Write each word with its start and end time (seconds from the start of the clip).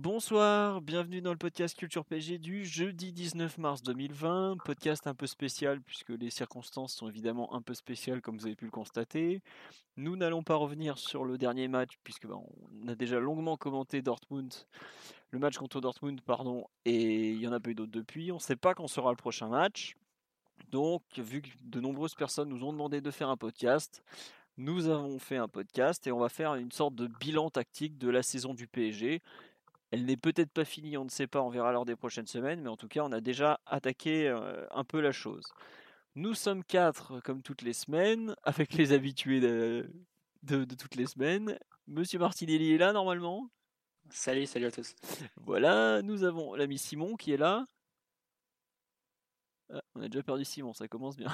Bonsoir, 0.00 0.80
bienvenue 0.80 1.20
dans 1.20 1.32
le 1.32 1.38
podcast 1.38 1.76
Culture 1.76 2.04
PG 2.04 2.38
du 2.38 2.64
jeudi 2.64 3.12
19 3.12 3.58
mars 3.58 3.82
2020. 3.82 4.58
Podcast 4.64 5.08
un 5.08 5.14
peu 5.16 5.26
spécial 5.26 5.80
puisque 5.80 6.10
les 6.10 6.30
circonstances 6.30 6.94
sont 6.94 7.08
évidemment 7.08 7.52
un 7.52 7.60
peu 7.60 7.74
spéciales 7.74 8.22
comme 8.22 8.38
vous 8.38 8.46
avez 8.46 8.54
pu 8.54 8.66
le 8.66 8.70
constater. 8.70 9.42
Nous 9.96 10.14
n'allons 10.14 10.44
pas 10.44 10.54
revenir 10.54 10.98
sur 10.98 11.24
le 11.24 11.36
dernier 11.36 11.66
match 11.66 11.98
puisque 12.04 12.28
bah, 12.28 12.36
on 12.36 12.86
a 12.86 12.94
déjà 12.94 13.18
longuement 13.18 13.56
commenté 13.56 14.00
Dortmund, 14.00 14.54
le 15.32 15.40
match 15.40 15.58
contre 15.58 15.80
Dortmund, 15.80 16.20
pardon, 16.20 16.68
et 16.84 17.30
il 17.30 17.40
y 17.40 17.48
en 17.48 17.52
a 17.52 17.58
pas 17.58 17.70
eu 17.70 17.74
d'autres 17.74 17.90
depuis. 17.90 18.30
On 18.30 18.36
ne 18.36 18.40
sait 18.40 18.54
pas 18.54 18.74
quand 18.74 18.86
sera 18.86 19.10
le 19.10 19.16
prochain 19.16 19.48
match. 19.48 19.96
Donc, 20.70 21.02
vu 21.16 21.42
que 21.42 21.48
de 21.64 21.80
nombreuses 21.80 22.14
personnes 22.14 22.50
nous 22.50 22.62
ont 22.62 22.72
demandé 22.72 23.00
de 23.00 23.10
faire 23.10 23.30
un 23.30 23.36
podcast, 23.36 24.04
nous 24.58 24.88
avons 24.88 25.18
fait 25.20 25.36
un 25.36 25.46
podcast 25.46 26.06
et 26.06 26.12
on 26.12 26.18
va 26.18 26.28
faire 26.28 26.56
une 26.56 26.72
sorte 26.72 26.96
de 26.96 27.06
bilan 27.06 27.48
tactique 27.48 27.96
de 27.96 28.08
la 28.08 28.24
saison 28.24 28.54
du 28.54 28.66
PSG. 28.66 29.22
Elle 29.90 30.04
n'est 30.04 30.16
peut-être 30.16 30.50
pas 30.50 30.64
finie, 30.64 30.96
on 30.96 31.04
ne 31.04 31.10
sait 31.10 31.26
pas, 31.26 31.42
on 31.42 31.48
verra 31.48 31.72
lors 31.72 31.84
des 31.86 31.96
prochaines 31.96 32.26
semaines, 32.26 32.60
mais 32.60 32.68
en 32.68 32.76
tout 32.76 32.88
cas, 32.88 33.02
on 33.04 33.12
a 33.12 33.20
déjà 33.20 33.60
attaqué 33.66 34.28
un 34.70 34.84
peu 34.84 35.00
la 35.00 35.12
chose. 35.12 35.44
Nous 36.14 36.34
sommes 36.34 36.64
quatre, 36.64 37.20
comme 37.20 37.42
toutes 37.42 37.62
les 37.62 37.72
semaines, 37.72 38.34
avec 38.42 38.74
les 38.74 38.92
habitués 38.92 39.40
de, 39.40 39.88
de, 40.42 40.64
de 40.64 40.74
toutes 40.74 40.96
les 40.96 41.06
semaines. 41.06 41.58
Monsieur 41.86 42.18
Martinelli 42.18 42.72
est 42.72 42.78
là 42.78 42.92
normalement? 42.92 43.48
Salut, 44.10 44.46
salut 44.46 44.66
à 44.66 44.70
tous. 44.70 44.94
Voilà, 45.36 46.02
nous 46.02 46.24
avons 46.24 46.54
l'ami 46.54 46.76
Simon 46.76 47.16
qui 47.16 47.32
est 47.32 47.36
là. 47.36 47.64
Ah, 49.72 49.82
on 49.94 50.00
a 50.00 50.08
déjà 50.08 50.22
perdu 50.22 50.44
Simon, 50.44 50.72
ça 50.72 50.88
commence 50.88 51.16
bien. 51.16 51.32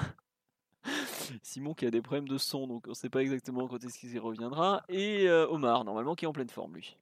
Simon 1.42 1.72
qui 1.72 1.86
a 1.86 1.90
des 1.90 2.02
problèmes 2.02 2.28
de 2.28 2.36
son, 2.36 2.66
donc 2.66 2.84
on 2.86 2.90
ne 2.90 2.94
sait 2.94 3.08
pas 3.08 3.22
exactement 3.22 3.68
quand 3.68 3.82
est-ce 3.84 3.98
qu'il 3.98 4.18
reviendra. 4.18 4.84
Et 4.88 5.28
euh, 5.28 5.48
Omar, 5.48 5.84
normalement, 5.84 6.14
qui 6.14 6.24
est 6.24 6.28
en 6.28 6.32
pleine 6.32 6.50
forme, 6.50 6.74
lui. 6.74 6.98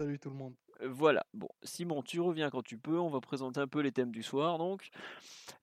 Salut 0.00 0.20
tout 0.20 0.30
le 0.30 0.36
monde. 0.36 0.54
Euh, 0.80 0.88
Voilà, 0.88 1.26
bon, 1.34 1.48
Simon, 1.64 2.02
tu 2.02 2.20
reviens 2.20 2.50
quand 2.50 2.62
tu 2.62 2.78
peux. 2.78 3.00
On 3.00 3.10
va 3.10 3.20
présenter 3.20 3.58
un 3.58 3.66
peu 3.66 3.80
les 3.80 3.90
thèmes 3.90 4.12
du 4.12 4.22
soir. 4.22 4.56
Donc, 4.58 4.90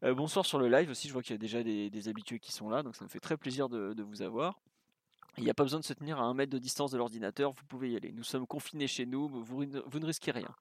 Euh, 0.04 0.14
bonsoir 0.14 0.46
sur 0.46 0.60
le 0.60 0.68
live 0.68 0.90
aussi. 0.90 1.08
Je 1.08 1.14
vois 1.14 1.22
qu'il 1.22 1.32
y 1.32 1.36
a 1.36 1.38
déjà 1.38 1.64
des, 1.64 2.10
habitués 2.10 2.40
qui 2.40 2.52
sont 2.52 2.70
là, 2.70 2.84
donc 2.84 2.98
ça 2.98 3.06
me 3.06 3.10
fait 3.10 3.22
très 3.22 3.38
plaisir 3.38 3.70
de, 3.70 4.04
vous 4.04 4.22
avoir. 4.22 4.60
Il 5.38 5.46
n'y 5.46 5.50
a 5.50 5.54
pas 5.54 5.64
besoin 5.64 5.80
de 5.80 5.86
se 5.86 5.94
tenir 5.94 6.20
à 6.20 6.24
un 6.24 6.34
mètre 6.34 6.52
de 6.52 6.58
distance 6.58 6.92
de 6.92 6.98
l'ordinateur. 6.98 7.54
Vous 7.54 7.64
pouvez 7.66 7.92
y 7.92 7.96
aller. 7.96 8.12
Nous 8.12 8.24
sommes 8.24 8.46
confinés 8.46 8.88
chez 8.88 9.06
nous. 9.06 9.30
Vous, 9.30 9.66
ne 9.66 10.06
risquez 10.06 10.32
rien. 10.32 10.54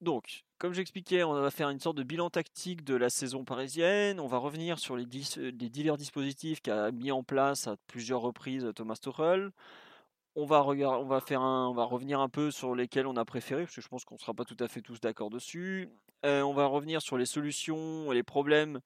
Donc, 0.00 0.44
comme 0.58 0.72
j'expliquais, 0.72 1.24
on 1.24 1.32
va 1.32 1.50
faire 1.50 1.70
une 1.70 1.80
sorte 1.80 1.96
de 1.96 2.04
bilan 2.04 2.30
tactique 2.30 2.84
de 2.84 2.94
la 2.94 3.10
saison 3.10 3.44
parisienne. 3.44 4.20
On 4.20 4.28
va 4.28 4.38
revenir 4.38 4.78
sur 4.78 4.96
les, 4.96 5.06
dis- 5.06 5.34
les 5.36 5.68
divers 5.68 5.96
dispositifs 5.96 6.60
qu'a 6.60 6.92
mis 6.92 7.10
en 7.10 7.24
place 7.24 7.66
à 7.66 7.76
plusieurs 7.88 8.20
reprises 8.20 8.70
Thomas 8.76 8.96
Tuchel. 8.96 9.50
On 10.40 10.46
va, 10.46 10.60
revenir 10.60 12.20
un 12.20 12.28
peu 12.28 12.52
sur 12.52 12.76
lesquels 12.76 13.08
on 13.08 13.16
a 13.16 13.24
préféré, 13.24 13.64
parce 13.64 13.74
que 13.74 13.80
je 13.80 13.88
pense 13.88 14.04
qu'on 14.04 14.14
ne 14.14 14.20
sera 14.20 14.34
pas 14.34 14.44
tout 14.44 14.56
à 14.60 14.68
fait 14.68 14.80
tous 14.80 15.00
d'accord 15.00 15.30
dessus. 15.30 15.88
Euh, 16.24 16.42
on 16.42 16.54
va 16.54 16.66
revenir 16.66 17.02
sur 17.02 17.18
les 17.18 17.26
solutions 17.26 18.12
et 18.12 18.14
les 18.14 18.22
problèmes 18.22 18.78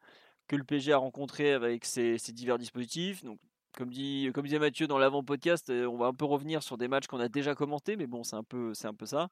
que 0.49 0.57
le 0.57 0.65
PSG 0.65 0.95
a 0.95 0.97
rencontrés 0.97 1.53
avec 1.53 1.85
ces 1.85 2.17
divers 2.29 2.57
dispositifs. 2.57 3.23
Comme, 3.77 3.91
disait 3.91 4.59
Mathieu 4.59 4.87
dans 4.87 4.97
l'avant-podcast, 4.97 5.69
euh, 5.69 5.85
on 5.85 5.99
va 5.99 6.07
un 6.07 6.15
peu 6.15 6.25
revenir 6.25 6.63
sur 6.63 6.79
des 6.79 6.89
matchs 6.89 7.07
qu'on 7.07 7.21
a 7.21 7.29
déjà 7.29 7.55
commentés, 7.55 7.97
mais 7.97 8.07
bon, 8.07 8.25
c'est 8.25 8.37
un 8.37 8.45
peu, 8.45 8.73
ça. 8.73 9.29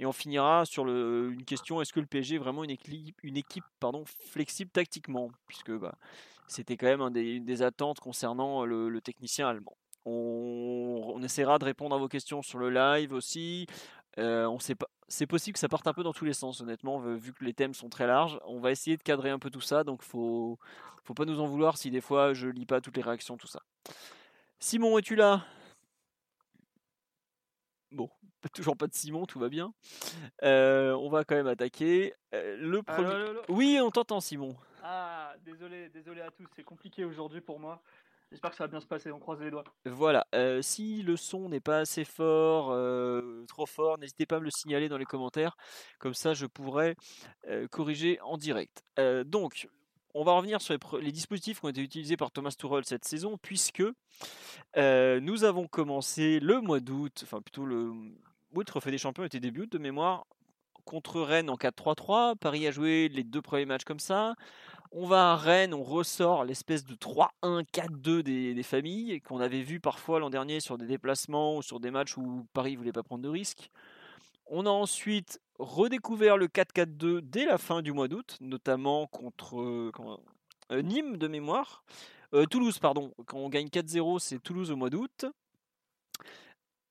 Et 0.00 0.06
on 0.06 0.12
finira 0.12 0.64
sur 0.66 0.88
une 0.88 1.44
question 1.44 1.80
est-ce 1.80 1.92
que 1.92 2.00
le 2.00 2.06
PSG 2.06 2.34
est 2.34 2.38
vraiment 2.38 2.64
une 2.64 2.70
équipe, 3.36 3.64
flexible 4.32 4.72
tactiquement? 4.72 5.30
Puisque 5.46 5.70
bah, 5.70 5.94
c'était 6.48 6.76
quand 6.76 6.86
même 6.86 7.00
une 7.00 7.44
des 7.44 7.62
attentes 7.62 8.00
concernant 8.00 8.64
le 8.64 9.00
technicien 9.00 9.46
allemand. 9.46 9.76
On, 10.06 11.12
on 11.14 11.22
essaiera 11.22 11.58
de 11.58 11.64
répondre 11.64 11.94
à 11.94 11.98
vos 11.98 12.08
questions 12.08 12.42
sur 12.42 12.58
le 12.58 12.70
live 12.70 13.12
aussi. 13.12 13.66
Euh, 14.18 14.46
on 14.46 14.58
sait 14.58 14.74
pas, 14.74 14.88
c'est 15.08 15.26
possible 15.26 15.54
que 15.54 15.58
ça 15.58 15.68
parte 15.68 15.86
un 15.86 15.92
peu 15.92 16.02
dans 16.02 16.12
tous 16.12 16.24
les 16.24 16.32
sens, 16.32 16.60
honnêtement, 16.60 16.98
vu 16.98 17.32
que 17.32 17.44
les 17.44 17.52
thèmes 17.52 17.74
sont 17.74 17.88
très 17.88 18.06
larges. 18.06 18.38
On 18.44 18.60
va 18.60 18.70
essayer 18.70 18.96
de 18.96 19.02
cadrer 19.02 19.30
un 19.30 19.38
peu 19.38 19.50
tout 19.50 19.60
ça, 19.60 19.84
donc 19.84 20.02
faut, 20.02 20.58
faut 21.04 21.14
pas 21.14 21.24
nous 21.24 21.40
en 21.40 21.46
vouloir 21.46 21.76
si 21.76 21.90
des 21.90 22.00
fois 22.00 22.32
je 22.32 22.48
lis 22.48 22.66
pas 22.66 22.80
toutes 22.80 22.96
les 22.96 23.02
réactions, 23.02 23.36
tout 23.36 23.46
ça. 23.46 23.62
Simon, 24.58 24.98
es-tu 24.98 25.16
là? 25.16 25.44
Bon, 27.92 28.08
toujours 28.54 28.76
pas 28.76 28.86
de 28.86 28.94
Simon, 28.94 29.26
tout 29.26 29.38
va 29.38 29.48
bien. 29.48 29.72
Euh, 30.44 30.92
on 30.92 31.08
va 31.08 31.24
quand 31.24 31.34
même 31.34 31.48
attaquer. 31.48 32.14
Euh, 32.34 32.56
le 32.56 32.82
premier. 32.82 33.08
Allô, 33.08 33.16
allô, 33.16 33.30
allô? 33.30 33.42
Oui, 33.48 33.78
on 33.82 33.90
t'entend, 33.90 34.20
Simon. 34.20 34.56
Ah, 34.82 35.34
désolé, 35.44 35.88
désolé 35.88 36.20
à 36.20 36.30
tous, 36.30 36.46
c'est 36.54 36.62
compliqué 36.62 37.04
aujourd'hui 37.04 37.40
pour 37.40 37.58
moi. 37.58 37.82
J'espère 38.30 38.50
que 38.50 38.56
ça 38.56 38.64
va 38.64 38.68
bien 38.68 38.80
se 38.80 38.86
passer, 38.86 39.10
on 39.10 39.18
croise 39.18 39.40
les 39.40 39.50
doigts. 39.50 39.64
Voilà, 39.84 40.24
euh, 40.36 40.62
si 40.62 41.02
le 41.02 41.16
son 41.16 41.48
n'est 41.48 41.60
pas 41.60 41.78
assez 41.78 42.04
fort, 42.04 42.70
euh, 42.70 43.44
trop 43.48 43.66
fort, 43.66 43.98
n'hésitez 43.98 44.24
pas 44.24 44.36
à 44.36 44.38
me 44.38 44.44
le 44.44 44.52
signaler 44.52 44.88
dans 44.88 44.98
les 44.98 45.04
commentaires, 45.04 45.56
comme 45.98 46.14
ça 46.14 46.32
je 46.32 46.46
pourrai 46.46 46.94
euh, 47.48 47.66
corriger 47.66 48.20
en 48.20 48.36
direct. 48.36 48.84
Donc, 49.24 49.68
on 50.14 50.22
va 50.22 50.32
revenir 50.32 50.60
sur 50.60 50.76
les, 51.00 51.12
dispositifs 51.12 51.60
qui 51.60 51.66
ont 51.66 51.70
été 51.70 51.80
utilisés 51.80 52.16
par 52.16 52.30
Thomas 52.30 52.54
Tuchel 52.56 52.84
cette 52.84 53.04
saison, 53.04 53.36
puisque 53.36 53.82
nous 54.76 55.44
avons 55.44 55.66
commencé 55.66 56.38
le 56.38 56.60
mois 56.60 56.80
d'août, 56.80 57.20
enfin 57.24 57.40
plutôt 57.40 57.66
le... 57.66 57.90
Oui, 58.52 58.58
le 58.58 58.64
Trophée 58.64 58.90
des 58.90 58.98
Champions 58.98 59.24
était 59.24 59.40
début 59.40 59.68
de 59.68 59.78
mémoire, 59.78 60.26
contre 60.84 61.20
Rennes 61.20 61.50
en 61.50 61.56
4-3-3, 61.56 62.36
Paris 62.36 62.66
a 62.66 62.70
joué 62.70 63.08
les 63.08 63.22
deux 63.22 63.42
premiers 63.42 63.64
matchs 63.64 63.84
comme 63.84 64.00
ça, 64.00 64.34
on 64.92 65.06
va 65.06 65.32
à 65.32 65.36
Rennes, 65.36 65.72
on 65.74 65.82
ressort 65.84 66.44
l'espèce 66.44 66.84
de 66.84 66.94
3-1-4-2 66.94 68.22
des, 68.22 68.54
des 68.54 68.62
familles 68.62 69.20
qu'on 69.20 69.40
avait 69.40 69.62
vu 69.62 69.78
parfois 69.80 70.18
l'an 70.18 70.30
dernier 70.30 70.60
sur 70.60 70.78
des 70.78 70.86
déplacements 70.86 71.56
ou 71.56 71.62
sur 71.62 71.78
des 71.78 71.90
matchs 71.90 72.16
où 72.16 72.46
Paris 72.52 72.76
voulait 72.76 72.92
pas 72.92 73.02
prendre 73.02 73.22
de 73.22 73.28
risques. 73.28 73.70
On 74.46 74.66
a 74.66 74.70
ensuite 74.70 75.40
redécouvert 75.60 76.36
le 76.36 76.48
4-4-2 76.48 77.20
dès 77.20 77.44
la 77.44 77.56
fin 77.56 77.82
du 77.82 77.92
mois 77.92 78.08
d'août, 78.08 78.36
notamment 78.40 79.06
contre 79.06 79.60
euh, 79.60 79.92
euh, 80.72 80.82
Nîmes 80.82 81.18
de 81.18 81.28
mémoire. 81.28 81.84
Euh, 82.34 82.46
Toulouse, 82.46 82.78
pardon. 82.80 83.12
Quand 83.26 83.38
on 83.38 83.48
gagne 83.48 83.68
4-0, 83.68 84.18
c'est 84.18 84.40
Toulouse 84.40 84.72
au 84.72 84.76
mois 84.76 84.90
d'août. 84.90 85.26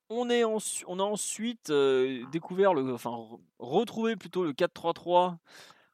On, 0.10 0.30
est 0.30 0.42
a 0.42 0.48
ensuite 0.48 1.72
découvert, 2.32 2.74
le, 2.74 2.94
enfin 2.94 3.12
re- 3.12 3.40
retrouvé 3.60 4.16
plutôt 4.16 4.44
le 4.44 4.54
4-3-3 4.54 5.38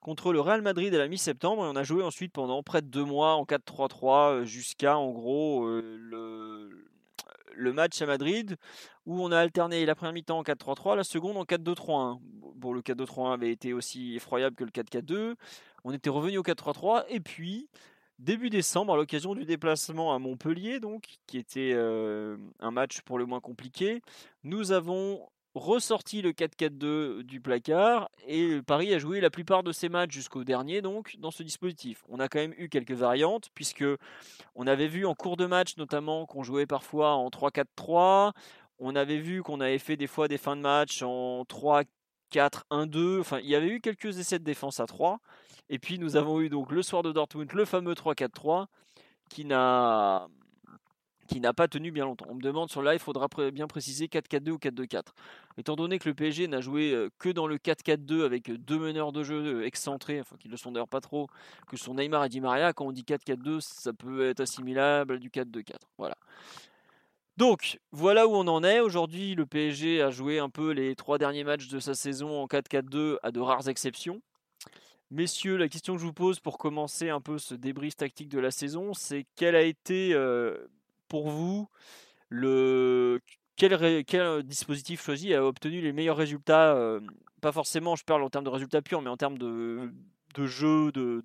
contre 0.06 0.34
le 0.34 0.40
Real 0.40 0.62
Madrid 0.62 0.94
à 0.94 1.00
la 1.00 1.08
mi-septembre 1.08 1.66
et 1.66 1.68
on 1.68 1.76
a 1.76 1.82
joué 1.82 2.04
ensuite 2.04 2.32
pendant 2.32 2.62
près 2.62 2.84
de 2.84 2.88
deux 2.88 3.04
mois 3.04 3.34
en 3.34 3.44
4-3-3 3.44 4.30
euh, 4.30 4.46
jusqu'à 4.46 5.00
en 5.00 5.10
gros 5.10 5.66
euh, 5.66 6.70
le, 7.58 7.74
match 7.74 8.00
à 8.04 8.06
Madrid 8.06 8.56
où 9.08 9.20
on 9.20 9.32
a 9.32 9.40
alterné 9.40 9.84
la 9.84 9.96
première 9.96 10.14
mi-temps 10.14 10.38
en 10.38 10.44
4-3-3, 10.44 10.96
la 10.96 11.04
seconde 11.04 11.38
en 11.38 11.44
4-2-3-1. 11.44 12.20
Bon, 12.54 12.72
le 12.72 12.82
4-2-3-1 12.82 13.34
avait 13.34 13.52
été 13.52 13.74
aussi 13.74 14.16
effroyable 14.16 14.56
que 14.56 14.64
le 14.64 14.70
4-4-2. 14.70 15.34
On 15.84 15.92
était 15.92 16.12
revenu 16.12 16.38
au 16.38 16.44
4-3-3 16.44 17.06
et 17.10 17.20
puis 17.20 17.68
début 18.20 18.52
décembre 18.52 18.94
à 18.94 18.98
l'occasion 18.98 19.34
du 19.34 19.44
déplacement 19.44 20.14
à 20.14 20.20
Montpellier 20.20 20.80
donc 20.80 21.16
qui 21.26 21.40
était 21.40 21.72
euh, 21.74 22.38
un 22.60 22.70
match 22.70 23.02
pour 23.02 23.18
le 23.18 23.26
moins 23.26 23.40
compliqué, 23.40 24.04
nous 24.44 24.72
avons 24.72 25.28
ressorti 25.56 26.22
le 26.22 26.34
4-4-2 26.34 27.24
du 27.24 27.40
placard 27.40 28.10
et 28.28 28.62
Paris 28.62 28.94
a 28.94 29.00
joué 29.00 29.22
la 29.22 29.30
plupart 29.30 29.64
de 29.64 29.72
ses 29.72 29.88
matchs 29.88 30.12
jusqu'au 30.12 30.44
dernier 30.44 30.82
donc 30.82 31.16
dans 31.20 31.32
ce 31.32 31.44
dispositif. 31.44 32.04
On 32.10 32.20
a 32.20 32.28
quand 32.28 32.40
même 32.40 32.54
eu 32.58 32.68
quelques 32.68 32.92
variantes 32.92 33.50
puisque 33.56 33.86
on 34.54 34.68
avait 34.68 34.88
vu 34.88 35.06
en 35.06 35.16
cours 35.16 35.38
de 35.38 35.46
match 35.46 35.78
notamment 35.78 36.26
qu'on 36.26 36.44
jouait 36.44 36.66
parfois 36.66 37.14
en 37.14 37.30
3-4-3, 37.30 38.34
on 38.80 38.96
avait 38.96 39.18
vu 39.18 39.44
qu'on 39.44 39.62
avait 39.62 39.80
fait 39.80 39.96
des 39.96 40.08
fois 40.08 40.28
des 40.28 40.38
fins 40.38 40.58
de 40.58 40.62
match 40.62 41.02
en 41.02 41.44
3-4-1-2, 41.44 43.22
enfin 43.22 43.40
il 43.40 43.50
y 43.50 43.56
avait 43.56 43.70
eu 43.70 43.80
quelques 43.80 44.20
essais 44.20 44.40
de 44.40 44.44
défense 44.44 44.82
à 44.82 44.86
3 44.86 45.20
et 45.70 45.80
puis 45.80 45.98
nous 46.00 46.18
avons 46.18 46.42
eu 46.42 46.50
donc 46.50 46.70
le 46.72 46.84
soir 46.84 47.02
de 47.02 47.14
Dortmund 47.14 47.54
le 47.54 47.64
fameux 47.64 47.94
3-4-3 47.94 48.66
qui 49.30 49.46
n'a 49.46 50.28
qui 51.28 51.40
n'a 51.40 51.54
pas 51.54 51.68
tenu 51.68 51.92
bien 51.92 52.06
longtemps. 52.06 52.26
On 52.30 52.36
me 52.36 52.42
demande 52.42 52.70
sur 52.70 52.82
là, 52.82 52.94
il 52.94 53.00
faudra 53.00 53.28
bien 53.52 53.68
préciser 53.68 54.08
4-4-2 54.08 54.50
ou 54.52 54.58
4-2-4. 54.58 55.02
Étant 55.58 55.76
donné 55.76 56.00
que 56.00 56.08
le 56.08 56.16
PSG 56.16 56.48
n'a 56.48 56.62
joué 56.62 56.92
euh, 56.92 57.10
que 57.18 57.30
dans 57.30 57.48
le 57.48 57.58
4-4-2 57.58 58.26
avec 58.26 58.52
deux 58.52 58.78
meneurs 58.78 59.12
de 59.12 59.24
jeu 59.24 59.62
euh, 59.62 59.66
excentrés, 59.66 60.20
enfin 60.20 60.36
qui 60.38 60.48
ne 60.48 60.52
le 60.52 60.58
sont 60.58 60.72
d'ailleurs 60.72 60.88
pas 60.88 61.02
trop, 61.02 61.28
que 61.68 61.78
sont 61.78 61.96
Neymar 61.96 62.26
et 62.26 62.30
Di 62.30 62.42
Maria, 62.42 62.74
quand 62.74 62.86
on 62.86 62.92
dit 62.92 63.04
4-4-2, 63.04 63.62
ça 63.62 63.94
peut 63.94 64.30
être 64.30 64.42
assimilable 64.42 65.16
à 65.16 65.18
du 65.18 65.30
4-2-4. 65.30 65.76
Voilà. 65.98 66.16
Donc, 67.38 67.80
voilà 67.92 68.28
où 68.28 68.32
on 68.32 68.48
en 68.48 68.64
est. 68.64 68.80
Aujourd'hui, 68.80 69.36
le 69.36 69.46
PSG 69.46 70.02
a 70.02 70.10
joué 70.10 70.40
un 70.40 70.50
peu 70.50 70.72
les 70.72 70.96
trois 70.96 71.18
derniers 71.18 71.44
matchs 71.44 71.68
de 71.68 71.80
sa 71.80 71.94
saison 71.94 72.42
en 72.42 72.46
4-4-2 72.48 73.18
à 73.24 73.32
de 73.32 73.40
rares 73.42 73.68
exceptions. 73.68 74.22
Messieurs, 75.12 75.58
la 75.58 75.68
question 75.68 75.94
que 75.94 76.02
je 76.02 76.06
vous 76.06 76.14
pose 76.14 76.40
pour 76.40 76.58
commencer 76.58 77.10
un 77.10 77.22
peu 77.22 77.38
ce 77.38 77.54
débrief 77.54 77.96
tactique 77.96 78.30
de 78.30 78.40
la 78.40 78.52
saison, 78.52 78.94
c'est 78.94 79.26
quel 79.36 79.56
a 79.56 79.62
été 79.62 80.14
euh, 80.14 80.58
pour 81.16 81.30
vous 81.30 81.70
le 82.28 83.22
quel, 83.56 84.04
quel, 84.04 84.44
dispositif 84.44 85.02
choisi 85.02 85.34
a 85.34 85.46
obtenu 85.46 85.80
les 85.80 85.94
meilleurs 85.94 86.18
résultats 86.18 86.76
euh, 86.76 87.00
Pas 87.40 87.54
forcément, 87.54 87.96
je 87.96 88.04
parle 88.04 88.22
en 88.22 88.30
termes 88.30 88.44
de 88.44 88.50
résultats 88.50 88.82
purs, 88.82 89.02
mais 89.02 89.10
en 89.10 89.16
termes 89.16 89.38
de, 89.38 89.94
de 90.34 90.46
jeu 90.46 90.92
de, 90.92 91.24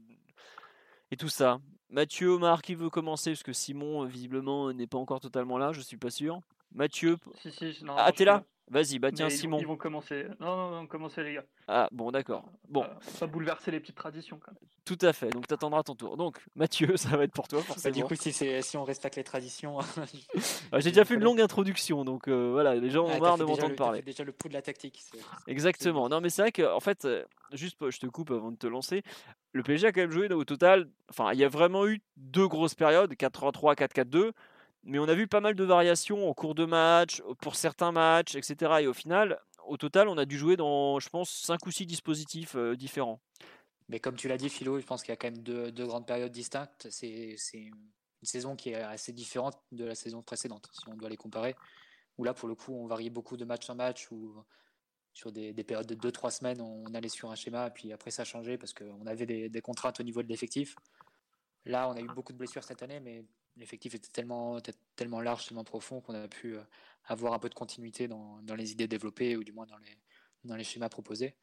et 1.10 1.16
tout 1.16 1.28
ça. 1.28 1.58
Mathieu, 1.88 2.28
Omar, 2.28 2.62
qui 2.62 2.76
veut 2.76 2.88
commencer? 2.88 3.32
Parce 3.32 3.42
que 3.42 3.52
Simon, 3.52 4.04
visiblement, 4.04 4.72
n'est 4.72 4.87
pas 4.87 4.98
encore 4.98 5.19
totalement 5.19 5.58
là, 5.58 5.72
je 5.72 5.81
suis 5.81 5.96
pas 5.96 6.10
sûr. 6.10 6.38
Mathieu. 6.72 7.16
Si, 7.42 7.50
si, 7.50 7.84
non, 7.84 7.94
ah, 7.96 8.12
t'es 8.12 8.25
là 8.25 8.44
Vas-y, 8.70 9.00
bah 9.00 9.11
tiens, 9.11 9.28
Simon. 9.28 9.58
Ils 9.58 9.67
vont 9.67 9.76
commencer. 9.76 10.26
Non, 10.38 10.56
non, 10.56 10.70
non, 10.70 10.87
commencez 10.87 11.25
les 11.25 11.34
gars. 11.34 11.44
Ah, 11.67 11.88
bon, 11.90 12.12
d'accord. 12.12 12.44
Bon. 12.69 12.87
Ça 13.00 13.26
bouleverser 13.26 13.72
les 13.72 13.81
petites 13.81 13.96
traditions 13.96 14.38
quand 14.38 14.52
même. 14.52 14.70
Tout 14.84 14.99
à 15.02 15.12
fait, 15.12 15.31
donc 15.31 15.49
t'attendras 15.49 15.82
ton 15.82 15.96
tour. 15.96 16.17
Donc, 16.17 16.38
Mathieu, 16.55 16.96
ça 16.96 17.17
va 17.17 17.25
être 17.25 17.32
pour 17.32 17.49
toi, 17.49 17.58
bah, 17.58 17.64
forcément. 17.64 17.96
du 17.96 18.05
coup, 18.05 18.14
si, 18.14 18.32
si 18.32 18.76
on 18.76 18.84
respecte 18.84 19.17
les 19.17 19.25
traditions. 19.25 19.78
Ah, 20.72 20.78
j'ai 20.78 20.90
déjà 20.90 21.05
fait 21.05 21.14
une 21.14 21.25
longue 21.25 21.40
introduction, 21.40 22.05
donc 22.05 22.28
euh, 22.28 22.50
voilà, 22.52 22.76
les 22.76 22.90
gens 22.90 23.05
ont 23.05 23.12
ah, 23.12 23.19
marre 23.19 23.38
de 23.38 23.44
m'entendre 23.44 23.75
parler. 23.75 24.02
déjà 24.02 24.22
le 24.22 24.31
pouls 24.31 24.49
de 24.49 24.55
la 24.55 24.62
tactique. 24.62 25.02
Exactement. 25.49 26.08
Non, 26.08 26.20
mais 26.20 26.31
c'est 26.31 26.43
vrai 26.43 26.52
qu'en 26.52 26.76
en 26.76 26.81
fait, 26.81 27.05
euh, 27.05 27.25
juste, 27.52 27.76
je 27.90 27.99
te 27.99 28.06
coupe 28.06 28.31
avant 28.31 28.52
de 28.52 28.56
te 28.56 28.69
lancer. 28.69 29.02
Le 29.52 29.64
PSG 29.64 29.88
a 29.88 29.93
quand 29.93 30.02
même 30.02 30.12
joué 30.12 30.32
au 30.32 30.44
total. 30.44 30.88
Enfin, 31.08 31.32
il 31.32 31.40
y 31.40 31.44
a 31.44 31.49
vraiment 31.49 31.87
eu 31.88 32.00
deux 32.16 32.46
grosses 32.46 32.75
périodes 32.75 33.12
4-3-3, 33.14 33.75
4-4-2 33.75 34.31
mais 34.82 34.99
on 34.99 35.09
a 35.09 35.15
vu 35.15 35.27
pas 35.27 35.41
mal 35.41 35.55
de 35.55 35.65
variations 35.65 36.29
en 36.29 36.35
cours 36.35 36.55
de 36.55 36.65
match, 36.65 37.23
pour 37.41 37.55
certains 37.55 37.93
matchs, 37.93 38.35
etc. 38.35 38.73
Et 38.81 38.87
au 38.87 38.94
final, 38.94 39.38
au 39.67 39.77
total, 39.77 40.09
on 40.09 40.19
a 40.19 40.25
dû 40.25 40.38
jouer 40.38 40.56
dans, 40.56 40.99
je 41.00 41.09
pense, 41.09 41.31
5 41.31 41.67
ou 41.67 41.71
6 41.71 41.87
dispositifs 41.87 42.56
euh, 42.56 42.77
différents. 42.77 43.21
Mais 43.88 44.00
comme 44.00 44.17
tu 44.17 44.29
l'as 44.29 44.37
dit, 44.37 44.49
Philo, 44.49 44.79
je 44.79 44.87
pense 44.87 45.03
qu'il 45.03 45.11
y 45.11 45.12
a 45.12 45.17
quand 45.17 45.31
même 45.31 45.43
deux, 45.43 45.87
grandes 45.87 46.06
périodes 46.06 46.32
distinctes. 46.32 46.87
C'est 46.91 47.37
une 47.53 47.75
saison 48.23 48.55
qui 48.55 48.71
est 48.71 48.75
assez 48.75 49.12
différente 49.12 49.59
de 49.73 49.85
la 49.85 49.94
saison 49.94 50.23
précédente, 50.23 50.69
si 50.73 50.88
on 50.88 50.94
doit 50.94 51.09
les 51.09 51.17
comparer. 51.17 51.56
Où 52.17 52.25
là, 52.25 52.33
pour 52.33 52.49
le 52.49 52.55
coup, 52.55 52.73
on 52.73 52.87
variait 52.87 53.11
beaucoup 53.11 53.37
de 53.37 53.44
match 53.44 53.69
en 53.69 53.75
match, 53.75 54.11
ou 54.12 54.35
sur 55.12 55.33
des, 55.33 55.53
périodes 55.65 55.87
de 55.87 56.11
2-3 56.11 56.31
semaines, 56.31 56.61
on 56.61 56.94
allait 56.94 57.09
sur 57.09 57.31
un 57.31 57.35
schéma, 57.35 57.67
et 57.67 57.71
puis 57.71 57.93
après, 57.93 58.12
ça 58.12 58.25
changeait 58.25 58.59
parce 58.59 58.73
qu'on 58.73 59.06
avait 59.06 59.26
des, 59.26 59.49
des 59.49 59.61
contraintes 59.61 59.99
au 59.99 60.05
niveau 60.05 60.23
de 60.23 60.29
l'effectif. 60.29 60.76
Là, 61.65 61.88
on 61.88 61.93
a 61.93 62.00
eu 62.00 62.06
beaucoup 62.15 62.33
de 62.33 62.38
blessures 62.38 62.62
cette 62.62 62.83
année, 62.83 63.00
mais 63.00 63.25
l'effectif 63.61 63.95
était 63.95 64.11
tellement, 64.11 64.59
tellement 64.97 65.21
large, 65.21 65.47
tellement 65.47 65.65
profond 65.65 66.01
qu'on 66.01 66.15
a 66.15 66.27
pu 66.27 66.57
euh, 66.57 66.62
avoir 67.05 67.35
un 67.35 67.39
peu 67.39 67.49
de 67.49 67.55
continuité 67.55 68.09
dans, 68.09 68.43
dans, 68.43 68.55
les 68.55 68.73
idées 68.73 68.89
développées 68.89 69.37
ou 69.37 69.45
du 69.45 69.53
moins 69.53 69.67
dans 69.67 69.79
les, 69.79 69.99
dans 70.45 70.57
les 70.57 70.65
schémas 70.65 70.89
proposés. 70.89 71.37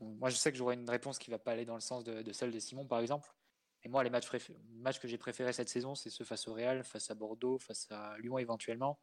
moi, 0.00 0.28
je 0.28 0.36
sais 0.36 0.52
que 0.52 0.58
j'aurais 0.58 0.74
une 0.74 0.88
réponse 0.88 1.18
qui 1.18 1.30
ne 1.30 1.34
va 1.34 1.38
pas 1.38 1.52
aller 1.52 1.64
dans 1.64 1.74
le 1.74 1.80
sens 1.80 2.04
de, 2.04 2.32
celle 2.32 2.52
de 2.52 2.58
Simon, 2.58 2.86
par 2.86 3.00
exemple. 3.00 3.34
Et 3.82 3.88
moi, 3.88 4.04
les 4.04 4.10
matchs, 4.10 4.28
matchs 4.70 4.98
que 4.98 5.08
j'ai 5.08 5.18
préférés 5.18 5.52
cette 5.52 5.68
saison, 5.68 5.94
c'est 5.94 6.10
ceux 6.10 6.24
face 6.24 6.46
au 6.48 6.54
Real, 6.54 6.84
face 6.84 7.10
à 7.10 7.14
Bordeaux, 7.14 7.58
face 7.58 7.90
à 7.90 8.16
Lyon 8.18 8.38
éventuellement. 8.38 9.00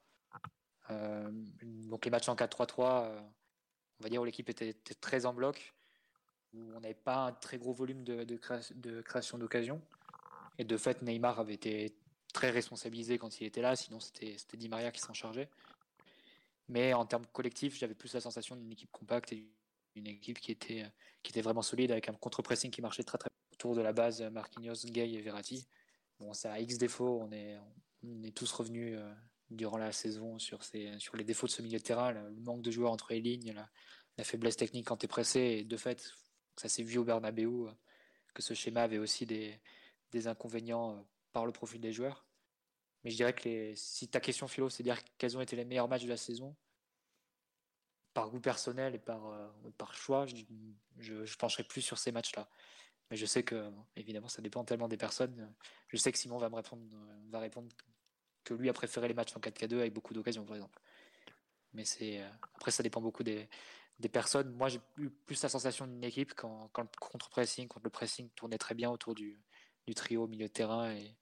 Euh, 0.92 1.32
donc 1.64 2.06
les 2.06 2.12
matchs 2.12 2.30
en 2.30 2.36
4-3-3, 2.36 3.06
euh, 3.06 3.22
on 4.00 4.04
va 4.04 4.10
dire 4.10 4.22
où 4.22 4.26
l'équipe 4.26 4.50
était, 4.50 4.74
très 5.02 5.26
en 5.26 5.34
bloc, 5.34 5.74
où 6.54 6.60
on 6.76 6.82
n'avait 6.82 6.94
pas 6.94 7.26
un 7.28 7.32
très 7.32 7.58
gros 7.58 7.74
volume 7.74 8.04
de, 8.04 8.24
de 8.24 9.02
création 9.02 9.38
d'occasion. 9.38 9.82
Et 10.58 10.64
de 10.64 10.78
fait, 10.78 11.02
Neymar 11.02 11.40
avait 11.40 11.54
été 11.54 11.98
très 12.36 12.52
responsabilisé 12.52 13.18
quand 13.18 13.40
il 13.40 13.48
était 13.48 13.62
là, 13.62 13.76
sinon 13.76 14.00
c'était 14.02 14.36
Di 14.54 14.68
Maria 14.68 14.92
qui 14.92 15.00
s'en 15.00 15.14
chargeait. 15.14 15.50
Mais 16.68 16.94
en 16.94 17.06
termes 17.06 17.26
collectifs, 17.28 17.78
j'avais 17.78 17.96
plus 17.96 18.14
la 18.14 18.20
sensation 18.20 18.58
d'une 18.58 18.72
équipe 18.72 18.92
compacte 18.92 19.32
et 19.32 19.48
d'une 19.96 20.08
équipe 20.08 20.40
qui 20.40 20.52
était, 20.52 20.86
qui 21.24 21.32
était 21.32 21.42
vraiment 21.42 21.62
solide 21.62 21.92
avec 21.92 22.10
un 22.10 22.14
contre-pressing 22.14 22.72
qui 22.72 22.82
marchait 22.82 23.04
très 23.04 23.18
très 23.18 23.30
autour 23.54 23.74
de 23.74 23.82
la 23.82 23.94
base 23.94 24.22
Marquinhos, 24.22 24.86
Gay 24.86 25.14
et 25.14 25.22
Verratti. 25.22 25.66
Bon, 26.20 26.34
ça 26.34 26.52
a 26.52 26.60
X 26.60 26.78
défauts, 26.78 27.22
on 27.22 27.32
est, 27.32 27.58
on 28.04 28.22
est 28.24 28.36
tous 28.36 28.52
revenus 28.52 28.98
euh, 28.98 29.14
durant 29.50 29.78
la 29.78 29.94
saison 29.94 30.38
sur, 30.38 30.64
ces, 30.64 31.00
sur 31.00 31.16
les 31.16 31.24
défauts 31.24 31.48
de 31.48 31.52
ce 31.52 31.62
milieu 31.62 31.78
de 31.78 31.84
terrain, 31.84 32.12
le 32.12 32.42
manque 32.42 32.62
de 32.62 32.72
joueurs 32.72 32.92
entre 32.92 33.14
les 33.14 33.22
lignes, 33.22 33.54
la, 34.18 34.24
faiblesse 34.24 34.58
technique 34.58 34.88
quand 34.88 34.98
tu 34.98 35.06
es 35.06 35.08
pressé, 35.08 35.40
et 35.40 35.64
de 35.64 35.78
fait, 35.78 36.12
ça 36.58 36.68
s'est 36.68 36.84
vu 36.84 36.98
au 36.98 37.06
Bernabeu, 37.06 37.68
euh, 37.68 37.72
que 38.34 38.42
ce 38.42 38.54
schéma 38.54 38.82
avait 38.82 38.98
aussi 38.98 39.26
des, 39.26 39.58
des 40.12 40.28
inconvénients 40.28 40.98
euh, 40.98 41.02
par 41.36 41.46
le 41.46 41.52
profil 41.52 41.82
des 41.82 41.92
joueurs. 41.92 42.26
Mais 43.04 43.12
je 43.12 43.18
dirais 43.18 43.36
que 43.36 43.74
si 43.76 44.08
ta 44.08 44.22
question, 44.22 44.48
Philo, 44.48 44.70
c'est 44.70 44.84
dire 44.84 44.98
quels 45.18 45.38
ont 45.38 45.42
été 45.42 45.58
les 45.58 45.66
meilleurs 45.66 45.90
matchs 45.90 46.06
de 46.06 46.10
la 46.10 46.16
saison, 46.16 46.56
par 48.14 48.30
goût 48.30 48.40
personnel 48.40 48.96
et 48.96 49.00
par, 49.00 49.28
euh, 49.28 49.50
par 49.78 49.94
choix, 49.94 50.26
je, 50.26 50.46
je, 51.26 51.36
pencherai 51.36 51.66
plus 51.66 51.82
sur 51.82 51.98
ces 51.98 52.14
matchs-là. 52.14 52.48
Mais 53.12 53.18
je 53.18 53.26
sais 53.26 53.44
que, 53.44 53.70
évidemment, 53.98 54.30
ça 54.30 54.42
dépend 54.42 54.64
tellement 54.64 54.88
des 54.88 54.96
personnes. 54.96 55.54
Je 55.90 55.98
sais 55.98 56.14
que 56.14 56.18
Simon 56.18 56.38
va 56.38 56.50
me 56.50 56.56
répondre, 56.56 56.86
va 57.30 57.40
répondre 57.40 57.68
que 58.46 58.54
lui 58.54 58.70
a 58.70 58.74
préféré 58.74 59.10
les 59.10 59.14
matchs 59.14 59.36
en 59.36 59.42
4K2 59.42 59.80
avec 59.80 59.94
beaucoup 59.94 60.14
d'occasions, 60.14 60.46
par 60.46 60.56
exemple. 60.56 60.80
Mais 61.74 61.84
c'est 61.84 62.22
euh, 62.22 62.30
après, 62.56 62.72
ça 62.72 62.82
dépend 62.82 63.02
beaucoup 63.02 63.24
des, 63.24 63.50
personnes. 64.14 64.54
Moi, 64.54 64.70
j'ai 64.70 64.80
eu 64.98 65.10
plus 65.10 65.44
la 65.44 65.50
sensation 65.50 65.86
d'une 65.86 66.06
équipe 66.06 66.34
quand, 66.34 66.70
quand 66.72 66.84
le 66.84 67.00
contre-pressing, 67.02 67.68
quand 67.68 67.84
le 67.84 67.90
pressing 67.90 68.30
tournait 68.30 68.58
très 68.58 68.74
bien 68.74 68.90
autour 68.90 69.16
du, 69.16 69.38
du 69.86 69.94
trio 69.94 70.24
au 70.24 70.28
milieu 70.28 70.48
de 70.48 70.54
terrain 70.54 70.92
et, 70.94 71.18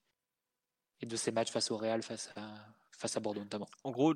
et 1.00 1.06
de 1.06 1.16
ces 1.16 1.32
matchs 1.32 1.50
face 1.50 1.70
au 1.70 1.76
Real, 1.76 2.02
face 2.02 2.30
à, 2.36 2.42
face 2.92 3.16
à 3.16 3.20
Bordeaux 3.20 3.40
notamment. 3.40 3.68
En 3.84 3.90
gros, 3.90 4.14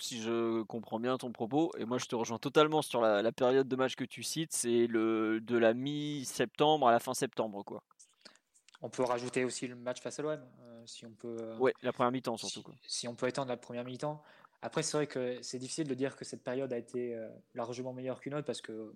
si 0.00 0.20
je 0.20 0.62
comprends 0.62 1.00
bien 1.00 1.16
ton 1.18 1.32
propos, 1.32 1.72
et 1.78 1.84
moi 1.84 1.98
je 1.98 2.06
te 2.06 2.14
rejoins 2.14 2.38
totalement 2.38 2.82
sur 2.82 3.00
la, 3.00 3.32
période 3.32 3.68
de 3.68 3.76
match 3.76 3.96
que 3.96 4.04
tu 4.04 4.22
cites, 4.22 4.52
c'est 4.52 4.86
le 4.86 5.40
de 5.40 5.56
la 5.56 5.74
mi-septembre 5.74 6.88
à 6.88 6.92
la 6.92 7.00
fin 7.00 7.14
septembre, 7.14 7.62
quoi. 7.64 7.82
On 8.80 8.88
peut 8.88 9.02
rajouter 9.02 9.44
aussi 9.44 9.66
le 9.66 9.74
match 9.74 10.00
face 10.00 10.20
à 10.20 10.22
l'OM, 10.22 10.40
euh, 10.60 10.86
si 10.86 11.04
on 11.04 11.10
peut. 11.10 11.36
Euh, 11.40 11.58
ouais, 11.58 11.74
la 11.82 11.92
première 11.92 12.12
mi-temps 12.12 12.36
surtout. 12.36 12.72
Si, 12.86 13.08
on 13.08 13.16
peut 13.16 13.26
étendre 13.26 13.48
la 13.48 13.56
première 13.56 13.84
mi-temps. 13.84 14.22
Après, 14.62 14.82
c'est 14.82 14.96
vrai 14.96 15.06
que 15.08 15.38
c'est 15.42 15.58
difficile 15.58 15.88
de 15.88 15.94
dire 15.94 16.16
que 16.16 16.24
cette 16.24 16.44
période 16.44 16.72
a 16.72 16.78
été 16.78 17.14
euh, 17.14 17.28
largement 17.54 17.92
meilleure 17.92 18.20
qu'une 18.20 18.34
autre 18.34 18.46
parce 18.46 18.60
que 18.60 18.94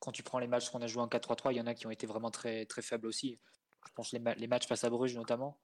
quand 0.00 0.12
tu 0.12 0.22
prends 0.22 0.38
les 0.38 0.46
matchs 0.46 0.70
qu'on 0.70 0.82
a 0.82 0.86
joué 0.86 1.02
en 1.02 1.08
4-3-3, 1.08 1.52
il 1.52 1.58
y 1.58 1.60
en 1.60 1.66
a 1.66 1.74
qui 1.74 1.86
ont 1.86 1.90
été 1.90 2.06
vraiment 2.06 2.30
très, 2.30 2.64
très 2.66 2.82
faibles 2.82 3.06
aussi. 3.06 3.38
Je 3.86 3.92
pense 3.94 4.12
les, 4.12 4.20
les 4.36 4.46
matchs 4.48 4.66
face 4.66 4.82
à 4.84 4.90
Bruges 4.90 5.16
notamment. 5.16 5.58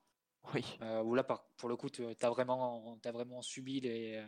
Oui. 0.53 0.65
Euh, 0.83 1.03
où 1.03 1.15
là, 1.15 1.25
pour 1.25 1.69
le 1.69 1.77
coup, 1.77 1.89
tu 1.89 2.05
as 2.05 2.31
vraiment, 2.31 2.99
vraiment 3.03 3.41
subi 3.41 3.81
les, 3.81 4.23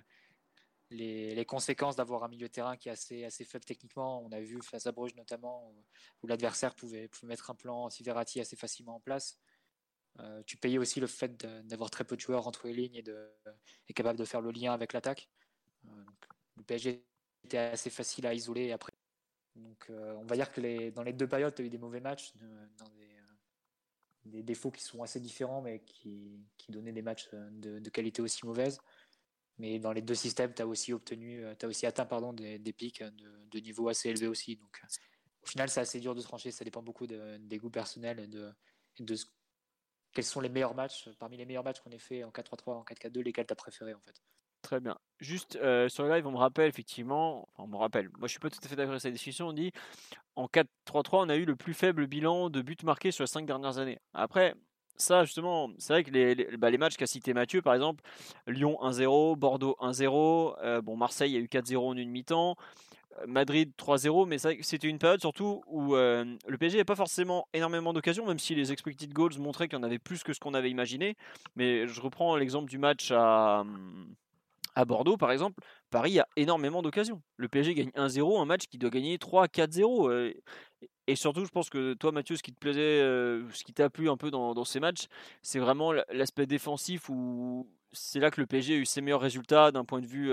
les, 0.91 1.35
les 1.35 1.45
conséquences 1.45 1.97
d'avoir 1.97 2.25
un 2.25 2.29
milieu 2.29 2.49
de 2.49 2.53
terrain 2.53 2.77
qui 2.77 2.89
est 2.89 2.93
assez, 2.93 3.25
assez 3.25 3.45
faible 3.45 3.65
techniquement. 3.65 4.23
On 4.25 4.33
a 4.33 4.41
vu 4.41 4.61
face 4.63 4.87
à 4.87 4.93
Bruges 4.93 5.15
notamment, 5.15 5.75
où, 6.23 6.27
l'adversaire 6.27 6.75
pouvait, 6.75 7.09
pouvait, 7.09 7.29
mettre 7.29 7.51
un 7.51 7.55
plan 7.55 7.85
anti-Verratti 7.85 8.41
assez 8.41 8.57
facilement 8.57 8.97
en 8.97 9.01
place. 9.01 9.39
Euh, 10.21 10.43
tu 10.47 10.57
payais 10.57 10.79
aussi 10.79 11.01
le 11.01 11.07
fait 11.07 11.37
d'avoir 11.67 11.91
très 11.91 12.05
peu 12.05 12.17
de 12.17 12.21
joueurs 12.21 12.47
entre 12.47 12.69
les 12.69 12.73
lignes 12.73 12.95
et, 12.95 13.03
de, 13.03 13.31
et 13.89 13.93
capable 13.93 14.19
de 14.19 14.25
faire 14.25 14.41
le 14.41 14.51
lien 14.51 14.73
avec 14.73 14.95
l'attaque. 14.95 15.29
Euh, 15.85 16.05
le 16.57 16.63
PSG 16.63 17.05
était 17.45 17.59
assez 17.59 17.91
facile 17.91 18.27
à 18.27 18.33
isoler 18.33 18.73
après. 18.73 18.93
Donc, 19.55 19.87
on 19.91 20.25
va 20.27 20.37
dire 20.37 20.53
que 20.53 20.61
les, 20.61 20.91
dans 20.91 21.03
les 21.03 21.15
deux 21.15 21.27
périodes, 21.27 21.55
tu 21.55 21.63
as 21.63 21.65
eu 21.65 21.71
des 21.71 21.79
mauvais 21.79 22.01
matchs, 22.01 22.35
des 24.27 24.43
défauts 24.43 24.71
qui 24.71 24.83
sont 24.83 25.03
assez 25.03 25.21
différents, 25.21 25.63
mais 25.63 25.81
qui, 25.81 26.39
donnaient 26.69 26.93
des 26.93 27.03
matchs 27.03 27.29
euh, 27.33 27.81
de, 27.81 27.91
qualité 27.91 28.23
aussi 28.23 28.45
mauvaise. 28.45 28.81
Mais 29.59 29.79
dans 29.79 29.93
les 29.93 30.03
deux 30.03 30.15
systèmes, 30.15 30.53
tu 30.53 30.63
as 30.63 30.67
aussi 30.67 30.93
obtenu, 30.93 31.45
euh, 31.45 31.55
as 31.63 31.67
aussi 31.67 31.87
atteint 31.87 32.07
pardon, 32.07 32.33
des, 32.33 32.59
des 32.59 32.73
pics 32.73 33.03
de, 33.03 33.47
de, 33.51 33.59
niveau 33.61 33.89
assez 33.89 34.11
élevé 34.11 34.27
aussi. 34.27 34.57
Donc, 34.57 34.81
euh, 34.83 34.89
au 35.43 35.47
final, 35.47 35.69
c'est 35.71 35.81
assez 35.81 36.01
dur 36.01 36.15
de 36.15 36.23
trancher. 36.23 36.51
Ça 36.51 36.65
dépend 36.65 36.83
beaucoup 36.83 37.07
de, 37.07 37.39
des 37.39 37.59
goûts 37.59 37.71
personnels 37.71 38.21
et 38.21 38.27
de, 38.27 38.53
de 39.01 39.17
quels 40.13 40.25
sont 40.25 40.41
les 40.41 40.49
meilleurs 40.49 40.75
matchs. 40.75 41.09
Parmi 41.19 41.37
les 41.37 41.47
meilleurs 41.47 41.65
matchs 41.65 41.81
qu'on 41.81 41.91
ait 41.91 41.99
fait 41.99 42.25
en 42.25 42.31
4-3-3, 42.31 42.73
en 42.73 42.85
4-4-2, 42.85 43.21
lesquels 43.21 43.47
tu 43.47 43.53
as 43.53 43.57
préféré 43.57 43.95
en 43.95 44.01
fait. 44.01 44.21
Très 44.67 44.81
bien. 44.81 44.97
Juste 45.21 45.53
sur 45.89 46.03
le 46.03 46.11
live, 46.11 46.27
on 46.27 46.33
me 46.33 46.39
rappelle 46.39 46.69
effectivement, 46.69 47.49
enfin, 47.53 47.63
on 47.63 47.67
me 47.69 47.77
rappelle, 47.77 48.09
moi 48.19 48.27
je 48.27 48.33
suis 48.33 48.41
pas 48.41 48.51
tout 48.51 48.59
à 48.65 48.67
fait 48.67 48.75
d'accord 48.75 48.91
avec 48.91 49.01
cette 49.01 49.13
discussion, 49.13 49.47
on 49.47 49.53
dit 49.53 49.71
en 50.35 50.47
4-3-3, 50.47 51.25
on 51.25 51.29
a 51.29 51.37
eu 51.37 51.45
le 51.45 51.55
plus 51.55 51.73
faible 51.73 52.09
bilan 52.09 52.51
de 52.51 52.63
buts 52.63 52.77
marqués 52.83 53.13
sur 53.13 53.23
les 53.23 53.29
5 53.29 53.47
dernières 53.47 53.79
années. 53.79 54.01
Après, 54.13 54.57
ça 54.97 55.25
justement, 55.25 55.71
c'est 55.79 55.93
vrai 55.93 56.03
que 56.03 56.11
les, 56.11 56.57
bah, 56.57 56.77
matchs 56.79 56.97
qu'a 56.97 57.07
cité 57.07 57.33
Mathieu, 57.33 57.63
par 57.63 57.75
exemple, 57.75 58.03
Lyon 58.49 58.77
1-0, 58.83 59.37
Bordeaux 59.37 59.77
1-0, 59.81 60.81
bon 60.83 60.97
Marseille 60.97 61.31
il 61.31 61.35
y 61.35 61.39
a 61.39 61.41
eu 61.41 61.47
4-0 61.47 61.77
en 61.87 61.97
une 61.97 62.11
mi-temps, 62.11 62.57
Madrid 63.25 63.73
3-0, 63.79 64.27
mais 64.27 64.39
c'était 64.39 64.89
une 64.89 64.99
période 64.99 65.21
surtout 65.21 65.63
où 65.69 65.95
le 65.95 66.57
PSG 66.59 66.79
n'avait 66.79 66.85
pas 66.85 66.97
forcément 66.97 67.47
énormément 67.53 67.93
d'occasions, 67.93 68.27
même 68.27 68.41
si 68.41 68.57
les 68.57 68.73
expected 68.73 69.13
goals 69.13 69.39
montraient 69.39 69.69
qu'il 69.69 69.79
y 69.79 69.81
en 69.81 69.85
avait 69.85 70.01
plus 70.01 70.25
que 70.25 70.33
ce 70.33 70.41
qu'on 70.41 70.55
avait 70.55 70.73
imaginé. 70.73 71.17
Mais 71.55 71.87
je 71.87 72.01
reprends 72.01 72.35
l'exemple 72.35 72.69
du 72.69 72.79
match 72.79 73.13
à, 73.13 73.65
à 74.77 74.85
Bordeaux, 74.85 75.17
par 75.17 75.33
exemple. 75.33 75.61
Paris 75.91 76.21
a 76.21 76.29
énormément 76.37 76.83
d'occasions. 76.83 77.23
Le 77.37 77.49
PSG 77.49 77.75
gagne 77.75 77.91
1-0, 77.97 78.41
un 78.41 78.45
match 78.45 78.67
qui 78.67 78.79
doit 78.79 78.91
gagner 78.91 79.17
3-4-0. 79.17 80.35
Et 81.09 81.17
surtout, 81.17 81.45
je 81.45 81.51
pense 81.51 81.71
que 81.71 81.95
toi, 81.95 82.13
Mathieu, 82.13 82.37
ce 82.37 82.43
qui 82.43 82.53
te 82.53 82.61
plaisait, 82.61 83.01
ce 83.53 83.65
qui 83.65 83.73
t'a 83.73 83.91
plu 83.91 84.09
un 84.11 84.17
peu 84.17 84.31
dans, 84.31 84.65
ces 84.65 84.79
matchs, 84.79 85.07
c'est 85.43 85.59
vraiment 85.59 85.93
l'aspect 86.13 86.47
défensif 86.47 87.09
où 87.09 87.67
c'est 87.93 88.21
là 88.21 88.31
que 88.31 88.41
le 88.41 88.47
PSG 88.47 88.75
a 88.75 88.77
eu 88.77 88.87
ses 88.87 89.01
meilleurs 89.01 89.21
résultats 89.21 89.73
d'un 89.73 89.85
point 89.85 90.01
de 90.01 90.07
vue 90.07 90.31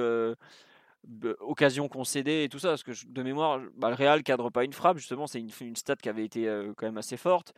occasion 1.40 1.88
concédée 1.88 2.44
et 2.44 2.50
tout 2.50 2.60
ça. 2.60 2.70
Parce 2.70 2.84
que 2.84 2.92
de 3.08 3.24
mémoire, 3.24 3.62
bah, 3.78 3.90
le 3.90 3.96
Real 3.96 4.24
cadre 4.24 4.50
pas 4.50 4.66
une 4.66 4.74
frappe, 4.74 4.98
justement, 4.98 5.26
c'est 5.26 5.40
une, 5.40 5.76
stat 5.78 5.96
qui 5.96 6.10
avait 6.10 6.26
été 6.26 6.46
quand 6.76 6.86
même 6.86 6.98
assez 6.98 7.18
forte. 7.18 7.54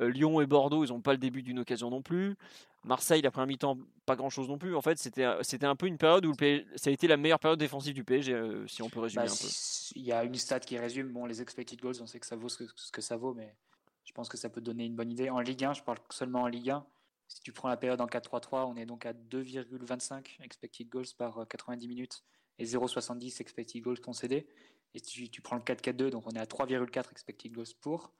Lyon 0.00 0.40
et 0.40 0.46
Bordeaux, 0.46 0.84
ils 0.84 0.88
n'ont 0.88 1.00
pas 1.00 1.12
le 1.12 1.18
début 1.18 1.42
d'une 1.42 1.58
occasion 1.58 1.90
non 1.90 2.02
plus. 2.02 2.36
Marseille, 2.84 3.22
la 3.22 3.30
première 3.30 3.48
mi-temps, 3.48 3.78
pas 4.04 4.14
grand-chose 4.14 4.48
non 4.48 4.58
plus. 4.58 4.76
En 4.76 4.82
fait, 4.82 4.98
c'était 4.98 5.24
un 5.24 5.76
peu 5.76 5.86
une 5.86 5.98
période 5.98 6.24
où 6.24 6.32
le 6.38 6.64
ça 6.76 6.90
a 6.90 6.92
été 6.92 7.08
la 7.08 7.16
meilleure 7.16 7.40
période 7.40 7.58
défensive 7.58 7.94
du 7.94 8.04
PSG, 8.04 8.64
si 8.68 8.82
on 8.82 8.88
peut 8.88 9.00
résumer 9.00 9.24
bah, 9.24 9.32
un 9.32 9.34
peu. 9.34 9.48
Il 9.96 10.02
y 10.02 10.12
a 10.12 10.22
une 10.22 10.34
stat 10.36 10.60
qui 10.60 10.78
résume. 10.78 11.08
Bon, 11.08 11.26
les 11.26 11.42
expected 11.42 11.80
goals, 11.80 11.96
on 12.00 12.06
sait 12.06 12.20
que 12.20 12.26
ça 12.26 12.36
vaut 12.36 12.48
ce 12.48 12.58
que, 12.58 12.64
ce 12.76 12.92
que 12.92 13.00
ça 13.00 13.16
vaut, 13.16 13.34
mais 13.34 13.56
je 14.04 14.12
pense 14.12 14.28
que 14.28 14.36
ça 14.36 14.48
peut 14.48 14.60
donner 14.60 14.84
une 14.84 14.94
bonne 14.94 15.10
idée. 15.10 15.30
En 15.30 15.40
Ligue 15.40 15.64
1, 15.64 15.74
je 15.74 15.82
parle 15.82 15.98
seulement 16.10 16.42
en 16.42 16.46
Ligue 16.46 16.70
1. 16.70 16.86
Si 17.28 17.40
tu 17.40 17.52
prends 17.52 17.68
la 17.68 17.76
période 17.76 18.00
en 18.00 18.06
4-3-3, 18.06 18.66
on 18.66 18.76
est 18.76 18.86
donc 18.86 19.04
à 19.04 19.12
2,25 19.12 20.42
expected 20.44 20.88
goals 20.88 21.06
par 21.18 21.46
90 21.48 21.88
minutes 21.88 22.22
et 22.58 22.64
0,70 22.64 23.40
expected 23.40 23.82
goals 23.82 24.00
concédés. 24.00 24.46
Et 24.94 25.00
tu, 25.00 25.28
tu 25.28 25.42
prends 25.42 25.56
le 25.56 25.62
4-4-2, 25.62 26.10
donc 26.10 26.24
on 26.26 26.30
est 26.30 26.38
à 26.38 26.44
3,4 26.44 27.10
expected 27.10 27.52
goals 27.52 27.66
pour, 27.80 28.12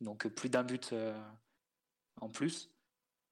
donc 0.00 0.28
plus 0.28 0.48
d'un 0.48 0.64
but 0.64 0.92
euh, 0.92 1.18
en 2.20 2.28
plus. 2.28 2.70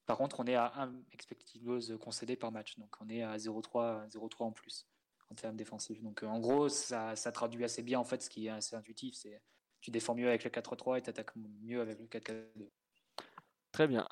Par 0.07 0.19
contre, 0.19 0.41
on 0.41 0.45
est 0.45 0.55
à 0.55 0.73
1 0.77 0.95
expected 1.13 1.63
goals 1.63 1.99
concédé 1.99 2.37
par 2.37 2.53
match, 2.53 2.79
donc 2.79 2.95
on 3.01 3.09
est 3.09 3.23
à 3.23 3.37
0,3 3.37 4.09
0,3 4.09 4.45
en 4.45 4.53
plus 4.53 4.87
en 5.31 5.35
termes 5.35 5.57
défensifs. 5.57 6.03
Donc 6.03 6.23
en 6.23 6.39
gros, 6.41 6.69
ça, 6.69 7.17
ça, 7.17 7.33
traduit 7.33 7.65
assez 7.65 7.83
bien 7.83 7.99
en 7.99 8.05
fait 8.05 8.23
ce 8.23 8.29
qui 8.29 8.47
est 8.47 8.51
assez 8.51 8.77
intuitif, 8.77 9.15
c'est 9.15 9.41
tu 9.81 9.91
défends 9.91 10.15
mieux 10.15 10.29
avec 10.29 10.45
le 10.45 10.51
4-3 10.51 10.99
et 10.99 11.03
tu 11.03 11.11
attaques 11.11 11.35
mieux 11.37 11.81
avec 11.81 11.99
le 11.99 12.07
4-4-2. 12.07 12.71
Très 13.73 13.87
bien. 13.87 14.07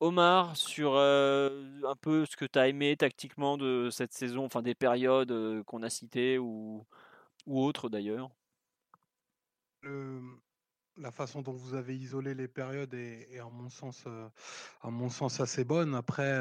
Omar, 0.00 0.56
sur 0.56 0.96
un 0.96 1.96
peu 2.00 2.24
ce 2.24 2.36
que 2.36 2.44
tu 2.44 2.58
as 2.58 2.68
aimé 2.68 2.96
tactiquement 2.96 3.58
de 3.58 3.88
cette 3.90 4.12
saison, 4.12 4.44
enfin 4.44 4.62
des 4.62 4.74
périodes 4.74 5.64
qu'on 5.64 5.82
a 5.82 5.90
citées 5.90 6.38
ou, 6.38 6.86
ou 7.46 7.62
autres 7.62 7.88
d'ailleurs 7.88 8.30
la 10.98 11.10
façon 11.10 11.42
dont 11.42 11.52
vous 11.52 11.74
avez 11.74 11.96
isolé 11.96 12.34
les 12.34 12.48
périodes 12.48 12.92
est, 12.94 13.40
en 13.40 13.50
mon 13.50 13.68
sens, 13.68 14.04
à 14.82 14.90
mon 14.90 15.08
sens 15.08 15.40
assez 15.40 15.64
bonne. 15.64 15.94
Après, 15.94 16.38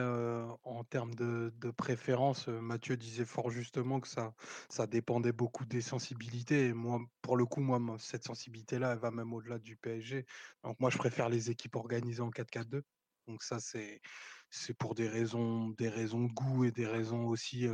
en 0.63 0.83
termes 0.83 1.15
de, 1.15 1.51
préférence, 1.71 2.47
Mathieu 2.47 2.97
disait 2.97 3.25
fort 3.25 3.49
justement 3.49 3.99
que 3.99 4.07
ça, 4.07 4.33
ça 4.69 4.87
dépendait 4.87 5.31
beaucoup 5.31 5.65
des 5.65 5.81
sensibilités. 5.81 6.67
Et 6.67 6.73
moi, 6.73 6.99
pour 7.21 7.37
le 7.37 7.45
coup, 7.45 7.61
moi, 7.61 7.79
cette 7.99 8.23
sensibilité-là, 8.23 8.93
elle 8.93 8.99
va 8.99 9.11
même 9.11 9.33
au-delà 9.33 9.59
du 9.59 9.77
PSG. 9.77 10.25
Donc 10.63 10.79
moi, 10.79 10.89
je 10.89 10.97
préfère 10.97 11.29
les 11.29 11.49
équipes 11.49 11.75
organisées 11.75 12.21
en 12.21 12.31
4-4-2. 12.31 12.81
Donc 13.27 13.43
ça, 13.43 13.59
c'est 13.59 14.73
pour 14.77 14.95
des 14.95 15.07
raisons, 15.07 15.69
des 15.69 15.89
raisons 15.89 16.25
de 16.25 16.33
goût 16.33 16.65
et 16.65 16.71
des 16.71 16.87
raisons 16.87 17.27
aussi 17.27 17.67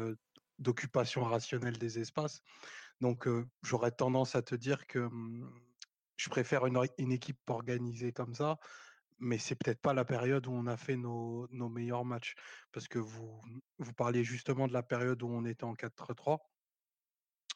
d'occupation 0.59 1.23
rationnelle 1.23 1.77
des 1.77 1.99
espaces. 1.99 2.41
Donc 3.01 3.27
j'aurais 3.63 3.91
tendance 3.91 4.35
à 4.35 4.41
te 4.41 4.55
dire 4.55 4.87
que 4.87 4.99
mmh, 4.99 5.51
je 6.23 6.29
préfère 6.29 6.65
une, 6.65 7.11
équipe 7.11 7.49
organisée 7.49 8.13
comme 8.13 8.33
ça, 8.33 8.57
mais 9.19 9.37
c'est 9.37 9.55
peut-être 9.55 9.81
pas 9.81 9.93
la 9.93 10.05
période 10.05 10.47
où 10.47 10.53
on 10.53 10.67
a 10.67 10.77
fait 10.77 10.95
nos, 10.95 11.49
meilleurs 11.51 12.05
matchs. 12.05 12.35
Parce 12.71 12.87
que 12.87 12.97
vous, 12.97 13.41
vous 13.79 13.93
parliez 13.93 14.23
justement 14.23 14.67
de 14.69 14.73
la 14.73 14.83
période 14.83 15.21
où 15.21 15.27
on 15.27 15.43
était 15.43 15.65
en 15.65 15.73
4-3. 15.73 16.39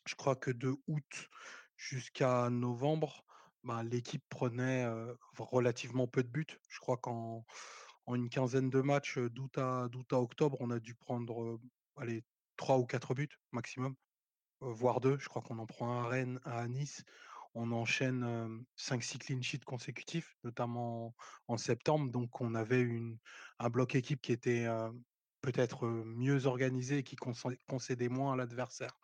Je 0.05 0.15
crois 0.15 0.35
que 0.35 0.51
de 0.51 0.75
août 0.87 1.29
jusqu'à 1.77 2.49
novembre, 2.49 3.23
bah, 3.63 3.83
l'équipe 3.83 4.23
prenait 4.27 4.85
relativement 5.37 6.07
peu 6.07 6.23
de 6.23 6.29
buts. 6.29 6.59
Je 6.67 6.79
crois 6.79 6.97
qu'en 6.97 7.45
en 8.05 8.15
une 8.15 8.29
quinzaine 8.29 8.69
de 8.69 8.81
matchs 8.81 9.17
d'août 9.17 9.57
à, 9.57 9.87
octobre, 10.11 10.57
on 10.59 10.71
a 10.71 10.79
dû 10.79 10.93
prendre 10.93 11.57
allez, 11.95 12.25
3 12.57 12.79
ou 12.79 12.85
4 12.85 13.13
buts 13.13 13.29
maximum, 13.53 13.95
voire 14.59 14.99
2. 14.99 15.17
Je 15.19 15.29
crois 15.29 15.41
qu'on 15.41 15.59
en 15.59 15.65
prend 15.65 16.01
un 16.01 16.03
à 16.03 16.07
Rennes, 16.07 16.39
un 16.43 16.51
à 16.51 16.67
Nice. 16.67 17.05
On 17.59 17.71
enchaîne 17.71 18.63
5-6 18.77 19.17
clean 19.17 19.41
sheets 19.41 19.65
consécutifs, 19.65 20.37
notamment 20.43 21.15
en, 21.47 21.57
septembre. 21.57 22.11
Donc 22.11 22.39
on 22.39 22.53
avait 22.53 22.87
un 23.57 23.69
bloc 23.69 23.95
équipe 23.95 24.21
qui 24.21 24.31
était 24.31 24.67
peut-être 25.41 25.87
mieux 25.87 26.45
organisé 26.45 26.99
et 26.99 27.03
qui 27.03 27.15
concédait 27.15 28.09
moins 28.09 28.33
à 28.33 28.35
l'adversaire 28.35 28.99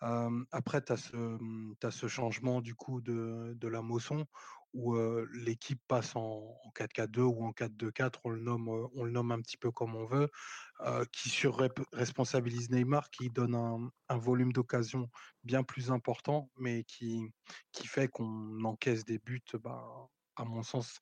après, 0.00 0.82
tu 0.82 0.92
as, 0.92 1.12
mmh, 1.12 1.74
ce 1.90 2.08
changement 2.08 2.60
du 2.60 2.74
coup 2.74 3.00
de, 3.00 3.56
la 3.62 3.82
motion 3.82 4.26
où 4.72 4.96
l'équipe 5.32 5.80
passe 5.88 6.14
en, 6.16 6.56
4-4-2 6.74 7.20
ou 7.20 7.44
en 7.44 7.52
4-2-4, 7.52 8.20
on, 8.24 8.30
le 8.30 8.40
nomme, 8.40 8.68
on 8.68 9.04
le 9.04 9.10
nomme 9.10 9.32
un 9.32 9.40
petit 9.40 9.56
peu 9.56 9.70
comme 9.70 9.94
on 9.94 10.04
veut, 10.04 10.30
qui 11.12 11.28
surresponsabilise 11.28 12.70
Neymar, 12.70 13.10
qui 13.10 13.30
donne 13.30 13.54
un, 14.08 14.18
volume 14.18 14.52
d'occasion 14.52 15.10
bien 15.44 15.62
plus 15.62 15.90
important, 15.90 16.50
mais 16.58 16.84
qui, 16.84 17.32
fait 17.84 18.08
qu'on 18.08 18.62
encaisse 18.64 19.04
des 19.04 19.18
buts, 19.18 19.42
bah, 19.62 20.08
à 20.36 20.44
mon 20.44 20.62
sens, 20.62 21.00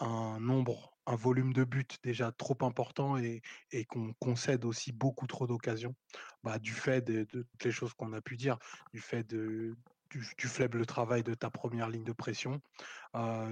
un 0.00 0.38
nombre, 0.40 0.96
un 1.06 1.16
volume 1.16 1.52
de 1.52 1.64
buts 1.64 1.86
déjà 2.02 2.32
trop 2.32 2.56
important 2.60 3.18
et, 3.18 3.42
et 3.72 3.84
qu'on 3.84 4.12
concède 4.20 4.64
aussi 4.64 4.92
beaucoup 4.92 5.26
trop 5.26 5.46
d'occasions, 5.46 5.94
bah, 6.42 6.58
du 6.58 6.72
fait 6.72 7.02
de, 7.02 7.24
toutes 7.24 7.64
les 7.64 7.72
choses 7.72 7.94
qu'on 7.94 8.12
a 8.12 8.20
pu 8.20 8.36
dire, 8.36 8.58
du 8.92 9.00
fait 9.00 9.24
de, 9.24 9.76
du, 10.10 10.48
faible 10.48 10.86
travail 10.86 11.22
de 11.22 11.34
ta 11.34 11.50
première 11.50 11.88
ligne 11.88 12.04
de 12.04 12.12
pression, 12.12 12.60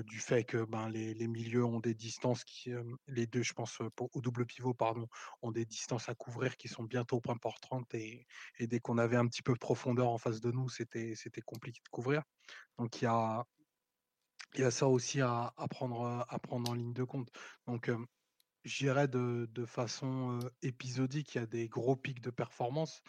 du 0.05 0.19
fait 0.21 0.45
que 0.45 0.65
ben, 0.65 0.89
les, 0.89 1.15
les, 1.15 1.29
milieux 1.29 1.65
ont 1.65 1.81
des 1.81 1.95
distances 1.95 2.45
qui, 2.45 2.73
les 3.07 3.27
deux, 3.27 3.43
je 3.43 3.53
pense, 3.53 3.79
au 3.81 4.21
double 4.21 4.47
pivot, 4.47 4.75
pardon, 4.75 5.09
ont 5.43 5.53
des 5.53 5.65
distances 5.65 6.09
à 6.09 6.15
couvrir 6.15 6.57
qui 6.57 6.69
sont 6.69 6.85
bientôt 6.85 7.21
importantes 7.29 7.95
et, 7.95 8.27
et 8.59 8.67
dès 8.67 8.81
qu'on 8.81 8.99
avait 8.99 9.17
un 9.17 9.27
petit 9.27 9.43
peu 9.43 9.53
de 9.53 9.59
profondeur 9.59 10.09
en 10.09 10.19
face 10.19 10.41
de 10.41 10.51
nous, 10.51 10.69
c'était 10.69 11.15
compliqué 11.45 11.81
de 11.85 11.89
couvrir. 11.91 12.23
Donc 12.79 13.01
il 13.01 13.05
y 13.05 13.09
a, 13.09 13.45
y 14.57 14.63
a 14.63 14.71
ça 14.71 14.87
aussi 14.89 15.21
à, 15.21 15.53
prendre, 15.71 16.25
à 16.29 16.39
prendre 16.39 16.71
en 16.71 16.75
ligne 16.75 16.93
de 16.93 17.05
compte. 17.05 17.29
Donc, 17.67 17.91
j'irais 18.67 19.09
de, 19.09 19.49
de 19.53 19.65
façon 19.65 20.39
épisodique, 20.63 21.35
il 21.35 21.39
y 21.39 21.41
a 21.41 21.47
des 21.47 21.69
gros 21.69 21.97
pics 21.97 22.21
de 22.21 22.31
performance 22.31 23.03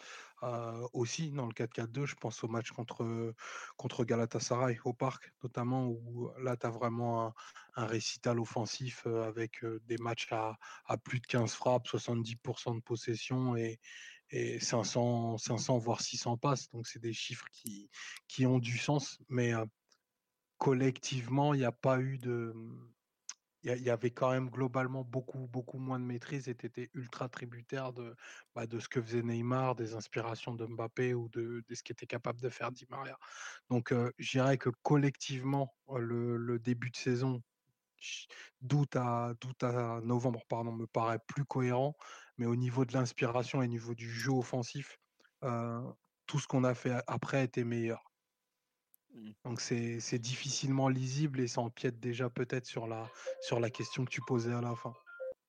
aussi 0.93 1.31
dans 1.31 1.47
le 1.47 1.53
4-4-2. 1.53 2.05
Je 2.05 2.15
pense 2.15 2.43
au 2.43 2.47
match 2.47 2.71
contre, 2.71 3.33
contre 3.75 4.05
Galatasaray 4.05 4.79
au 4.85 4.93
parc, 4.93 5.33
notamment 5.43 5.87
où 5.87 6.29
là, 6.39 6.55
tu 6.55 6.67
as 6.67 6.69
vraiment 6.69 7.33
un, 7.75 7.85
récital 7.85 8.39
offensif 8.39 9.05
avec 9.07 9.65
des 9.85 9.97
matchs 9.97 10.31
à, 10.31 10.57
à, 10.85 10.97
plus 10.97 11.19
de 11.19 11.27
15 11.27 11.53
frappes, 11.53 11.87
70% 11.87 12.75
de 12.75 12.81
possession 12.81 13.55
et, 13.55 13.79
et 14.29 14.59
500, 14.59 15.37
500 15.37 15.77
voire 15.79 16.01
600 16.01 16.37
passes. 16.37 16.69
Donc, 16.69 16.87
c'est 16.87 16.99
des 16.99 17.13
chiffres 17.13 17.47
qui, 17.51 17.89
qui 18.27 18.45
ont 18.45 18.59
du 18.59 18.77
sens. 18.77 19.19
Mais 19.29 19.53
collectivement, 20.57 21.53
il 21.53 21.59
n'y 21.59 21.65
a 21.65 21.71
pas 21.71 21.99
eu 21.99 22.17
de. 22.17 22.53
Il 23.63 23.81
y, 23.81 23.89
avait 23.89 24.11
quand 24.11 24.31
même 24.31 24.49
globalement 24.49 25.03
beaucoup, 25.03 25.47
beaucoup 25.47 25.79
moins 25.79 25.99
de 25.99 26.05
maîtrise 26.05 26.47
et 26.47 26.55
tu 26.55 26.67
étais 26.67 26.89
ultra 26.93 27.27
tributaire 27.27 27.91
de, 27.91 28.15
bah, 28.55 28.67
de 28.67 28.79
ce 28.79 28.87
que 28.87 29.01
faisait 29.01 29.23
Neymar, 29.23 29.75
des 29.75 29.95
inspirations 29.95 30.53
de 30.53 30.65
Mbappé 30.65 31.13
ou 31.13 31.27
de, 31.29 31.63
ce 31.71 31.83
qu'était 31.83 32.05
capable 32.05 32.39
de 32.39 32.49
faire 32.49 32.71
Di 32.71 32.85
Maria. 32.89 33.17
Donc, 33.69 33.93
je 34.17 34.31
dirais 34.31 34.57
que 34.57 34.69
collectivement, 34.83 35.75
le, 35.93 36.59
début 36.59 36.91
de 36.91 36.95
saison, 36.95 37.41
d'août 38.61 38.95
à, 38.95 39.33
à 39.61 40.01
novembre, 40.01 40.45
pardon, 40.47 40.71
me 40.71 40.85
paraît 40.85 41.19
plus 41.27 41.43
cohérent. 41.43 41.95
Mais 42.37 42.45
au 42.45 42.55
niveau 42.55 42.85
de 42.85 42.93
l'inspiration 42.93 43.61
et 43.61 43.65
au 43.65 43.69
niveau 43.69 43.95
du 43.95 44.09
jeu 44.09 44.31
offensif, 44.31 44.99
tout 45.41 46.39
ce 46.39 46.47
qu'on 46.47 46.63
a 46.63 46.75
fait 46.75 46.93
après 47.07 47.43
était 47.43 47.63
meilleur. 47.63 48.06
Mmh. 49.17 49.29
Donc 49.45 49.62
c'est 49.62 50.19
difficilement 50.19 50.89
lisible 50.89 51.39
et 51.39 51.47
ça 51.47 51.62
empiète 51.62 52.00
déjà 52.00 52.29
peut-être 52.29 52.65
sur 52.65 52.88
la, 52.88 53.09
sur 53.41 53.59
la 53.59 53.69
question 53.69 54.05
que 54.05 54.09
tu 54.09 54.21
posais 54.21 54.53
à 54.53 54.62
la 54.62 54.75
fin. 54.75 54.93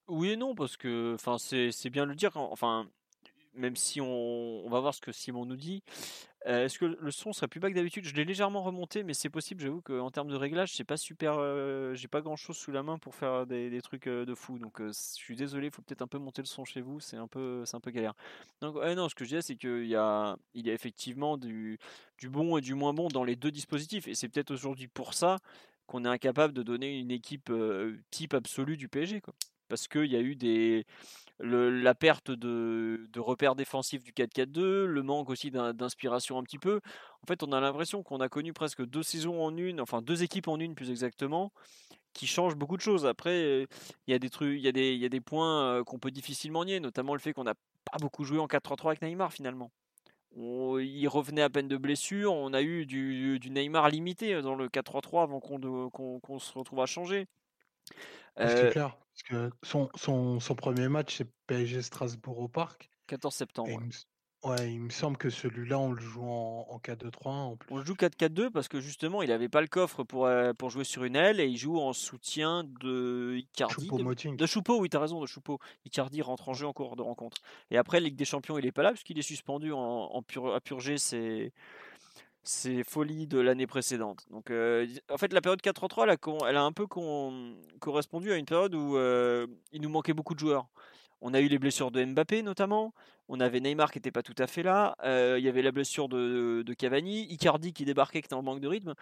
Oui 0.07 0.31
et 0.31 0.37
non, 0.37 0.55
parce 0.55 0.75
que 0.75 1.15
c'est 1.37 1.89
bien 1.89 2.05
de 2.05 2.09
le 2.09 2.15
dire. 2.15 2.35
Enfin, 2.35 2.89
même 3.53 3.75
si 3.75 4.01
on, 4.01 4.65
on, 4.65 4.69
va 4.69 4.79
voir 4.79 4.93
ce 4.93 5.01
que 5.01 5.11
Simon 5.11 5.45
nous 5.45 5.55
dit, 5.55 5.83
Euh, 6.47 6.65
Est-ce 6.65 6.79
que 6.79 6.85
le 6.85 7.11
son 7.11 7.33
serait 7.33 7.47
plus 7.47 7.59
bas 7.59 7.69
que 7.69 7.75
d'habitude? 7.75 8.05
Je 8.05 8.15
l'ai 8.15 8.23
légèrement 8.23 8.63
remonté, 8.63 9.03
mais 9.03 9.13
c'est 9.13 9.29
possible. 9.29 9.61
J'avoue 9.61 9.81
qu'en 9.81 10.09
termes 10.09 10.29
de 10.29 10.35
réglage, 10.35 10.73
c'est 10.73 10.85
pas 10.85 10.97
super. 10.97 11.35
euh, 11.37 11.93
J'ai 11.95 12.07
pas 12.07 12.21
grand 12.21 12.37
chose 12.37 12.57
sous 12.57 12.71
la 12.71 12.81
main 12.81 12.97
pour 12.97 13.15
faire 13.15 13.45
des, 13.45 13.81
trucs 13.81 14.07
euh, 14.07 14.25
de 14.25 14.33
fou. 14.35 14.57
Donc, 14.57 14.81
je 14.81 14.91
suis 14.93 15.35
désolé. 15.35 15.67
Il 15.67 15.73
faut 15.73 15.81
peut-être 15.81 16.01
un 16.01 16.07
peu 16.07 16.17
monter 16.17 16.41
le 16.41 16.47
son 16.47 16.63
chez 16.63 16.81
vous. 16.81 16.99
C'est 16.99 17.17
un 17.17 17.27
peu, 17.27 17.63
un 17.71 17.79
peu 17.79 17.91
galère. 17.91 18.13
Donc, 18.61 18.75
non, 18.75 19.09
ce 19.09 19.15
que 19.15 19.25
je 19.25 19.29
disais, 19.29 19.41
c'est 19.41 19.55
qu'il 19.55 19.87
y 19.87 19.95
a, 19.95 20.37
il 20.53 20.65
y 20.65 20.69
a 20.69 20.73
effectivement 20.73 21.37
du, 21.37 21.77
bon 22.23 22.57
et 22.57 22.61
du 22.61 22.73
moins 22.73 22.93
bon 22.93 23.09
dans 23.09 23.23
les 23.23 23.35
deux 23.35 23.51
dispositifs. 23.51 24.07
Et 24.07 24.15
c'est 24.15 24.29
peut-être 24.29 24.51
aujourd'hui 24.51 24.87
pour 24.87 25.13
ça 25.13 25.39
qu'on 25.87 26.05
est 26.05 26.09
incapable 26.09 26.53
de 26.53 26.63
donner 26.63 26.99
une 26.99 27.11
équipe 27.11 27.51
type 28.11 28.33
absolue 28.33 28.77
du 28.77 28.87
PSG, 28.87 29.21
quoi. 29.21 29.33
Parce 29.67 29.87
qu'il 29.87 30.05
y 30.05 30.15
a 30.15 30.21
eu 30.21 30.35
des, 30.35 30.85
la 31.39 31.95
perte 31.95 32.31
de, 32.31 33.07
repères 33.17 33.55
défensifs 33.55 34.03
du 34.03 34.11
4-4-2, 34.11 34.85
le 34.85 35.03
manque 35.03 35.29
aussi 35.29 35.51
d'in- 35.51 35.73
d'inspiration 35.73 36.37
un 36.37 36.43
petit 36.43 36.59
peu. 36.59 36.81
En 37.23 37.27
fait, 37.27 37.43
on 37.43 37.51
a 37.51 37.59
l'impression 37.59 38.03
qu'on 38.03 38.19
a 38.19 38.29
connu 38.29 38.53
presque 38.53 38.85
deux 38.85 39.03
saisons 39.03 39.43
en 39.43 39.55
une, 39.55 39.81
enfin 39.81 40.01
deux 40.01 40.23
équipes 40.23 40.47
en 40.47 40.59
une 40.59 40.75
plus 40.75 40.91
exactement, 40.91 41.51
qui 42.13 42.27
changent 42.27 42.55
beaucoup 42.55 42.77
de 42.77 42.81
choses. 42.81 43.05
Après, 43.05 43.43
euh, 43.43 43.65
il 44.07 44.11
y 44.11 44.13
a 44.13 44.19
des 44.19 44.29
trucs, 44.29 44.57
il 44.57 44.63
y 44.63 45.05
a 45.05 45.09
des, 45.09 45.21
points 45.21 45.63
euh, 45.63 45.83
qu'on 45.83 45.99
peut 45.99 46.11
difficilement 46.11 46.65
nier, 46.65 46.79
notamment 46.79 47.13
le 47.13 47.19
fait 47.19 47.33
qu'on 47.33 47.43
n'a 47.45 47.55
pas 47.91 47.97
beaucoup 47.99 48.23
joué 48.23 48.39
en 48.39 48.47
4-3-3 48.47 48.87
avec 48.87 49.01
Neymar 49.01 49.31
finalement. 49.33 49.71
Il 50.35 51.07
revenait 51.07 51.41
à 51.41 51.49
peine 51.49 51.67
de 51.67 51.77
blessure, 51.77 52.33
on 52.33 52.53
a 52.53 52.61
eu 52.61 52.85
du, 52.85 53.39
Neymar 53.49 53.89
limité 53.89 54.41
dans 54.41 54.55
le 54.55 54.69
4-3-3 54.69 55.23
avant 55.23 55.39
qu'on 55.39 56.39
se 56.39 56.53
retrouve 56.53 56.81
à 56.81 56.85
changer. 56.85 57.27
C'est 58.47 58.71
clair. 58.71 58.95
Parce 58.97 59.23
que 59.23 59.51
son, 59.63 59.89
son, 59.95 60.39
son 60.39 60.55
premier 60.55 60.87
match, 60.87 61.17
c'est 61.17 61.27
PSG 61.47 61.81
Strasbourg 61.81 62.39
au 62.39 62.47
parc. 62.47 62.89
14 63.07 63.33
septembre. 63.35 63.69
Ouais. 63.69 63.75
il 63.81 63.85
me, 63.87 63.89
s- 63.91 64.05
ouais, 64.43 64.71
il 64.71 64.79
me 64.81 64.89
semble 64.89 65.17
que 65.17 65.29
celui-là, 65.29 65.77
on 65.79 65.91
le 65.91 65.99
joue 66.01 66.23
en, 66.23 66.67
en 66.69 66.77
4-2-3-1 66.77 67.27
en 67.27 67.55
plus. 67.57 67.73
On 67.73 67.77
le 67.79 67.83
joue 67.85 67.95
4-4-2 67.95 68.49
parce 68.51 68.67
que 68.69 68.79
justement, 68.79 69.21
il 69.23 69.29
n'avait 69.29 69.49
pas 69.49 69.59
le 69.61 69.67
coffre 69.67 70.03
pour, 70.05 70.25
euh, 70.27 70.53
pour 70.53 70.69
jouer 70.69 70.83
sur 70.85 71.03
une 71.03 71.15
aile 71.17 71.39
et 71.41 71.47
il 71.47 71.57
joue 71.57 71.79
en 71.79 71.91
soutien 71.91 72.63
de 72.79 73.35
Icardi. 73.37 73.87
De, 73.87 73.91
Choupo-Moting. 73.91 74.35
de 74.37 74.45
Choupo, 74.45 74.79
oui, 74.79 74.89
t'as 74.89 74.99
raison, 74.99 75.19
de 75.19 75.25
Choupo. 75.25 75.59
Icardi 75.85 76.21
rentre 76.21 76.47
en 76.47 76.53
jeu 76.53 76.65
en 76.67 76.71
cours 76.73 76.95
de 76.95 77.01
rencontre. 77.01 77.37
Et 77.71 77.77
après, 77.77 77.99
Ligue 77.99 78.15
des 78.15 78.25
Champions, 78.25 78.57
il 78.57 78.63
n'est 78.65 78.71
pas 78.71 78.83
là 78.83 78.91
puisqu'il 78.91 79.17
est 79.19 79.23
suspendu 79.23 79.73
en, 79.73 79.79
en 79.79 80.21
pur- 80.21 80.53
à 80.55 80.61
purger 80.61 80.97
ses, 80.97 81.51
ses 82.43 82.83
folies 82.83 83.27
de 83.27 83.39
l'année 83.39 83.67
précédente. 83.67 84.25
Donc, 84.31 84.49
euh, 84.49 84.87
en 85.11 85.17
fait, 85.17 85.33
la 85.33 85.41
période 85.41 85.61
4-3-3, 85.61 86.03
elle 86.03 86.09
a, 86.11 86.49
elle 86.49 86.57
a 86.57 86.63
un 86.63 86.71
peu 86.71 86.87
con- 86.87 87.55
correspondu 87.79 88.31
à 88.31 88.37
une 88.37 88.45
période 88.45 88.73
où 88.73 88.97
euh, 88.97 89.45
il 89.71 89.81
nous 89.81 89.89
manquait 89.89 90.13
beaucoup 90.13 90.33
de 90.33 90.39
joueurs. 90.39 90.67
On 91.21 91.33
a 91.33 91.41
eu 91.41 91.47
les 91.47 91.59
blessures 91.59 91.91
de 91.91 92.03
Mbappé 92.03 92.43
notamment. 92.43 92.93
On 93.27 93.41
avait 93.41 93.59
Neymar 93.59 93.91
qui 93.91 93.97
n'était 93.97 94.11
pas 94.11 94.23
tout 94.23 94.35
à 94.37 94.47
fait 94.47 94.63
là. 94.63 94.95
Euh, 95.03 95.35
il 95.37 95.43
y 95.43 95.49
avait 95.49 95.61
la 95.61 95.71
blessure 95.73 96.07
de, 96.07 96.63
de 96.65 96.73
Cavani. 96.73 97.23
Icardi 97.31 97.73
qui 97.73 97.83
débarquait, 97.83 98.21
qui 98.21 98.27
était 98.27 98.35
en 98.35 98.41
manque 98.41 98.61
de 98.61 98.67
rythme. 98.69 98.93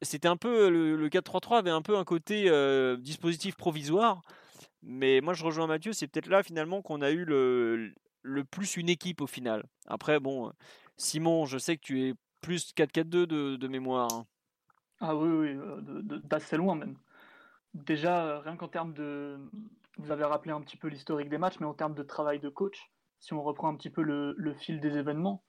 C'était 0.00 0.28
un 0.28 0.36
peu 0.36 0.70
le, 0.70 0.94
le 0.94 1.08
4-3-3 1.08 1.58
avait 1.58 1.70
un 1.70 1.82
peu 1.82 1.96
un 1.98 2.04
côté 2.04 2.48
dispositif 3.00 3.56
provisoire. 3.56 4.22
Mais 4.82 5.20
moi 5.20 5.34
je 5.34 5.44
rejoins 5.44 5.66
Mathieu, 5.66 5.92
c'est 5.92 6.06
peut-être 6.06 6.28
là 6.28 6.44
finalement 6.44 6.82
qu'on 6.82 7.02
a 7.02 7.10
eu 7.10 7.24
le, 7.24 7.92
le 8.22 8.44
plus 8.44 8.76
une 8.76 8.88
équipe 8.88 9.20
au 9.20 9.26
final. 9.26 9.64
Après 9.88 10.20
bon, 10.20 10.52
Simon, 10.96 11.44
je 11.46 11.58
sais 11.58 11.76
que 11.76 11.82
tu 11.82 12.08
es 12.08 12.14
plus 12.48 12.72
4-4-2 12.74 13.26
de, 13.58 13.68
mémoire. 13.68 14.08
hein. 14.10 14.26
Ah 15.00 15.14
oui, 15.14 15.48
euh, 15.48 15.82
d'assez 16.24 16.56
loin 16.56 16.74
même. 16.76 16.96
Déjà, 17.74 18.24
euh, 18.24 18.38
rien 18.38 18.56
qu'en 18.56 18.68
termes 18.68 18.94
de... 18.94 19.38
Vous 19.98 20.10
avez 20.10 20.24
rappelé 20.24 20.52
un 20.52 20.62
petit 20.62 20.78
peu 20.78 20.88
l'historique 20.88 21.28
des 21.28 21.36
matchs, 21.36 21.60
mais 21.60 21.66
en 21.66 21.74
termes 21.74 21.94
de 21.94 22.02
travail 22.02 22.40
de 22.40 22.48
coach, 22.48 22.90
si 23.20 23.34
on 23.34 23.42
reprend 23.42 23.68
un 23.68 23.76
petit 23.76 23.90
peu 23.90 24.00
le, 24.00 24.54
fil 24.54 24.80
des 24.80 24.96
événements, 24.96 25.44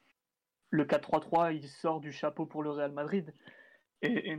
le 0.72 0.84
4-3-3, 0.84 1.56
il 1.56 1.70
sort 1.70 2.02
du 2.02 2.12
chapeau 2.12 2.46
pour 2.46 2.64
le 2.64 2.72
Real 2.72 2.92
Madrid. 2.92 3.34
Et, 4.02 4.38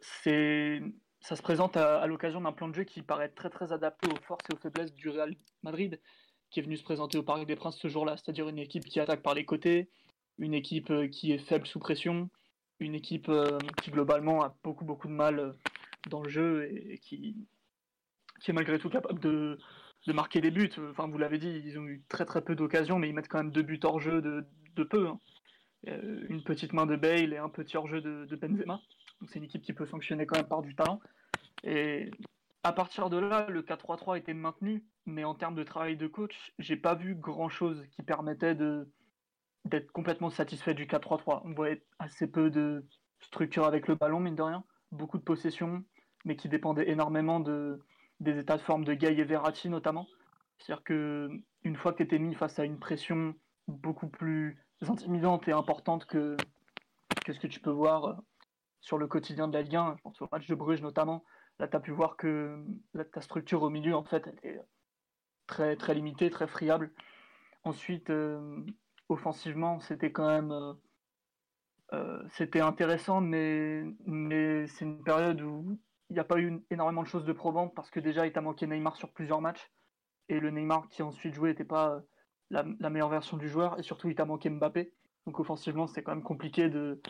c'est... 0.00 0.82
ça 1.20 1.36
se 1.36 1.42
présente 1.42 1.76
à, 1.76 2.00
à 2.00 2.08
l'occasion 2.08 2.40
d'un 2.40 2.52
plan 2.52 2.66
de 2.66 2.74
jeu 2.74 2.82
qui 2.82 3.02
paraît 3.02 3.28
très 3.28 3.50
très 3.50 3.70
adapté 3.72 4.08
aux 4.10 4.20
forces 4.24 4.44
et 4.50 4.54
aux 4.54 4.58
faiblesses 4.58 4.94
du 4.94 5.10
Real 5.10 5.36
Madrid, 5.62 6.00
qui 6.50 6.58
est 6.58 6.64
venu 6.64 6.76
se 6.76 6.82
présenter 6.82 7.18
au 7.18 7.22
Parc 7.22 7.46
des 7.46 7.54
Princes 7.54 7.78
ce 7.78 7.86
jour-là, 7.86 8.16
c'est-à-dire 8.16 8.48
une 8.48 8.58
équipe 8.58 8.84
qui 8.84 8.98
attaque 8.98 9.22
par 9.22 9.34
les 9.34 9.44
côtés, 9.44 9.90
une 10.38 10.54
équipe 10.54 10.90
euh, 10.90 11.08
qui 11.08 11.32
est 11.32 11.38
faible 11.38 11.66
sous 11.66 11.78
pression, 11.78 12.30
une 12.80 12.94
équipe 12.94 13.28
euh, 13.28 13.58
qui 13.82 13.90
globalement 13.90 14.42
a 14.42 14.56
beaucoup 14.64 14.84
beaucoup 14.84 15.08
de 15.08 15.12
mal 15.12 15.38
euh, 15.38 15.52
dans 16.10 16.22
le 16.22 16.28
jeu 16.28 16.68
et, 16.70 16.98
qui, 16.98 17.36
qui 18.40 18.50
est 18.50 18.54
malgré 18.54 18.78
tout 18.78 18.90
capable 18.90 19.20
de, 19.20 19.58
de 20.06 20.12
marquer 20.12 20.40
des 20.40 20.50
buts. 20.50 20.70
Enfin, 20.90 21.08
vous 21.08 21.18
l'avez 21.18 21.38
dit, 21.38 21.62
ils 21.64 21.78
ont 21.78 21.86
eu 21.86 22.02
très 22.08 22.24
très 22.24 22.42
peu 22.42 22.54
d'occasions, 22.54 22.98
mais 22.98 23.08
ils 23.08 23.14
mettent 23.14 23.28
quand 23.28 23.38
même 23.38 23.52
deux 23.52 23.62
buts 23.62 23.80
hors 23.84 24.00
jeu 24.00 24.20
de, 24.20 24.44
de 24.76 24.84
peu. 24.84 25.08
hein. 25.08 25.18
Une 25.86 26.42
petite 26.42 26.72
main 26.72 26.86
de 26.86 26.96
Bale 26.96 27.34
et 27.34 27.36
un 27.38 27.50
petit 27.50 27.76
hors 27.76 27.86
jeu 27.86 28.00
de, 28.00 28.24
de 28.24 28.36
Benzema. 28.36 28.80
Donc 29.20 29.30
c'est 29.30 29.38
une 29.38 29.44
équipe 29.44 29.62
qui 29.62 29.74
peut 29.74 29.84
fonctionner 29.86 30.24
quand 30.26 30.36
même 30.36 30.48
par 30.48 30.62
du 30.62 30.74
talent. 30.74 30.98
Et 31.62 32.10
à 32.62 32.72
partir 32.72 33.10
de 33.10 33.18
là, 33.18 33.46
le 33.50 33.62
4-3-3 33.62 34.18
était 34.18 34.32
maintenu, 34.34 34.84
mais 35.06 35.24
en 35.24 35.34
termes 35.34 35.54
de 35.54 35.62
travail 35.62 35.96
de 35.96 36.06
coach, 36.06 36.52
j'ai 36.58 36.76
pas 36.76 36.94
vu 36.94 37.14
grand 37.14 37.50
chose 37.50 37.84
qui 37.92 38.02
permettait 38.02 38.54
de 38.54 38.88
d'être 39.64 39.90
complètement 39.92 40.30
satisfait 40.30 40.74
du 40.74 40.86
4-3-3. 40.86 41.42
On 41.44 41.52
voyait 41.54 41.84
assez 41.98 42.26
peu 42.26 42.50
de 42.50 42.86
structure 43.20 43.64
avec 43.64 43.88
le 43.88 43.94
ballon, 43.94 44.20
mine 44.20 44.34
de 44.34 44.42
rien, 44.42 44.64
beaucoup 44.92 45.18
de 45.18 45.22
possession, 45.22 45.82
mais 46.24 46.36
qui 46.36 46.48
dépendait 46.48 46.88
énormément 46.90 47.40
de, 47.40 47.80
des 48.20 48.38
états 48.38 48.56
de 48.56 48.62
forme 48.62 48.84
de 48.84 48.94
Gay 48.94 49.16
et 49.16 49.24
Verratti 49.24 49.68
notamment. 49.68 50.06
C'est-à-dire 50.58 50.84
que 50.84 51.28
une 51.62 51.76
fois 51.76 51.92
que 51.92 51.98
tu 51.98 52.02
étais 52.04 52.18
mis 52.18 52.34
face 52.34 52.58
à 52.58 52.64
une 52.64 52.78
pression 52.78 53.34
beaucoup 53.66 54.08
plus 54.08 54.58
intimidante 54.82 55.48
et 55.48 55.52
importante 55.52 56.04
que, 56.04 56.36
que 57.24 57.32
ce 57.32 57.40
que 57.40 57.46
tu 57.46 57.60
peux 57.60 57.70
voir 57.70 58.04
euh, 58.04 58.14
sur 58.80 58.98
le 58.98 59.06
quotidien 59.06 59.48
de 59.48 59.54
la 59.54 59.62
Ligue 59.62 59.76
1, 59.76 59.94
je 59.96 60.02
pense 60.02 60.20
au 60.20 60.28
match 60.30 60.46
de 60.46 60.54
Bruges 60.54 60.82
notamment, 60.82 61.24
là 61.58 61.68
tu 61.68 61.76
as 61.76 61.80
pu 61.80 61.90
voir 61.90 62.16
que 62.16 62.62
ta 63.12 63.22
structure 63.22 63.62
au 63.62 63.70
milieu 63.70 63.94
en 63.96 64.04
fait 64.04 64.26
était 64.26 64.60
très, 65.46 65.76
très 65.76 65.94
limitée, 65.94 66.30
très 66.30 66.46
friable. 66.46 66.92
Ensuite, 67.64 68.10
euh, 68.10 68.62
offensivement, 69.08 69.80
c'était 69.80 70.12
quand 70.12 70.26
même 70.26 70.52
euh, 70.52 70.74
euh, 71.92 72.62
intéressant, 72.62 73.20
mais, 73.20 73.84
c'est 74.68 74.84
une 74.84 75.02
période 75.02 75.40
où 75.42 75.78
il 76.10 76.14
n'y 76.14 76.20
a 76.20 76.24
pas 76.24 76.38
eu 76.38 76.62
énormément 76.70 77.02
de 77.02 77.08
choses 77.08 77.24
de 77.24 77.32
probantes 77.32 77.74
parce 77.74 77.90
que 77.90 78.00
déjà 78.00 78.26
il 78.26 78.32
t'a 78.32 78.40
manqué 78.40 78.66
Neymar 78.66 78.96
sur 78.96 79.10
plusieurs 79.12 79.40
matchs 79.40 79.70
et 80.28 80.38
le 80.38 80.50
Neymar 80.50 80.88
qui 80.90 81.02
a 81.02 81.06
ensuite 81.06 81.34
joué 81.34 81.50
n'était 81.50 81.64
pas 81.64 81.90
euh, 81.90 82.00
la, 82.50 82.90
meilleure 82.90 83.08
version 83.08 83.36
du 83.36 83.48
joueur 83.48 83.78
et 83.78 83.82
surtout 83.82 84.08
il 84.08 84.14
t'a 84.14 84.24
manqué 84.24 84.50
Mbappé. 84.50 84.92
Donc 85.26 85.40
offensivement 85.40 85.86
c'était 85.86 86.02
quand 86.02 86.14
même 86.14 86.22
compliqué 86.22 86.68
de, 86.68 87.00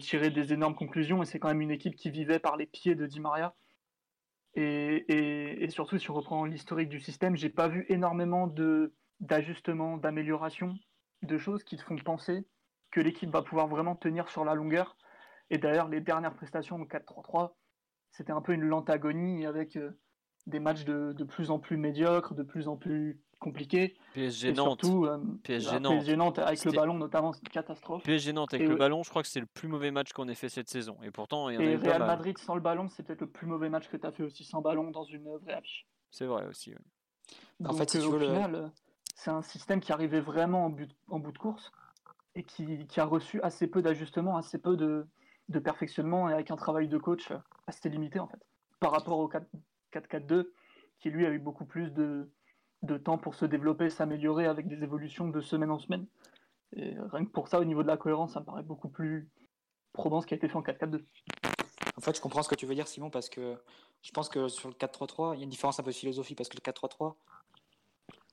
tirer 0.00 0.30
des 0.30 0.52
énormes 0.52 0.74
conclusions 0.74 1.22
et 1.22 1.26
c'est 1.26 1.38
quand 1.38 1.48
même 1.48 1.60
une 1.60 1.70
équipe 1.70 1.94
qui 1.94 2.10
vivait 2.10 2.40
par 2.40 2.56
les 2.56 2.66
pieds 2.66 2.94
de 2.94 3.06
Di 3.06 3.20
Maria. 3.20 3.54
Et, 4.54 5.66
surtout 5.70 5.98
si 5.98 6.10
on 6.10 6.14
reprend 6.14 6.44
l'historique 6.44 6.88
du 6.90 7.00
système, 7.00 7.36
j'ai 7.36 7.48
pas 7.48 7.68
vu 7.68 7.86
énormément 7.88 8.52
d'ajustements, 9.20 9.96
d'améliorations, 9.96 10.76
de 11.22 11.38
choses 11.38 11.64
qui 11.64 11.76
te 11.76 11.82
font 11.82 11.96
penser 11.96 12.46
que 12.90 13.00
l'équipe 13.00 13.30
va 13.30 13.42
pouvoir 13.42 13.68
vraiment 13.68 13.96
tenir 13.96 14.28
sur 14.28 14.44
la 14.44 14.54
longueur. 14.54 14.96
Et 15.50 15.58
d'ailleurs, 15.58 15.88
les 15.88 16.00
dernières 16.00 16.34
prestations 16.34 16.80
au 16.80 16.84
4-3-3, 16.86 17.56
c'était 18.10 18.32
un 18.32 18.42
peu 18.42 18.52
une 18.52 18.62
lente 18.62 18.90
agonie 18.90 19.46
avec 19.46 19.76
euh, 19.76 19.98
des 20.46 20.60
matchs 20.60 20.84
de, 20.84 21.12
de, 21.12 21.24
plus 21.24 21.50
en 21.50 21.58
plus 21.58 21.76
médiocres, 21.76 22.34
de 22.34 22.42
plus 22.42 22.68
en 22.68 22.76
plus 22.76 23.20
compliqués. 23.38 23.96
PSG 24.14 24.48
et 24.48 24.54
Nantes. 24.54 24.84
surtout, 24.84 25.06
euh, 25.06 25.18
PSG 25.42 25.72
la 25.72 25.80
Nantes. 25.80 25.98
PSG 25.98 26.16
Nantes 26.16 26.38
avec 26.38 26.64
le 26.64 26.72
ballon 26.72 26.94
notamment, 26.94 27.32
c'est 27.32 27.42
une 27.42 27.48
catastrophe. 27.48 28.02
PSG 28.04 28.32
Nantes 28.32 28.54
avec 28.54 28.66
Et 28.66 28.70
le 28.70 28.76
ballon, 28.76 29.02
je 29.02 29.10
crois 29.10 29.22
que 29.22 29.28
c'est 29.28 29.40
le 29.40 29.46
plus 29.46 29.68
mauvais 29.68 29.90
match 29.90 30.12
qu'on 30.12 30.28
ait 30.28 30.34
fait 30.34 30.48
cette 30.48 30.68
saison. 30.68 30.96
Et 31.02 31.10
pourtant, 31.10 31.48
il 31.48 31.54
y 31.54 31.58
en 31.58 31.60
a 31.60 31.64
Et 31.64 31.76
Real. 31.76 32.00
Madrid 32.00 32.36
sans 32.38 32.54
le 32.54 32.60
ballon, 32.60 32.88
c'est 32.88 33.02
peut-être 33.02 33.22
le 33.22 33.30
plus 33.30 33.46
mauvais 33.46 33.68
match 33.68 33.88
que 33.88 33.96
tu 33.96 34.06
as 34.06 34.12
fait 34.12 34.22
aussi 34.22 34.44
sans 34.44 34.60
ballon 34.60 34.90
dans 34.90 35.04
une 35.04 35.24
vraie 35.38 35.54
affiche. 35.54 35.86
C'est 36.10 36.26
vrai 36.26 36.46
aussi. 36.46 36.70
ouais. 36.70 37.68
En 37.68 37.74
fait, 37.74 37.90
si 37.90 37.98
euh, 37.98 38.00
tu 38.00 38.06
au 38.08 38.12
veux, 38.12 38.18
le- 38.18 38.26
final, 38.26 38.54
euh, 38.54 38.68
c'est 39.14 39.30
un 39.30 39.42
système 39.42 39.80
qui 39.80 39.92
arrivait 39.92 40.20
vraiment 40.20 40.66
en, 40.66 40.70
bout 41.18 41.32
de 41.32 41.38
course 41.38 41.72
et 42.34 42.42
qui, 42.42 42.88
a 42.96 43.04
reçu 43.04 43.40
assez 43.42 43.66
peu 43.66 43.82
d'ajustements, 43.82 44.36
assez 44.36 44.58
peu 44.58 44.76
de, 44.76 45.06
de 45.48 45.58
perfectionnement 45.58 46.28
et 46.28 46.32
avec 46.32 46.50
un 46.50 46.56
travail 46.56 46.88
de 46.88 46.98
coach 46.98 47.32
assez 47.66 47.88
limité 47.88 48.18
en 48.18 48.26
fait. 48.26 48.40
Par 48.80 48.92
rapport 48.92 49.18
au 49.18 49.28
4 49.28 49.46
4-4-2 49.92 50.46
qui 51.00 51.10
lui 51.10 51.26
a 51.26 51.30
eu 51.30 51.38
beaucoup 51.38 51.66
plus 51.66 51.90
de, 51.90 52.30
de 52.82 52.96
temps 52.96 53.18
pour 53.18 53.34
se 53.34 53.44
développer, 53.44 53.90
s'améliorer 53.90 54.46
avec 54.46 54.68
des 54.68 54.82
évolutions 54.82 55.28
de 55.28 55.40
semaine 55.40 55.70
en 55.70 55.78
semaine. 55.78 56.06
Et 56.74 56.94
rien 57.12 57.24
que 57.24 57.30
pour 57.30 57.48
ça, 57.48 57.60
au 57.60 57.64
niveau 57.64 57.82
de 57.82 57.88
la 57.88 57.96
cohérence, 57.96 58.32
ça 58.32 58.40
me 58.40 58.44
paraît 58.44 58.62
beaucoup 58.62 58.88
plus 58.88 59.28
probant 59.92 60.20
ce 60.20 60.26
qui 60.26 60.34
a 60.34 60.36
été 60.36 60.48
fait 60.48 60.56
en 60.56 60.62
4-4-2. 60.62 61.04
En 61.96 62.00
fait, 62.00 62.16
je 62.16 62.20
comprends 62.20 62.42
ce 62.42 62.48
que 62.48 62.54
tu 62.54 62.66
veux 62.66 62.74
dire, 62.74 62.88
Simon, 62.88 63.10
parce 63.10 63.28
que 63.28 63.56
je 64.00 64.10
pense 64.12 64.28
que 64.28 64.48
sur 64.48 64.68
le 64.68 64.74
4-3-3, 64.74 65.34
il 65.34 65.38
y 65.38 65.40
a 65.42 65.44
une 65.44 65.50
différence 65.50 65.78
un 65.78 65.82
peu 65.82 65.90
de 65.90 65.96
philosophie, 65.96 66.34
parce 66.34 66.48
que 66.48 66.56
le 66.56 66.62
4-3-3, 66.62 67.14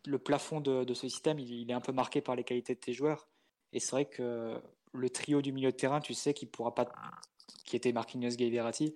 le 0.05 0.17
plafond 0.17 0.61
de, 0.61 0.83
de 0.83 0.93
ce 0.93 1.07
système, 1.07 1.39
il, 1.39 1.51
il 1.51 1.69
est 1.69 1.73
un 1.73 1.81
peu 1.81 1.91
marqué 1.91 2.21
par 2.21 2.35
les 2.35 2.43
qualités 2.43 2.75
de 2.75 2.79
tes 2.79 2.93
joueurs. 2.93 3.27
Et 3.73 3.79
c'est 3.79 3.91
vrai 3.91 4.05
que 4.05 4.61
le 4.93 5.09
trio 5.09 5.41
du 5.41 5.51
milieu 5.51 5.71
de 5.71 5.75
terrain, 5.75 5.99
tu 5.99 6.13
sais 6.13 6.33
qu'il 6.33 6.49
pourra 6.49 6.73
pas, 6.73 6.91
qui 7.65 7.75
était 7.75 7.91
Marquinhos, 7.91 8.35
Gay, 8.35 8.49
Verratti, 8.49 8.95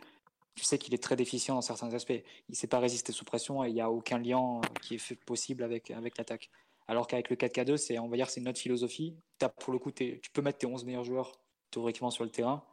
tu 0.55 0.63
sais 0.63 0.77
qu'il 0.77 0.93
est 0.93 1.01
très 1.01 1.15
déficient 1.15 1.55
dans 1.55 1.61
certains 1.61 1.93
aspects. 1.93 2.11
Il 2.11 2.51
ne 2.51 2.55
sait 2.55 2.67
pas 2.67 2.79
résister 2.79 3.11
sous 3.11 3.25
pression 3.25 3.63
et 3.63 3.69
il 3.69 3.73
n'y 3.73 3.81
a 3.81 3.89
aucun 3.89 4.19
lien 4.19 4.61
qui 4.81 4.95
est 4.95 4.99
fait 4.99 5.15
possible 5.15 5.63
avec, 5.63 5.91
avec 5.91 6.17
l'attaque. 6.17 6.49
Alors 6.87 7.07
qu'avec 7.07 7.29
le 7.29 7.35
4K2, 7.35 7.77
c'est, 7.77 7.97
on 7.97 8.07
va 8.07 8.17
dire, 8.17 8.29
c'est 8.29 8.41
une 8.41 8.47
autre 8.47 8.59
philosophie. 8.59 9.15
As, 9.41 9.49
pour 9.49 9.73
le 9.73 9.79
coup, 9.79 9.91
tu 9.91 10.19
peux 10.33 10.41
mettre 10.41 10.59
tes 10.59 10.67
11 10.67 10.85
meilleurs 10.85 11.03
joueurs 11.03 11.31
théoriquement 11.71 12.11
sur 12.11 12.23
le 12.23 12.29
terrain 12.29 12.63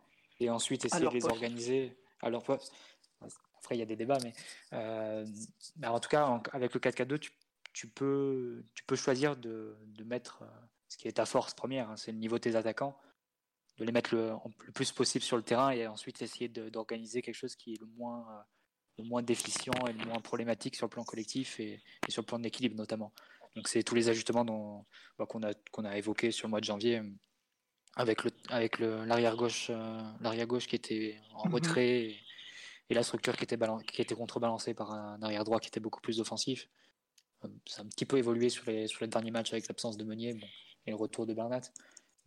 et 0.40 0.50
ensuite 0.50 0.84
essayer 0.84 1.06
de 1.06 1.12
les 1.12 1.26
organiser 1.26 1.96
à 2.22 2.28
leur 2.28 2.42
poste. 2.42 2.72
Après, 3.58 3.76
il 3.76 3.78
y 3.78 3.82
a 3.82 3.86
des 3.86 3.96
débats, 3.96 4.18
mais, 4.22 4.32
euh, 4.72 5.26
en 5.84 6.00
tout 6.00 6.08
cas, 6.08 6.40
avec 6.52 6.74
le 6.74 6.80
4K2, 6.80 7.18
tu, 7.18 7.30
tu, 7.72 7.88
peux, 7.88 8.64
tu 8.74 8.84
peux 8.84 8.96
choisir 8.96 9.36
de, 9.36 9.76
de 9.86 10.04
mettre 10.04 10.42
euh, 10.42 10.46
ce 10.88 10.96
qui 10.96 11.08
est 11.08 11.12
ta 11.12 11.26
force 11.26 11.54
première, 11.54 11.90
hein, 11.90 11.96
c'est 11.96 12.12
le 12.12 12.18
niveau 12.18 12.36
de 12.36 12.42
tes 12.42 12.56
attaquants, 12.56 12.98
de 13.78 13.84
les 13.84 13.92
mettre 13.92 14.14
le, 14.14 14.32
le, 14.66 14.72
plus 14.72 14.92
possible 14.92 15.24
sur 15.24 15.36
le 15.36 15.42
terrain 15.42 15.70
et 15.70 15.86
ensuite 15.86 16.20
essayer 16.22 16.48
d'organiser 16.48 17.22
quelque 17.22 17.34
chose 17.34 17.56
qui 17.56 17.74
est 17.74 17.80
le 17.80 17.86
moins, 17.86 18.26
euh, 18.30 18.42
le 18.98 19.04
moins 19.04 19.22
déficient 19.22 19.72
et 19.88 19.92
le 19.92 20.04
moins 20.06 20.20
problématique 20.20 20.76
sur 20.76 20.86
le 20.86 20.90
plan 20.90 21.04
collectif 21.04 21.60
et, 21.60 21.82
sur 22.08 22.22
le 22.22 22.26
plan 22.26 22.38
de 22.38 22.44
l'équilibre 22.44 22.76
notamment. 22.76 23.12
Donc 23.56 23.68
c'est 23.68 23.82
tous 23.82 23.94
les 23.94 24.08
ajustements 24.08 24.86
bah, 25.18 25.26
qu'on 25.26 25.42
a, 25.42 25.52
qu'on 25.72 25.84
a 25.84 25.96
évoqués 25.96 26.30
sur 26.30 26.46
le 26.46 26.50
mois 26.50 26.60
de 26.60 26.66
janvier 26.66 27.02
avec 27.96 28.22
le 28.22 28.30
avec 28.50 28.78
l'arrière 28.78 29.34
gauche 29.34 29.70
l'arrière 30.20 30.46
gauche 30.46 30.68
qui 30.68 30.76
était 30.76 31.18
en 31.34 31.48
mhm. 31.48 31.54
retrait 31.54 32.14
et 32.90 32.94
la 32.94 33.04
structure 33.04 33.36
qui 33.36 33.44
était, 33.44 33.56
qui 33.86 34.02
était 34.02 34.14
contrebalancée 34.14 34.74
par 34.74 34.90
un 34.90 35.22
arrière 35.22 35.44
droit 35.44 35.60
qui 35.60 35.68
était 35.68 35.80
beaucoup 35.80 36.00
plus 36.00 36.20
offensif. 36.20 36.68
Euh, 37.44 37.48
ça 37.66 37.82
a 37.82 37.84
un 37.84 37.88
petit 37.88 38.06
peu 38.06 38.18
évolué 38.18 38.48
sur 38.48 38.64
les, 38.66 38.86
sur 38.86 39.02
les 39.02 39.08
derniers 39.08 39.30
matchs 39.30 39.52
avec 39.52 39.68
l'absence 39.68 39.96
de 39.96 40.04
Meunier 40.04 40.36
et 40.86 40.90
le 40.90 40.96
retour 40.96 41.26
de 41.26 41.34
Bernat. 41.34 41.62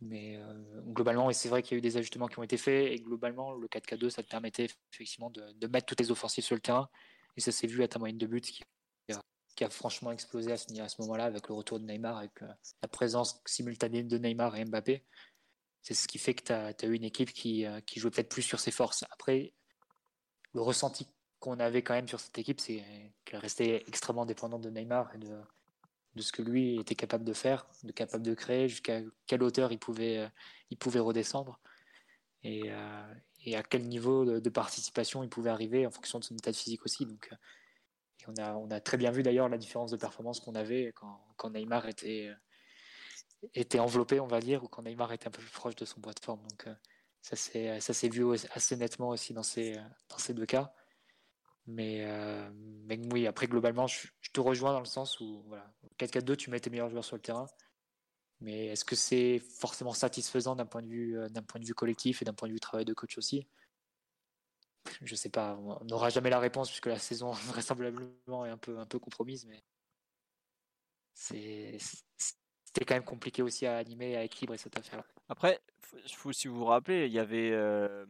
Mais 0.00 0.36
euh, 0.36 0.80
globalement, 0.88 1.30
et 1.30 1.34
c'est 1.34 1.48
vrai 1.48 1.62
qu'il 1.62 1.72
y 1.72 1.74
a 1.76 1.78
eu 1.78 1.80
des 1.80 1.96
ajustements 1.96 2.26
qui 2.26 2.38
ont 2.38 2.42
été 2.42 2.56
faits, 2.56 2.92
et 2.92 2.96
globalement, 2.96 3.54
le 3.54 3.66
4K2, 3.68 4.10
ça 4.10 4.22
te 4.22 4.28
permettait 4.28 4.68
effectivement 4.92 5.30
de, 5.30 5.66
mettre 5.66 5.86
toutes 5.86 6.00
les 6.00 6.10
offensives 6.10 6.44
sur 6.44 6.54
le 6.54 6.60
terrain. 6.60 6.88
Et 7.36 7.40
ça 7.40 7.52
s'est 7.52 7.66
vu 7.66 7.82
à 7.82 7.88
ta 7.88 7.98
moyenne 7.98 8.18
de 8.18 8.26
but 8.26 8.44
qui, 8.44 8.62
a 9.60 9.70
franchement 9.70 10.10
explosé 10.10 10.50
à 10.50 10.56
ce, 10.56 11.00
moment-là 11.02 11.24
avec 11.24 11.48
le 11.48 11.54
retour 11.54 11.78
de 11.78 11.84
Neymar, 11.84 12.18
avec 12.18 12.42
euh, 12.42 12.48
la 12.82 12.88
présence 12.88 13.40
simultanée 13.46 14.02
de 14.02 14.18
Neymar 14.18 14.56
et 14.56 14.64
Mbappé. 14.64 15.04
C'est 15.80 15.94
ce 15.94 16.08
qui 16.08 16.18
fait 16.18 16.34
que 16.34 16.42
tu 16.42 16.52
as, 16.52 16.88
eu 16.88 16.94
une 16.94 17.04
équipe 17.04 17.32
qui, 17.32 17.64
qui 17.86 18.00
jouait 18.00 18.10
peut-être 18.10 18.30
plus 18.30 18.42
sur 18.42 18.58
ses 18.58 18.70
forces. 18.70 19.04
Après, 19.12 19.52
le 20.54 20.60
ressenti 20.62 21.06
qu'on 21.44 21.60
avait 21.60 21.82
quand 21.82 21.92
même 21.92 22.08
sur 22.08 22.20
cette 22.20 22.38
équipe, 22.38 22.58
c'est 22.58 22.82
qu'elle 23.26 23.40
restait 23.40 23.84
extrêmement 23.86 24.24
dépendante 24.24 24.62
de 24.62 24.70
Neymar 24.70 25.14
et 25.14 25.18
de, 25.18 25.36
de 26.14 26.22
ce 26.22 26.32
que 26.32 26.40
lui 26.40 26.80
était 26.80 26.94
capable 26.94 27.22
de 27.22 27.34
faire, 27.34 27.66
de 27.82 27.92
capable 27.92 28.24
de 28.24 28.32
créer, 28.32 28.66
jusqu'à 28.66 29.02
quelle 29.26 29.42
hauteur 29.42 29.70
il 29.70 29.78
pouvait, 29.78 30.20
euh, 30.20 30.28
il 30.70 30.78
pouvait 30.78 31.00
redescendre 31.00 31.60
et, 32.44 32.72
euh, 32.72 33.56
à 33.58 33.62
quel 33.62 33.86
niveau 33.86 34.24
de, 34.24 34.48
participation 34.48 35.22
il 35.22 35.28
pouvait 35.28 35.50
arriver 35.50 35.86
en 35.86 35.90
fonction 35.90 36.18
de 36.18 36.24
son 36.24 36.34
état 36.34 36.50
physique 36.50 36.82
aussi. 36.86 37.04
Donc, 37.04 37.28
euh, 37.30 37.36
on, 38.28 38.42
a, 38.42 38.54
on 38.54 38.70
a 38.70 38.80
très 38.80 38.96
bien 38.96 39.10
vu 39.10 39.22
d'ailleurs 39.22 39.50
la 39.50 39.58
différence 39.58 39.90
de 39.90 39.98
performance 39.98 40.40
qu'on 40.40 40.54
avait 40.54 40.92
quand, 40.94 41.20
quand, 41.36 41.50
Neymar 41.50 41.86
était, 41.86 42.32
était 43.52 43.80
enveloppé, 43.80 44.18
on 44.18 44.26
va 44.26 44.40
dire, 44.40 44.64
ou 44.64 44.68
quand 44.68 44.82
Neymar 44.82 45.12
était 45.12 45.28
un 45.28 45.30
peu 45.30 45.42
plus 45.42 45.50
proche 45.50 45.76
de 45.76 45.84
son 45.84 46.00
poids 46.00 46.14
de 46.14 46.20
forme. 46.20 46.40
Donc, 46.48 46.74
ça 47.20 47.36
s'est 47.36 48.08
vu 48.08 48.24
assez 48.54 48.76
nettement 48.76 49.10
aussi 49.10 49.34
dans 49.34 49.42
ces, 49.42 49.74
dans 50.08 50.18
ces 50.18 50.32
deux 50.32 50.46
cas. 50.46 50.72
Mais, 51.66 52.04
euh, 52.04 52.48
oui, 53.12 53.26
après, 53.26 53.46
globalement, 53.46 53.86
je, 53.86 54.08
te 54.32 54.40
rejoins 54.40 54.72
dans 54.72 54.80
le 54.80 54.84
sens 54.84 55.20
où, 55.20 55.42
voilà, 55.46 55.72
4-4-2, 55.98 56.36
tu 56.36 56.50
mets 56.50 56.60
tes 56.60 56.70
meilleurs 56.70 56.90
joueurs 56.90 57.04
sur 57.04 57.16
le 57.16 57.22
terrain. 57.22 57.46
Mais 58.40 58.66
est-ce 58.66 58.84
que 58.84 58.96
c'est 58.96 59.38
forcément 59.38 59.94
satisfaisant 59.94 60.56
d'un 60.56 60.66
point, 60.66 60.82
de 60.82 60.88
vue, 60.88 61.18
euh, 61.18 61.28
point 61.48 61.60
de 61.60 61.66
vue 61.66 61.74
collectif 61.74 62.20
et 62.20 62.24
d'un 62.24 62.34
point 62.34 62.48
de 62.48 62.52
vue 62.52 62.60
travail 62.60 62.84
de 62.84 62.92
coach 62.92 63.16
aussi? 63.16 63.46
Je 65.02 65.14
sais 65.14 65.30
pas, 65.30 65.56
on 65.56 65.84
n'aura 65.86 66.10
jamais 66.10 66.28
la 66.28 66.38
réponse 66.38 66.68
puisque 66.68 66.86
la 66.86 66.98
saison 66.98 67.30
vraisemblablement 67.48 68.44
est 68.44 68.50
un 68.50 68.58
peu, 68.58 68.78
un 68.78 68.86
peu 68.86 68.98
compromise. 68.98 69.46
Mais 69.46 69.64
c'était 71.14 72.84
quand 72.84 72.94
même 72.94 73.04
compliqué 73.04 73.40
aussi 73.40 73.66
à 73.66 73.78
animer 73.78 74.10
et 74.10 74.16
à 74.16 74.24
équilibrer 74.24 74.58
cette 74.58 74.76
affaire. 74.76 75.04
Après, 75.28 75.60
faut, 76.12 76.32
si 76.32 76.48
vous 76.48 76.56
vous 76.56 76.64
rappelez, 76.66 77.06
il 77.06 77.12
y 77.12 77.18
avait. 77.18 77.50
Euh, 77.52 78.04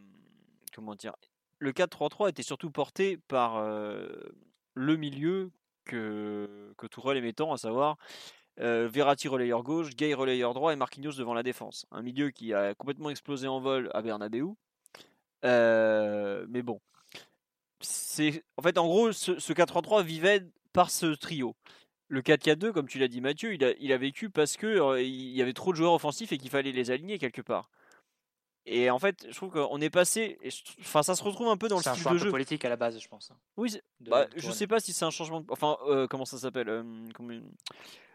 comment 0.75 0.95
dire 0.97 1.15
Le 1.59 1.73
4-3-3 1.73 2.31
était 2.31 2.43
surtout 2.43 2.71
porté 2.71 3.19
par 3.29 3.65
le 4.75 4.97
milieu 4.97 5.51
que, 5.85 6.73
que 6.77 6.87
Tourelle 6.87 7.19
émettant, 7.19 7.53
à 7.53 7.57
savoir 7.57 7.97
Verratti 8.57 9.29
relayeur 9.29 9.63
gauche, 9.63 9.97
Gay 9.97 10.15
relayeur 10.15 10.55
droit 10.55 10.73
et 10.73 10.77
Marquinhos 10.77 11.13
devant 11.13 11.35
la 11.35 11.43
défense. 11.43 11.87
Un 11.91 12.03
milieu 12.03 12.31
qui 12.31 12.55
a 12.55 12.75
complètement 12.75 13.11
explosé 13.11 13.49
en 13.49 13.61
vol 13.61 13.91
à 13.95 14.03
Bernabeu. 14.03 14.49
mais 15.43 16.63
bon. 16.63 16.81
En 18.57 18.63
fait, 18.63 18.79
en 18.79 18.87
gros, 18.87 19.13
ce, 19.13 19.39
ce 19.39 19.53
4-3-3 19.53 20.05
vivait 20.05 20.43
par 20.73 20.91
ce 20.91 21.15
trio 21.15 21.55
le 22.09 22.23
4-4-2, 22.23 22.73
comme 22.73 22.89
tu 22.89 22.99
l'as 22.99 23.09
dit 23.09 23.21
Mathieu, 23.21 23.55
il 23.55 23.93
a, 23.93 23.99
vécu 23.99 24.31
parce 24.31 24.57
que 24.57 25.03
y 25.03 25.43
avait 25.43 25.53
trop 25.53 25.73
de 25.73 25.77
joueurs 25.77 25.93
offensifs 25.93 26.33
et 26.33 26.39
qu'il 26.39 26.51
fallait 26.51 26.73
les 26.73 26.91
aligner 26.91 27.19
quelque 27.19 27.43
part. 27.43 27.71
Et 28.67 28.89
en 28.89 28.99
fait, 28.99 29.27
je 29.29 29.37
trouve 29.37 29.51
qu'on 29.51 29.81
est 29.81 29.91
passé. 29.91 30.39
Enfin, 30.81 31.03
ça 31.03 31.15
se 31.15 31.23
retrouve 31.23 31.49
un 31.49 31.57
peu 31.57 31.69
dans 31.69 31.77
le 31.77 31.83
style 31.83 32.13
de 32.13 32.19
jeu. 32.19 32.31
politique 32.31 32.65
à 32.65 32.71
la 32.71 32.77
base, 32.77 32.99
je 32.99 33.09
pense. 33.09 33.31
Hein, 33.31 33.37
oui, 33.59 33.77
bah, 34.01 34.27
je 34.35 34.51
sais 34.51 34.67
pas 34.67 34.81
si 34.81 34.95
c'est 34.95 35.05
un 35.05 35.11
changement. 35.11 35.41
De... 35.41 35.47
Enfin, 35.51 35.77
euh, 35.87 36.07
comment 36.07 36.25
ça 36.25 36.39
s'appelle 36.39 36.71
euh, 36.71 36.83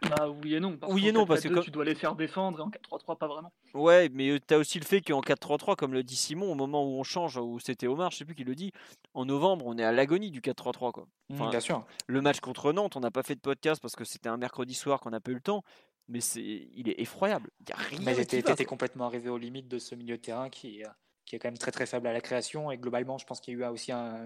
Bah 0.02 0.28
oui 0.44 0.56
et 0.56 0.60
non. 0.60 0.76
Parce 0.78 0.92
oui 0.92 1.08
et 1.08 1.12
non, 1.12 1.28
parce 1.28 1.42
que 1.42 1.60
tu 1.60 1.70
dois 1.70 1.86
les 1.86 1.94
faire 1.94 2.16
défendre 2.16 2.60
et 2.60 2.62
en 2.64 2.70
4-3-3 2.70 3.18
pas 3.18 3.28
vraiment. 3.28 3.52
Ouais, 3.76 4.10
mais 4.12 4.30
euh, 4.30 4.40
tu 4.46 4.54
as 4.56 4.58
aussi 4.58 4.80
le 4.80 4.86
fait 4.86 5.02
qu'en 5.02 5.22
4-3-3, 5.22 5.76
comme 5.76 5.94
le 5.94 6.02
dit 6.02 6.16
Simon, 6.16 6.52
au 6.52 6.56
moment 6.56 6.84
où 6.84 7.00
on 7.00 7.04
change, 7.04 7.38
où 7.38 7.60
c'était 7.60 7.86
Omar, 7.86 8.10
je 8.10 8.18
sais 8.18 8.26
plus 8.26 8.36
qui 8.36 8.44
le 8.44 8.56
dit, 8.56 8.72
en 9.14 9.26
novembre, 9.26 9.68
on 9.68 9.78
est 9.78 9.84
à 9.84 9.92
l'agonie 9.92 10.32
du 10.32 10.42
4-3-3 10.42 10.92
quoi. 10.92 11.08
Mmh, 11.30 11.50
bien 11.52 11.60
sûr. 11.60 11.86
Le 12.08 12.22
match 12.22 12.40
contre 12.40 12.74
Nantes, 12.74 12.96
on 12.96 13.02
n'a 13.02 13.12
pas 13.12 13.22
fait 13.22 13.36
de 13.36 13.42
podcast 13.42 13.80
parce 13.80 13.96
que 13.96 14.04
c'était 14.04 14.30
un 14.30 14.38
mercredi 14.38 14.74
soir 14.74 15.00
qu'on 15.00 15.12
n'a 15.12 15.20
pas 15.20 15.30
eu 15.30 15.36
le 15.36 15.42
temps 15.42 15.64
mais 16.10 16.22
c'est, 16.22 16.42
il 16.74 16.90
est 16.90 17.00
effroyable. 17.00 17.52
Il 17.62 17.70
y 17.70 17.74
a 17.74 17.78
rien 17.78 18.00
mais 18.02 18.20
était 18.20 18.66
complètement 18.66 19.06
arrivé 19.06 19.30
aux 19.30 19.38
limites 19.38 19.68
de 19.68 19.78
ce 19.78 19.96
milieu 19.96 20.18
de 20.18 20.22
terrain 20.22 20.50
qui, 20.50 20.84
qui 21.26 21.36
est 21.36 21.40
quand 21.40 21.48
même 21.48 21.58
très 21.58 21.72
très 21.72 21.86
faible 21.86 22.08
à 22.08 22.14
la 22.14 22.20
création. 22.20 22.72
Et 22.72 22.78
globalement, 22.78 23.18
je 23.18 23.26
pense 23.26 23.40
qu'il 23.40 23.54
y 23.54 23.64
a 23.64 23.68
eu 23.68 23.70
aussi 23.72 23.92
un, 23.92 24.26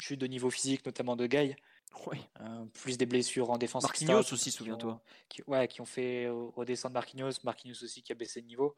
chute 0.00 0.20
de 0.20 0.26
niveau 0.26 0.50
physique, 0.50 0.86
notamment 0.86 1.16
de 1.16 1.26
Gay. 1.26 1.56
Euh, 2.40 2.64
plus 2.72 2.98
des 2.98 3.06
blessures 3.06 3.50
en 3.50 3.58
défense. 3.58 3.84
Marquinhos 3.84 4.32
aussi, 4.32 4.50
souviens-toi. 4.50 5.00
Qui, 5.28 5.42
ouais, 5.46 5.68
qui 5.68 5.80
ont 5.80 5.86
fait 5.86 6.28
redescendre 6.28 6.94
Marquinhos. 6.94 7.30
Marquinhos 7.44 7.84
aussi 7.84 8.02
qui 8.02 8.12
a 8.12 8.14
baissé 8.14 8.40
de 8.40 8.46
niveau. 8.46 8.74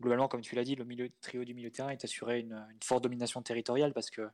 Globalement, 0.00 0.28
comme 0.28 0.40
tu 0.40 0.54
l'as 0.54 0.64
dit, 0.64 0.76
le 0.76 0.84
milieu, 0.84 1.10
trio 1.20 1.44
du 1.44 1.52
milieu 1.52 1.70
de 1.70 1.74
terrain 1.74 1.90
est 1.90 2.04
assuré 2.04 2.40
une, 2.40 2.54
une 2.72 2.82
forte 2.82 3.02
domination 3.02 3.42
territoriale 3.42 3.92
parce 3.92 4.10
que 4.10 4.28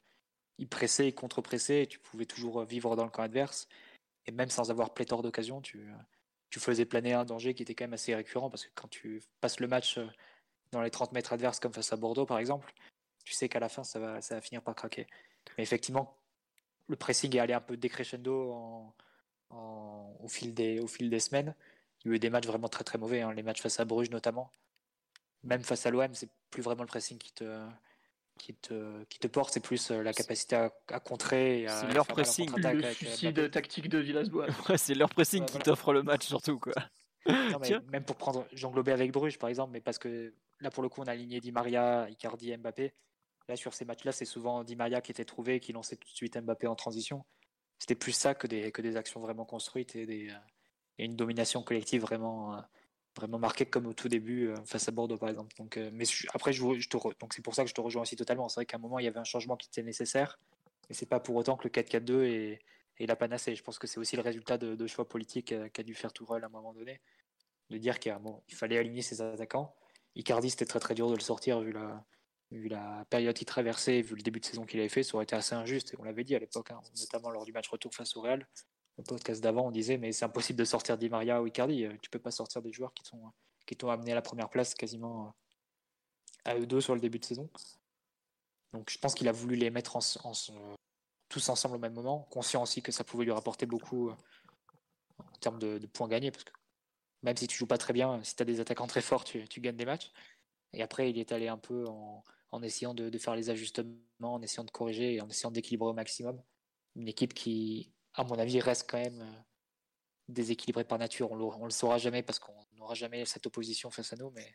il 0.59 0.68
pressait 0.68 1.09
et 1.09 1.12
contre-pressait 1.12 1.83
et 1.83 1.87
tu 1.87 1.99
pouvais 1.99 2.25
toujours 2.25 2.64
vivre 2.64 2.94
dans 2.96 3.05
le 3.05 3.11
camp 3.11 3.22
adverse. 3.22 3.68
Et 4.27 4.33
même 4.33 4.51
sans 4.51 4.70
avoir 4.70 4.92
pléthore 4.94 5.22
d'occasions, 5.22 5.61
tu, 5.61 5.88
tu 6.50 6.61
faisais 6.61 6.85
planer 6.85 7.12
un 7.12 7.24
danger 7.24 7.54
qui 7.54 7.62
était 7.62 7.74
quand 7.74 7.85
même 7.85 7.94
assez 7.94 8.14
récurrent 8.14 8.50
parce 8.50 8.64
que 8.64 8.70
quand 8.74 8.88
tu 8.88 9.22
passes 9.40 9.61
le 9.61 9.68
match 9.68 9.98
euh, 9.98 10.06
dans 10.72 10.82
les 10.82 10.90
30 10.90 11.12
mètres 11.12 11.32
adverses, 11.32 11.61
comme 11.61 11.72
face 11.72 11.92
à 11.92 11.96
Bordeaux 11.96 12.26
par 12.26 12.38
exemple, 12.38 12.72
tu 13.24 13.35
sais 13.35 13.48
qu'à 13.48 13.61
la 13.61 13.68
fin, 13.68 13.82
ça 13.85 13.98
va, 13.98 14.40
finir 14.40 14.62
par 14.62 14.74
craquer. 14.74 15.06
Mais 15.59 15.64
effectivement, 15.64 16.16
le 16.88 16.96
pressing 16.96 17.35
est 17.35 17.40
allé 17.40 17.54
un 17.54 17.61
peu 17.61 17.76
décrescendo 17.76 18.94
au, 19.50 20.28
fil 20.28 20.54
des, 20.54 20.78
au 20.80 20.87
fil 20.87 21.11
des 21.11 21.20
semaines. 21.20 21.54
Il 22.04 22.09
y 22.09 22.12
a 22.12 22.16
eu 22.16 22.18
des 22.20 22.30
matchs 22.30 22.46
vraiment 22.46 22.68
très 22.68 22.85
très 22.85 22.98
mauvais, 22.98 23.22
hein. 23.22 23.32
les 23.32 23.42
matchs 23.42 23.62
face 23.62 23.80
à 23.80 23.85
Bruges 23.85 24.11
notamment. 24.11 24.52
Même 25.42 25.62
face 25.62 25.87
à 25.87 25.90
l'OM, 25.90 26.14
c'est 26.14 26.30
plus 26.50 26.62
vraiment 26.62 26.82
le 26.82 26.88
pressing 26.88 27.18
qui 27.18 27.32
te, 27.32 27.44
qui 28.38 28.55
te, 28.55 29.05
qui 29.05 29.18
te 29.18 29.27
porte, 29.27 29.53
c'est 29.53 29.61
plus 29.61 29.90
euh, 29.90 30.03
la 30.03 30.12
capacité 30.12 30.57
à, 30.57 30.72
à 30.88 31.01
contrer. 31.01 31.66
C'est 31.68 31.92
leur 31.92 32.07
pressing. 32.07 32.51
Le 32.57 32.92
suicide 32.92 33.51
tactique 33.51 33.88
de 33.88 33.99
Villas-Boas. 33.99 34.46
ouais, 34.68 34.79
c'est 34.79 34.94
leur 34.94 35.11
pressing 35.11 35.44
qui 35.44 35.59
t'offre 35.59 35.92
le 35.92 36.03
match 36.03 36.27
surtout. 36.27 36.59
Quoi. 36.59 36.75
même 37.92 38.05
pour 38.05 38.16
prendre 38.16 38.46
Jean 38.53 38.70
Globé 38.70 38.92
avec 38.92 39.12
Bruges 39.12 39.38
par 39.38 39.49
exemple, 39.49 39.72
mais 39.72 39.81
parce 39.81 39.99
que 39.99 40.33
là 40.61 40.70
pour 40.70 40.83
le 40.83 40.88
coup 40.88 41.01
on 41.01 41.07
a 41.07 41.12
aligné 41.12 41.40
Di 41.40 41.53
Maria, 41.53 42.09
Icardi, 42.11 42.57
Mbappé. 42.57 42.94
Là 43.49 43.57
sur 43.57 43.75
ces 43.75 43.85
matchs-là, 43.85 44.12
c'est 44.12 44.25
souvent 44.25 44.64
Di 44.64 44.77
Maria 44.77 45.01
qui 45.01 45.12
était 45.12 45.25
trouvé 45.25 45.57
et 45.57 45.61
qui 45.61 45.72
lançait 45.72 45.96
tout 45.96 46.09
de 46.09 46.16
suite 46.16 46.37
Mbappé 46.37 46.66
en 46.66 46.75
transition. 46.75 47.25
C'était 47.79 47.94
plus 47.94 48.12
ça 48.12 48.35
que 48.35 48.46
des, 48.46 48.72
que 48.72 48.83
des 48.83 48.96
actions 48.96 49.20
vraiment 49.20 49.44
construites 49.44 49.96
et, 49.96 50.07
des, 50.07 50.31
euh, 50.31 50.38
et 50.99 51.05
une 51.05 51.16
domination 51.16 51.62
collective 51.62 52.03
vraiment, 52.03 52.55
euh, 52.55 52.61
vraiment 53.16 53.38
marquée 53.38 53.66
comme 53.66 53.87
au 53.87 53.94
tout 53.94 54.09
début 54.09 54.48
euh, 54.48 54.55
face 54.64 54.88
à 54.88 54.92
Bordeaux 54.92 55.16
par 55.16 55.29
exemple. 55.29 55.55
Donc, 55.57 55.76
mais 55.92 56.05
après, 56.35 56.52
je, 56.52 56.88
te 56.88 56.96
donc 57.18 57.35
c'est 57.35 57.42
pour 57.42 57.55
ça 57.55 57.64
que 57.64 57.70
je 57.70 57.74
te 57.74 57.81
rejoins 57.81 58.02
aussi 58.02 58.16
totalement. 58.16 58.48
C'est 58.48 58.61
vrai 58.61 58.66
qu'à 58.66 58.76
un 58.76 58.81
moment 58.81 58.98
il 58.98 59.05
y 59.05 59.09
avait 59.09 59.18
un 59.18 59.24
changement 59.24 59.57
qui 59.57 59.68
était 59.68 59.83
nécessaire, 59.83 60.38
mais 60.88 60.94
c'est 60.94 61.07
pas 61.07 61.20
pour 61.20 61.37
autant 61.37 61.57
que 61.57 61.64
le 61.64 61.70
4-4-2 61.70 62.22
est, 62.24 62.61
est, 62.98 63.07
la 63.07 63.16
panacée. 63.16 63.55
Je 63.55 63.62
pense 63.62 63.79
que 63.79 63.87
c'est 63.87 63.98
aussi 63.98 64.16
le 64.16 64.22
résultat 64.22 64.59
de, 64.59 64.87
choix 64.87 65.09
politiques 65.09 65.55
qu'a 65.72 65.83
dû 65.83 65.94
faire 65.94 66.12
Tourelle 66.12 66.44
à 66.44 66.46
un 66.46 66.50
moment 66.50 66.72
donné, 66.72 67.00
de 67.70 67.79
dire 67.79 67.98
qu'il 67.98 68.14
fallait 68.52 68.79
aligner 68.79 69.02
ses 69.02 69.22
attaquants. 69.22 69.74
Icardi, 70.14 70.50
c'était 70.50 70.66
très 70.66 70.81
très 70.81 70.94
dur 70.94 71.11
de 71.11 71.14
le 71.14 71.20
sortir 71.20 71.61
vu 71.61 71.72
la, 71.72 72.05
vu 72.50 72.68
la 72.68 73.05
période 73.11 73.35
qu'il 73.35 73.46
traversait, 73.46 74.02
vu 74.02 74.14
le 74.14 74.22
début 74.22 74.40
de 74.40 74.44
saison 74.44 74.64
qu'il 74.64 74.81
avait 74.81 74.88
fait, 74.88 75.02
ça 75.02 75.14
aurait 75.14 75.24
été 75.24 75.35
assez 75.35 75.55
injuste. 75.55 75.92
Et 75.92 75.96
on 75.98 76.05
l'avait 76.05 76.24
dit 76.24 76.35
à 76.35 76.38
l'époque, 76.38 76.70
hein, 76.70 76.81
notamment 76.98 77.31
lors 77.31 77.44
du 77.44 77.52
match 77.52 77.68
retour 77.68 77.94
face 77.94 78.16
au 78.16 78.20
Real. 78.22 78.46
Le 78.98 79.04
podcast 79.04 79.42
d'avant, 79.42 79.66
on 79.66 79.70
disait 79.70 79.98
mais 79.98 80.12
c'est 80.12 80.24
impossible 80.24 80.59
de 80.59 80.64
sortir 80.64 80.96
Di 80.96 81.09
Maria 81.09 81.42
ou 81.42 81.46
Icardi. 81.46 81.85
Euh, 81.85 81.92
tu 82.00 82.11
peux 82.11 82.18
pas 82.18 82.30
sortir 82.30 82.62
des 82.62 82.72
joueurs 82.72 82.94
qui 82.94 83.04
t'ont 83.04 83.32
qui 83.66 83.76
t'ont 83.76 83.90
amené 83.90 84.12
à 84.12 84.14
la 84.14 84.22
première 84.22 84.48
place 84.48 84.74
quasiment 84.74 85.26
euh, 86.46 86.50
à 86.52 86.56
eux 86.56 86.66
deux 86.66 86.80
sur 86.80 86.94
le 86.94 87.00
début 87.00 87.18
de 87.18 87.24
saison. 87.24 87.50
Donc 88.72 88.90
je 88.90 88.98
pense 88.98 89.14
qu'il 89.14 89.28
a 89.28 89.32
voulu 89.32 89.56
les 89.56 89.70
mettre 89.70 89.98
tous 91.28 91.48
ensemble 91.48 91.76
au 91.76 91.78
même 91.78 91.94
moment, 91.94 92.26
conscient 92.30 92.62
aussi 92.62 92.82
que 92.82 92.92
ça 92.92 93.04
pouvait 93.04 93.24
lui 93.24 93.32
rapporter 93.32 93.66
beaucoup 93.66 94.11
euh, 94.11 94.16
en 95.18 95.38
termes 95.38 95.59
de, 95.59 95.85
points 95.87 96.09
gagnés, 96.09 96.30
parce 96.30 96.44
que 96.44 96.52
même 97.22 97.37
si 97.37 97.46
tu 97.46 97.56
joues 97.56 97.66
pas 97.66 97.78
très 97.78 97.92
bien, 97.92 98.22
si 98.22 98.37
tu 98.37 98.42
as 98.42 98.46
des 98.46 98.61
attaquants 98.61 98.87
très 98.87 99.00
forts, 99.00 99.24
tu, 99.24 99.61
gagnes 99.61 99.76
des 99.76 99.85
matchs. 99.85 100.12
Et 100.72 100.82
après, 100.82 101.11
il 101.11 101.18
est 101.18 101.32
allé 101.32 101.48
un 101.48 101.56
peu 101.56 101.87
en, 101.88 102.62
essayant 102.62 102.94
de, 102.94 103.18
faire 103.18 103.35
les 103.35 103.50
ajustements, 103.50 103.94
en 104.20 104.42
essayant 104.42 104.64
de 104.64 104.70
corriger 104.70 105.14
et 105.14 105.20
en 105.20 105.28
essayant 105.28 105.50
d'équilibrer 105.50 105.88
au 105.88 105.94
maximum. 105.94 106.40
Une 106.94 107.09
équipe 107.09 107.35
qui, 107.35 107.92
à 108.16 108.24
mon 108.24 108.38
avis, 108.38 108.61
reste 108.61 108.90
quand 108.90 108.98
même 108.98 109.20
euh, 109.20 109.42
déséquilibrée 110.29 110.85
par 110.85 110.98
nature. 110.98 111.31
On 111.33 111.59
ne 111.59 111.64
le 111.64 111.70
saura 111.70 111.98
jamais 111.98 112.22
parce 112.22 112.38
qu'on 112.38 112.55
n'aura 112.76 112.94
jamais 112.94 113.24
cette 113.24 113.46
opposition 113.46 113.90
face 113.90 114.12
à 114.12 114.16
nous, 114.16 114.31
mais 114.31 114.52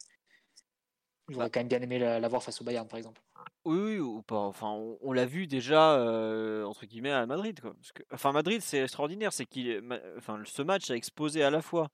J'aurais 1.31 1.49
quand 1.49 1.59
même 1.59 1.67
bien 1.67 1.81
aimé 1.81 1.99
la, 1.99 2.27
voir 2.27 2.43
face 2.43 2.61
au 2.61 2.63
Bayern, 2.63 2.87
par 2.87 2.97
exemple. 2.97 3.21
Oui, 3.63 3.99
ou 3.99 4.21
pas. 4.21 4.39
Enfin, 4.39 4.69
on, 5.01 5.13
l'a 5.13 5.25
vu 5.25 5.47
déjà 5.47 5.95
euh, 5.95 6.65
entre 6.65 6.85
guillemets 6.85 7.11
à 7.11 7.25
Madrid. 7.25 7.59
enfin, 8.11 8.31
Madrid, 8.31 8.61
c'est 8.61 8.81
extraordinaire, 8.81 9.31
c'est 9.31 9.45
qu'il, 9.45 9.81
enfin, 10.17 10.41
ce 10.45 10.61
match 10.61 10.89
a 10.89 10.95
exposé 10.95 11.43
à 11.43 11.49
la 11.49 11.61
fois 11.61 11.89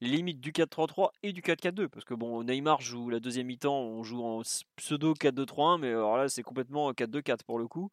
les 0.00 0.08
limites 0.08 0.40
du 0.40 0.50
4-3-3 0.50 1.10
et 1.22 1.32
du 1.32 1.42
4-4-2, 1.42 1.88
parce 1.88 2.06
que 2.06 2.14
bon, 2.14 2.42
Neymar 2.42 2.80
joue 2.80 3.10
la 3.10 3.20
deuxième 3.20 3.46
mi-temps, 3.46 3.78
on 3.80 4.02
joue 4.02 4.24
en 4.24 4.40
pseudo 4.76 5.12
4-2-3-1, 5.12 5.78
mais 5.78 5.88
alors 5.88 6.16
là, 6.16 6.28
c'est 6.28 6.42
complètement 6.42 6.90
4-2-4 6.92 7.44
pour 7.44 7.58
le 7.58 7.68
coup, 7.68 7.90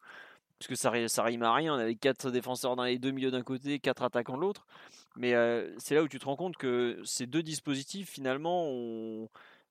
parce 0.58 0.68
que 0.68 0.74
ça, 0.74 0.92
ça 1.08 1.22
rime 1.22 1.42
à 1.42 1.54
rien. 1.54 1.74
On 1.74 1.78
avait 1.78 1.94
quatre 1.94 2.30
défenseurs 2.30 2.76
dans 2.76 2.84
les 2.84 2.98
deux 2.98 3.10
milieux 3.10 3.30
d'un 3.30 3.42
côté, 3.42 3.78
quatre 3.78 4.02
attaquants 4.02 4.36
de 4.36 4.42
l'autre. 4.42 4.66
Mais 5.16 5.34
c'est 5.78 5.94
là 5.94 6.02
où 6.02 6.08
tu 6.08 6.18
te 6.18 6.24
rends 6.24 6.36
compte 6.36 6.56
que 6.56 7.00
ces 7.04 7.26
deux 7.26 7.42
dispositifs, 7.42 8.08
finalement, 8.08 8.66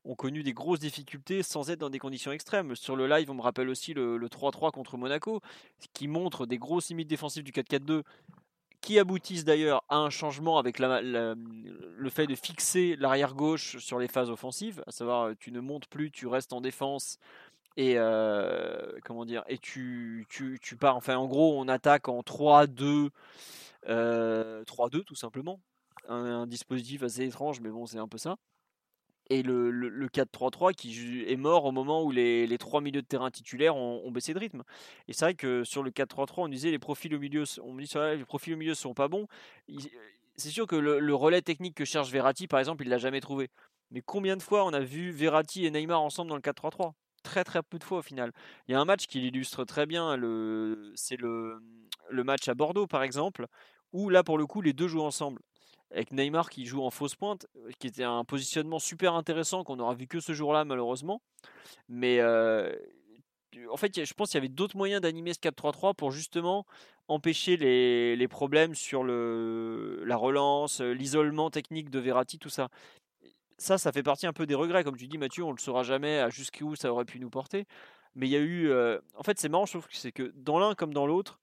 ont 0.07 0.15
connu 0.15 0.43
des 0.43 0.53
grosses 0.53 0.79
difficultés 0.79 1.43
sans 1.43 1.69
être 1.69 1.79
dans 1.79 1.89
des 1.89 1.99
conditions 1.99 2.31
extrêmes. 2.31 2.75
Sur 2.75 2.95
le 2.95 3.07
live, 3.07 3.29
on 3.29 3.33
me 3.33 3.41
rappelle 3.41 3.69
aussi 3.69 3.93
le, 3.93 4.17
3-3 4.19 4.71
contre 4.71 4.97
Monaco, 4.97 5.41
qui 5.93 6.07
montre 6.07 6.45
des 6.45 6.57
grosses 6.57 6.89
limites 6.89 7.09
défensives 7.09 7.43
du 7.43 7.51
4-4-2, 7.51 8.03
qui 8.81 8.99
aboutissent 8.99 9.43
d'ailleurs 9.43 9.83
à 9.89 9.97
un 9.97 10.09
changement 10.09 10.57
avec 10.57 10.79
le 10.79 12.09
fait 12.09 12.27
de 12.27 12.35
fixer 12.35 12.95
l'arrière 12.97 13.33
gauche 13.33 13.77
sur 13.79 13.99
les 13.99 14.07
phases 14.07 14.29
offensives, 14.29 14.83
à 14.87 14.91
savoir 14.91 15.31
tu 15.39 15.51
ne 15.51 15.59
montes 15.59 15.87
plus, 15.87 16.11
tu 16.11 16.27
restes 16.27 16.53
en 16.53 16.61
défense 16.61 17.17
et 17.77 17.93
euh, 17.97 18.91
comment 19.05 19.23
dire 19.23 19.43
et 19.47 19.59
tu, 19.59 20.25
tu, 20.29 20.75
pars 20.75 20.97
enfin 20.97 21.15
en 21.15 21.27
gros 21.27 21.57
on 21.57 21.67
attaque 21.67 22.09
en 22.09 22.21
3-2 22.21 23.09
3-2 23.85 23.89
euh, 23.89 24.63
tout 25.05 25.15
simplement 25.15 25.61
un, 26.09 26.47
dispositif 26.47 27.03
assez 27.03 27.23
étrange 27.23 27.61
mais 27.61 27.69
bon 27.69 27.85
c'est 27.85 27.99
un 27.99 28.07
peu 28.07 28.17
ça 28.17 28.35
et 29.29 29.43
le, 29.43 29.69
le, 29.71 30.07
4-3-3 30.07 30.73
qui 30.73 31.25
est 31.27 31.35
mort 31.35 31.65
au 31.65 31.73
moment 31.73 32.01
où 32.01 32.11
les, 32.11 32.47
les, 32.47 32.57
trois 32.57 32.79
milieux 32.79 33.01
de 33.01 33.07
terrain 33.07 33.29
titulaires 33.29 33.75
ont, 33.75 34.09
baissé 34.09 34.33
de 34.33 34.39
rythme. 34.39 34.63
Et 35.09 35.13
c'est 35.13 35.25
vrai 35.25 35.35
que 35.35 35.65
sur 35.65 35.83
le 35.83 35.91
4-3-3, 35.91 36.33
on 36.37 36.47
disait 36.47 36.71
les 36.71 36.79
profils 36.79 37.13
au 37.13 37.19
milieu, 37.19 37.43
on 37.61 37.75
dit 37.75 37.91
les 37.93 38.23
profils 38.23 38.53
au 38.53 38.57
milieu 38.57 38.73
sont 38.73 38.93
pas 38.93 39.09
bons. 39.09 39.27
C'est 40.37 40.49
sûr 40.49 40.65
que 40.65 40.77
le, 40.77 41.13
relais 41.13 41.41
technique 41.41 41.75
que 41.75 41.83
cherche 41.83 42.09
Verratti, 42.09 42.47
par 42.47 42.61
exemple, 42.61 42.85
il 42.85 42.89
l'a 42.89 42.99
jamais 42.99 43.19
trouvé. 43.19 43.49
Mais 43.91 44.01
combien 44.01 44.37
de 44.37 44.41
fois 44.41 44.63
on 44.63 44.71
a 44.71 44.79
vu 44.79 45.11
Verratti 45.11 45.65
et 45.65 45.71
Neymar 45.71 46.01
ensemble 46.01 46.29
dans 46.29 46.37
le 46.37 46.41
4-3-3 46.41 46.93
Très 47.27 47.43
très 47.43 47.61
peu 47.61 47.77
de 47.77 47.83
fois 47.83 47.97
au 47.97 48.01
final. 48.01 48.31
Il 48.67 48.71
y 48.71 48.75
a 48.75 48.79
un 48.79 48.85
match 48.85 49.05
qui 49.05 49.19
l'illustre 49.19 49.65
très 49.65 49.85
bien, 49.85 50.17
c'est 50.95 51.17
le, 51.17 51.61
match 52.09 52.47
à 52.47 52.53
Bordeaux 52.53 52.87
par 52.87 53.03
exemple, 53.03 53.47
où 53.91 54.09
là 54.09 54.23
pour 54.23 54.37
le 54.37 54.45
coup 54.45 54.61
les 54.61 54.71
deux 54.71 54.87
jouent 54.87 55.03
ensemble 55.03 55.41
avec 55.91 56.13
Neymar 56.13 56.49
qui 56.49 56.65
joue 56.65 56.81
en 56.83 56.89
fausse 56.89 57.15
pointe, 57.15 57.45
euh, 57.57 57.69
qui 57.79 57.87
était 57.87 58.03
un 58.05 58.23
positionnement 58.23 58.79
super 58.79 59.13
intéressant 59.13 59.65
qu'on 59.65 59.75
n'aura 59.75 59.93
vu 59.93 60.07
que 60.07 60.21
ce 60.21 60.31
jour-là 60.31 60.63
malheureusement. 60.63 61.21
Mais 61.89 62.19
euh, 62.21 62.73
en 63.69 63.75
fait, 63.75 64.05
je 64.05 64.13
pense 64.13 64.29
qu'il 64.29 64.37
y 64.37 64.43
avait 64.43 64.47
d'autres 64.47 64.77
moyens 64.77 65.01
d'animer 65.01 65.33
ce 65.33 65.39
4-3-3 65.39 65.95
pour 65.95 66.11
justement 66.11 66.65
empêcher 67.09 67.57
les, 67.57 68.27
problèmes 68.29 68.73
sur 68.73 69.03
la 69.03 70.15
relance, 70.15 70.79
l'isolement 70.79 71.49
technique 71.49 71.89
de 71.89 71.99
Verratti, 71.99 72.39
tout 72.39 72.49
ça. 72.49 72.69
Ça, 73.57 73.77
ça 73.77 73.91
fait 73.91 74.03
partie 74.03 74.27
un 74.27 74.33
peu 74.33 74.45
des 74.45 74.55
regrets. 74.55 74.83
Comme 74.83 74.97
tu 74.97 75.07
dis, 75.07 75.17
Mathieu, 75.17 75.43
on 75.43 75.51
ne 75.51 75.55
le 75.55 75.61
saura 75.61 75.83
jamais 75.83 76.19
à 76.19 76.29
jusqu'où 76.29 76.75
ça 76.75 76.91
aurait 76.91 77.05
pu 77.05 77.19
nous 77.19 77.29
porter. 77.29 77.65
Mais 78.15 78.27
il 78.27 78.31
y 78.31 78.35
a 78.35 78.39
eu. 78.39 78.71
en 79.15 79.23
fait, 79.23 79.39
c'est 79.39 79.49
marrant, 79.49 79.65
je 79.65 79.73
trouve 79.73 79.87
que 79.87 79.95
c'est 79.95 80.11
que 80.11 80.31
dans 80.35 80.59
l'un 80.59 80.75
comme 80.75 80.93
dans 80.93 81.05
l'autre, 81.05 81.39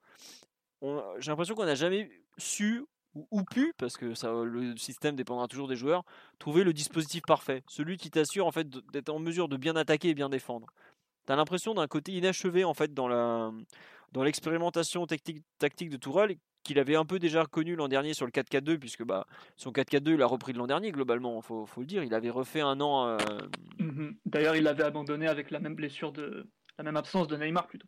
j'ai 0.83 1.31
l'impression 1.31 1.55
qu'on 1.55 1.64
n'a 1.64 1.74
jamais 1.74 2.11
su 2.37 2.85
ou, 3.31 3.44
pu, 3.44 3.72
parce 3.79 3.96
que 3.96 4.12
le 4.44 4.77
système 4.77 5.14
dépendra 5.14 5.46
toujours 5.46 5.68
des 5.68 5.77
joueurs, 5.77 6.03
trouver 6.40 6.64
le 6.64 6.72
dispositif 6.72 7.22
parfait, 7.22 7.62
celui 7.68 7.96
qui 7.96 8.11
t'assure 8.11 8.46
en 8.46 8.50
fait 8.50 8.68
d'être 8.68 9.11
en 9.11 9.20
mesure 9.20 9.48
de 9.48 9.57
bien 9.57 9.77
attaquer 9.77 10.09
et 10.09 10.14
bien 10.14 10.29
défendre. 10.29 10.66
T'as 11.27 11.37
l'impression 11.37 11.74
d'un 11.74 11.87
côté 11.87 12.12
inachevé 12.12 12.64
en 12.64 12.74
fait 12.74 12.92
dans 12.92 13.09
la 13.09 13.53
dans 14.12 14.22
l'expérimentation 14.22 15.07
tactique, 15.07 15.42
tactique 15.59 15.90
de 15.90 15.96
Tourelle 15.96 16.37
qu'il 16.64 16.79
avait 16.79 16.96
un 16.96 17.05
peu 17.05 17.18
déjà 17.18 17.44
connu 17.46 17.77
l'an 17.77 17.88
dernier 17.88 18.14
sur 18.14 18.27
le 18.27 18.33
4-4-2 18.33 18.79
puisque 18.79 19.05
bah 19.05 19.27
son 19.57 19.70
4-4-2 19.70 20.14
il 20.14 20.22
a 20.22 20.27
repris 20.27 20.53
de 20.53 20.59
l'an 20.59 20.66
dernier 20.66 20.90
globalement 20.90 21.40
faut, 21.40 21.66
faut 21.66 21.81
le 21.81 21.87
dire. 21.87 22.03
Il 22.03 22.14
avait 22.14 22.31
refait 22.31 22.61
un 22.61 22.81
an 22.81 23.07
euh, 23.07 23.18
mmh 23.79 24.11
d'ailleurs 24.27 24.57
il 24.57 24.64
l'avait 24.64 24.83
abandonné 24.83 25.29
avec 25.29 25.50
la 25.50 25.61
même 25.61 25.74
blessure 25.74 26.11
de 26.12 26.46
la 26.79 26.85
même 26.85 26.96
absence 26.96 27.29
de 27.29 27.37
Neymar 27.37 27.68
plutôt. 27.68 27.87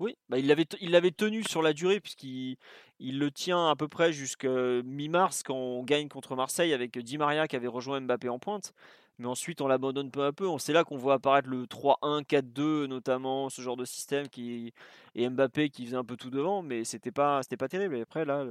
Oui, 0.00 0.16
bah 0.28 0.38
il 0.38 0.48
l'avait 0.48 0.66
il 0.80 0.90
l'avait 0.90 1.12
tenu 1.12 1.44
sur 1.44 1.62
la 1.62 1.72
durée 1.72 2.00
puisqu'il 2.00 2.56
il 2.98 3.18
le 3.18 3.30
tient 3.30 3.68
à 3.68 3.76
peu 3.76 3.86
près 3.86 4.12
jusqu'à 4.12 4.82
mi-mars 4.84 5.42
quand 5.44 5.54
on 5.54 5.84
gagne 5.84 6.08
contre 6.08 6.34
Marseille 6.34 6.72
avec 6.72 6.98
Di 6.98 7.18
Maria 7.18 7.46
qui 7.46 7.54
avait 7.54 7.68
rejoint 7.68 8.00
Mbappé 8.00 8.28
en 8.28 8.38
pointe. 8.38 8.72
Mais 9.18 9.26
ensuite 9.26 9.60
on 9.60 9.68
l'abandonne 9.68 10.10
peu 10.10 10.24
à 10.24 10.32
peu. 10.32 10.46
C'est 10.58 10.72
là 10.72 10.84
qu'on 10.84 10.96
voit 10.96 11.14
apparaître 11.14 11.48
le 11.48 11.66
3-1, 11.66 12.22
4-2 12.24 12.86
notamment, 12.86 13.48
ce 13.50 13.62
genre 13.62 13.76
de 13.76 13.84
système 13.84 14.28
qui 14.28 14.72
et 15.14 15.28
Mbappé 15.28 15.70
qui 15.70 15.86
faisait 15.86 15.96
un 15.96 16.04
peu 16.04 16.16
tout 16.16 16.30
devant, 16.30 16.62
mais 16.62 16.84
c'était 16.84 17.12
pas 17.12 17.40
pas 17.58 17.68
terrible. 17.68 18.00
Après 18.00 18.24
là, 18.24 18.46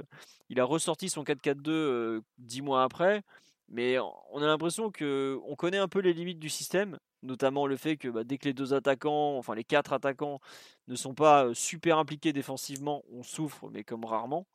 il 0.48 0.60
a 0.60 0.64
ressorti 0.64 1.08
son 1.10 1.22
4-4-2 1.24 1.70
euh, 1.70 2.20
dix 2.38 2.62
mois 2.62 2.82
après. 2.84 3.22
Mais 3.68 3.98
on 3.98 4.42
a 4.42 4.46
l'impression 4.46 4.90
que 4.90 5.40
on 5.46 5.56
connaît 5.56 5.78
un 5.78 5.88
peu 5.88 6.00
les 6.00 6.12
limites 6.12 6.38
du 6.38 6.50
système, 6.50 6.98
notamment 7.22 7.66
le 7.66 7.76
fait 7.76 7.96
que 7.96 8.08
bah, 8.08 8.22
dès 8.24 8.36
que 8.38 8.44
les 8.46 8.52
deux 8.54 8.74
attaquants, 8.74 9.38
enfin 9.38 9.54
les 9.54 9.64
quatre 9.64 9.92
attaquants, 9.94 10.40
ne 10.88 10.94
sont 10.96 11.14
pas 11.14 11.52
super 11.54 11.98
impliqués 11.98 12.32
défensivement, 12.32 13.02
on 13.12 13.22
souffre, 13.22 13.68
mais 13.72 13.82
comme 13.84 14.04
rarement. 14.04 14.46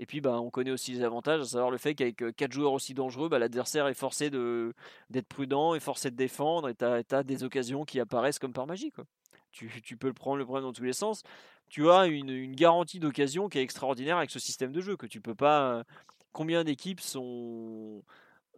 Et 0.00 0.06
puis 0.06 0.22
bah, 0.22 0.40
on 0.40 0.48
connaît 0.48 0.70
aussi 0.70 0.92
les 0.92 1.02
avantages, 1.02 1.42
à 1.42 1.44
savoir 1.44 1.70
le 1.70 1.76
fait 1.76 1.94
qu'avec 1.94 2.24
quatre 2.34 2.52
joueurs 2.52 2.72
aussi 2.72 2.94
dangereux, 2.94 3.28
bah, 3.28 3.38
l'adversaire 3.38 3.86
est 3.86 3.94
forcé 3.94 4.30
d'être 4.30 5.28
prudent, 5.28 5.74
est 5.74 5.80
forcé 5.80 6.10
de 6.10 6.16
défendre, 6.16 6.70
et 6.70 6.74
tu 6.74 6.84
as, 6.84 7.22
des 7.22 7.44
occasions 7.44 7.84
qui 7.84 8.00
apparaissent 8.00 8.38
comme 8.38 8.54
par 8.54 8.66
magie. 8.66 8.92
Tu, 9.52 9.96
peux 9.98 10.06
le 10.06 10.14
prendre, 10.14 10.38
le 10.38 10.46
prendre 10.46 10.62
dans 10.62 10.72
tous 10.72 10.84
les 10.84 10.94
sens. 10.94 11.22
Tu 11.68 11.90
as 11.90 12.06
une, 12.06 12.30
une 12.30 12.56
garantie 12.56 12.98
d'occasion 12.98 13.50
qui 13.50 13.58
est 13.58 13.62
extraordinaire 13.62 14.16
avec 14.16 14.30
ce 14.30 14.38
système 14.38 14.72
de 14.72 14.80
jeu 14.80 14.96
que 14.96 15.06
tu 15.06 15.20
peux 15.20 15.34
pas. 15.34 15.84
Combien 16.32 16.64
d'équipes 16.64 17.00
sont 17.00 18.02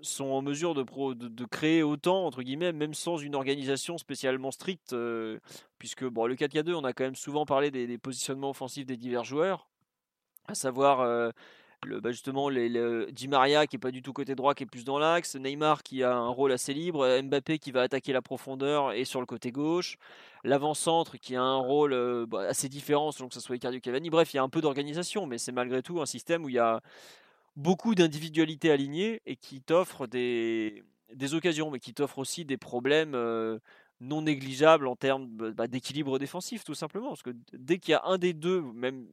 sont 0.02 0.26
en 0.26 0.42
mesure 0.42 0.74
de, 0.74 0.84
de, 1.14 1.44
créer 1.44 1.82
autant, 1.82 2.26
entre 2.26 2.42
guillemets, 2.42 2.72
même 2.72 2.94
sans 2.94 3.16
une 3.16 3.34
organisation 3.34 3.98
spécialement 3.98 4.50
stricte, 4.50 4.92
euh, 4.92 5.38
puisque 5.78 6.04
bon, 6.04 6.26
le 6.26 6.34
4K2, 6.34 6.74
on 6.74 6.84
a 6.84 6.92
quand 6.92 7.04
même 7.04 7.16
souvent 7.16 7.46
parlé 7.46 7.70
des, 7.70 7.98
positionnements 7.98 8.50
offensifs 8.50 8.86
des 8.86 8.96
divers 8.96 9.24
joueurs, 9.24 9.68
à 10.52 10.54
savoir 10.54 11.04
le, 11.84 12.00
bah, 12.00 12.12
justement 12.12 12.48
les, 12.48 13.12
Di 13.12 13.28
Maria 13.28 13.66
qui 13.66 13.76
est 13.76 13.78
pas 13.78 13.90
du 13.90 14.02
tout 14.02 14.12
côté 14.12 14.34
droit, 14.34 14.54
qui 14.54 14.62
est 14.62 14.66
plus 14.66 14.84
dans 14.84 14.98
l'axe, 14.98 15.34
Neymar 15.34 15.82
qui 15.82 16.02
a 16.02 16.14
un 16.14 16.28
rôle 16.28 16.52
assez 16.52 16.72
libre, 16.74 17.20
Mbappé 17.22 17.58
qui 17.58 17.72
va 17.72 17.82
attaquer 17.82 18.12
la 18.12 18.22
profondeur 18.22 18.92
et 18.92 19.04
sur 19.04 19.20
le 19.20 19.26
côté 19.26 19.50
gauche, 19.50 19.96
l'avant-centre 20.44 21.16
qui 21.16 21.36
a 21.36 21.42
un 21.42 21.56
rôle 21.56 22.26
bah, 22.26 22.42
assez 22.48 22.68
différent 22.68 23.10
selon 23.12 23.28
que 23.28 23.34
ce 23.34 23.40
soit 23.40 23.56
Icardi 23.56 23.78
ou 23.78 23.80
Cavani. 23.80 24.10
Bref, 24.10 24.32
il 24.32 24.36
y 24.36 24.40
a 24.40 24.42
un 24.42 24.48
peu 24.48 24.60
d'organisation, 24.60 25.26
mais 25.26 25.38
c'est 25.38 25.52
malgré 25.52 25.82
tout 25.82 26.00
un 26.00 26.06
système 26.06 26.44
où 26.44 26.48
il 26.48 26.54
y 26.54 26.60
a 26.60 26.80
beaucoup 27.56 27.94
d'individualités 27.94 28.70
alignées 28.70 29.20
et 29.26 29.36
qui 29.36 29.60
t'offrent 29.60 30.06
des, 30.06 30.84
occasions, 31.32 31.70
mais 31.70 31.80
qui 31.80 31.94
t'offrent 31.94 32.18
aussi 32.18 32.44
des 32.44 32.56
problèmes 32.56 33.16
non 34.02 34.22
négligeables 34.22 34.86
en 34.86 34.96
termes 34.96 35.26
bah, 35.26 35.68
d'équilibre 35.68 36.18
défensif, 36.18 36.64
tout 36.64 36.74
simplement. 36.74 37.08
Parce 37.08 37.22
que 37.22 37.34
dès 37.52 37.78
qu'il 37.78 37.92
y 37.92 37.94
a 37.94 38.02
un 38.04 38.18
des 38.18 38.32
deux, 38.32 38.60
même 38.60 39.06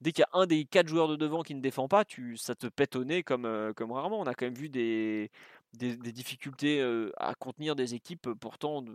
dès 0.00 0.12
qu'il 0.12 0.22
y 0.22 0.36
a 0.36 0.38
un 0.38 0.46
des 0.46 0.64
quatre 0.64 0.88
joueurs 0.88 1.08
de 1.08 1.16
devant 1.16 1.42
qui 1.42 1.54
ne 1.54 1.60
défend 1.60 1.88
pas, 1.88 2.04
tu, 2.04 2.36
ça 2.36 2.54
te 2.54 2.66
pète 2.66 2.96
au 2.96 3.04
nez 3.04 3.22
comme, 3.22 3.44
euh, 3.44 3.72
comme 3.72 3.92
rarement. 3.92 4.20
On 4.20 4.26
a 4.26 4.34
quand 4.34 4.46
même 4.46 4.54
vu 4.54 4.68
des, 4.68 5.30
des, 5.74 5.96
difficultés 6.12 6.80
euh, 6.80 7.10
à 7.16 7.34
contenir 7.34 7.76
des 7.76 7.94
équipes 7.94 8.28
pourtant 8.40 8.82
de, 8.82 8.92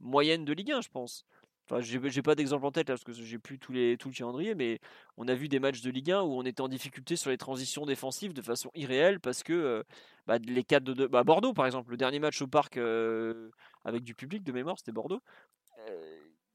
moyennes 0.00 0.44
de 0.44 0.52
Ligue 0.52 0.72
1, 0.72 0.80
je 0.80 0.88
pense. 0.88 1.24
Enfin, 1.68 1.80
j'ai 1.80 2.22
pas 2.22 2.36
d'exemple 2.36 2.64
en 2.64 2.70
tête 2.70 2.86
parce 2.86 3.02
que 3.02 3.12
j'ai 3.12 3.38
plus 3.38 3.58
tous 3.58 3.72
les, 3.72 3.96
tout 3.96 4.08
le 4.08 4.14
calendrier, 4.14 4.54
mais 4.54 4.78
on 5.16 5.26
a 5.26 5.34
vu 5.34 5.48
des 5.48 5.58
matchs 5.58 5.80
de 5.80 5.90
Ligue 5.90 6.12
1 6.12 6.22
où 6.22 6.38
on 6.38 6.44
était 6.44 6.60
en 6.60 6.68
difficulté 6.68 7.16
sur 7.16 7.30
les 7.30 7.38
transitions 7.38 7.84
défensives 7.84 8.32
de 8.32 8.42
façon 8.42 8.70
irréelle 8.76 9.18
parce 9.18 9.42
que 9.42 9.52
euh, 9.52 9.82
bah, 10.28 10.38
les 10.38 10.62
quatre 10.62 10.84
de, 10.84 11.06
bah, 11.08 11.24
Bordeaux 11.24 11.54
par 11.54 11.66
exemple, 11.66 11.90
le 11.90 11.96
dernier 11.96 12.20
match 12.20 12.40
au 12.40 12.46
parc 12.46 12.76
euh, 12.76 13.50
avec 13.84 14.04
du 14.04 14.14
public 14.14 14.44
de 14.44 14.52
mémoire, 14.52 14.76
c'était 14.78 14.92
Bordeaux. 14.92 15.20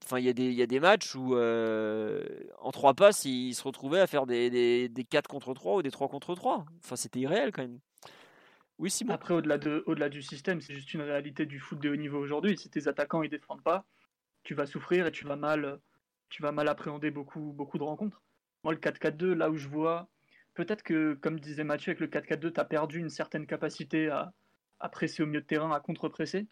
Euh, 0.02 0.06
enfin, 0.06 0.20
il 0.20 0.40
y, 0.40 0.54
y 0.54 0.62
a 0.62 0.68
des 0.68 0.80
matchs 0.80 1.16
où 1.16 1.36
en 1.36 2.72
trois 2.72 2.94
passes, 2.94 3.26
ils 3.26 3.54
se 3.54 3.64
retrouvaient 3.64 4.00
à 4.02 4.08
faire 4.08 4.26
des, 4.26 4.50
des, 4.50 4.90
des 4.90 5.04
4 5.04 5.28
contre 5.28 5.54
3 5.54 5.78
ou 5.78 5.82
des 5.82 5.92
3 5.92 6.08
contre 6.08 6.36
3. 6.36 6.66
Enfin, 6.84 6.96
c'était 6.96 7.20
irréel 7.20 7.52
quand 7.52 7.62
même. 7.62 7.80
Oui, 8.82 8.90
Simon? 8.90 9.14
Après, 9.14 9.36
au-delà 9.36 9.60
de, 9.60 9.84
au 9.86 9.94
du 9.94 10.24
système, 10.24 10.60
c'est 10.60 10.74
juste 10.74 10.96
une 10.96 11.02
réalité 11.02 11.46
du 11.46 11.60
foot 11.60 11.80
de 11.80 11.92
haut 11.92 11.96
niveau 11.96 12.18
aujourd'hui. 12.18 12.58
Si 12.58 12.68
tes 12.70 12.88
attaquants 12.88 13.22
ils 13.22 13.30
défendent 13.30 13.62
pas, 13.62 13.86
tu 14.42 14.56
vas 14.56 14.66
souffrir 14.66 15.06
et 15.06 15.12
tu 15.12 15.24
vas 15.24 15.36
mal, 15.36 15.80
tu 16.30 16.42
vas 16.42 16.52
mal 16.52 16.68
appréhender 16.68 17.12
beaucoup, 17.12 17.54
beaucoup 17.54 17.78
de 17.78 17.84
rencontres. 17.84 18.24
Moi, 18.64 18.74
le 18.74 18.80
4-4-2, 18.80 19.34
là 19.34 19.52
où 19.52 19.56
je 19.56 19.68
vois, 19.68 20.10
peut-être 20.56 20.82
que, 20.82 21.14
comme 21.14 21.40
disait 21.40 21.64
Mathieu, 21.64 21.92
avec 21.92 22.00
le 22.00 22.08
4-4-2, 22.08 22.54
tu 22.54 22.60
as 22.60 22.66
perdu 22.66 22.98
une 22.98 23.10
certaine 23.10 23.46
capacité 23.46 24.10
à, 24.10 24.34
à 24.80 24.90
presser 24.90 25.22
au 25.22 25.28
milieu 25.28 25.42
de 25.42 25.46
terrain, 25.46 25.72
à 25.72 25.80
contre-presser. 25.80 26.48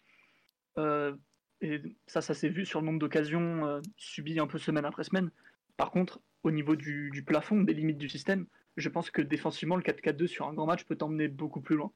Et 1.60 1.82
ça, 2.06 2.20
ça 2.20 2.34
s'est 2.34 2.48
vu 2.48 2.64
sur 2.64 2.80
le 2.80 2.86
nombre 2.86 2.98
d'occasions 2.98 3.80
subies 3.96 4.40
un 4.40 4.46
peu 4.46 4.58
semaine 4.58 4.84
après 4.84 5.04
semaine. 5.04 5.30
Par 5.76 5.90
contre, 5.90 6.20
au 6.42 6.50
niveau 6.50 6.76
du, 6.76 7.10
du, 7.10 7.22
plafond, 7.22 7.60
des 7.62 7.74
limites 7.74 7.98
du 7.98 8.08
système, 8.08 8.46
je 8.76 8.88
pense 8.88 9.10
que 9.10 9.22
défensivement, 9.22 9.76
le 9.76 9.82
4-4-2 9.82 10.26
sur 10.26 10.48
un 10.48 10.54
grand 10.54 10.66
match 10.66 10.84
peut 10.84 10.96
t'emmener 10.96 11.28
beaucoup 11.28 11.60
plus 11.60 11.76
loin. 11.76 11.92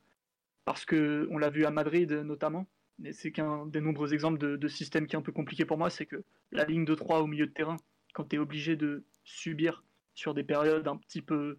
Parce 0.64 0.84
que 0.84 1.26
on 1.30 1.38
l'a 1.38 1.50
vu 1.50 1.64
à 1.64 1.70
Madrid 1.70 2.10
notamment, 2.12 2.66
mais 2.98 3.12
c'est 3.12 3.32
qu'un 3.32 3.66
des 3.66 3.80
nombreux 3.80 4.14
exemples 4.14 4.38
de, 4.38 4.56
de, 4.56 4.68
système 4.68 5.06
qui 5.06 5.16
est 5.16 5.18
un 5.18 5.22
peu 5.22 5.32
compliqué 5.32 5.64
pour 5.64 5.78
moi, 5.78 5.90
c'est 5.90 6.06
que 6.06 6.24
la 6.52 6.64
ligne 6.64 6.84
de 6.84 6.94
3 6.94 7.20
au 7.20 7.26
milieu 7.26 7.46
de 7.46 7.52
terrain, 7.52 7.76
quand 8.12 8.24
tu 8.24 8.36
es 8.36 8.38
obligé 8.38 8.76
de 8.76 9.04
subir 9.24 9.84
sur 10.14 10.34
des 10.34 10.44
périodes 10.44 10.86
un 10.86 10.96
petit 10.96 11.22
peu 11.22 11.58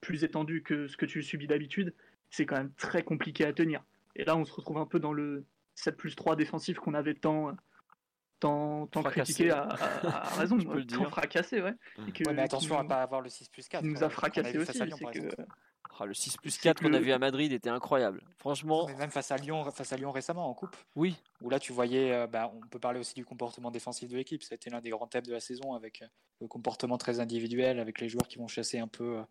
plus 0.00 0.24
étendues 0.24 0.62
que 0.62 0.86
ce 0.86 0.96
que 0.96 1.06
tu 1.06 1.22
subis 1.22 1.46
d'habitude, 1.46 1.94
c'est 2.30 2.46
quand 2.46 2.56
même 2.56 2.72
très 2.76 3.02
compliqué 3.02 3.44
à 3.44 3.52
tenir. 3.52 3.84
Et 4.14 4.24
là, 4.24 4.36
on 4.36 4.44
se 4.44 4.52
retrouve 4.52 4.78
un 4.78 4.86
peu 4.86 5.00
dans 5.00 5.12
le 5.12 5.44
7 5.76 5.96
plus 5.96 6.16
3 6.16 6.36
défensif 6.36 6.78
qu'on 6.78 6.94
avait 6.94 7.14
tant, 7.14 7.54
tant, 8.40 8.86
tant 8.88 9.02
critiqué 9.02 9.50
à, 9.50 9.68
à, 9.68 10.28
raison, 10.38 10.58
je 10.58 10.66
peux 10.66 10.78
le 10.78 10.84
dire. 10.84 10.98
tant 10.98 11.04
fracassé, 11.10 11.62
ouais. 11.62 11.74
ouais 11.98 12.34
mais 12.34 12.42
attention 12.42 12.78
à 12.78 12.82
ne 12.82 12.88
pas 12.88 13.02
avoir 13.02 13.20
le 13.20 13.28
6 13.28 13.48
plus 13.50 13.68
4. 13.68 13.84
Il 13.84 13.92
nous 13.92 14.02
a 14.02 14.08
fracassé 14.08 14.58
aussi. 14.58 14.78
Que... 14.78 15.28
Ah, 15.98 16.04
le 16.04 16.14
6 16.14 16.36
plus 16.38 16.58
4 16.58 16.82
qu'on 16.82 16.92
a 16.92 16.98
vu 16.98 17.12
à 17.12 17.18
Madrid 17.18 17.52
était 17.52 17.70
incroyable. 17.70 18.22
Franchement. 18.38 18.86
Mais 18.86 18.94
même 18.96 19.10
face 19.10 19.30
à 19.30 19.36
Lyon, 19.36 19.70
face 19.70 19.92
à 19.92 19.96
Lyon 19.96 20.10
récemment 20.10 20.48
en 20.48 20.54
coupe. 20.54 20.76
Oui. 20.94 21.16
Où 21.40 21.48
là 21.48 21.58
tu 21.58 21.72
voyais, 21.72 22.12
euh, 22.12 22.26
bah, 22.26 22.52
on 22.54 22.66
peut 22.66 22.78
parler 22.78 23.00
aussi 23.00 23.14
du 23.14 23.24
comportement 23.24 23.70
défensif 23.70 24.08
de 24.10 24.16
l'équipe. 24.16 24.42
C'était 24.42 24.70
l'un 24.70 24.80
des 24.80 24.90
grands 24.90 25.06
thèmes 25.06 25.24
de 25.24 25.32
la 25.32 25.40
saison 25.40 25.74
avec 25.74 26.02
euh, 26.02 26.06
le 26.40 26.48
comportement 26.48 26.98
très 26.98 27.20
individuel, 27.20 27.78
avec 27.80 28.00
les 28.00 28.08
joueurs 28.08 28.28
qui 28.28 28.38
vont 28.38 28.48
chasser 28.48 28.78
un 28.78 28.88
peu 28.88 29.18
euh, 29.18 29.22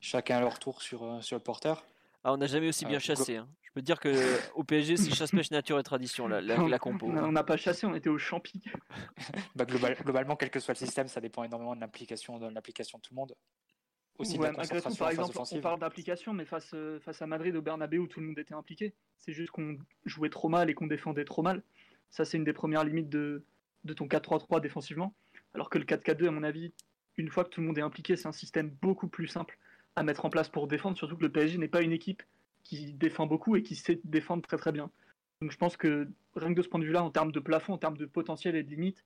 chacun 0.00 0.38
à 0.38 0.40
leur 0.40 0.58
tour 0.58 0.82
sur, 0.82 1.22
sur 1.22 1.36
le 1.36 1.42
porteur. 1.42 1.84
Ah, 2.24 2.32
on 2.32 2.36
n'a 2.36 2.46
jamais 2.46 2.68
aussi 2.68 2.84
bien 2.84 2.98
chassé. 2.98 3.36
Hein. 3.36 3.48
Te 3.78 3.84
dire 3.84 4.00
que 4.00 4.10
au 4.56 4.64
PSG, 4.64 4.96
c'est 4.96 5.14
chasse 5.14 5.30
pêche 5.30 5.52
nature 5.52 5.78
et 5.78 5.84
tradition 5.84 6.26
la, 6.26 6.40
la, 6.40 6.78
compo. 6.80 7.06
On 7.06 7.30
n'a 7.30 7.44
pas 7.44 7.56
chassé, 7.56 7.86
on 7.86 7.94
était 7.94 8.08
au 8.08 8.18
champi. 8.18 8.60
bah, 9.54 9.64
globalement, 9.64 10.34
quel 10.34 10.50
que 10.50 10.58
soit 10.58 10.74
le 10.74 10.84
système, 10.84 11.06
ça 11.06 11.20
dépend 11.20 11.44
énormément 11.44 11.76
de 11.76 11.80
l'application 11.80 12.40
de 12.40 12.48
l'application 12.48 12.98
de 12.98 13.02
tout 13.02 13.14
le 13.14 13.20
monde 13.20 13.36
aussi 14.18 14.36
par 14.36 15.10
exemple, 15.10 15.38
on 15.52 15.60
parle 15.60 15.78
d'application, 15.78 16.32
mais 16.32 16.44
face, 16.44 16.72
euh, 16.74 16.98
face 16.98 17.22
à 17.22 17.28
Madrid 17.28 17.54
au 17.54 17.62
Bernabeu 17.62 17.98
où 17.98 18.08
tout 18.08 18.18
le 18.18 18.26
monde 18.26 18.38
était 18.40 18.54
impliqué, 18.54 18.92
c'est 19.16 19.32
juste 19.32 19.52
qu'on 19.52 19.78
jouait 20.06 20.28
trop 20.28 20.48
mal 20.48 20.68
et 20.68 20.74
qu'on 20.74 20.88
défendait 20.88 21.24
trop 21.24 21.42
mal. 21.42 21.62
Ça, 22.10 22.24
c'est 22.24 22.36
une 22.36 22.42
des 22.42 22.52
premières 22.52 22.82
limites 22.82 23.08
de, 23.08 23.44
de 23.84 23.92
ton 23.92 24.06
4-3-3 24.06 24.60
défensivement. 24.60 25.14
Alors 25.54 25.70
que 25.70 25.78
le 25.78 25.84
4-4-2, 25.84 26.26
à 26.26 26.30
mon 26.32 26.42
avis, 26.42 26.72
une 27.16 27.28
fois 27.28 27.44
que 27.44 27.50
tout 27.50 27.60
le 27.60 27.68
monde 27.68 27.78
est 27.78 27.82
impliqué, 27.82 28.16
c'est 28.16 28.26
un 28.26 28.32
système 28.32 28.70
beaucoup 28.82 29.06
plus 29.06 29.28
simple 29.28 29.56
à 29.94 30.02
mettre 30.02 30.24
en 30.24 30.30
place 30.30 30.48
pour 30.48 30.66
défendre, 30.66 30.96
surtout 30.96 31.16
que 31.16 31.22
le 31.22 31.30
PSG 31.30 31.56
n'est 31.58 31.68
pas 31.68 31.82
une 31.82 31.92
équipe 31.92 32.24
qui 32.64 32.92
défend 32.94 33.26
beaucoup 33.26 33.56
et 33.56 33.62
qui 33.62 33.76
sait 33.76 34.00
défendre 34.04 34.42
très 34.42 34.56
très 34.56 34.72
bien. 34.72 34.90
Donc 35.40 35.52
je 35.52 35.56
pense 35.56 35.76
que 35.76 36.08
rien 36.34 36.50
que 36.50 36.58
de 36.58 36.62
ce 36.62 36.68
point 36.68 36.80
de 36.80 36.84
vue-là, 36.84 37.02
en 37.02 37.10
termes 37.10 37.32
de 37.32 37.40
plafond, 37.40 37.74
en 37.74 37.78
termes 37.78 37.96
de 37.96 38.06
potentiel 38.06 38.56
et 38.56 38.62
de 38.62 38.70
limite, 38.70 39.04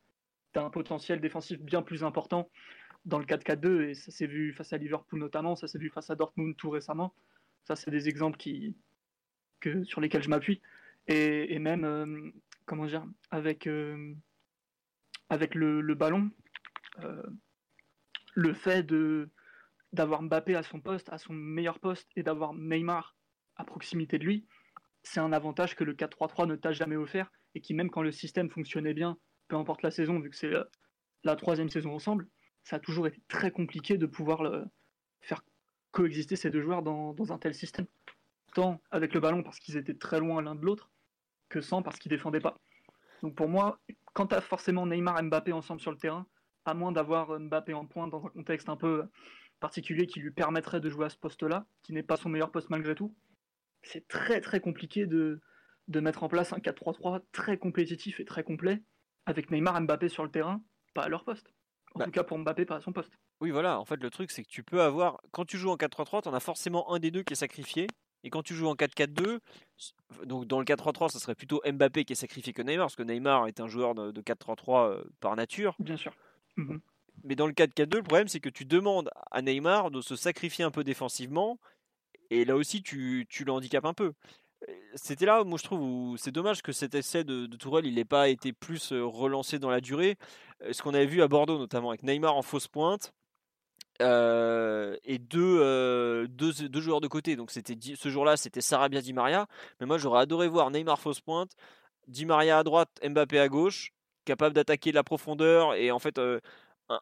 tu 0.53 0.59
as 0.59 0.65
un 0.65 0.71
potentiel 0.71 1.21
défensif 1.21 1.61
bien 1.61 1.83
plus 1.83 2.05
important 2.05 2.51
dans 3.05 3.19
le 3.19 3.25
4-4-2, 3.25 3.83
et 3.83 3.95
ça 3.95 4.11
s'est 4.11 4.27
vu 4.27 4.53
face 4.53 4.73
à 4.73 4.77
Liverpool 4.77 5.19
notamment, 5.19 5.57
ça 5.57 5.67
s'est 5.67 5.79
vu 5.79 5.91
face 5.91 6.11
à 6.11 6.15
Dortmund 6.15 6.57
tout 6.57 6.71
récemment. 6.71 7.15
Ça, 7.65 7.77
c'est 7.77 7.91
des 7.91 8.09
exemples 8.09 8.37
qui, 8.37 8.77
que, 9.61 9.85
sur 9.85 10.01
lesquels 10.01 10.23
je 10.23 10.29
m'appuie. 10.29 10.61
Et, 11.09 11.59
même, 11.59 11.85
euh, 11.85 12.31
comment 12.65 12.87
dire, 12.87 13.05
avec, 13.31 13.67
euh, 13.67 14.15
avec 15.29 15.55
le, 15.55 15.95
ballon, 15.95 16.31
euh, 17.01 17.23
le 18.35 18.55
fait 18.55 18.87
d'avoir 19.93 20.23
Mbappé 20.23 20.55
à 20.55 20.63
son 20.63 20.81
poste, 20.81 21.09
à 21.09 21.19
son 21.19 21.33
meilleur 21.33 21.81
poste, 21.81 22.09
et 22.15 22.23
d'avoir 22.23 22.55
Neymar 22.55 23.17
à 23.57 23.65
proximité 23.65 24.19
de 24.19 24.25
lui, 24.25 24.47
c'est 25.03 25.21
un 25.21 25.33
avantage 25.33 25.75
que 25.75 25.85
le 25.85 25.95
4-3-3 25.95 26.47
ne 26.47 26.57
t'a 26.57 26.73
jamais 26.73 26.97
offert, 26.97 27.31
et 27.55 27.61
qui 27.61 27.75
même 27.75 27.91
quand 27.91 28.03
le 28.03 28.13
système 28.13 28.51
fonctionnait 28.51 28.95
bien, 28.95 29.19
peu 29.49 29.57
importe 29.57 29.83
la 29.83 29.91
saison, 29.91 30.19
vu 30.21 30.31
que 30.31 30.37
c'est 30.37 30.53
la 31.25 31.37
troisième 31.37 31.69
saison 31.69 31.93
ensemble, 31.93 32.29
ça 32.65 32.77
a 32.77 32.79
toujours 32.79 33.07
été 33.07 33.21
très 33.29 33.51
compliqué 33.51 33.99
de 33.99 34.07
pouvoir 34.07 34.43
faire 35.21 35.43
coexister 35.91 36.37
ces 36.37 36.51
deux 36.51 36.63
joueurs 36.63 36.83
dans, 36.83 37.33
un 37.33 37.39
tel 37.39 37.55
système. 37.55 37.87
Tant 38.55 38.81
avec 38.91 39.15
le 39.15 39.21
ballon 39.21 39.43
parce 39.43 39.59
qu'ils 39.59 39.77
étaient 39.77 39.95
très 39.95 40.19
loin 40.19 40.43
l'un 40.43 40.55
de 40.55 40.65
l'autre, 40.65 40.91
que 41.49 41.61
sans 41.61 41.83
parce 41.83 41.99
qu'ils 41.99 42.11
défendaient 42.11 42.41
pas. 42.41 42.59
Donc 43.23 43.35
pour 43.35 43.49
moi, 43.49 43.81
quand 44.13 44.29
tu 44.29 44.35
as 44.35 44.41
forcément 44.41 44.87
Neymar 44.87 45.19
et 45.19 45.23
Mbappé 45.23 45.53
ensemble 45.53 45.81
sur 45.81 45.91
le 45.91 45.97
terrain, 45.97 46.27
à 46.65 46.75
moins 46.75 46.93
d'avoir 46.93 47.39
Mbappé 47.39 47.73
en 47.75 47.87
pointe 47.87 48.11
dans 48.11 48.25
un 48.25 48.29
contexte 48.29 48.69
un 48.69 48.77
peu 48.77 49.05
particulier 49.61 50.07
qui 50.07 50.21
lui 50.21 50.33
permettrait 50.33 50.81
de 50.81 50.91
jouer 50.91 51.07
à 51.07 51.09
ce 51.09 51.17
poste-là, 51.17 51.67
qui 51.83 51.93
n'est 51.93 52.03
pas 52.03 52.17
son 52.17 52.29
meilleur 52.29 52.51
poste 52.51 52.69
malgré 52.69 52.95
tout, 52.95 53.15
c'est 53.83 54.07
très 54.09 54.41
très 54.41 54.61
compliqué 54.61 55.07
de, 55.07 55.41
de 55.89 56.01
mettre 56.01 56.23
en 56.23 56.29
place 56.29 56.53
un 56.53 56.59
4-3-3 56.59 57.23
très 57.33 57.59
compétitif 57.59 58.21
et 58.21 58.25
très 58.25 58.45
complet 58.45 58.83
avec 59.27 59.51
Neymar 59.51 59.77
et 59.77 59.81
Mbappé 59.81 60.09
sur 60.09 60.25
le 60.25 60.31
terrain, 60.31 60.63
pas 60.95 61.03
à 61.03 61.09
leur 61.09 61.25
poste. 61.25 61.53
En 61.95 62.01
bah 62.01 62.05
tout 62.07 62.11
cas 62.11 62.25
pour 62.25 62.39
Mbappé, 62.39 62.65
pas 62.65 62.77
à 62.77 62.81
son 62.81 62.93
poste. 62.93 63.19
Oui, 63.41 63.51
voilà. 63.51 63.79
En 63.79 63.85
fait, 63.85 64.03
le 64.03 64.11
truc, 64.11 64.31
c'est 64.31 64.43
que 64.43 64.49
tu 64.49 64.63
peux 64.63 64.81
avoir. 64.81 65.21
Quand 65.31 65.45
tu 65.45 65.59
joues 65.59 65.71
en 65.71 65.77
4-3-3, 65.77 66.23
tu 66.23 66.29
en 66.29 66.35
as 66.35 66.41
forcément 66.41 66.93
un 66.93 66.99
des 66.99 67.11
deux 67.11 67.23
qui 67.23 67.33
est 67.35 67.37
sacrifié. 67.37 67.87
Et 68.25 68.31
quand 68.31 68.43
tu 68.43 68.55
joues 68.55 68.69
en 68.69 68.75
4-4-2, 68.75 69.41
donc 70.25 70.47
dans 70.47 70.61
le 70.61 70.65
4-3-3, 70.65 71.11
ça 71.11 71.19
serait 71.19 71.35
plutôt 71.35 71.61
Mbappé 71.67 72.05
qui 72.05 72.13
est 72.13 72.17
sacrifié 72.17 72.53
que 72.53 72.63
Neymar, 72.63 72.87
parce 72.87 72.97
que 72.97 73.03
Neymar 73.03 73.49
est 73.49 73.61
un 73.61 73.67
joueur 73.67 73.95
de 73.95 74.21
4-3-3 74.21 74.91
euh, 74.91 75.05
par 75.21 75.35
nature. 75.35 75.75
Bien 75.81 75.97
sûr. 75.97 76.15
Mmh 76.57 76.77
Mais 77.25 77.35
dans 77.35 77.47
le 77.47 77.53
4-4-2, 77.53 77.97
le 77.97 78.03
problème, 78.03 78.29
c'est 78.29 78.41
que 78.41 78.49
tu 78.49 78.65
demandes 78.65 79.11
à 79.33 79.43
Neymar 79.43 79.91
de 79.91 80.01
se 80.01 80.15
sacrifier 80.15 80.65
un 80.65 80.71
peu 80.71 80.85
défensivement. 80.85 81.59
Et 82.33 82.47
là 82.47 82.57
aussi, 82.57 82.83
tu, 82.83 83.27
tu 83.29 83.45
le 83.45 83.53
handicapes 83.53 83.85
un 83.85 83.93
peu 83.95 84.15
c'était 84.95 85.27
là, 85.27 85.43
moi 85.43 85.59
je 85.59 85.65
trouve, 85.65 85.81
où 85.81 86.17
c'est 86.17 86.31
dommage 86.31 86.63
que 86.63 86.71
cet 86.71 86.95
essai 86.95 87.25
de, 87.25 87.47
de 87.47 87.57
Tourelle, 87.57 87.85
il 87.85 87.97
n'ait 87.97 88.05
pas 88.05 88.29
été 88.29 88.53
plus 88.53 88.93
relancé 88.93 89.59
dans 89.59 89.71
la 89.71 89.81
durée. 89.81 90.17
Ce 90.71 90.83
qu'on 90.83 90.95
avait 90.95 91.07
vu 91.07 91.21
à 91.21 91.27
Bordeaux, 91.27 91.59
notamment 91.59 91.89
avec 91.89 92.05
Neymar 92.05 92.37
en 92.37 92.43
fausse 92.43 92.69
pointe. 92.69 93.13
Et 94.01 95.19
deux, 95.19 96.29
deux, 96.29 96.53
deux, 96.69 96.81
joueurs 96.81 97.01
de 97.01 97.09
côté. 97.09 97.35
Donc 97.35 97.51
c'était 97.51 97.77
ce 97.97 98.09
jour-là, 98.09 98.37
c'était 98.37 98.61
Sarabia 98.61 99.01
Di 99.01 99.13
Maria. 99.13 99.47
Mais 99.81 99.87
moi, 99.87 99.99
j'aurais 99.99 100.21
adoré 100.21 100.47
voir 100.47 100.71
Neymar 100.71 101.01
fausse 101.01 101.21
pointe, 101.21 101.51
Di 102.07 102.25
Maria 102.25 102.59
à 102.59 102.63
droite, 102.63 103.01
Mbappé 103.05 103.41
à 103.41 103.49
gauche, 103.49 103.93
capable 104.25 104.55
d'attaquer 104.55 104.93
la 104.93 105.03
profondeur 105.03 105.75
et 105.75 105.91
en 105.91 105.99
fait 105.99 106.21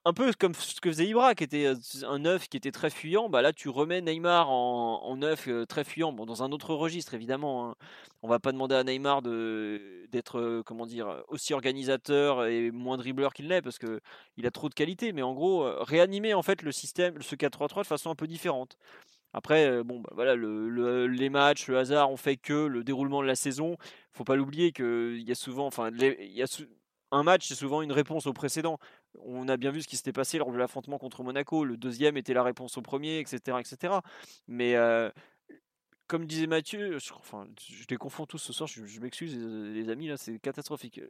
un 0.05 0.13
peu 0.13 0.33
comme 0.39 0.55
ce 0.55 0.81
que 0.81 0.91
faisait 0.91 1.07
Ibra, 1.07 1.35
qui 1.35 1.45
était 1.45 1.73
un 2.05 2.19
neuf 2.19 2.49
qui 2.49 2.57
était 2.57 2.71
très 2.71 2.91
fuyant. 2.91 3.29
Bah 3.29 3.43
là, 3.43 3.53
tu 3.53 3.69
remets 3.69 4.01
Neymar 4.01 4.51
en, 4.51 5.03
en 5.03 5.17
neuf 5.17 5.49
très 5.69 5.85
fuyant, 5.85 6.13
bon, 6.13 6.27
dans 6.27 6.43
un 6.43 6.53
autre 6.53 6.75
registre 6.75 7.15
évidemment. 7.15 7.71
Hein. 7.71 7.75
On 8.23 8.29
va 8.29 8.39
pas 8.39 8.53
demander 8.53 8.75
à 8.75 8.85
Neymar 8.85 9.23
d'être 9.23 10.63
comment 10.67 10.87
dire 10.87 11.23
aussi 11.29 11.55
organisateur 11.55 12.47
et 12.47 12.71
moins 12.71 12.97
dribbleur 12.97 13.33
qu'il 13.33 13.49
l'est 13.49 13.63
parce 13.63 13.79
que 13.79 14.01
il 14.37 14.47
a 14.47 14.51
trop 14.51 14.69
de 14.69 14.75
qualité. 14.75 15.13
Mais 15.13 15.23
en 15.23 15.35
gros, 15.35 15.65
réanimer 15.83 16.35
en 16.35 16.43
fait 16.43 16.63
le 16.63 16.73
système, 16.73 17.21
ce 17.23 17.35
4-3-3 17.35 17.83
de 17.83 17.87
façon 17.87 18.11
un 18.11 18.15
peu 18.15 18.27
différente. 18.27 18.77
Après, 19.33 19.83
bon, 19.85 20.01
bah, 20.01 20.11
voilà, 20.15 20.35
le, 20.35 21.07
les 21.07 21.31
matchs, 21.31 21.69
le 21.69 21.79
hasard 21.79 22.11
ont 22.11 22.17
fait 22.17 22.37
que 22.37 22.53
le 22.53 22.83
déroulement 22.85 23.23
de 23.23 23.27
la 23.27 23.37
saison. 23.37 23.77
Faut 24.13 24.25
pas 24.25 24.37
l'oublier 24.37 24.73
qu'il 24.73 25.23
y 25.23 25.31
a 25.31 25.37
souvent, 25.37 25.67
enfin, 25.67 25.91
il 25.93 26.33
y 26.33 26.43
a 26.43 26.47
un 27.13 27.23
match, 27.23 27.49
c'est 27.49 27.55
souvent 27.55 27.83
une 27.83 27.93
réponse 27.93 28.27
au 28.27 28.33
précédent. 28.33 28.79
On 29.19 29.49
a 29.49 29.57
bien 29.57 29.71
vu 29.71 29.83
ce 29.83 29.89
qui 29.89 29.97
s'était 29.97 30.13
passé 30.13 30.39
lors 30.39 30.53
de 30.53 30.57
l'affrontement 30.57 30.99
contre 30.99 31.23
Monaco. 31.23 31.65
Le 31.65 31.77
deuxième 31.77 32.17
était 32.17 32.35
la 32.35 32.43
réponse 32.43 32.79
au 32.79 32.83
premier, 32.83 33.19
etc. 33.19 33.59
etc. 33.59 33.95
Mais 34.49 34.77
comme 36.07 36.27
disait 36.27 36.49
Mathieu, 36.49 36.99
je, 36.99 37.13
enfin, 37.15 37.47
je 37.61 37.85
les 37.89 37.97
confonds 37.97 38.27
tous 38.27 38.39
ce 38.39 38.53
soir, 38.53 38.69
je, 38.69 39.01
m'excuse 39.01 39.37
les 39.37 39.89
amis, 39.91 40.11
c'est 40.17 40.41
catastrophique. 40.41 41.01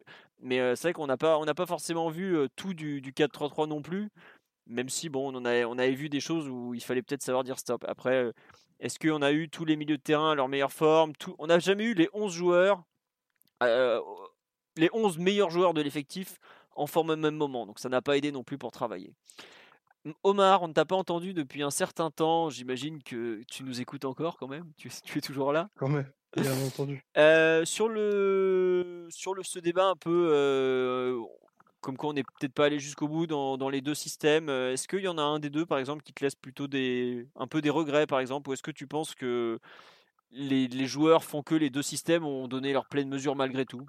Mais 0.40 0.58
c'est 0.76 0.88
vrai 0.88 0.92
qu'on 0.92 1.06
n'a 1.06 1.16
pas, 1.16 1.42
pas 1.54 1.66
forcément 1.66 2.10
vu 2.10 2.36
tout 2.54 2.74
du, 2.74 3.00
du 3.00 3.12
4-3-3 3.12 3.66
non 3.66 3.80
plus, 3.80 4.10
même 4.66 4.90
si 4.90 5.08
bon, 5.08 5.34
on, 5.34 5.44
on 5.44 5.78
avait 5.78 5.94
vu 5.94 6.10
des 6.10 6.20
choses 6.20 6.48
où 6.48 6.74
il 6.74 6.82
fallait 6.82 7.02
peut-être 7.02 7.22
savoir 7.22 7.44
dire 7.44 7.58
stop. 7.58 7.84
Après, 7.88 8.30
est-ce 8.80 8.98
qu'on 8.98 9.22
a 9.22 9.32
eu 9.32 9.48
tous 9.48 9.64
les 9.64 9.76
milieux 9.76 9.96
de 9.96 10.02
terrain 10.02 10.32
à 10.32 10.34
leur 10.34 10.48
meilleure 10.48 10.72
forme 10.72 11.12
On 11.38 11.46
n'a 11.46 11.58
jamais 11.58 11.84
eu 11.84 11.94
les 11.94 12.08
11 12.12 12.32
joueurs, 12.32 12.82
les 13.62 14.90
11 14.92 15.18
meilleurs 15.18 15.50
joueurs 15.50 15.74
de 15.74 15.80
l'effectif 15.80 16.38
en 16.76 16.86
forme 16.86 17.10
au 17.10 17.16
même 17.16 17.36
moment. 17.36 17.66
Donc 17.66 17.78
ça 17.78 17.88
n'a 17.88 18.02
pas 18.02 18.16
aidé 18.16 18.32
non 18.32 18.42
plus 18.42 18.58
pour 18.58 18.70
travailler. 18.70 19.12
Omar, 20.22 20.62
on 20.62 20.68
ne 20.68 20.72
t'a 20.72 20.84
pas 20.84 20.96
entendu 20.96 21.34
depuis 21.34 21.62
un 21.62 21.70
certain 21.70 22.10
temps. 22.10 22.48
J'imagine 22.48 23.02
que 23.02 23.42
tu 23.48 23.64
nous 23.64 23.80
écoutes 23.80 24.04
encore 24.04 24.38
quand 24.38 24.48
même. 24.48 24.64
Tu, 24.76 24.88
es 24.88 25.20
toujours 25.20 25.52
là 25.52 25.68
Quand 25.76 25.88
même, 25.88 26.10
bien 26.36 26.52
entendu. 26.66 27.04
Euh, 27.18 27.64
sur 27.64 27.88
le, 27.88 29.06
sur 29.10 29.34
le, 29.34 29.42
ce 29.42 29.58
débat 29.58 29.86
un 29.86 29.96
peu, 29.96 30.30
euh, 30.32 31.20
comme 31.80 31.96
quoi 31.96 32.10
on 32.10 32.12
n'est 32.14 32.22
peut-être 32.22 32.54
pas 32.54 32.66
allé 32.66 32.78
jusqu'au 32.78 33.08
bout 33.08 33.26
dans, 33.26 33.68
les 33.68 33.82
deux 33.82 33.94
systèmes, 33.94 34.48
euh, 34.48 34.72
est-ce 34.72 34.88
qu'il 34.88 35.00
y 35.00 35.08
en 35.08 35.18
a 35.18 35.22
un 35.22 35.38
des 35.38 35.50
deux, 35.50 35.66
par 35.66 35.78
exemple, 35.78 36.02
qui 36.02 36.14
te 36.14 36.24
laisse 36.24 36.34
plutôt 36.34 36.66
des, 36.66 37.26
un 37.36 37.46
peu 37.46 37.60
des 37.60 37.70
regrets, 37.70 38.06
par 38.06 38.20
exemple 38.20 38.48
Ou 38.48 38.54
est-ce 38.54 38.62
que 38.62 38.70
tu 38.70 38.86
penses 38.86 39.14
que 39.14 39.58
les, 40.30 40.66
les, 40.68 40.86
joueurs 40.86 41.24
font 41.24 41.42
que 41.42 41.54
les 41.54 41.68
deux 41.68 41.82
systèmes 41.82 42.24
ont 42.24 42.48
donné 42.48 42.72
leur 42.72 42.86
pleine 42.86 43.08
mesure 43.08 43.36
malgré 43.36 43.66
tout? 43.66 43.84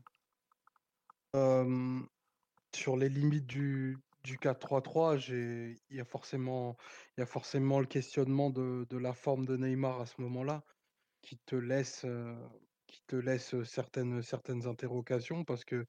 Sur 2.75 2.97
les 2.97 3.09
limites 3.09 3.47
du, 3.47 3.97
du 4.23 4.37
4-3-3, 4.37 5.29
il 5.29 5.77
y, 5.95 5.99
a 5.99 6.05
forcément, 6.05 6.77
y 7.17 7.21
a 7.21 7.25
forcément 7.25 7.79
le 7.79 7.85
questionnement 7.85 8.49
de, 8.49 8.85
de, 8.89 8.97
la 8.97 9.13
forme 9.13 9.45
de 9.45 9.57
Neymar 9.57 10.01
à 10.01 10.05
ce 10.05 10.21
moment-là 10.21 10.63
qui 11.21 11.37
te 11.45 11.55
laisse, 11.55 12.05
qui 12.87 13.01
te 13.07 13.15
laisse 13.15 13.61
certaines, 13.63 14.21
certaines 14.21 14.67
interrogations 14.67 15.43
parce 15.43 15.63
que, 15.63 15.85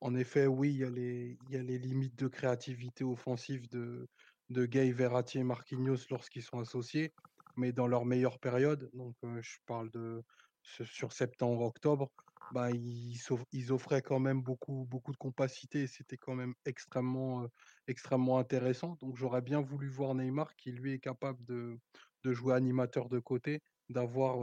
en 0.00 0.14
effet, 0.14 0.46
oui, 0.46 0.70
il 0.74 0.78
y 0.78 0.84
a 0.84 0.90
les, 0.90 1.38
y 1.50 1.56
a 1.56 1.62
les 1.62 1.78
limites 1.78 2.16
de 2.16 2.28
créativité 2.28 3.04
offensive 3.04 3.68
de, 3.68 4.08
de 4.50 4.66
Gay, 4.66 4.92
Verratti 4.92 5.38
et 5.38 5.44
Marquinhos 5.44 6.06
lorsqu'ils 6.10 6.42
sont 6.42 6.60
associés, 6.60 7.12
mais 7.56 7.72
dans 7.72 7.86
leur 7.86 8.04
meilleure 8.04 8.38
période, 8.38 8.90
donc 8.92 9.16
je 9.40 9.56
parle 9.66 9.90
de 9.90 10.22
sur 10.62 11.12
septembre-octobre, 11.12 12.10
bah, 12.52 12.70
ils, 12.70 13.72
offraient 13.72 14.02
quand 14.02 14.20
même 14.20 14.42
beaucoup, 14.42 14.86
beaucoup 14.88 15.12
de 15.12 15.16
compacité 15.16 15.82
et 15.82 15.86
c'était 15.86 16.16
quand 16.16 16.34
même 16.34 16.54
extrêmement, 16.64 17.46
extrêmement 17.88 18.38
intéressant. 18.38 18.96
Donc 19.00 19.16
j'aurais 19.16 19.42
bien 19.42 19.60
voulu 19.60 19.88
voir 19.88 20.14
Neymar 20.14 20.54
qui 20.56 20.72
lui 20.72 20.92
est 20.92 20.98
capable 20.98 21.44
de, 21.44 21.78
de 22.24 22.32
jouer 22.32 22.54
animateur 22.54 23.08
de 23.08 23.18
côté, 23.18 23.62
d'avoir 23.88 24.38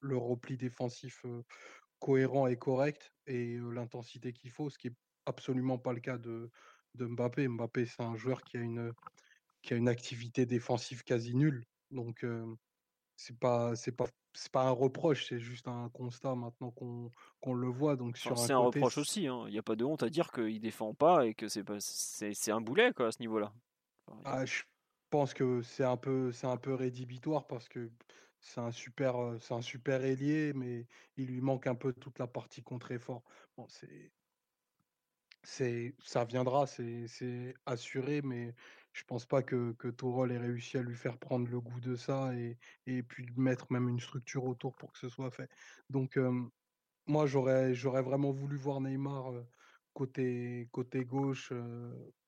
le 0.00 0.16
repli 0.16 0.56
défensif 0.56 1.24
cohérent 2.00 2.46
et 2.46 2.56
correct 2.56 3.12
et 3.26 3.58
l'intensité 3.72 4.32
qu'il 4.32 4.50
faut, 4.50 4.68
ce 4.68 4.78
qui 4.78 4.88
est 4.88 4.96
absolument 5.26 5.78
pas 5.78 5.92
le 5.92 6.00
cas 6.00 6.18
de, 6.18 6.50
de 6.94 7.06
Mbappé. 7.06 7.48
Mbappé, 7.48 7.86
c'est 7.86 8.02
un 8.02 8.16
joueur 8.16 8.42
qui 8.42 8.56
a 8.56 8.60
une, 8.60 8.92
qui 9.62 9.74
a 9.74 9.76
une 9.76 9.88
activité 9.88 10.44
défensive 10.44 11.02
quasi 11.04 11.34
nulle. 11.34 11.64
Donc 11.90 12.26
c'est 13.16 13.38
pas 13.38 13.76
c'est 13.76 13.92
pas 13.92 14.06
c'est 14.34 14.50
pas 14.50 14.64
un 14.64 14.70
reproche, 14.70 15.26
c'est 15.28 15.38
juste 15.38 15.68
un 15.68 15.88
constat 15.90 16.34
maintenant 16.34 16.70
qu'on 16.70 17.54
le 17.54 17.68
voit. 17.68 17.96
Donc 17.96 18.18
sur 18.18 18.38
c'est 18.38 18.52
un, 18.52 18.58
reproche 18.58 18.98
aussi. 18.98 19.26
Hein. 19.26 19.44
Il 19.46 19.52
n'y 19.52 19.58
a 19.58 19.62
pas 19.62 19.76
de 19.76 19.84
honte 19.84 20.02
à 20.02 20.10
dire 20.10 20.32
qu'il 20.32 20.60
défend 20.60 20.94
pas 20.94 21.26
et 21.26 21.34
que 21.34 21.48
c'est 21.48 21.64
pas 21.64 21.78
c'est 21.80 22.50
un 22.50 22.60
boulet 22.60 22.92
quoi 22.92 23.06
à 23.06 23.12
ce 23.12 23.20
niveau-là. 23.20 23.52
ah, 24.24 24.44
je 24.44 24.62
pense 25.10 25.32
que 25.32 25.62
c'est 25.62 25.84
un 25.84 25.96
peu 25.96 26.32
c'est 26.32 26.46
un 26.46 26.56
peu 26.56 26.74
rédhibitoire 26.74 27.46
parce 27.46 27.68
que 27.68 27.90
c'est 28.40 28.60
un 28.60 28.72
super 28.72 29.14
c'est 29.40 29.54
un 29.54 29.62
super 29.62 30.04
ailier, 30.04 30.52
mais 30.54 30.86
il 31.16 31.26
lui 31.26 31.40
manque 31.40 31.66
un 31.66 31.74
peu 31.74 31.92
toute 31.92 32.18
la 32.18 32.26
partie 32.26 32.62
contre-effort. 32.62 33.22
Bon, 33.56 33.66
c'est 33.68 34.10
c'est 35.44 35.94
ça 36.02 36.24
viendra, 36.24 36.66
c'est 36.66 37.54
assuré, 37.66 38.22
mais 38.22 38.54
je 38.94 39.02
pense 39.04 39.26
pas 39.26 39.42
que, 39.42 39.72
que 39.72 39.88
ait 40.32 40.38
réussi 40.38 40.78
à 40.78 40.82
lui 40.82 40.94
faire 40.94 41.18
prendre 41.18 41.48
le 41.50 41.60
goût 41.60 41.80
de 41.80 41.96
ça 41.96 42.34
et, 42.34 42.56
et 42.86 43.02
puis 43.02 43.26
mettre 43.36 43.66
même 43.70 43.88
une 43.88 44.00
structure 44.00 44.44
autour 44.44 44.76
pour 44.76 44.92
que 44.92 44.98
ce 44.98 45.08
soit 45.08 45.32
fait. 45.32 45.50
Donc, 45.90 46.18
moi, 47.06 47.26
j'aurais, 47.26 47.74
j'aurais 47.74 48.02
vraiment 48.02 48.30
voulu 48.30 48.56
voir 48.56 48.80
Neymar 48.80 49.32
côté, 49.92 50.68
côté 50.70 51.04
gauche 51.04 51.52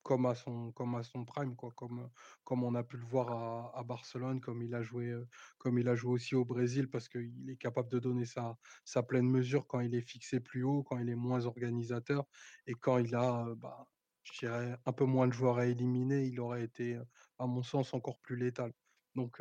comme, 0.03 0.27
à 0.27 0.35
son, 0.35 0.73
comme 0.73 0.97
à 0.97 1.05
son 1.05 1.25
prime, 1.25 1.55
quoi, 1.55 1.71
comme, 1.71 2.11
comme 2.43 2.65
on 2.65 2.75
a 2.75 2.83
pu 2.83 2.97
le 2.97 3.07
voir 3.07 3.31
à, 3.31 3.79
à 3.79 3.85
Barcelone, 3.85 4.41
comme 4.41 4.61
il, 4.63 4.75
a 4.75 4.83
joué, 4.83 5.15
comme 5.59 5.79
il 5.79 5.89
a 5.89 5.95
joué 5.95 6.13
aussi 6.15 6.35
au 6.35 6.45
Brésil, 6.45 6.91
parce 6.91 7.09
qu'il 7.09 7.49
est 7.49 7.57
capable 7.57 7.91
de 7.91 8.01
donner 8.01 8.25
sa, 8.25 8.59
sa 8.85 9.05
pleine 9.05 9.29
mesure 9.31 9.69
quand 9.69 9.81
il 9.81 9.95
est 9.95 10.01
fixé 10.01 10.41
plus 10.41 10.65
haut, 10.65 10.83
quand 10.83 10.99
il 10.99 11.09
est 11.09 11.15
moins 11.15 11.47
organisateur 11.47 12.27
et 12.67 12.75
quand 12.75 12.99
il 12.99 13.15
a. 13.15 13.55
Bah, 13.57 13.87
je 14.33 14.41
dirais, 14.41 14.77
un 14.85 14.93
peu 14.93 15.05
moins 15.05 15.29
de 15.29 15.33
joueurs 15.33 15.59
à 15.59 15.67
éliminer, 15.67 16.25
il 16.25 16.41
aurait 16.41 16.65
été, 16.65 16.99
à 17.39 17.47
mon 17.47 17.63
sens, 17.63 17.95
encore 17.95 18.19
plus 18.19 18.37
létal. 18.37 18.73
Donc 19.15 19.41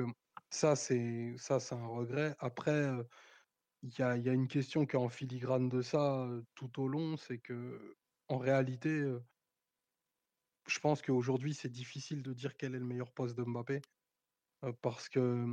ça, 0.49 0.75
c'est 0.75 1.35
un 1.71 1.87
regret. 1.87 2.35
Après, 2.39 2.91
il 3.83 3.97
y 3.97 4.01
a, 4.01 4.17
y 4.17 4.29
a, 4.29 4.33
une 4.33 4.47
question 4.47 4.85
qui 4.85 4.95
est 4.95 4.99
en 4.99 5.09
filigrane 5.09 5.69
de 5.69 5.81
ça 5.81 6.27
tout 6.55 6.81
au 6.81 6.87
long, 6.87 7.17
c'est 7.17 7.39
que 7.39 7.97
en 8.27 8.37
réalité, 8.37 9.03
je 10.67 10.79
pense 10.79 11.01
qu'aujourd'hui, 11.01 11.53
c'est 11.53 11.69
difficile 11.69 12.23
de 12.23 12.33
dire 12.33 12.57
quel 12.57 12.75
est 12.75 12.79
le 12.79 12.85
meilleur 12.85 13.11
poste 13.11 13.35
de 13.35 13.43
Mbappé, 13.43 13.81
parce 14.81 15.09
que, 15.09 15.45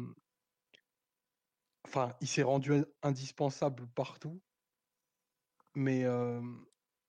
enfin, 1.85 2.15
il 2.21 2.29
s'est 2.29 2.43
rendu 2.43 2.85
indispensable 3.03 3.87
partout, 3.89 4.41
mais 5.75 6.05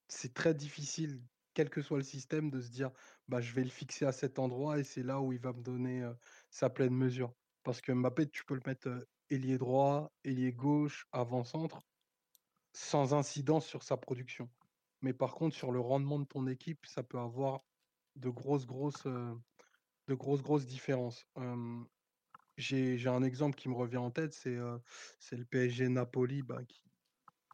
c'est 0.07 0.33
très 0.33 0.53
difficile 0.53 1.21
quel 1.53 1.69
que 1.69 1.81
soit 1.81 1.97
le 1.97 2.03
système, 2.03 2.49
de 2.49 2.61
se 2.61 2.69
dire 2.69 2.91
bah, 3.27 3.41
je 3.41 3.53
vais 3.53 3.63
le 3.63 3.69
fixer 3.69 4.05
à 4.05 4.11
cet 4.11 4.39
endroit 4.39 4.79
et 4.79 4.83
c'est 4.83 5.03
là 5.03 5.21
où 5.21 5.33
il 5.33 5.39
va 5.39 5.53
me 5.53 5.61
donner 5.61 6.07
sa 6.49 6.69
pleine 6.69 6.93
mesure. 6.93 7.33
Parce 7.63 7.81
que 7.81 7.91
Mbappé, 7.91 8.27
tu 8.29 8.43
peux 8.45 8.55
le 8.55 8.61
mettre 8.65 9.07
ailier 9.29 9.57
droit, 9.57 10.11
ailier 10.23 10.51
gauche, 10.51 11.07
avant-centre, 11.11 11.81
sans 12.73 13.13
incidence 13.13 13.65
sur 13.65 13.83
sa 13.83 13.97
production. 13.97 14.49
Mais 15.01 15.13
par 15.13 15.35
contre, 15.35 15.55
sur 15.55 15.71
le 15.71 15.79
rendement 15.79 16.19
de 16.19 16.25
ton 16.25 16.47
équipe, 16.47 16.85
ça 16.85 17.03
peut 17.03 17.19
avoir 17.19 17.63
de 18.15 18.29
grosses, 18.29 18.65
grosses, 18.65 19.05
de 19.05 20.13
grosses, 20.13 20.41
grosses 20.41 20.65
différences. 20.65 21.25
j'ai 22.57 23.07
un 23.07 23.23
exemple 23.23 23.55
qui 23.55 23.69
me 23.69 23.75
revient 23.75 23.97
en 23.97 24.11
tête, 24.11 24.33
c'est 24.33 24.55
le 24.57 25.45
PSG 25.45 25.89
Napoli, 25.89 26.41
bah, 26.41 26.63
qui, 26.67 26.83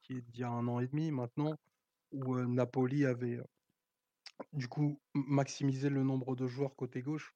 qui 0.04 0.14
est 0.18 0.22
d'il 0.22 0.42
y 0.42 0.44
a 0.44 0.50
un 0.50 0.68
an 0.68 0.80
et 0.80 0.88
demi 0.88 1.12
maintenant, 1.12 1.56
où 2.12 2.38
Napoli 2.40 3.06
avait 3.06 3.40
du 4.54 4.68
coup, 4.68 5.02
maximiser 5.14 5.90
le 5.90 6.04
nombre 6.04 6.36
de 6.36 6.48
joueurs 6.48 6.76
côté 6.76 7.02
gauche, 7.02 7.36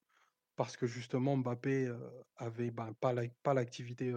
parce 0.55 0.77
que 0.77 0.87
justement 0.87 1.37
Mbappé 1.37 1.91
avait 2.37 2.71
ben, 2.71 2.93
pas 3.01 3.53
l'activité 3.53 4.13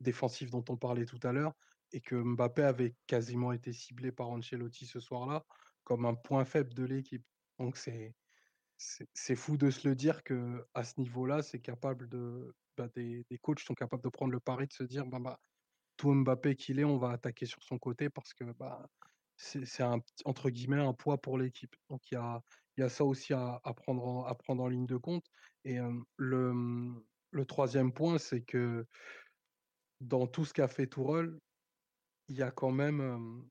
défensive 0.00 0.50
dont 0.50 0.64
on 0.68 0.76
parlait 0.76 1.06
tout 1.06 1.20
à 1.22 1.32
l'heure, 1.32 1.54
et 1.92 2.00
que 2.00 2.16
Mbappé 2.16 2.62
avait 2.62 2.94
quasiment 3.06 3.52
été 3.52 3.72
ciblé 3.72 4.12
par 4.12 4.30
Ancelotti 4.30 4.86
ce 4.86 5.00
soir-là 5.00 5.44
comme 5.84 6.06
un 6.06 6.14
point 6.14 6.44
faible 6.44 6.74
de 6.74 6.84
l'équipe. 6.84 7.24
Donc 7.58 7.76
c'est 7.76 8.14
c'est 9.14 9.36
fou 9.36 9.56
de 9.56 9.70
se 9.70 9.88
le 9.88 9.94
dire 9.94 10.24
que 10.24 10.66
à 10.74 10.82
ce 10.82 10.98
niveau-là, 10.98 11.42
c'est 11.42 11.60
capable 11.60 12.08
de 12.08 12.52
bah, 12.76 12.88
des, 12.96 13.24
des, 13.30 13.38
coachs 13.38 13.60
sont 13.60 13.74
capables 13.74 14.02
de 14.02 14.08
prendre 14.08 14.32
le 14.32 14.40
pari 14.40 14.66
de 14.66 14.72
se 14.72 14.82
dire 14.82 15.06
bah, 15.06 15.20
bah 15.20 15.40
tout 15.96 16.12
Mbappé 16.12 16.56
qu'il 16.56 16.80
est, 16.80 16.84
on 16.84 16.98
va 16.98 17.10
attaquer 17.10 17.46
sur 17.46 17.62
son 17.62 17.78
côté 17.78 18.10
parce 18.10 18.34
que 18.34 18.44
bah 18.54 18.88
c'est 19.42 19.82
un 19.82 20.00
entre 20.24 20.50
guillemets 20.50 20.80
«un 20.80 20.92
poids» 20.92 21.20
pour 21.20 21.38
l'équipe. 21.38 21.74
Donc 21.90 22.10
il 22.10 22.14
y 22.14 22.18
a 22.18 22.42
y 22.78 22.82
a 22.82 22.88
ça 22.88 23.04
aussi 23.04 23.32
à 23.34 23.60
prendre 23.76 24.06
en 24.06 24.24
à 24.24 24.34
prendre 24.34 24.62
en 24.62 24.68
ligne 24.68 24.86
de 24.86 24.96
compte 24.96 25.26
et 25.64 25.78
le, 26.16 26.52
le 27.30 27.44
3 27.44 27.68
point, 27.92 28.18
c'est 28.18 28.42
que 28.42 28.86
dans 30.00 30.26
tout 30.26 30.44
ce 30.44 30.52
qu'a 30.52 30.68
fait 30.68 30.86
Tourelle, 30.86 31.38
il 32.28 32.36
y 32.36 32.42
a 32.42 32.50
quand 32.50 32.72
même, 32.72 33.48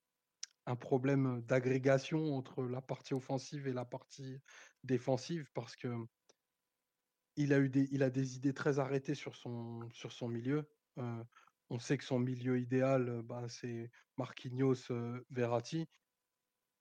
un 0.66 0.76
problème, 0.76 1.42
d'agrégation 1.42 2.36
entre 2.36 2.64
la 2.64 2.82
partie 2.82 3.14
offensive 3.14 3.68
et 3.68 3.74
la 3.74 3.86
partie 3.86 4.38
défensive 4.84 5.50
parce 5.54 5.76
que 5.76 5.94
il 7.38 7.54
a 7.54 7.60
eu 7.60 7.70
des 7.70 7.88
il 7.92 8.04
a 8.04 8.10
des 8.10 8.36
idées 8.36 8.54
très 8.54 8.80
arrêtées 8.80 9.16
sur 9.16 9.36
son 9.36 9.90
sur 9.92 10.12
son 10.12 10.28
milieu, 10.28 10.70
on 11.72 11.80
sait 11.80 11.98
que 11.98 12.04
son 12.04 12.20
milieu 12.20 12.60
idéal, 12.60 13.22
bah, 13.24 13.46
c'est 13.48 13.90
Marquinhos, 14.18 14.92
Verratti. 15.30 15.88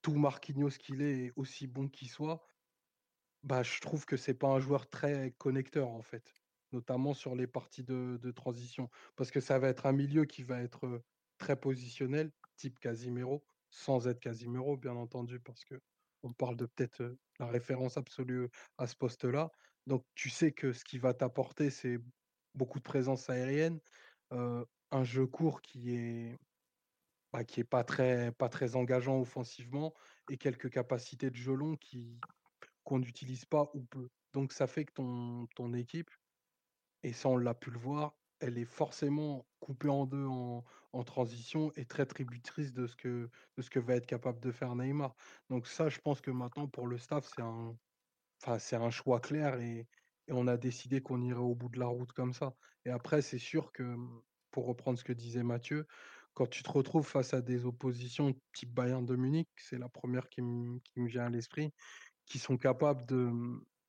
Tout 0.02 0.16
Marquinhos 0.16 0.70
qu'il 0.70 1.00
est, 1.00 1.32
aussi 1.36 1.68
bon 1.68 1.88
qu'il 1.88 2.08
soit, 2.08 2.44
bah, 3.44 3.62
je 3.62 3.80
trouve 3.80 4.04
que 4.04 4.16
c'est 4.16 4.34
pas 4.34 4.48
un 4.48 4.58
joueur 4.58 4.90
très 4.90 5.32
connecteur 5.38 5.88
en 5.88 6.02
fait, 6.02 6.34
notamment 6.72 7.14
sur 7.14 7.36
les 7.36 7.46
parties 7.46 7.84
de, 7.84 8.32
transition. 8.32 8.90
Parce 9.14 9.30
que 9.30 9.38
ça 9.38 9.60
va 9.60 9.68
être 9.68 9.86
un 9.86 9.92
milieu 9.92 10.24
qui 10.24 10.42
va 10.42 10.60
être 10.60 11.04
très 11.38 11.54
positionnel, 11.54 12.32
type 12.56 12.80
Casimiro, 12.80 13.44
sans 13.70 14.08
être 14.08 14.18
Casimiro, 14.18 14.76
bien 14.76 14.96
entendu, 14.96 15.38
parce 15.38 15.64
que 15.64 15.80
on 16.24 16.32
parle 16.32 16.56
de 16.56 16.66
peut-être 16.66 17.16
la 17.38 17.46
référence 17.46 17.96
absolue 17.96 18.48
à 18.76 18.88
ce 18.88 18.96
poste-là. 18.96 19.52
Donc 19.86 20.04
tu 20.16 20.30
sais 20.30 20.50
que 20.50 20.72
ce 20.72 20.82
qui 20.82 20.98
va 20.98 21.14
t'apporter, 21.14 21.70
c'est 21.70 21.98
beaucoup 22.56 22.80
de 22.80 22.84
présence 22.84 23.30
aérienne, 23.30 23.80
un 24.90 25.04
jeu 25.04 25.26
court 25.26 25.62
qui 25.62 25.94
est 25.94 26.38
bah, 27.32 27.44
qui 27.44 27.60
est 27.60 27.64
pas 27.64 27.84
très 27.84 28.32
pas 28.32 28.48
très 28.48 28.76
engageant 28.76 29.20
offensivement 29.20 29.94
et 30.28 30.36
quelques 30.38 30.70
capacités 30.70 31.30
de 31.30 31.36
jeu 31.36 31.54
long 31.54 31.76
qui 31.76 32.20
qu'on 32.84 32.98
n'utilise 32.98 33.44
pas 33.44 33.70
ou 33.74 33.84
peu. 33.84 34.08
Donc 34.32 34.52
ça 34.52 34.66
fait 34.66 34.84
que 34.84 34.92
ton 34.94 35.46
ton 35.54 35.72
équipe 35.74 36.10
et 37.02 37.12
ça 37.12 37.28
on 37.28 37.36
l'a 37.36 37.54
pu 37.54 37.70
le 37.70 37.78
voir, 37.78 38.16
elle 38.40 38.58
est 38.58 38.64
forcément 38.64 39.46
coupée 39.60 39.88
en 39.88 40.06
deux 40.06 40.26
en, 40.26 40.64
en 40.92 41.04
transition 41.04 41.72
et 41.76 41.86
très 41.86 42.06
tributrice 42.06 42.72
de 42.72 42.86
ce 42.86 42.96
que 42.96 43.30
de 43.56 43.62
ce 43.62 43.70
que 43.70 43.78
va 43.78 43.94
être 43.96 44.06
capable 44.06 44.40
de 44.40 44.50
faire 44.52 44.74
Neymar. 44.76 45.14
Donc 45.50 45.66
ça, 45.66 45.88
je 45.88 45.98
pense 46.00 46.20
que 46.20 46.30
maintenant 46.30 46.68
pour 46.68 46.86
le 46.86 46.98
staff, 46.98 47.26
c'est 47.34 47.42
un 47.42 47.76
enfin 48.42 48.58
c'est 48.58 48.76
un 48.76 48.90
choix 48.90 49.20
clair 49.20 49.60
et, 49.60 49.88
et 50.26 50.32
on 50.32 50.46
a 50.46 50.56
décidé 50.56 51.02
qu'on 51.02 51.22
irait 51.22 51.38
au 51.40 51.54
bout 51.54 51.68
de 51.68 51.78
la 51.78 51.86
route 51.86 52.12
comme 52.12 52.32
ça. 52.32 52.54
Et 52.84 52.90
après, 52.90 53.22
c'est 53.22 53.38
sûr 53.38 53.72
que 53.72 53.96
pour 54.50 54.66
reprendre 54.66 54.98
ce 54.98 55.04
que 55.04 55.12
disait 55.12 55.42
Mathieu, 55.42 55.86
quand 56.34 56.46
tu 56.46 56.62
te 56.62 56.70
retrouves 56.70 57.06
face 57.06 57.34
à 57.34 57.40
des 57.40 57.66
oppositions 57.66 58.34
type 58.52 58.72
Bayern 58.72 59.04
de 59.04 59.16
Munich, 59.16 59.48
c'est 59.56 59.78
la 59.78 59.88
première 59.88 60.28
qui, 60.28 60.42
me 60.42 60.80
vient 60.96 61.24
à 61.24 61.30
l'esprit, 61.30 61.72
qui 62.26 62.38
sont 62.38 62.56
capables 62.56 63.04
de, 63.06 63.30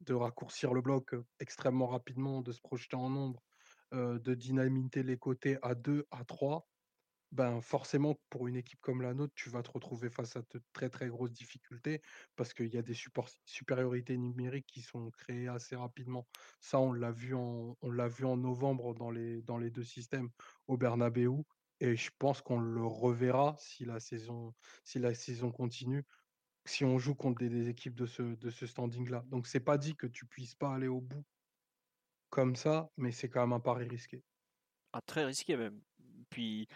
de, 0.01 0.13
raccourcir 0.13 0.73
le 0.73 0.81
bloc 0.81 1.15
extrêmement 1.39 1.87
rapidement, 1.87 2.41
de 2.41 2.51
se 2.51 2.61
projeter 2.61 2.95
en 2.95 3.09
nombre, 3.09 3.43
de 3.91 4.33
dynamiter 4.33 5.03
les 5.03 5.17
côtés 5.17 5.57
à 5.61 5.75
2, 5.75 6.07
à 6.11 6.23
3, 6.25 6.67
ben 7.31 7.61
forcément, 7.61 8.19
pour 8.29 8.47
une 8.47 8.57
équipe 8.57 8.81
comme 8.81 9.01
la 9.01 9.13
nôtre, 9.13 9.33
tu 9.35 9.49
vas 9.49 9.63
te 9.63 9.71
retrouver 9.71 10.09
face 10.09 10.35
à 10.35 10.41
de 10.41 10.61
très 10.73 10.89
très 10.89 11.07
grosses 11.07 11.31
difficultés 11.31 12.01
parce 12.35 12.53
qu'il 12.53 12.67
y 12.67 12.77
a 12.77 12.81
des 12.81 12.95
supériorités 13.45 14.17
numériques 14.17 14.67
qui 14.67 14.81
sont 14.81 15.09
créées 15.11 15.47
assez 15.47 15.75
rapidement. 15.75 16.27
Ça, 16.59 16.79
on 16.79 16.91
l'a 16.91 17.11
vu 17.11 17.33
en, 17.33 17.77
on 17.81 17.91
l'a 17.91 18.07
vu 18.07 18.25
en 18.25 18.35
novembre 18.37 18.93
dans 18.93 19.11
les, 19.11 19.41
dans 19.43 19.57
les 19.57 19.71
deux 19.71 19.83
systèmes 19.83 20.29
au 20.67 20.77
Bernabeu. 20.77 21.29
et 21.79 21.95
je 21.95 22.11
pense 22.19 22.41
qu'on 22.41 22.59
le 22.59 22.85
reverra 22.85 23.55
si 23.57 23.85
la 23.85 23.99
saison, 23.99 24.53
si 24.83 24.99
la 24.99 25.13
saison 25.13 25.51
continue, 25.51 26.05
si 26.65 26.83
on 26.83 26.97
joue 26.99 27.15
contre 27.15 27.45
des, 27.45 27.69
équipes 27.69 27.95
de 27.95 28.05
ce, 28.05 28.23
de 28.23 28.49
ce 28.49 28.67
standing-là. 28.67 29.23
Donc 29.27 29.47
c'est 29.47 29.61
pas 29.61 29.77
dit 29.77 29.95
que 29.95 30.07
tu 30.07 30.25
puisses 30.25 30.55
pas 30.55 30.73
aller 30.73 30.87
au 30.87 31.01
bout 31.01 31.25
comme 32.29 32.55
ça, 32.55 32.89
mais 32.97 33.11
c'est 33.11 33.29
quand 33.29 33.41
même 33.41 33.53
un 33.53 33.59
pari 33.59 33.87
risqué. 33.87 34.23
Ah, 34.93 35.01
très 35.01 35.25
risqué 35.25 35.55
même. 35.55 35.81
Puis, 36.29 36.67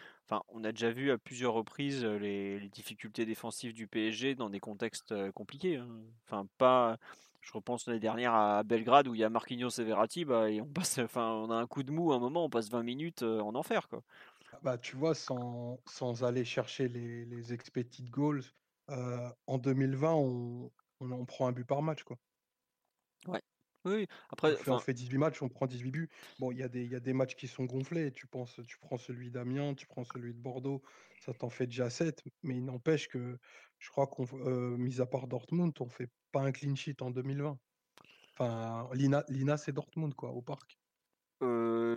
on 0.50 0.64
a 0.64 0.72
déjà 0.72 0.92
vu 0.92 1.12
à 1.12 1.18
plusieurs 1.18 1.54
reprises 1.54 2.04
les, 2.04 2.70
difficultés 2.70 3.26
défensives 3.26 3.74
du 3.74 3.88
PSG 3.88 4.36
dans 4.36 4.50
des 4.50 4.60
contextes 4.60 5.14
compliqués. 5.32 5.78
hein. 5.78 5.88
Enfin, 6.26 6.48
pas. 6.58 6.98
Je 7.42 7.54
repense 7.54 7.86
l'année 7.86 8.00
dernière 8.00 8.34
à 8.34 8.64
Belgrade 8.64 9.08
où 9.08 9.14
il 9.14 9.22
y 9.22 9.24
a 9.24 9.30
Marquinhos 9.30 9.70
et 9.70 9.84
Verratti, 9.84 10.26
bah, 10.26 10.50
et 10.50 10.62
on 10.62 10.66
passe, 10.66 10.98
enfin, 10.98 11.30
on 11.32 11.52
a 11.52 11.56
un 11.56 11.68
coup 11.68 11.84
de 11.84 11.92
mou 11.92 12.12
à 12.12 12.16
un 12.16 12.20
moment, 12.20 12.46
on 12.46 12.50
passe 12.50 12.72
20 12.72 12.82
minutes 12.82 13.22
en 13.22 13.54
enfer, 13.54 13.88
quoi. 13.88 14.02
Ah 14.52 14.58
Bah, 14.64 14.78
tu 14.80 14.96
vois, 14.96 15.14
sans, 15.14 15.78
aller 16.24 16.44
chercher 16.44 16.88
les, 16.88 17.26
les 17.26 17.54
expected 17.54 18.10
goals, 18.10 18.42
en 18.88 19.58
2020, 19.60 20.14
on, 20.14 20.72
on 21.02 21.12
en 21.12 21.26
prend 21.26 21.48
un 21.48 21.52
but 21.52 21.66
par 21.66 21.82
match, 21.82 22.04
quoi. 22.04 22.18
Oui, 23.86 24.08
Après, 24.30 24.56
fait, 24.58 24.72
on 24.72 24.80
fait 24.80 24.94
18 24.94 25.18
matchs, 25.20 25.42
on 25.44 25.50
prend 25.50 25.68
18 25.68 25.92
buts. 25.92 26.10
Bon, 26.40 26.52
il 26.52 26.58
y 26.58 26.64
a 26.64 26.68
des, 26.70 26.86
y 26.86 26.96
a 26.96 27.00
des 27.00 27.14
matchs 27.14 27.36
qui 27.36 27.48
sont 27.48 27.66
gonflés. 27.66 28.12
Tu 28.12 28.26
penses, 28.28 28.60
tu 28.68 28.78
prends 28.80 28.98
celui 28.98 29.30
d'Amiens, 29.32 29.76
tu 29.76 29.86
prends 29.88 30.04
celui 30.04 30.34
de 30.34 30.40
Bordeaux, 30.40 30.82
ça 31.20 31.34
t'en 31.34 31.50
fait 31.50 31.68
déjà 31.68 31.90
7. 31.90 32.24
Mais 32.44 32.56
il 32.58 32.66
n'empêche 32.66 33.08
que 33.08 33.38
je 33.78 33.90
crois 33.92 34.08
qu'on, 34.08 34.26
euh, 34.34 34.76
mis 34.78 35.02
à 35.02 35.06
part 35.06 35.28
Dortmund, 35.28 35.74
on 35.80 35.90
fait 35.90 36.12
pas 36.32 36.42
un 36.42 36.52
clean 36.52 36.76
sheet 36.76 37.02
en 37.02 37.12
2020. 37.12 37.60
Enfin, 38.34 38.90
l'INA, 38.94 39.24
l'INA 39.30 39.58
c'est 39.58 39.72
Dortmund, 39.74 40.14
quoi, 40.16 40.32
au 40.32 40.42
parc. 40.42 40.80
euh. 41.42 41.95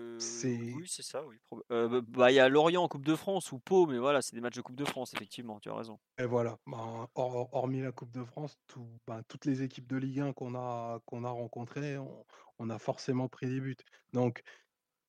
Oui, 0.75 0.87
c'est 0.89 1.03
ça, 1.03 1.25
oui. 1.25 1.37
euh, 1.71 1.89
bah, 1.89 2.01
bah, 2.09 2.31
il 2.31 2.35
y 2.35 2.41
a 2.41 2.49
Lorient 2.49 2.83
en 2.83 2.89
Coupe 2.89 3.05
de 3.05 3.15
France 3.17 3.53
ou 3.53 3.59
Pau, 3.59 3.87
mais 3.87 3.99
voilà, 3.99 4.23
c'est 4.23 4.35
des 4.35 4.41
matchs 4.41 4.57
de 4.57 4.63
Coupe 4.63 4.77
de 4.77 4.85
France, 4.85 5.15
effectivement, 5.15 5.61
tu 5.61 5.71
as 5.71 5.75
raison. 5.75 5.99
Et 6.19 6.25
voilà. 6.25 6.59
Ben, 6.67 7.09
hor- 7.15 7.49
hormis 7.53 7.81
la 7.81 7.93
Coupe 7.93 8.11
de 8.11 8.25
France, 8.25 8.59
tout, 8.67 8.89
ben, 9.07 9.23
toutes 9.29 9.45
les 9.45 9.63
équipes 9.63 9.87
de 9.87 9.97
Ligue 9.97 10.21
1 10.21 10.33
qu'on 10.33 10.55
a, 10.55 11.01
qu'on 11.07 11.25
a 11.25 11.31
rencontrées, 11.31 11.99
on, 11.99 12.25
on 12.59 12.71
a 12.71 12.79
forcément 12.79 13.29
pris 13.29 13.47
des 13.47 13.61
buts. 13.61 13.77
Donc, 14.13 14.43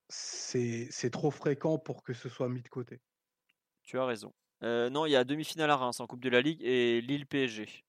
c'est, 0.10 1.10
trop 1.12 1.32
fréquent 1.32 1.78
pour 1.78 2.03
que 2.03 2.14
ce 2.14 2.30
soit 2.30 2.49
mis 2.49 2.62
de 2.62 2.70
côté. 2.70 2.99
Tu 3.84 3.97
as 3.99 4.05
raison. 4.05 4.34
Euh, 4.64 4.89
non, 4.89 5.05
il 5.05 5.12
y 5.12 5.16
a 5.16 5.24
demi-finale 5.24 5.72
à 5.72 5.78
Reims 5.78 5.99
en 5.99 6.07
Coupe 6.07 6.22
de 6.22 6.30
la 6.30 6.41
Ligue 6.41 6.62
et 6.64 7.01
Lille 7.01 7.26
PSG. 7.26 7.86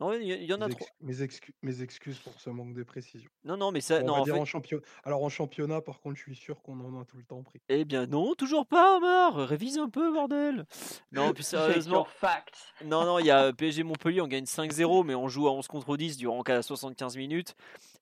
Non, 0.00 0.14
il 0.14 0.22
y, 0.44 0.54
en 0.54 0.60
a 0.62 0.68
Mes, 0.68 0.74
trois. 0.74 0.86
ex- 0.86 0.96
mes, 1.02 1.22
excu- 1.26 1.52
mes 1.60 1.82
excuses 1.82 2.18
pour 2.20 2.32
ce 2.40 2.48
manque 2.48 2.72
de 2.72 2.82
précision. 2.82 3.30
Non, 3.44 3.58
non, 3.58 3.70
mais 3.70 3.82
ça, 3.82 4.02
non, 4.02 4.14
on 4.14 4.16
va 4.16 4.20
en 4.22 4.24
dire 4.24 4.34
fait, 4.34 4.40
en 4.40 4.44
championnat. 4.46 4.82
Alors 5.04 5.22
en 5.22 5.28
championnat, 5.28 5.82
par 5.82 6.00
contre, 6.00 6.16
je 6.16 6.22
suis 6.22 6.34
sûr 6.34 6.62
qu'on 6.62 6.80
en 6.80 6.98
a 6.98 7.04
tout 7.04 7.18
le 7.18 7.22
temps 7.24 7.42
pris. 7.42 7.60
eh 7.68 7.84
bien 7.84 8.06
non, 8.06 8.34
toujours 8.34 8.66
pas, 8.66 8.96
Omar. 8.96 9.34
Révise 9.36 9.76
un 9.76 9.90
peu, 9.90 10.10
bordel. 10.10 10.64
Non, 11.12 11.34
plus 11.34 11.42
Check 11.50 11.60
sérieusement, 11.60 12.06
non, 12.82 13.04
non, 13.04 13.18
il 13.18 13.26
y 13.26 13.30
a 13.30 13.52
PSG 13.52 13.82
Montpellier, 13.82 14.22
on 14.22 14.26
gagne 14.26 14.44
5-0, 14.44 15.04
mais 15.04 15.14
on 15.14 15.28
joue 15.28 15.48
à 15.48 15.52
11 15.52 15.68
contre 15.68 15.96
10 15.98 16.16
durant 16.16 16.42
75 16.42 17.18
minutes. 17.18 17.54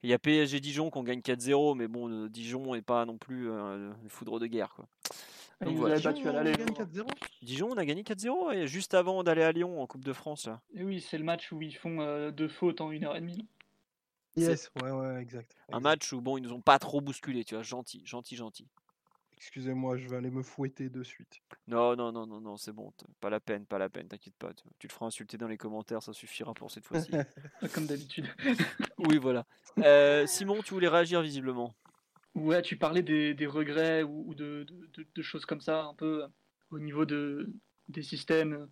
Il 0.04 0.10
y 0.10 0.12
a 0.12 0.18
PSG 0.20 0.60
Dijon 0.60 0.90
qu'on 0.90 1.02
gagne 1.02 1.20
4-0, 1.20 1.74
mais 1.76 1.88
bon, 1.88 2.08
euh, 2.08 2.28
Dijon 2.28 2.74
n'est 2.74 2.82
pas 2.82 3.04
non 3.06 3.18
plus 3.18 3.50
euh, 3.50 3.90
une 4.04 4.08
foudre 4.10 4.38
de 4.38 4.46
guerre, 4.46 4.72
quoi. 4.76 4.86
Donc 5.60 5.72
vous 5.74 5.80
voilà. 5.80 5.96
avez 5.96 6.04
battu 6.04 6.28
à 6.28 6.32
l'aller. 6.32 6.52
gagne 6.52 6.68
vous. 6.68 7.02
4-0 7.02 7.06
Dijon, 7.42 7.68
on 7.72 7.76
a 7.76 7.84
gagné 7.84 8.02
4-0 8.02 8.54
et 8.54 8.66
juste 8.68 8.94
avant 8.94 9.24
d'aller 9.24 9.42
à 9.42 9.52
Lyon 9.52 9.80
en 9.82 9.86
Coupe 9.86 10.04
de 10.04 10.12
France. 10.12 10.46
Là. 10.46 10.60
Et 10.74 10.84
oui, 10.84 11.00
c'est 11.00 11.18
le 11.18 11.24
match 11.24 11.50
où 11.52 11.60
ils 11.62 11.74
font 11.74 12.00
euh, 12.00 12.30
deux 12.30 12.48
fautes 12.48 12.80
en 12.80 12.90
une 12.92 13.04
heure 13.04 13.16
et 13.16 13.20
demie. 13.20 13.46
Yes, 14.36 14.70
ouais, 14.82 14.90
ouais, 14.90 15.20
exact. 15.20 15.56
Un 15.68 15.78
exact. 15.78 15.82
match 15.82 16.12
où 16.12 16.20
bon, 16.20 16.36
ils 16.36 16.42
nous 16.42 16.52
ont 16.52 16.60
pas 16.60 16.78
trop 16.78 17.00
bousculé, 17.00 17.44
tu 17.44 17.54
vois, 17.54 17.64
gentil, 17.64 18.02
gentil, 18.04 18.36
gentil. 18.36 18.68
Excusez-moi, 19.36 19.96
je 19.96 20.08
vais 20.08 20.16
aller 20.16 20.30
me 20.30 20.42
fouetter 20.42 20.90
de 20.90 21.02
suite. 21.04 21.40
Non, 21.68 21.94
non, 21.94 22.10
non, 22.10 22.26
non, 22.26 22.40
non, 22.40 22.56
c'est 22.56 22.72
bon, 22.72 22.92
pas 23.20 23.30
la 23.30 23.38
peine, 23.38 23.66
pas 23.66 23.78
la 23.78 23.88
peine, 23.88 24.08
t'inquiète 24.08 24.34
pas. 24.36 24.52
Tu, 24.52 24.64
tu 24.80 24.88
te 24.88 24.92
feras 24.92 25.06
insulter 25.06 25.38
dans 25.38 25.46
les 25.46 25.56
commentaires, 25.56 26.02
ça 26.02 26.12
suffira 26.12 26.54
pour 26.54 26.70
cette 26.70 26.84
fois-ci. 26.86 27.10
Comme 27.72 27.86
d'habitude. 27.86 28.26
oui, 28.98 29.18
voilà. 29.18 29.46
Euh, 29.78 30.26
Simon, 30.26 30.60
tu 30.62 30.74
voulais 30.74 30.88
réagir 30.88 31.20
visiblement. 31.22 31.74
Ouais, 32.34 32.62
tu 32.62 32.76
parlais 32.76 33.02
des, 33.02 33.46
regrets 33.46 34.02
ou, 34.02 34.34
de, 34.34 34.64
choses 35.20 35.44
comme 35.44 35.60
ça, 35.60 35.84
un 35.84 35.94
peu 35.94 36.24
euh, 36.24 36.28
au 36.70 36.78
niveau 36.78 37.04
de, 37.04 37.50
des 37.88 38.02
systèmes 38.02 38.68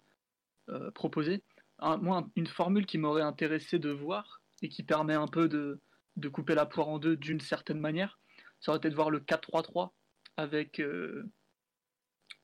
euh, 0.69 0.91
proposés. 0.93 1.43
Moi, 1.81 2.19
un- 2.19 2.31
une 2.37 2.47
formule 2.47 2.87
qui 2.87 2.99
m'aurait 2.99 3.23
intéressé 3.23 3.79
de 3.79 3.91
voir 3.91 4.41
et 4.63 4.69
qui 4.69 4.83
permet 4.83 5.15
un 5.15 5.27
peu 5.27 5.49
de, 5.49 5.81
couper 6.29 6.55
la 6.55 6.67
poire 6.67 6.89
en 6.89 6.99
deux 6.99 7.17
d'une 7.17 7.41
certaine 7.41 7.81
manière, 7.81 8.19
ça 8.61 8.71
aurait 8.71 8.79
été 8.79 8.89
de 8.89 8.95
voir 8.95 9.11
le 9.11 9.21
4-3-3 9.21 9.91
avec 10.37 10.81
euh, 10.81 11.25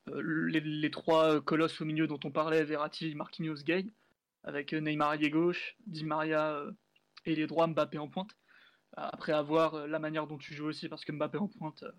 les, 0.07 0.91
trois 0.91 1.41
colosses 1.41 1.79
au 1.81 1.85
milieu 1.85 2.07
dont 2.07 2.19
on 2.23 2.31
parlait, 2.31 2.63
Verratti, 2.63 3.15
Marquinhos, 3.15 3.63
Gay, 3.63 3.85
avec 4.43 4.73
Neymar 4.73 5.11
à 5.11 5.17
gauche, 5.17 5.75
Di 5.87 6.03
Maria 6.03 6.63
et 7.25 7.35
les 7.35 7.47
droits 7.47 7.67
Mbappé 7.67 7.97
en 7.97 8.09
pointe. 8.09 8.35
Après 8.95 9.33
avoir 9.33 9.75
euh, 9.75 9.87
la 9.87 9.99
manière 9.99 10.27
dont 10.27 10.37
tu 10.37 10.53
joues 10.53 10.67
aussi, 10.67 10.87
parce 10.87 11.03
que 11.03 11.11
Mbappé 11.11 11.37
en 11.37 11.47
pointe, 11.47 11.83
euh, 11.83 11.91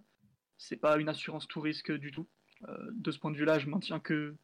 c'est 0.59 0.77
pas 0.77 0.99
une 0.99 1.09
assurance 1.09 1.49
tout 1.49 1.61
risque 1.61 1.93
du 1.93 2.13
tout. 2.13 2.29
Euh, 2.69 2.91
de 2.93 3.11
ce 3.11 3.19
point 3.19 3.31
de 3.31 3.37
vue-là, 3.37 3.59
je 3.59 3.69
maintiens 3.69 3.99
que, 3.99 4.37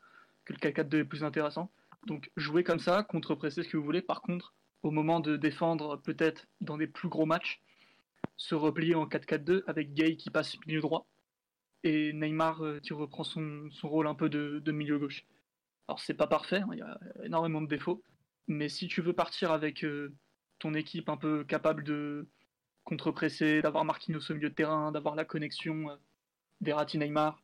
que 0.44 0.52
le 0.52 0.58
4-4-2 0.58 0.98
est 0.98 1.04
plus 1.04 1.24
intéressant. 1.24 1.70
Donc 2.06 2.30
jouer 2.36 2.64
comme 2.64 2.80
ça, 2.80 3.04
contre-presser 3.04 3.62
ce 3.62 3.68
que 3.68 3.76
vous 3.76 3.84
voulez. 3.84 4.02
Par 4.02 4.22
contre, 4.22 4.54
au 4.82 4.90
moment 4.90 5.20
de 5.20 5.36
défendre, 5.36 5.96
peut-être 5.96 6.46
dans 6.60 6.76
des 6.76 6.88
plus 6.88 7.08
gros 7.08 7.26
matchs, 7.26 7.62
se 8.36 8.54
replier 8.54 8.94
en 8.94 9.06
4-4-2 9.06 9.62
avec 9.66 9.92
Gay 9.92 10.16
qui 10.16 10.30
passe 10.30 10.56
milieu 10.66 10.80
droit 10.80 11.06
et 11.84 12.12
Neymar 12.12 12.62
qui 12.82 12.92
reprend 12.92 13.22
son, 13.22 13.70
son 13.70 13.88
rôle 13.88 14.06
un 14.06 14.14
peu 14.14 14.28
de, 14.28 14.58
de 14.58 14.72
milieu 14.72 14.98
gauche. 14.98 15.24
Alors 15.88 16.00
c'est 16.00 16.14
pas 16.14 16.26
parfait, 16.26 16.60
hein, 16.60 16.68
il 16.72 16.78
y 16.78 16.82
a 16.82 16.98
énormément 17.24 17.60
de 17.60 17.66
défauts, 17.66 18.02
mais 18.48 18.68
si 18.68 18.86
tu 18.86 19.02
veux 19.02 19.12
partir 19.12 19.50
avec 19.50 19.84
ton 20.58 20.74
équipe 20.74 21.08
un 21.08 21.16
peu 21.16 21.44
capable 21.44 21.82
de 21.84 22.28
contre-presser, 22.90 23.62
d'avoir 23.62 23.84
Marquinhos 23.84 24.30
au 24.30 24.34
milieu 24.34 24.50
de 24.50 24.54
terrain, 24.54 24.92
d'avoir 24.92 25.14
la 25.14 25.24
connexion 25.24 25.90
euh, 25.90 25.96
Verratti 26.60 26.98
Neymar, 26.98 27.40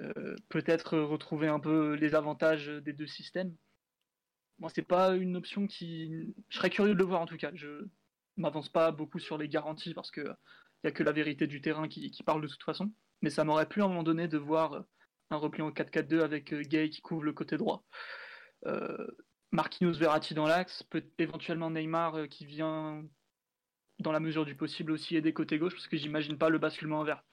euh, 0.00 0.36
peut-être 0.48 0.98
retrouver 0.98 1.48
un 1.48 1.60
peu 1.60 1.94
les 1.94 2.14
avantages 2.14 2.68
des 2.68 2.94
deux 2.94 3.06
systèmes. 3.06 3.54
Moi, 4.58 4.70
c'est 4.74 4.82
pas 4.82 5.14
une 5.14 5.36
option 5.36 5.66
qui. 5.66 6.34
Je 6.48 6.56
serais 6.56 6.70
curieux 6.70 6.94
de 6.94 6.98
le 6.98 7.04
voir 7.04 7.20
en 7.20 7.26
tout 7.26 7.36
cas. 7.36 7.50
Je 7.54 7.86
m'avance 8.36 8.68
pas 8.68 8.90
beaucoup 8.90 9.18
sur 9.18 9.36
les 9.38 9.48
garanties 9.48 9.94
parce 9.94 10.10
que 10.10 10.22
il 10.82 10.86
y 10.86 10.88
a 10.88 10.92
que 10.92 11.02
la 11.02 11.12
vérité 11.12 11.46
du 11.46 11.60
terrain 11.60 11.88
qui, 11.88 12.10
qui 12.10 12.22
parle 12.22 12.40
de 12.40 12.48
toute 12.48 12.62
façon. 12.62 12.90
Mais 13.22 13.30
ça 13.30 13.44
m'aurait 13.44 13.68
plu 13.68 13.82
à 13.82 13.84
un 13.84 13.88
moment 13.88 14.04
donné 14.04 14.28
de 14.28 14.38
voir 14.38 14.84
un 15.30 15.36
repli 15.36 15.62
en 15.62 15.70
4-4-2 15.70 16.22
avec 16.22 16.52
euh, 16.52 16.62
Gay 16.62 16.90
qui 16.90 17.00
couvre 17.02 17.24
le 17.24 17.32
côté 17.32 17.56
droit. 17.56 17.84
Euh, 18.66 19.06
Marquinhos 19.50 19.94
Verratti 19.94 20.34
dans 20.34 20.46
l'axe, 20.46 20.82
peut 20.84 21.04
éventuellement 21.18 21.70
Neymar 21.70 22.16
euh, 22.16 22.26
qui 22.26 22.44
vient 22.44 23.04
dans 23.98 24.12
la 24.12 24.20
mesure 24.20 24.44
du 24.44 24.54
possible 24.54 24.92
aussi 24.92 25.16
aider 25.16 25.32
côté 25.32 25.58
gauche 25.58 25.74
parce 25.74 25.88
que 25.88 25.96
j'imagine 25.96 26.38
pas 26.38 26.48
le 26.48 26.58
basculement 26.58 27.00
envers. 27.00 27.24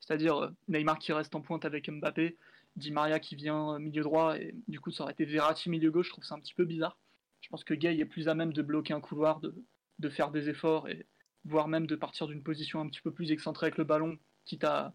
C'est-à-dire 0.00 0.36
euh, 0.36 0.50
Neymar 0.68 0.98
qui 0.98 1.12
reste 1.12 1.34
en 1.34 1.40
pointe 1.40 1.64
avec 1.64 1.90
Mbappé, 1.90 2.36
Di 2.76 2.90
Maria 2.90 3.20
qui 3.20 3.36
vient 3.36 3.74
euh, 3.74 3.78
milieu 3.78 4.02
droit 4.02 4.38
et 4.38 4.54
du 4.68 4.80
coup 4.80 4.90
ça 4.90 5.04
aurait 5.04 5.12
été 5.12 5.24
Verratti 5.24 5.70
milieu 5.70 5.90
gauche, 5.90 6.06
je 6.06 6.12
trouve 6.12 6.24
ça 6.24 6.34
un 6.34 6.40
petit 6.40 6.54
peu 6.54 6.64
bizarre. 6.64 6.98
Je 7.40 7.48
pense 7.48 7.64
que 7.64 7.74
Gay 7.74 7.98
est 7.98 8.04
plus 8.06 8.28
à 8.28 8.34
même 8.34 8.52
de 8.52 8.62
bloquer 8.62 8.94
un 8.94 9.00
couloir, 9.00 9.40
de, 9.40 9.54
de 9.98 10.08
faire 10.08 10.30
des 10.30 10.48
efforts 10.48 10.88
et 10.88 11.06
voire 11.44 11.68
même 11.68 11.86
de 11.86 11.96
partir 11.96 12.26
d'une 12.26 12.42
position 12.42 12.80
un 12.80 12.88
petit 12.88 13.02
peu 13.02 13.12
plus 13.12 13.30
excentrée 13.32 13.66
avec 13.66 13.76
le 13.76 13.84
ballon, 13.84 14.18
quitte 14.46 14.64
à 14.64 14.94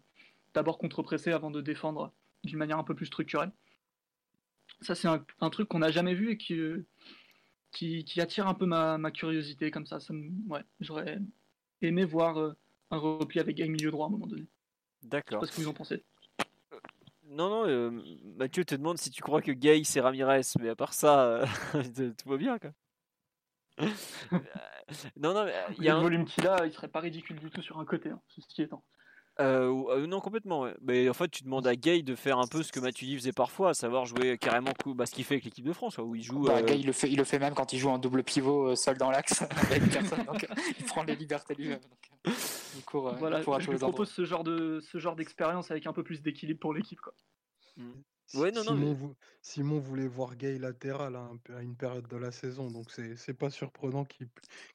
d'abord 0.52 0.78
contre-presser 0.78 1.30
avant 1.30 1.52
de 1.52 1.60
défendre 1.60 2.12
d'une 2.42 2.58
manière 2.58 2.78
un 2.78 2.84
peu 2.84 2.96
plus 2.96 3.06
structurelle. 3.06 3.52
Ça, 4.80 4.96
c'est 4.96 5.06
un, 5.06 5.24
un 5.40 5.50
truc 5.50 5.68
qu'on 5.68 5.78
n'a 5.78 5.92
jamais 5.92 6.14
vu 6.14 6.32
et 6.32 6.36
qui, 6.36 6.54
euh, 6.54 6.86
qui, 7.72 8.04
qui 8.04 8.20
attire 8.20 8.46
un 8.48 8.54
peu 8.54 8.66
ma, 8.66 8.98
ma 8.98 9.10
curiosité 9.10 9.70
comme 9.70 9.86
ça. 9.86 10.00
ça 10.00 10.12
me- 10.12 10.30
ouais, 10.48 10.62
J'aurais 10.80 11.18
aimé 11.82 12.04
voir 12.04 12.38
euh, 12.38 12.52
un 12.90 12.98
repli 12.98 13.40
avec 13.40 13.56
Gay 13.56 13.68
milieu 13.68 13.90
droit 13.90 14.06
à 14.06 14.08
un 14.08 14.12
moment 14.12 14.26
donné. 14.26 14.42
Je 14.42 14.46
sais 14.46 15.08
D'accord. 15.08 15.40
pas 15.40 15.46
ce 15.46 15.52
que 15.52 15.60
vous 15.60 15.68
en 15.68 15.74
pensez. 15.74 16.04
Non, 17.24 17.48
non, 17.48 17.68
euh, 17.68 17.90
Mathieu 18.36 18.64
te 18.64 18.74
demande 18.74 18.98
si 18.98 19.10
tu 19.10 19.22
crois 19.22 19.40
que 19.40 19.52
Gay 19.52 19.82
c'est 19.84 20.00
Ramirez, 20.00 20.40
mais 20.58 20.68
à 20.70 20.74
part 20.76 20.92
ça, 20.92 21.24
euh, 21.26 21.46
tout 22.18 22.28
va 22.28 22.36
bien, 22.36 22.58
quoi. 22.58 22.70
Euh, 24.32 24.38
non, 25.16 25.32
non, 25.34 25.44
mais 25.44 25.54
euh, 25.54 25.72
il 25.78 25.84
y 25.84 25.88
a 25.88 25.92
le 25.92 25.98
un... 25.98 26.02
volume 26.02 26.24
qu'il 26.24 26.46
a, 26.48 26.66
il 26.66 26.72
serait 26.72 26.88
pas 26.88 26.98
ridicule 26.98 27.38
du 27.38 27.48
tout 27.48 27.62
sur 27.62 27.78
un 27.78 27.84
côté, 27.84 28.10
hein, 28.10 28.20
ceci 28.28 28.62
étant. 28.62 28.84
Euh, 29.40 29.84
euh, 29.90 30.06
non, 30.06 30.20
complètement. 30.20 30.60
ouais. 30.62 30.74
Mais 30.82 31.08
en 31.08 31.14
fait, 31.14 31.28
tu 31.28 31.42
demandes 31.44 31.66
à 31.66 31.74
Gay 31.74 32.02
de 32.02 32.14
faire 32.14 32.38
un 32.38 32.46
peu 32.46 32.62
ce 32.62 32.70
que 32.72 32.78
Matuidi 32.80 33.16
faisait 33.16 33.32
parfois, 33.32 33.70
à 33.70 33.74
savoir 33.74 34.04
jouer 34.06 34.36
carrément 34.38 34.72
coup, 34.72 34.94
bah, 34.94 35.06
ce 35.06 35.12
qu'il 35.12 35.24
fait 35.24 35.34
avec 35.34 35.44
l'équipe 35.44 35.64
de 35.64 35.72
France, 35.72 35.96
quoi, 35.96 36.04
où 36.04 36.14
il 36.14 36.22
joue. 36.22 36.44
Bah, 36.44 36.58
euh, 36.58 36.62
Gay, 36.62 36.78
il 36.78 36.86
le 36.86 36.92
fait, 36.92 37.10
il 37.10 37.16
le 37.16 37.24
fait 37.24 37.38
même 37.38 37.54
quand 37.54 37.72
il 37.72 37.78
joue 37.78 37.88
en 37.88 37.98
double 37.98 38.22
pivot 38.22 38.76
seul 38.76 38.98
dans 38.98 39.10
l'axe 39.10 39.42
avec 39.70 39.90
personne. 39.90 40.24
Donc, 40.24 40.46
il 40.78 40.84
prend 40.84 41.02
les 41.04 41.16
libertés 41.16 41.54
lui-même. 41.54 41.80
il 42.26 42.84
court, 42.84 43.10
il 43.14 43.18
Voilà, 43.18 43.42
court 43.42 43.54
à 43.56 43.60
je 43.60 43.66
lui 43.68 43.74
endroits. 43.76 43.88
propose 43.90 44.10
ce 44.10 44.24
genre 44.24 44.44
de 44.44 44.80
ce 44.80 44.98
genre 44.98 45.16
d'expérience 45.16 45.70
avec 45.70 45.86
un 45.86 45.92
peu 45.92 46.02
plus 46.02 46.20
d'équilibre 46.22 46.60
pour 46.60 46.74
l'équipe. 46.74 47.00
quoi. 47.00 47.14
Ouais, 48.34 48.52
non, 48.52 48.60
non, 48.62 48.74
Simon, 48.74 48.76
mais- 48.88 48.94
vou- 48.94 49.14
Simon 49.42 49.78
voulait 49.80 50.06
voir 50.06 50.36
Gay 50.36 50.58
latéral 50.58 51.16
à, 51.16 51.20
un 51.20 51.36
peu- 51.42 51.56
à 51.56 51.62
une 51.62 51.74
période 51.74 52.06
de 52.06 52.16
la 52.16 52.30
saison, 52.30 52.70
donc 52.70 52.90
c'est 52.90 53.16
c'est 53.16 53.34
pas 53.34 53.50
surprenant 53.50 54.04
qu'il 54.04 54.28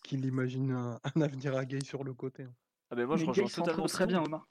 qu'il 0.03 0.25
imagine 0.25 0.71
un, 0.71 0.99
un 1.15 1.21
avenir 1.21 1.55
à 1.55 1.63
Gay 1.65 1.79
sur 1.85 2.03
le 2.03 2.13
côté. 2.13 2.43
hein. 2.43 2.53
Ah 2.91 2.95
ben 2.95 3.05
moi, 3.07 3.15
je 3.15 3.23
Mais 3.23 3.29
rejoins 3.29 3.45
Gay 3.45 3.49
s'en 3.49 3.61
totalement 3.61 3.85
trouve 3.85 3.93
très 3.95 4.07
bien, 4.07 4.21
Omar. 4.23 4.45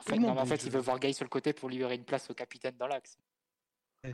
En 0.00 0.02
fait, 0.02 0.18
non, 0.18 0.28
en 0.30 0.44
il 0.44 0.70
veut 0.70 0.80
voir 0.80 0.98
Gay 0.98 1.12
sur 1.12 1.24
le 1.24 1.30
côté 1.30 1.52
pour 1.52 1.68
libérer 1.68 1.94
une 1.96 2.04
place 2.04 2.30
au 2.30 2.34
capitaine 2.34 2.76
dans 2.78 2.86
l'axe. 2.86 3.18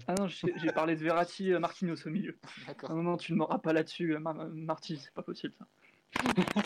Ah 0.07 0.15
non, 0.15 0.29
j'ai 0.29 0.73
parlé 0.73 0.97
de 0.97 1.01
Verratti, 1.01 1.53
euh, 1.53 1.59
Marquinhos 1.59 2.07
au 2.07 2.11
milieu. 2.11 2.39
D'accord. 2.67 2.91
Non, 2.95 3.03
non, 3.03 3.17
tu 3.17 3.33
ne 3.33 3.39
m'auras 3.39 3.59
pas 3.59 3.73
là-dessus, 3.73 4.15
euh, 4.15 4.19
Mar- 4.19 4.49
Marty, 4.53 4.97
c'est 4.97 5.13
pas 5.13 5.23
possible 5.23 5.55
ça. 5.59 5.67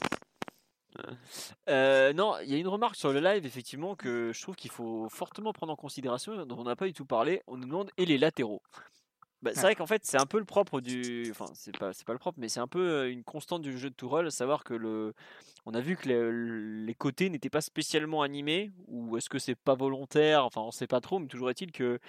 Euh, 1.68 2.12
non, 2.12 2.34
il 2.42 2.50
y 2.50 2.54
a 2.54 2.58
une 2.58 2.66
remarque 2.66 2.96
sur 2.96 3.12
le 3.12 3.20
live, 3.20 3.46
effectivement, 3.46 3.94
que 3.94 4.32
je 4.32 4.42
trouve 4.42 4.56
qu'il 4.56 4.70
faut 4.70 5.08
fortement 5.08 5.52
prendre 5.52 5.72
en 5.72 5.76
considération, 5.76 6.44
dont 6.44 6.58
on 6.58 6.64
n'a 6.64 6.74
pas 6.74 6.86
du 6.86 6.92
tout 6.92 7.04
parlé. 7.04 7.42
On 7.46 7.56
nous 7.56 7.66
demande 7.66 7.90
et 7.96 8.04
les 8.04 8.18
latéraux? 8.18 8.62
Bah, 9.40 9.52
c'est 9.54 9.60
vrai 9.60 9.76
qu'en 9.76 9.86
fait, 9.86 10.04
c'est 10.04 10.20
un 10.20 10.26
peu 10.26 10.38
le 10.38 10.44
propre 10.44 10.80
du. 10.80 11.28
Enfin, 11.30 11.46
c'est 11.54 11.76
pas, 11.76 11.92
c'est 11.92 12.04
pas 12.04 12.12
le 12.12 12.18
propre, 12.18 12.38
mais 12.40 12.48
c'est 12.48 12.58
un 12.60 12.66
peu 12.66 13.08
une 13.08 13.22
constante 13.22 13.62
du 13.62 13.78
jeu 13.78 13.88
de 13.88 13.94
Tourelle, 13.94 14.26
à 14.26 14.30
savoir 14.30 14.64
que 14.64 14.74
le. 14.74 15.14
On 15.64 15.74
a 15.74 15.80
vu 15.80 15.96
que 15.96 16.08
les, 16.08 16.84
les 16.86 16.94
côtés 16.94 17.30
n'étaient 17.30 17.50
pas 17.50 17.60
spécialement 17.60 18.22
animés, 18.22 18.72
ou 18.88 19.16
est-ce 19.16 19.28
que 19.28 19.38
c'est 19.38 19.54
pas 19.54 19.74
volontaire 19.74 20.44
Enfin, 20.44 20.62
on 20.62 20.70
sait 20.72 20.86
pas 20.88 21.00
trop, 21.00 21.18
mais 21.20 21.28
toujours 21.28 21.50
est-il 21.50 21.70
que 21.72 22.00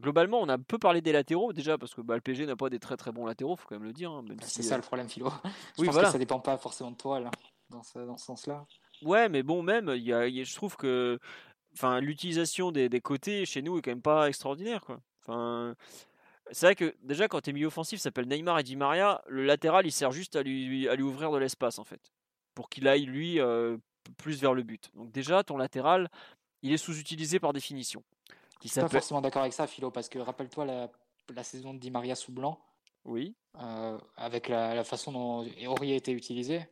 globalement, 0.00 0.40
on 0.40 0.48
a 0.48 0.56
peu 0.56 0.78
parlé 0.78 1.00
des 1.02 1.12
latéraux 1.12 1.52
déjà, 1.52 1.76
parce 1.76 1.94
que 1.94 2.00
bah, 2.00 2.14
le 2.14 2.20
PSG 2.22 2.46
n'a 2.46 2.56
pas 2.56 2.70
des 2.70 2.78
très 2.78 2.96
très 2.96 3.12
bons 3.12 3.26
latéraux, 3.26 3.56
faut 3.56 3.66
quand 3.68 3.74
même 3.76 3.84
le 3.84 3.92
dire. 3.92 4.10
hein, 4.10 4.22
même 4.22 4.38
Bah, 4.38 4.44
si, 4.46 4.62
c'est 4.62 4.62
ça 4.62 4.74
euh, 4.74 4.78
le 4.78 4.82
problème, 4.82 5.08
Philo. 5.08 5.26
Je 5.44 5.82
Oui, 5.82 5.86
pense 5.86 5.94
voilà. 5.94 6.08
que 6.08 6.12
ça 6.12 6.18
dépend 6.18 6.40
pas 6.40 6.56
forcément 6.56 6.92
de 6.92 6.96
toi 6.96 7.20
là, 7.20 7.30
dans 7.70 7.82
ce, 7.82 7.98
dans 7.98 8.16
ce 8.16 8.24
sens-là. 8.26 8.64
Ouais, 9.02 9.28
mais 9.28 9.42
bon, 9.42 9.62
même, 9.62 9.88
y 9.96 10.12
a, 10.12 10.26
y 10.26 10.40
a- 10.40 10.44
je 10.44 10.54
trouve 10.54 10.76
que 10.76 11.18
enfin, 11.74 12.00
l'utilisation 12.00 12.72
des, 12.72 12.88
des 12.88 13.00
côtés 13.00 13.44
chez 13.46 13.62
nous 13.62 13.78
est 13.78 13.82
quand 13.82 13.90
même 13.90 14.00
pas 14.02 14.28
extraordinaire. 14.28 14.80
Quoi. 14.84 15.00
Enfin, 15.22 15.74
c'est 16.50 16.66
vrai 16.66 16.74
que 16.74 16.94
déjà, 17.02 17.28
quand 17.28 17.40
tes 17.40 17.52
milieu 17.52 17.66
offensif 17.68 18.00
s'appelle 18.00 18.26
Neymar 18.26 18.58
et 18.58 18.62
Di 18.62 18.76
Maria, 18.76 19.22
le 19.28 19.44
latéral 19.44 19.86
il 19.86 19.92
sert 19.92 20.10
juste 20.12 20.36
à 20.36 20.42
lui, 20.42 20.88
à 20.88 20.94
lui 20.94 21.02
ouvrir 21.02 21.30
de 21.30 21.38
l'espace 21.38 21.78
en 21.78 21.84
fait, 21.84 22.12
pour 22.54 22.68
qu'il 22.68 22.86
aille 22.88 23.04
lui 23.06 23.40
euh, 23.40 23.76
plus 24.16 24.40
vers 24.40 24.54
le 24.54 24.62
but. 24.62 24.90
Donc, 24.94 25.10
déjà, 25.12 25.42
ton 25.44 25.56
latéral 25.56 26.08
il 26.62 26.72
est 26.72 26.76
sous-utilisé 26.78 27.38
par 27.38 27.52
définition. 27.52 28.02
Je 28.62 28.68
suis 28.68 28.80
pas 28.80 28.88
forcément 28.88 29.20
d'accord 29.20 29.42
avec 29.42 29.52
ça, 29.52 29.66
Philo, 29.68 29.90
parce 29.92 30.08
que 30.08 30.18
rappelle-toi 30.18 30.64
la, 30.64 30.90
la 31.32 31.44
saison 31.44 31.72
de 31.74 31.78
Di 31.78 31.90
Maria 31.92 32.16
sous 32.16 32.32
blanc, 32.32 32.58
Oui, 33.04 33.34
euh, 33.60 33.96
avec 34.16 34.48
la, 34.48 34.74
la 34.74 34.82
façon 34.82 35.12
dont 35.12 35.46
Aurier 35.68 35.94
était 35.94 36.10
utilisé. 36.12 36.66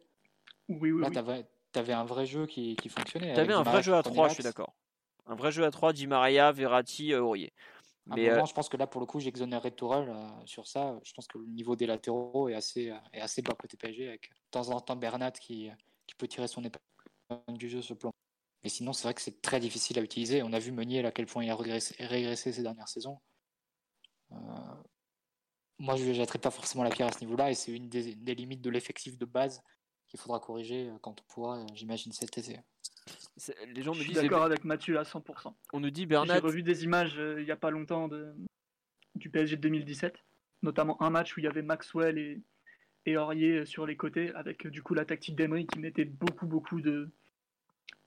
Oui, 0.68 0.90
oui, 0.90 1.00
Là, 1.00 1.08
oui. 1.08 1.14
t'avais 1.14 1.46
avais 1.76 1.92
un 1.92 2.04
vrai 2.04 2.24
jeu 2.26 2.46
qui, 2.46 2.74
qui 2.74 2.88
fonctionnait. 2.88 3.34
tu 3.34 3.38
avais 3.40 3.52
avec 3.52 3.56
un 3.60 3.62
Di 3.62 3.70
vrai 3.70 3.82
jeu 3.82 3.94
à 3.94 4.02
prenait 4.02 4.14
3, 4.16 4.28
je 4.30 4.34
suis 4.34 4.42
d'accord. 4.42 4.74
Un 5.26 5.34
vrai 5.36 5.52
jeu 5.52 5.64
à 5.64 5.70
3, 5.70 5.92
Di 5.92 6.06
Maria, 6.06 6.50
Verratti, 6.50 7.12
euh, 7.12 7.20
Aurier. 7.20 7.52
Mais, 8.08 8.28
euh, 8.28 8.34
moment, 8.34 8.46
je 8.46 8.54
pense 8.54 8.68
que 8.68 8.76
là, 8.76 8.86
pour 8.86 9.00
le 9.00 9.06
coup, 9.06 9.18
j'exonérerais 9.18 9.72
Tourelle 9.72 10.08
euh, 10.08 10.28
sur 10.46 10.66
ça. 10.66 10.98
Je 11.02 11.12
pense 11.12 11.26
que 11.26 11.38
le 11.38 11.46
niveau 11.46 11.74
des 11.74 11.86
latéraux 11.86 12.48
est 12.48 12.54
assez, 12.54 12.90
euh, 12.90 12.98
est 13.12 13.20
assez 13.20 13.42
bas 13.42 13.54
côté 13.54 13.76
PSG, 13.76 14.08
avec 14.08 14.30
de 14.30 14.50
temps 14.50 14.68
en 14.68 14.80
temps 14.80 14.96
Bernat 14.96 15.32
qui, 15.32 15.70
qui 16.06 16.14
peut 16.14 16.28
tirer 16.28 16.46
son 16.46 16.62
épingle 16.62 17.58
du 17.58 17.68
jeu 17.68 17.82
sur 17.82 17.96
ce 17.96 17.98
plan. 17.98 18.12
Mais 18.62 18.70
sinon, 18.70 18.92
c'est 18.92 19.04
vrai 19.04 19.14
que 19.14 19.20
c'est 19.20 19.42
très 19.42 19.58
difficile 19.58 19.98
à 19.98 20.02
utiliser. 20.02 20.42
On 20.42 20.52
a 20.52 20.58
vu 20.58 20.70
Meunier 20.70 21.04
à 21.04 21.10
quel 21.10 21.26
point 21.26 21.44
il 21.44 21.50
a 21.50 21.56
régressé, 21.56 21.96
régressé 21.98 22.52
ces 22.52 22.62
dernières 22.62 22.88
saisons. 22.88 23.18
Euh, 24.32 24.36
moi, 25.78 25.96
je 25.96 26.04
ne 26.04 26.12
jetterai 26.12 26.38
pas 26.38 26.50
forcément 26.50 26.84
la 26.84 26.90
pierre 26.90 27.08
à 27.08 27.12
ce 27.12 27.20
niveau-là, 27.20 27.50
et 27.50 27.54
c'est 27.54 27.72
une 27.72 27.88
des, 27.88 28.14
des 28.14 28.34
limites 28.34 28.62
de 28.62 28.70
l'effectif 28.70 29.18
de 29.18 29.24
base 29.24 29.62
qu'il 30.06 30.20
faudra 30.20 30.38
corriger 30.38 30.92
quand 31.02 31.20
on 31.20 31.24
pourra, 31.24 31.66
j'imagine, 31.74 32.12
cet 32.12 32.38
été. 32.38 32.60
Les 33.74 33.82
gens 33.82 33.92
Je 33.92 33.98
me 33.98 34.04
suis 34.04 34.12
disent, 34.12 34.22
d'accord 34.22 34.42
avec 34.42 34.64
Mathieu 34.64 34.98
à 34.98 35.02
100%. 35.02 35.54
on 35.72 35.80
nous 35.80 35.90
dit 35.90 36.02
J'ai 36.02 36.06
Bernat. 36.06 36.40
revu 36.40 36.62
des 36.62 36.84
images 36.84 37.18
euh, 37.18 37.40
il 37.40 37.46
y 37.46 37.50
a 37.52 37.56
pas 37.56 37.70
longtemps 37.70 38.08
de, 38.08 38.34
du 39.14 39.30
PSG 39.30 39.56
de 39.56 39.60
2017, 39.62 40.24
notamment 40.62 41.00
un 41.02 41.10
match 41.10 41.36
où 41.36 41.40
il 41.40 41.44
y 41.44 41.46
avait 41.48 41.62
Maxwell 41.62 42.18
et, 42.18 42.40
et 43.04 43.16
Aurier 43.16 43.58
euh, 43.58 43.64
sur 43.64 43.86
les 43.86 43.96
côtés, 43.96 44.32
avec 44.34 44.66
euh, 44.66 44.70
du 44.70 44.82
coup 44.82 44.94
la 44.94 45.04
tactique 45.04 45.36
d'Emery 45.36 45.66
qui 45.66 45.78
mettait 45.78 46.04
beaucoup 46.04 46.46
beaucoup 46.46 46.80
de 46.80 47.10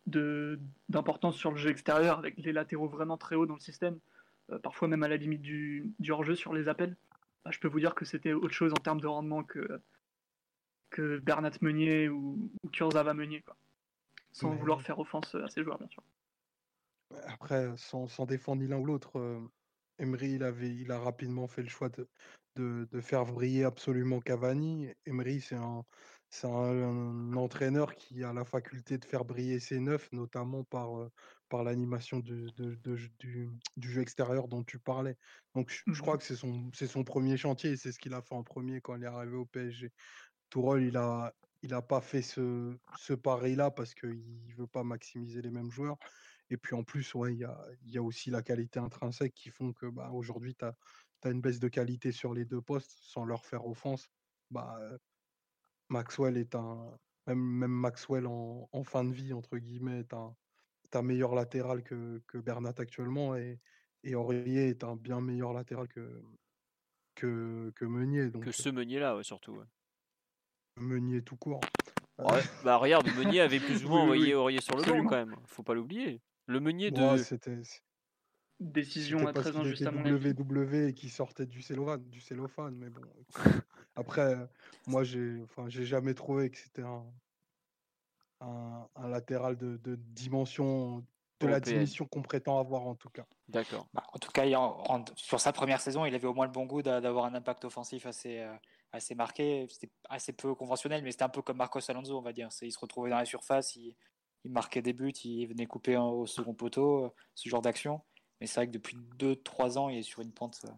de- 0.07 0.59
d'importance 0.89 1.37
sur 1.37 1.51
le 1.51 1.57
jeu 1.57 1.69
extérieur, 1.69 2.17
avec 2.17 2.35
les 2.37 2.51
latéraux 2.51 2.87
vraiment 2.87 3.17
très 3.17 3.35
hauts 3.35 3.45
dans 3.45 3.53
le 3.53 3.59
système, 3.59 3.99
euh, 4.51 4.57
parfois 4.57 4.87
même 4.87 5.03
à 5.03 5.07
la 5.07 5.17
limite 5.17 5.41
du, 5.41 5.91
du 5.99 6.11
hors-jeu 6.11 6.35
sur 6.35 6.53
les 6.53 6.67
appels. 6.67 6.97
Bah, 7.45 7.51
je 7.53 7.59
peux 7.59 7.67
vous 7.67 7.79
dire 7.79 7.93
que 7.93 8.05
c'était 8.05 8.33
autre 8.33 8.53
chose 8.53 8.71
en 8.73 8.81
termes 8.81 8.99
de 9.01 9.05
rendement 9.07 9.43
que, 9.43 9.79
que 10.89 11.19
Bernat 11.19 11.51
Meunier 11.61 12.09
ou, 12.09 12.49
ou 12.63 12.69
Kurzawa 12.69 13.13
Meunier, 13.13 13.41
quoi. 13.41 13.55
Sans 14.31 14.51
Mais- 14.51 14.57
vouloir 14.57 14.81
faire 14.81 14.99
offense 14.99 15.35
à 15.35 15.47
ces 15.47 15.63
joueurs, 15.63 15.77
bien 15.79 15.87
sûr. 15.87 16.03
Après, 17.25 17.71
sans, 17.77 18.07
sans 18.07 18.25
défendre 18.25 18.61
ni 18.61 18.67
l'un 18.67 18.77
ou 18.77 18.85
l'autre, 18.85 19.17
euh, 19.19 19.39
Emery, 19.97 20.33
il, 20.33 20.43
avait, 20.43 20.73
il 20.73 20.91
a 20.91 20.99
rapidement 20.99 21.47
fait 21.47 21.63
le 21.63 21.69
choix 21.69 21.89
de, 21.89 22.07
de, 22.55 22.87
de 22.91 23.01
faire 23.01 23.25
briller 23.25 23.63
absolument 23.63 24.19
Cavani. 24.19 24.89
Emery, 25.05 25.41
c'est 25.41 25.55
un, 25.55 25.83
c'est 26.29 26.47
un, 26.47 26.51
un 26.51 27.33
entraîneur 27.35 27.95
qui 27.95 28.23
a 28.23 28.31
la 28.31 28.45
faculté 28.45 28.97
de 28.99 29.05
faire 29.05 29.25
briller 29.25 29.59
ses 29.59 29.79
neufs, 29.79 30.11
notamment 30.11 30.63
par, 30.63 30.99
euh, 30.99 31.09
par 31.49 31.63
l'animation 31.63 32.19
du, 32.19 32.45
de- 32.57 32.75
de- 32.75 32.97
du, 33.17 33.49
du 33.75 33.91
jeu 33.91 34.01
extérieur 34.01 34.47
dont 34.47 34.63
tu 34.63 34.79
parlais. 34.79 35.15
Donc, 35.55 35.71
je, 35.71 35.81
je 35.91 36.01
crois 36.01 36.17
que 36.17 36.23
c'est 36.23 36.35
son, 36.35 36.69
c'est 36.73 36.87
son 36.87 37.03
premier 37.03 37.37
chantier 37.37 37.71
et 37.71 37.77
c'est 37.77 37.91
ce 37.91 37.99
qu'il 37.99 38.13
a 38.13 38.21
fait 38.21 38.35
en 38.35 38.43
premier 38.43 38.81
quand 38.81 38.95
il 38.95 39.03
est 39.03 39.07
arrivé 39.07 39.35
au 39.35 39.45
PSG. 39.45 39.91
Tourelle, 40.49 40.83
il 40.83 40.97
a, 40.97 41.33
il 41.61 41.73
a 41.73 41.81
pas 41.81 42.01
fait 42.01 42.21
ce, 42.21 42.77
ce 42.97 43.13
pari-là 43.13 43.71
parce 43.71 43.93
qu'il 43.93 44.53
veut 44.57 44.67
pas 44.67 44.83
maximiser 44.83 45.41
les 45.41 45.51
mêmes 45.51 45.71
joueurs. 45.71 45.97
Et 46.49 46.57
puis 46.57 46.75
en 46.75 46.83
plus, 46.83 47.13
ouais, 47.13 47.33
il 47.33 47.39
y 47.39 47.43
a, 47.43 47.59
y 47.85 47.97
a 47.97 48.03
aussi 48.03 48.31
la 48.31 48.41
qualité 48.41 48.79
intrinsèque 48.79 49.33
qui 49.33 49.49
font 49.49 49.73
que 49.73 49.85
bah, 49.85 50.09
aujourd'hui, 50.11 50.55
tu 50.55 50.65
as, 50.65 50.75
une 51.29 51.41
baisse 51.41 51.59
de 51.59 51.67
qualité 51.67 52.11
sur 52.11 52.33
les 52.33 52.45
deux 52.45 52.61
postes 52.61 52.97
sans 53.01 53.25
leur 53.25 53.45
faire 53.45 53.67
offense. 53.67 54.09
Bah, 54.49 54.77
euh, 54.81 54.97
Maxwell 55.89 56.37
est 56.37 56.55
un. 56.55 56.97
Même, 57.27 57.39
même 57.39 57.71
Maxwell 57.71 58.25
en, 58.25 58.67
en 58.71 58.83
fin 58.83 59.03
de 59.03 59.13
vie, 59.13 59.33
entre 59.33 59.57
guillemets, 59.57 59.99
est 59.99 60.13
un, 60.13 60.35
est 60.85 60.95
un 60.95 61.03
meilleur 61.03 61.35
latéral 61.35 61.83
que, 61.83 62.23
que 62.25 62.39
Bernat 62.39 62.73
actuellement. 62.77 63.35
Et, 63.35 63.59
et 64.03 64.15
Aurier 64.15 64.69
est 64.69 64.83
un 64.83 64.95
bien 64.95 65.21
meilleur 65.21 65.53
latéral 65.53 65.87
que, 65.87 66.23
que, 67.13 67.71
que 67.75 67.85
Meunier. 67.85 68.31
Donc, 68.31 68.45
Que 68.45 68.51
ce 68.51 68.69
Meunier-là, 68.69 69.15
ouais, 69.15 69.23
surtout. 69.23 69.57
ouais. 69.57 69.65
Meunier 70.79 71.21
tout 71.21 71.35
court. 71.35 71.61
Ouais, 72.17 72.41
bah 72.63 72.77
regarde, 72.77 73.07
Meunier 73.15 73.39
avait 73.41 73.59
plus 73.59 73.85
ou 73.85 73.89
moins 73.89 73.99
Oui, 73.99 74.03
envoyé 74.03 74.23
oui. 74.25 74.33
Aurier 74.33 74.61
sur 74.61 74.75
le 74.75 74.83
banc 74.83 75.03
quand 75.07 75.15
même. 75.15 75.35
Faut 75.45 75.63
pas 75.63 75.73
l'oublier. 75.73 76.21
Le 76.47 76.59
Meunier 76.59 76.91
de. 76.91 77.01
Ouais, 77.01 77.17
c'était. 77.17 77.57
Décision 78.59 79.19
à 79.25 79.31
parce 79.31 79.39
très 79.45 79.51
qu'il 79.51 79.61
injuste 79.61 79.81
était 79.83 79.87
à 79.87 79.91
mon 79.93 80.03
avis. 80.03 80.33
WW 80.33 80.87
et 80.89 80.93
qui 80.93 81.07
sortait 81.09 81.45
du 81.45 81.61
cellophane, 81.61 82.03
du 82.09 82.19
cellophane, 82.19 82.75
mais 82.75 82.89
bon. 82.89 83.01
Après, 83.95 84.35
moi, 84.85 85.05
j'ai, 85.05 85.41
enfin, 85.43 85.69
j'ai 85.69 85.85
jamais 85.85 86.13
trouvé 86.13 86.49
que 86.49 86.57
c'était 86.57 86.81
un, 86.81 87.05
un, 88.41 88.87
un 88.95 89.07
latéral 89.07 89.55
de, 89.55 89.77
de 89.77 89.95
dimension, 89.95 91.05
de 91.39 91.47
la 91.47 91.61
dimension 91.61 92.05
qu'on 92.05 92.21
prétend 92.21 92.59
avoir 92.59 92.85
en 92.85 92.95
tout 92.95 93.09
cas. 93.09 93.25
D'accord. 93.47 93.87
Bah, 93.93 94.03
en 94.13 94.19
tout 94.19 94.31
cas, 94.31 94.45
il- 94.45 94.55
en- 94.57 94.83
en- 94.89 95.05
sur 95.15 95.39
sa 95.39 95.53
première 95.53 95.79
saison, 95.79 96.05
il 96.05 96.13
avait 96.13 96.27
au 96.27 96.33
moins 96.33 96.45
le 96.45 96.51
bon 96.51 96.65
goût 96.65 96.81
d'a- 96.81 96.99
d'avoir 96.99 97.25
un 97.25 97.35
impact 97.35 97.63
offensif 97.63 98.05
assez, 98.05 98.39
euh, 98.39 98.53
assez 98.91 99.15
marqué. 99.15 99.65
C'était 99.69 99.91
assez 100.09 100.33
peu 100.33 100.55
conventionnel, 100.55 101.03
mais 101.03 101.11
c'était 101.11 101.23
un 101.23 101.29
peu 101.29 101.41
comme 101.41 101.57
Marcos 101.57 101.79
Alonso, 101.89 102.17
on 102.17 102.21
va 102.21 102.33
dire. 102.33 102.49
Il 102.61 102.71
se 102.71 102.79
retrouvait 102.79 103.09
dans 103.09 103.17
la 103.17 103.25
surface, 103.25 103.75
il, 103.75 103.95
il 104.45 104.51
marquait 104.51 104.81
des 104.81 104.93
buts, 104.93 105.11
il 105.23 105.47
venait 105.47 105.65
couper 105.65 105.97
en- 105.97 106.11
au 106.11 106.25
second 106.25 106.53
poteau, 106.53 107.05
euh, 107.05 107.09
ce 107.35 107.49
genre 107.49 107.61
d'action. 107.61 108.01
Mais 108.39 108.47
c'est 108.47 108.55
vrai 108.55 108.67
que 108.67 108.71
depuis 108.71 108.95
2-3 109.17 109.77
ans, 109.77 109.89
il 109.89 109.97
est 109.99 110.03
sur 110.03 110.21
une 110.21 110.31
pente 110.31 110.61
euh, 110.65 110.71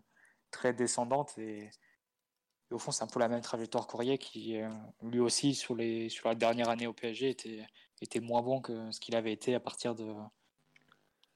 très 0.50 0.74
descendante. 0.74 1.38
Et, 1.38 1.66
et 1.66 2.74
au 2.74 2.80
fond, 2.80 2.92
c'est 2.92 3.04
un 3.04 3.08
peu 3.08 3.20
la 3.20 3.28
même 3.30 3.42
trajectoire 3.42 3.86
qu'Aurier 3.88 4.18
qui, 4.18 4.58
euh, 4.58 4.70
lui 5.04 5.20
aussi, 5.20 5.54
sur, 5.54 5.76
les, 5.76 6.10
sur 6.10 6.28
la 6.28 6.36
dernière 6.36 6.70
année 6.70 6.88
au 6.88 6.94
PSG, 6.94 7.30
était, 7.30 7.68
était 8.02 8.20
moins 8.20 8.42
bon 8.42 8.62
que 8.62 8.92
ce 8.92 9.00
qu'il 9.00 9.16
avait 9.16 9.34
été 9.34 9.54
à 9.56 9.60
partir 9.60 9.94
de, 9.96 10.14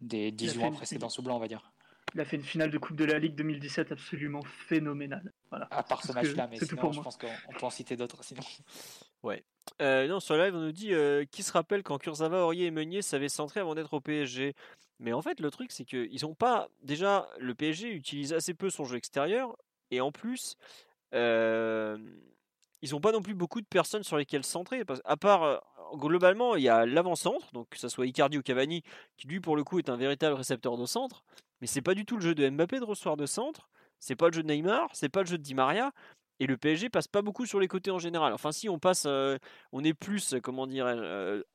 des 0.02 0.32
18 0.32 0.54
fait 0.54 0.60
mois 0.60 0.72
précédents 0.72 1.10
sous 1.10 1.22
blanc, 1.22 1.36
on 1.38 1.40
va 1.40 1.48
dire. 1.48 1.72
Il 2.16 2.22
a 2.22 2.26
fait 2.26 2.38
une 2.38 2.44
finale 2.44 2.72
de 2.72 2.78
Coupe 2.78 2.96
de 2.96 3.04
la 3.04 3.20
Ligue 3.20 3.36
2017 3.36 3.92
absolument 3.92 4.42
phénoménale. 4.42 5.34
Voilà. 5.50 5.68
À 5.70 5.84
part 5.84 6.02
ce 6.02 6.14
match-là, 6.14 6.48
mais 6.50 6.58
sinon, 6.58 6.80
pour 6.80 6.94
je 6.94 7.02
pense 7.02 7.18
qu'on 7.18 7.28
on 7.50 7.52
peut 7.52 7.66
en 7.66 7.70
citer 7.70 7.98
d'autres. 7.98 8.24
Sinon, 8.24 8.42
Euh, 9.82 10.08
non, 10.08 10.22
sur 10.22 10.38
live, 10.38 10.56
on 10.56 10.62
nous 10.62 10.72
dit 10.72 10.94
euh, 10.94 11.26
qui 11.30 11.44
se 11.44 11.52
rappelle 11.52 11.84
quand 11.84 11.98
Kurzawa, 11.98 12.46
Aurier 12.46 12.68
et 12.68 12.72
Meunier 12.72 13.02
savaient 13.02 13.28
centrer 13.28 13.60
avant 13.60 13.76
d'être 13.76 13.94
au 13.94 14.00
PSG. 14.00 14.54
Mais 15.00 15.12
en 15.12 15.22
fait, 15.22 15.42
le 15.42 15.52
truc, 15.52 15.74
c'est 15.74 15.84
qu'ils 15.84 16.26
ont 16.26 16.36
pas. 16.36 16.70
Déjà, 16.84 17.28
le 17.38 17.54
PSG 17.54 17.90
utilise 17.90 18.32
assez 18.32 18.54
peu 18.54 18.70
son 18.70 18.86
jeu 18.86 18.96
extérieur. 18.96 19.54
Et 19.92 20.00
en 20.00 20.14
plus, 20.14 20.56
euh, 21.14 21.98
ils 22.82 22.92
n'ont 22.92 23.02
pas 23.02 23.12
non 23.12 23.22
plus 23.22 23.36
beaucoup 23.36 23.60
de 23.60 23.68
personnes 23.68 24.04
sur 24.04 24.16
lesquelles 24.16 24.46
centrer. 24.46 24.86
Parce, 24.86 25.02
à 25.04 25.18
part, 25.18 25.62
globalement, 25.96 26.56
il 26.56 26.64
y 26.64 26.70
a 26.70 26.86
l'avant-centre, 26.86 27.52
donc 27.52 27.68
que 27.72 27.78
ce 27.78 27.90
soit 27.90 28.06
Icardi 28.06 28.38
ou 28.38 28.42
Cavani, 28.42 28.84
qui 29.18 29.28
lui, 29.28 29.42
pour 29.42 29.58
le 29.58 29.66
coup, 29.66 29.80
est 29.80 29.90
un 29.90 29.98
véritable 29.98 30.36
récepteur 30.36 30.78
de 30.78 30.86
centre. 30.86 31.26
Mais 31.66 31.68
c'est 31.68 31.82
pas 31.82 31.96
du 31.96 32.06
tout 32.06 32.18
le 32.18 32.22
jeu 32.22 32.36
de 32.36 32.48
Mbappé 32.48 32.80
de 32.80 32.86
recevoir 32.86 33.18
de 33.18 33.26
centre. 33.26 33.72
C'est 34.00 34.16
pas 34.16 34.28
le 34.28 34.34
jeu 34.34 34.44
de 34.44 34.48
Neymar. 34.48 34.88
C'est 34.94 35.10
pas 35.10 35.22
le 35.22 35.26
jeu 35.26 35.40
de 35.40 35.42
Di 35.42 35.56
Maria. 35.56 35.94
Et 36.40 36.46
le 36.46 36.58
PSG 36.58 36.90
passe 36.90 37.08
pas 37.08 37.24
beaucoup 37.24 37.48
sur 37.48 37.60
les 37.60 37.68
côtés 37.68 37.90
en 37.90 37.98
général. 37.98 38.34
Enfin, 38.34 38.52
si 38.52 38.70
on 38.70 38.78
passe, 38.78 39.06
euh, 39.08 39.40
on 39.72 39.84
est 39.84 39.96
plus, 39.96 40.36
euh, 40.36 40.40
comment 40.40 40.68
dire, 40.68 40.86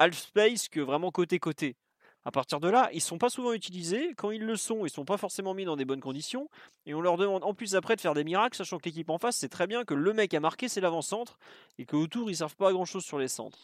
half 0.00 0.18
space 0.18 0.68
que 0.68 0.80
vraiment 0.80 1.12
côté 1.12 1.38
côté. 1.38 1.76
À 2.24 2.32
partir 2.32 2.58
de 2.58 2.68
là, 2.68 2.90
ils 2.92 3.00
sont 3.00 3.18
pas 3.18 3.30
souvent 3.30 3.52
utilisés. 3.52 4.12
Quand 4.16 4.32
ils 4.32 4.44
le 4.44 4.56
sont, 4.56 4.84
ils 4.84 4.90
sont 4.90 5.04
pas 5.04 5.16
forcément 5.16 5.54
mis 5.54 5.64
dans 5.64 5.76
des 5.76 5.84
bonnes 5.84 6.00
conditions. 6.00 6.50
Et 6.86 6.94
on 6.94 7.00
leur 7.00 7.16
demande 7.16 7.44
en 7.44 7.54
plus 7.54 7.76
après 7.76 7.94
de 7.94 8.00
faire 8.00 8.14
des 8.14 8.24
miracles, 8.24 8.56
sachant 8.56 8.78
que 8.78 8.86
l'équipe 8.86 9.11
en 9.11 9.18
face, 9.18 9.36
c'est 9.36 9.48
très 9.48 9.68
bien 9.68 9.84
que 9.84 9.94
le 9.94 10.12
mec 10.12 10.34
a 10.34 10.40
marqué, 10.40 10.66
c'est 10.66 10.80
l'avant-centre, 10.80 11.38
et 11.78 11.86
qu'autour, 11.86 12.30
ils 12.30 12.36
servent 12.36 12.56
pas 12.56 12.70
à 12.70 12.72
grand 12.72 12.84
chose 12.84 13.04
sur 13.04 13.20
les 13.20 13.28
centres. 13.28 13.61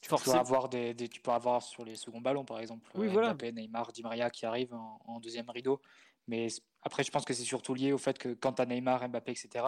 Tu 0.00 0.08
peux, 0.08 0.30
avoir 0.32 0.68
des, 0.68 0.94
tu 0.94 1.20
peux 1.20 1.30
avoir 1.30 1.62
sur 1.62 1.84
les 1.84 1.94
seconds 1.94 2.22
ballons, 2.22 2.44
par 2.44 2.58
exemple, 2.60 2.90
oui, 2.94 3.08
voilà. 3.08 3.34
Mbappé, 3.34 3.52
Neymar, 3.52 3.92
Di 3.92 4.02
Maria 4.02 4.30
qui 4.30 4.46
arrivent 4.46 4.72
en, 4.72 5.20
deuxième 5.20 5.50
rideau. 5.50 5.80
Mais 6.26 6.46
après, 6.82 7.04
je 7.04 7.10
pense 7.10 7.24
que 7.24 7.34
c'est 7.34 7.44
surtout 7.44 7.74
lié 7.74 7.92
au 7.92 7.98
fait 7.98 8.16
que 8.18 8.32
quand 8.32 8.54
tu 8.54 8.62
as 8.62 8.66
Neymar, 8.66 9.06
Mbappé, 9.08 9.32
etc., 9.32 9.66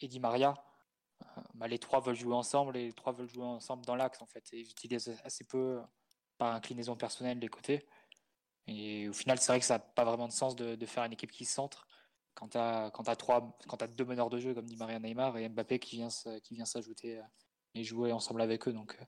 et 0.00 0.08
Di 0.08 0.20
Maria, 0.20 0.54
bah, 1.54 1.68
les 1.68 1.78
trois 1.78 2.00
veulent 2.00 2.16
jouer 2.16 2.34
ensemble 2.34 2.76
et 2.76 2.86
les 2.86 2.92
trois 2.92 3.12
veulent 3.12 3.28
jouer 3.28 3.44
ensemble 3.44 3.84
dans 3.84 3.94
l'axe, 3.94 4.22
en 4.22 4.26
fait. 4.26 4.52
Et 4.52 4.60
ils 4.60 4.70
utilisent 4.70 5.14
assez 5.22 5.44
peu, 5.44 5.80
par 6.38 6.54
inclinaison 6.54 6.96
personnelle, 6.96 7.38
les 7.38 7.48
côtés. 7.48 7.86
Et 8.66 9.08
au 9.08 9.12
final, 9.12 9.38
c'est 9.38 9.52
vrai 9.52 9.60
que 9.60 9.66
ça 9.66 9.74
n'a 9.74 9.78
pas 9.80 10.04
vraiment 10.04 10.28
de 10.28 10.32
sens 10.32 10.56
de, 10.56 10.86
faire 10.86 11.04
une 11.04 11.12
équipe 11.12 11.30
qui 11.30 11.44
se 11.44 11.54
centre 11.54 11.86
quand 12.34 12.48
tu 12.48 12.58
as, 12.58 12.86
as, 12.86 13.16
trois, 13.16 13.58
quand 13.68 13.82
as 13.82 13.86
deux 13.86 14.04
meneurs 14.04 14.30
de 14.30 14.38
jeu 14.38 14.54
comme 14.54 14.64
dit 14.64 14.76
Maria 14.76 14.98
Neymar 14.98 15.36
et 15.36 15.48
Mbappé 15.48 15.78
qui 15.78 15.96
vient, 15.96 16.08
qui 16.42 16.54
vient 16.54 16.64
s'ajouter 16.64 17.18
euh, 17.18 17.22
et 17.74 17.84
jouer 17.84 18.12
ensemble 18.12 18.42
avec 18.42 18.68
eux. 18.68 18.72
Donc, 18.72 18.96
euh, 19.00 19.04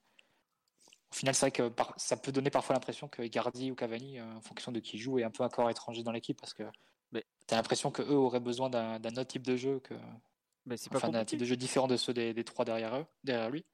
au 1.13 1.15
final, 1.15 1.35
c'est 1.35 1.47
vrai 1.47 1.51
que 1.53 1.73
ça 1.97 2.17
peut 2.17 2.33
donner 2.33 2.51
parfois 2.51 2.75
l'impression 2.75 3.09
que 3.09 3.23
Gardi 3.23 3.71
ou 3.71 3.75
Cavani, 3.75 4.19
euh, 4.19 4.37
en 4.37 4.41
fonction 4.41 4.73
de 4.73 4.81
qui 4.81 4.99
joue, 4.99 5.19
est 5.19 5.25
un 5.25 5.31
peu 5.31 5.45
un 5.45 5.49
corps 5.49 5.71
étranger 5.71 6.03
dans 6.03 6.13
l'équipe 6.13 6.39
parce 6.41 6.55
que 6.55 6.65
tu 7.13 7.55
as 7.55 7.57
l'impression 7.57 7.91
qu'eux 7.91 8.15
auraient 8.15 8.41
besoin 8.41 8.71
d'un 8.71 8.99
autre 8.99 9.25
type 9.25 9.47
de 9.47 9.57
jeu, 9.57 9.81
que, 9.81 9.95
mais 10.67 10.77
c'est 10.77 10.95
enfin, 10.95 11.11
d'un 11.11 11.25
type 11.25 11.39
de 11.39 11.45
jeu 11.45 11.57
différent 11.57 11.87
de 11.87 11.97
ceux 11.97 12.13
des, 12.13 12.45
trois 12.45 12.65
derrière, 12.65 12.97
eux, 12.97 13.07
derrière 13.23 13.51
lui. 13.51 13.65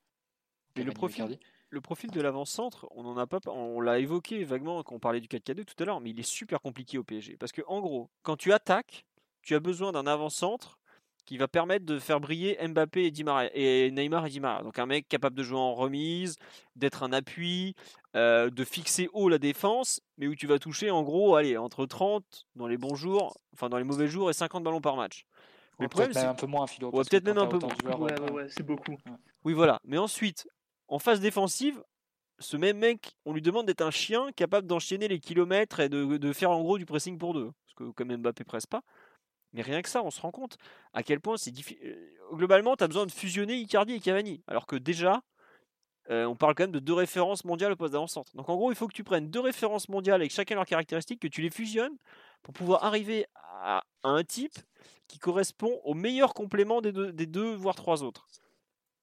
Mais 0.76 0.82
le 0.82 0.92
profil, 0.92 1.38
le 1.70 1.80
profil 1.80 2.10
de 2.10 2.20
l'avant-centre, 2.20 2.88
on 2.90 3.06
en 3.06 3.16
a 3.16 3.26
pas, 3.26 3.38
on 3.46 3.80
l'a 3.80 4.00
évoqué 4.00 4.44
vaguement 4.44 4.82
quand 4.82 4.96
on 4.96 4.98
parlait 4.98 5.20
du 5.20 5.28
4K2 5.28 5.64
tout 5.64 5.80
à 5.82 5.86
l'heure, 5.86 6.00
mais 6.00 6.10
il 6.10 6.18
est 6.18 6.28
super 6.28 6.60
compliqué 6.60 6.98
au 6.98 7.04
PSG. 7.04 7.36
Parce 7.36 7.52
que 7.52 7.62
en 7.68 7.80
gros, 7.80 8.10
quand 8.22 8.36
tu 8.36 8.52
attaques, 8.52 9.06
tu 9.42 9.54
as 9.54 9.60
besoin 9.60 9.92
d'un 9.92 10.06
avant-centre 10.06 10.79
qui 11.26 11.36
va 11.36 11.48
permettre 11.48 11.84
de 11.84 11.98
faire 11.98 12.20
briller 12.20 12.58
Mbappé 12.66 13.04
et, 13.04 13.10
Di 13.10 13.24
et 13.54 13.90
Neymar 13.90 14.26
et 14.26 14.30
Di 14.30 14.40
Maria. 14.40 14.62
Donc 14.62 14.78
un 14.78 14.86
mec 14.86 15.08
capable 15.08 15.36
de 15.36 15.42
jouer 15.42 15.58
en 15.58 15.74
remise, 15.74 16.36
d'être 16.76 17.02
un 17.02 17.12
appui, 17.12 17.74
euh, 18.16 18.50
de 18.50 18.64
fixer 18.64 19.08
haut 19.12 19.28
la 19.28 19.38
défense, 19.38 20.00
mais 20.18 20.26
où 20.26 20.34
tu 20.34 20.46
vas 20.46 20.58
toucher 20.58 20.90
en 20.90 21.02
gros, 21.02 21.36
allez, 21.36 21.56
entre 21.56 21.86
30 21.86 22.46
dans 22.56 22.66
les 22.66 22.76
bons 22.76 22.94
jours, 22.94 23.36
enfin 23.52 23.68
dans 23.68 23.78
les 23.78 23.84
mauvais 23.84 24.08
jours 24.08 24.30
et 24.30 24.32
50 24.32 24.64
ballons 24.64 24.80
par 24.80 24.96
match. 24.96 25.24
Mais 25.78 25.88
peut-être 25.88 26.14
même 26.14 26.28
un 26.28 26.34
peu 26.34 26.46
moins, 26.46 26.66
Philo. 26.66 26.90
peut-être 26.90 27.24
même 27.24 27.38
un 27.38 27.46
peu 27.46 27.58
moins. 27.58 27.74
Ouais, 27.84 28.20
ouais, 28.20 28.30
ouais, 28.32 28.46
c'est 28.48 28.62
beaucoup. 28.62 28.96
Oui, 29.44 29.54
voilà. 29.54 29.80
Mais 29.84 29.96
ensuite, 29.96 30.46
en 30.88 30.98
phase 30.98 31.20
défensive, 31.20 31.82
ce 32.38 32.56
même 32.56 32.78
mec, 32.78 33.16
on 33.24 33.32
lui 33.32 33.42
demande 33.42 33.66
d'être 33.66 33.82
un 33.82 33.90
chien 33.90 34.30
capable 34.32 34.66
d'enchaîner 34.66 35.08
les 35.08 35.20
kilomètres 35.20 35.80
et 35.80 35.88
de, 35.88 36.32
faire 36.32 36.50
en 36.50 36.60
gros 36.60 36.78
du 36.78 36.86
pressing 36.86 37.16
pour 37.16 37.32
deux. 37.32 37.50
Parce 37.64 37.74
que 37.76 37.92
comme 37.92 38.14
Mbappé 38.14 38.44
presse 38.44 38.66
pas. 38.66 38.82
Mais 39.52 39.62
rien 39.62 39.82
que 39.82 39.88
ça, 39.88 40.02
on 40.02 40.10
se 40.10 40.20
rend 40.20 40.30
compte 40.30 40.56
à 40.92 41.02
quel 41.02 41.20
point 41.20 41.36
c'est 41.36 41.50
difficile. 41.50 41.80
Euh, 41.84 42.36
globalement, 42.36 42.76
tu 42.76 42.84
as 42.84 42.88
besoin 42.88 43.06
de 43.06 43.10
fusionner 43.10 43.56
Icardi 43.56 43.94
et 43.94 44.00
Cavani. 44.00 44.42
Alors 44.46 44.66
que 44.66 44.76
déjà, 44.76 45.22
euh, 46.10 46.24
on 46.24 46.34
parle 46.34 46.54
quand 46.54 46.64
même 46.64 46.72
de 46.72 46.78
deux 46.78 46.94
références 46.94 47.44
mondiales 47.44 47.72
au 47.72 47.76
poste 47.76 47.92
d'avant-centre. 47.92 48.34
Donc 48.34 48.48
en 48.48 48.56
gros, 48.56 48.72
il 48.72 48.74
faut 48.74 48.88
que 48.88 48.92
tu 48.92 49.04
prennes 49.04 49.30
deux 49.30 49.40
références 49.40 49.88
mondiales 49.88 50.20
avec 50.20 50.32
chacun 50.32 50.56
leurs 50.56 50.66
caractéristiques, 50.66 51.20
que 51.20 51.28
tu 51.28 51.40
les 51.40 51.50
fusionnes 51.50 51.96
pour 52.42 52.54
pouvoir 52.54 52.84
arriver 52.84 53.26
à, 53.34 53.82
un 54.02 54.24
type 54.24 54.58
qui 55.06 55.18
correspond 55.18 55.80
au 55.84 55.92
meilleur 55.92 56.32
complément 56.32 56.80
des 56.80 56.92
deux, 56.92 57.12
des 57.12 57.26
deux 57.26 57.54
voire 57.54 57.74
trois 57.74 58.02
autres. 58.02 58.26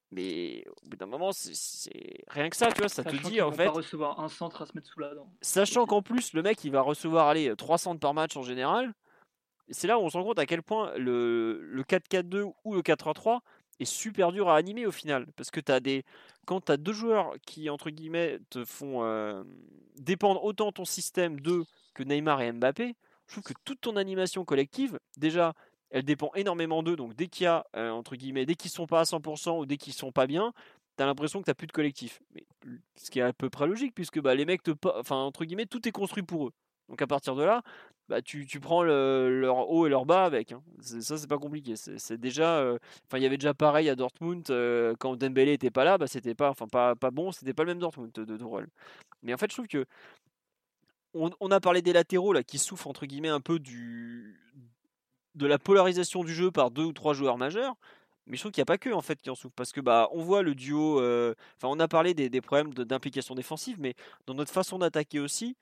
Mais 0.09 0.63
au 0.81 0.89
bout 0.89 0.97
d'un 0.97 1.05
moment, 1.05 1.31
c'est 1.33 2.23
rien 2.29 2.49
que 2.49 2.55
ça, 2.55 2.71
tu 2.71 2.79
vois, 2.79 2.89
ça 2.89 3.03
te 3.03 3.15
dit 3.15 3.41
en 3.41 3.51
fait. 3.51 3.65
Pas 3.65 3.71
recevoir 3.71 4.19
un 4.19 4.29
centre 4.29 4.61
à 4.61 4.65
se 4.65 4.71
mettre 4.73 4.87
sous 4.87 4.99
la 4.99 5.13
dent. 5.13 5.29
Sachant 5.41 5.85
qu'en 5.85 6.01
plus, 6.01 6.33
le 6.33 6.41
mec, 6.41 6.63
il 6.63 6.71
va 6.71 6.81
recevoir 6.81 7.27
aller 7.27 7.53
3 7.55 7.77
centres 7.77 7.99
par 7.99 8.13
match 8.13 8.37
en 8.37 8.41
général. 8.41 8.93
C'est 9.69 9.87
là 9.87 9.99
où 9.99 10.01
on 10.01 10.09
se 10.09 10.17
rend 10.17 10.23
compte 10.23 10.39
à 10.39 10.45
quel 10.45 10.63
point 10.63 10.93
le, 10.97 11.61
le 11.61 11.83
4-4-2 11.83 12.51
ou 12.63 12.75
le 12.75 12.81
4-3-3 12.81 13.39
est 13.79 13.85
super 13.85 14.31
dur 14.31 14.49
à 14.49 14.57
animer 14.57 14.85
au 14.85 14.91
final. 14.91 15.27
Parce 15.35 15.51
que 15.51 15.59
as 15.71 15.79
des... 15.79 16.03
quand 16.45 16.65
tu 16.65 16.71
as 16.71 16.77
deux 16.77 16.93
joueurs 16.93 17.33
qui, 17.45 17.69
entre 17.69 17.89
guillemets, 17.89 18.39
te 18.49 18.65
font 18.65 19.03
euh, 19.03 19.43
dépendre 19.97 20.43
autant 20.43 20.71
ton 20.71 20.85
système 20.85 21.39
d'eux 21.39 21.65
que 21.93 22.03
Neymar 22.03 22.41
et 22.41 22.51
Mbappé, 22.51 22.95
je 23.27 23.33
trouve 23.33 23.43
que 23.43 23.53
toute 23.65 23.81
ton 23.81 23.97
animation 23.97 24.45
collective, 24.45 24.99
déjà, 25.17 25.53
elle 25.89 26.03
dépend 26.03 26.31
énormément 26.35 26.83
d'eux. 26.83 26.95
Donc 26.95 27.15
dès 27.15 27.27
qu'il 27.27 27.43
y 27.43 27.47
a, 27.47 27.65
euh, 27.75 27.89
entre 27.91 28.15
guillemets, 28.15 28.45
dès 28.45 28.55
qu'ils 28.55 28.71
sont 28.71 28.87
pas 28.87 29.01
à 29.01 29.03
100% 29.03 29.59
ou 29.59 29.65
dès 29.65 29.77
qu'ils 29.77 29.93
sont 29.93 30.11
pas 30.11 30.27
bien, 30.27 30.53
tu 30.97 31.03
as 31.03 31.05
l'impression 31.05 31.39
que 31.39 31.45
tu 31.45 31.49
n'as 31.49 31.55
plus 31.55 31.67
de 31.67 31.71
collectif. 31.71 32.21
Mais, 32.33 32.45
ce 32.95 33.11
qui 33.11 33.19
est 33.19 33.23
à 33.23 33.33
peu 33.33 33.49
près 33.49 33.67
logique, 33.67 33.93
puisque 33.93 34.19
bah, 34.19 34.35
les 34.35 34.45
mecs, 34.45 34.63
te, 34.63 34.71
enfin, 34.95 35.17
entre 35.17 35.45
guillemets, 35.45 35.65
tout 35.65 35.87
est 35.87 35.91
construit 35.91 36.23
pour 36.23 36.47
eux. 36.47 36.53
Donc 36.89 37.01
à 37.01 37.07
partir 37.07 37.35
de 37.35 37.43
là, 37.43 37.63
bah, 38.09 38.21
tu, 38.21 38.45
prends 38.61 38.83
leur 38.83 39.69
haut 39.69 39.85
et 39.85 39.89
leur 39.89 40.05
bas 40.05 40.23
avec. 40.23 40.53
Hein. 40.53 40.63
Ça, 40.79 41.17
c'est 41.17 41.27
pas 41.27 41.37
compliqué. 41.37 41.75
C'est 41.75 42.17
déjà. 42.17 42.61
Enfin, 43.05 43.17
il 43.17 43.23
y 43.23 43.25
avait 43.25 43.37
déjà 43.37 43.53
pareil 43.53 43.89
à 43.89 43.95
Dortmund 43.95 44.45
quand 44.99 45.15
Dembélé 45.17 45.53
était 45.53 45.71
pas 45.71 45.83
là, 45.83 45.97
bah, 45.97 46.07
c'était 46.07 46.35
pas, 46.35 46.49
enfin, 46.49 46.67
pas, 46.67 46.95
pas 46.95 47.11
bon, 47.11 47.31
c'était 47.31 47.53
pas 47.53 47.63
le 47.63 47.71
même 47.71 47.79
Dortmund 47.79 48.11
de, 48.13 48.23
de 48.23 48.37
Mais 49.23 49.33
en 49.33 49.37
fait, 49.37 49.49
je 49.49 49.55
trouve 49.55 49.67
que. 49.67 49.85
On, 51.13 51.49
a 51.49 51.59
parlé 51.59 51.81
des 51.81 51.93
latéraux 51.93 52.31
là 52.31 52.43
qui 52.43 52.59
souffrent 52.59 52.91
un 52.91 53.39
peu 53.41 53.57
du, 53.57 54.39
de 55.33 55.47
la 55.47 55.57
polarisation 55.57 56.23
du 56.23 56.31
jeu 56.31 56.51
par 56.51 56.69
deux 56.69 56.83
ou 56.83 56.93
trois 56.93 57.15
joueurs 57.15 57.39
majeurs. 57.39 57.75
Mais 58.27 58.35
je 58.35 58.41
trouve 58.41 58.51
qu'il 58.51 58.61
n'y 58.61 58.63
a 58.63 58.65
pas 58.65 58.77
que 58.77 58.91
en 58.91 59.01
fait 59.01 59.19
qui 59.19 59.31
en 59.31 59.35
souffrent 59.35 59.55
parce 59.55 59.71
que 59.71 59.81
bah 59.81 60.09
on 60.11 60.21
voit 60.21 60.43
le 60.43 60.53
duo. 60.53 60.97
Enfin, 60.99 61.69
on 61.69 61.79
a 61.79 61.87
parlé 61.87 62.13
des, 62.13 62.29
des 62.29 62.41
problèmes 62.41 62.71
d'implication 62.73 63.33
défensive, 63.33 63.77
mais 63.79 63.95
dans 64.27 64.35
notre 64.35 64.51
façon 64.51 64.77
d'attaquer 64.77 65.19
aussi, 65.19 65.55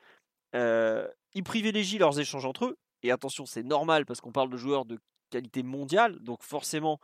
euh, 0.56 1.08
ils 1.34 1.43
privilégient 1.43 1.99
leurs 1.99 2.20
échanges 2.20 2.45
entre 2.45 2.66
eux. 2.66 2.78
Et 3.03 3.12
attention, 3.12 3.45
c'est 3.45 3.64
normal 3.64 4.06
parce 4.06 4.22
qu'on 4.22 4.32
parle 4.32 4.49
de 4.49 4.58
joueurs 4.58 4.86
de 4.86 4.97
qualité 5.30 5.64
mondiale, 5.64 6.18
donc 6.20 6.43
forcément, 6.43 6.99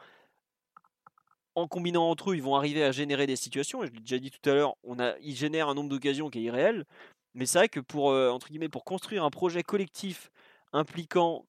en 1.56 1.68
combinant 1.68 2.10
entre 2.10 2.32
eux, 2.32 2.36
ils 2.36 2.41
vont 2.41 2.56
arriver 2.56 2.84
à 2.84 2.91
générer 2.91 3.28
des 3.28 3.36
situations. 3.36 3.84
Et 3.84 3.88
je 3.88 3.91
l'ai 3.91 3.99
déjà 3.99 4.20
dit 4.20 4.32
tout 4.32 4.49
à 4.49 4.54
l'heure, 4.54 4.76
on 4.84 4.99
a, 4.99 5.18
ils 5.20 5.36
génèrent 5.36 5.70
un 5.70 5.76
nombre 5.76 5.89
d'occasions 5.89 6.30
qui 6.30 6.39
est 6.39 6.43
irréel. 6.43 6.86
Mais 7.34 7.45
c'est 7.45 7.60
vrai 7.60 7.70
que 7.70 7.80
pour 7.80 8.12
euh, 8.12 8.30
entre 8.30 8.47
guillemets, 8.47 8.70
pour 8.70 8.84
construire 8.84 9.24
un 9.24 9.30
projet 9.30 9.64
collectif 9.64 10.32
impliquant 10.74 11.45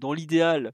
dans 0.00 0.12
l'idéal, 0.12 0.72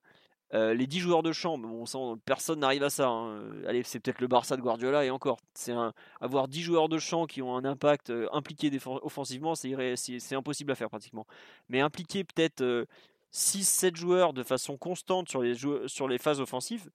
euh, 0.53 0.75
les 0.75 0.87
10 0.87 0.99
joueurs 0.99 1.23
de 1.23 1.31
champ, 1.31 1.59
bon, 1.59 1.85
personne 2.25 2.61
n'arrive 2.61 2.83
à 2.83 2.91
ça. 2.91 3.09
Hein. 3.09 3.41
Allez, 3.67 3.83
c'est 3.85 4.01
peut-être 4.01 4.21
le 4.21 4.27
Barça 4.27 4.57
de 4.57 4.63
Guardiola 4.63 5.05
et 5.05 5.11
encore. 5.11 5.39
C'est 5.55 5.73
avoir 6.21 6.49
10 6.49 6.63
joueurs 6.63 6.89
de 6.89 6.99
champ 6.99 7.27
qui 7.27 7.41
ont 7.41 7.57
un 7.57 7.65
impact 7.65 8.11
euh, 8.11 8.29
impliqué 8.33 8.71
offensivement, 9.03 9.55
c'est 9.55 10.35
impossible 10.35 10.73
à 10.73 10.75
faire 10.75 10.91
pratiquement. 10.91 11.27
Mais 11.69 11.81
impliquer 11.81 12.25
peut-être 12.25 12.87
6-7 13.33 13.93
euh, 13.93 13.97
joueurs 13.97 14.33
de 14.33 14.43
façon 14.43 14.77
constante 14.77 15.29
sur 15.29 15.43
les, 15.43 16.19
phases 16.19 16.41
offensives, 16.41 16.91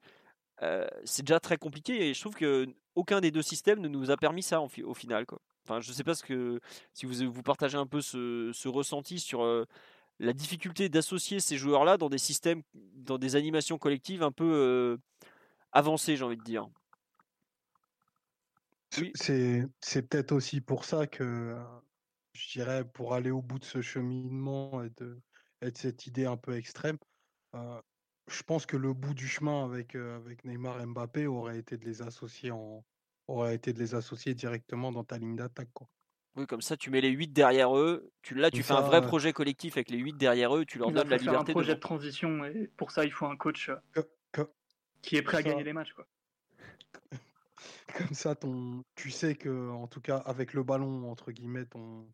c'est 1.05 1.23
déjà 1.23 1.39
très 1.39 1.57
compliqué 1.57 2.09
et 2.09 2.13
je 2.13 2.19
trouve 2.19 2.35
que 2.35 2.67
aucun 2.95 3.21
des 3.21 3.31
deux 3.31 3.41
systèmes 3.41 3.79
ne 3.79 3.87
nous 3.87 4.11
a 4.11 4.17
permis 4.17 4.43
ça 4.43 4.61
au 4.61 4.93
final. 4.93 5.25
Enfin, 5.63 5.79
je 5.79 5.91
sais 5.91 6.03
pas 6.03 6.13
ce 6.13 6.23
que 6.23 6.59
si 6.93 7.05
vous, 7.05 7.41
partagez 7.41 7.77
un 7.77 7.87
peu 7.87 8.01
ce 8.01 8.67
ressenti 8.67 9.19
sur 9.19 9.65
la 10.19 10.33
difficulté 10.33 10.89
d'associer 10.89 11.39
ces 11.39 11.57
joueurs-là 11.57 11.97
dans 11.97 12.09
des 12.09 12.17
systèmes, 12.17 12.61
dans 12.73 13.17
des 13.17 13.35
animations 13.35 13.77
collectives 13.77 14.23
un 14.23 14.31
peu 14.31 14.45
euh, 14.45 14.97
avancées, 15.71 16.15
j'ai 16.15 16.23
envie 16.23 16.37
de 16.37 16.43
dire. 16.43 16.67
C'est, 19.13 20.01
peut-être 20.03 20.31
aussi 20.31 20.61
pour 20.61 20.85
ça 20.85 21.05
que, 21.05 21.57
je 22.33 22.51
dirais, 22.51 22.85
pour 22.85 23.13
aller 23.13 23.31
au 23.31 23.41
bout 23.41 23.59
de 23.59 23.65
ce 23.65 23.81
cheminement 23.81 24.83
et 24.83 24.89
de, 24.97 25.19
cette 25.73 26.07
idée 26.07 26.25
un 26.25 26.37
peu 26.37 26.55
extrême, 26.55 26.97
euh, 27.55 27.81
je 28.27 28.43
pense 28.43 28.65
que 28.65 28.77
le 28.77 28.93
bout 28.93 29.13
du 29.13 29.27
chemin 29.27 29.65
avec, 29.65 29.95
euh, 29.95 30.15
avec 30.15 30.45
Neymar 30.45 30.79
et 30.81 30.85
Mbappé 30.85 31.27
aurait 31.27 31.59
été 31.59 31.77
de 31.77 31.85
les 31.85 32.01
associer 32.01 32.51
en, 32.51 32.85
aurait 33.27 33.55
été 33.55 33.73
de 33.73 33.79
les 33.79 33.95
associer 33.95 34.33
directement 34.33 34.91
dans 34.91 35.03
ta 35.03 35.17
ligne 35.17 35.35
d'attaque. 35.35 35.69
Oui, 36.35 36.45
comme 36.47 36.61
ça, 36.61 36.75
tu 36.75 36.89
mets 36.89 37.01
les 37.01 37.09
8 37.09 37.29
derrière 37.29 37.77
eux. 37.77 38.11
Tu, 38.21 38.35
là, 38.35 38.51
tu 38.51 38.61
fais 38.61 38.73
un 38.73 38.81
vrai 38.81 39.01
projet 39.01 39.31
collectif 39.31 39.77
avec 39.77 39.89
les 39.89 39.97
8 39.97 40.17
derrière 40.17 40.55
eux. 40.55 40.65
Tu 40.65 40.77
leur 40.77 40.91
donnes 40.91 41.09
la 41.09 41.17
liberté. 41.17 41.51
un 41.51 41.53
projet 41.53 41.75
de... 41.75 41.79
transition 41.79 42.43
et 42.43 42.69
pour 42.75 42.91
ça, 42.91 43.05
il 43.05 43.11
faut 43.11 43.25
un 43.25 43.37
coach 43.37 43.69
euh, 43.69 44.43
qui 45.01 45.15
est 45.15 45.21
prêt 45.21 45.37
à 45.37 45.43
gagner 45.43 45.63
les 45.63 45.73
matchs. 45.73 45.93
Quoi. 45.93 46.05
Comme 47.97 48.13
ça, 48.13 48.35
ton... 48.35 48.83
tu 48.95 49.11
sais 49.11 49.35
que, 49.35 49.69
en 49.69 49.87
tout 49.87 50.01
cas, 50.01 50.17
avec 50.17 50.53
le 50.53 50.63
ballon, 50.63 51.09
entre 51.09 51.31
guillemets, 51.31 51.65
ton... 51.65 52.05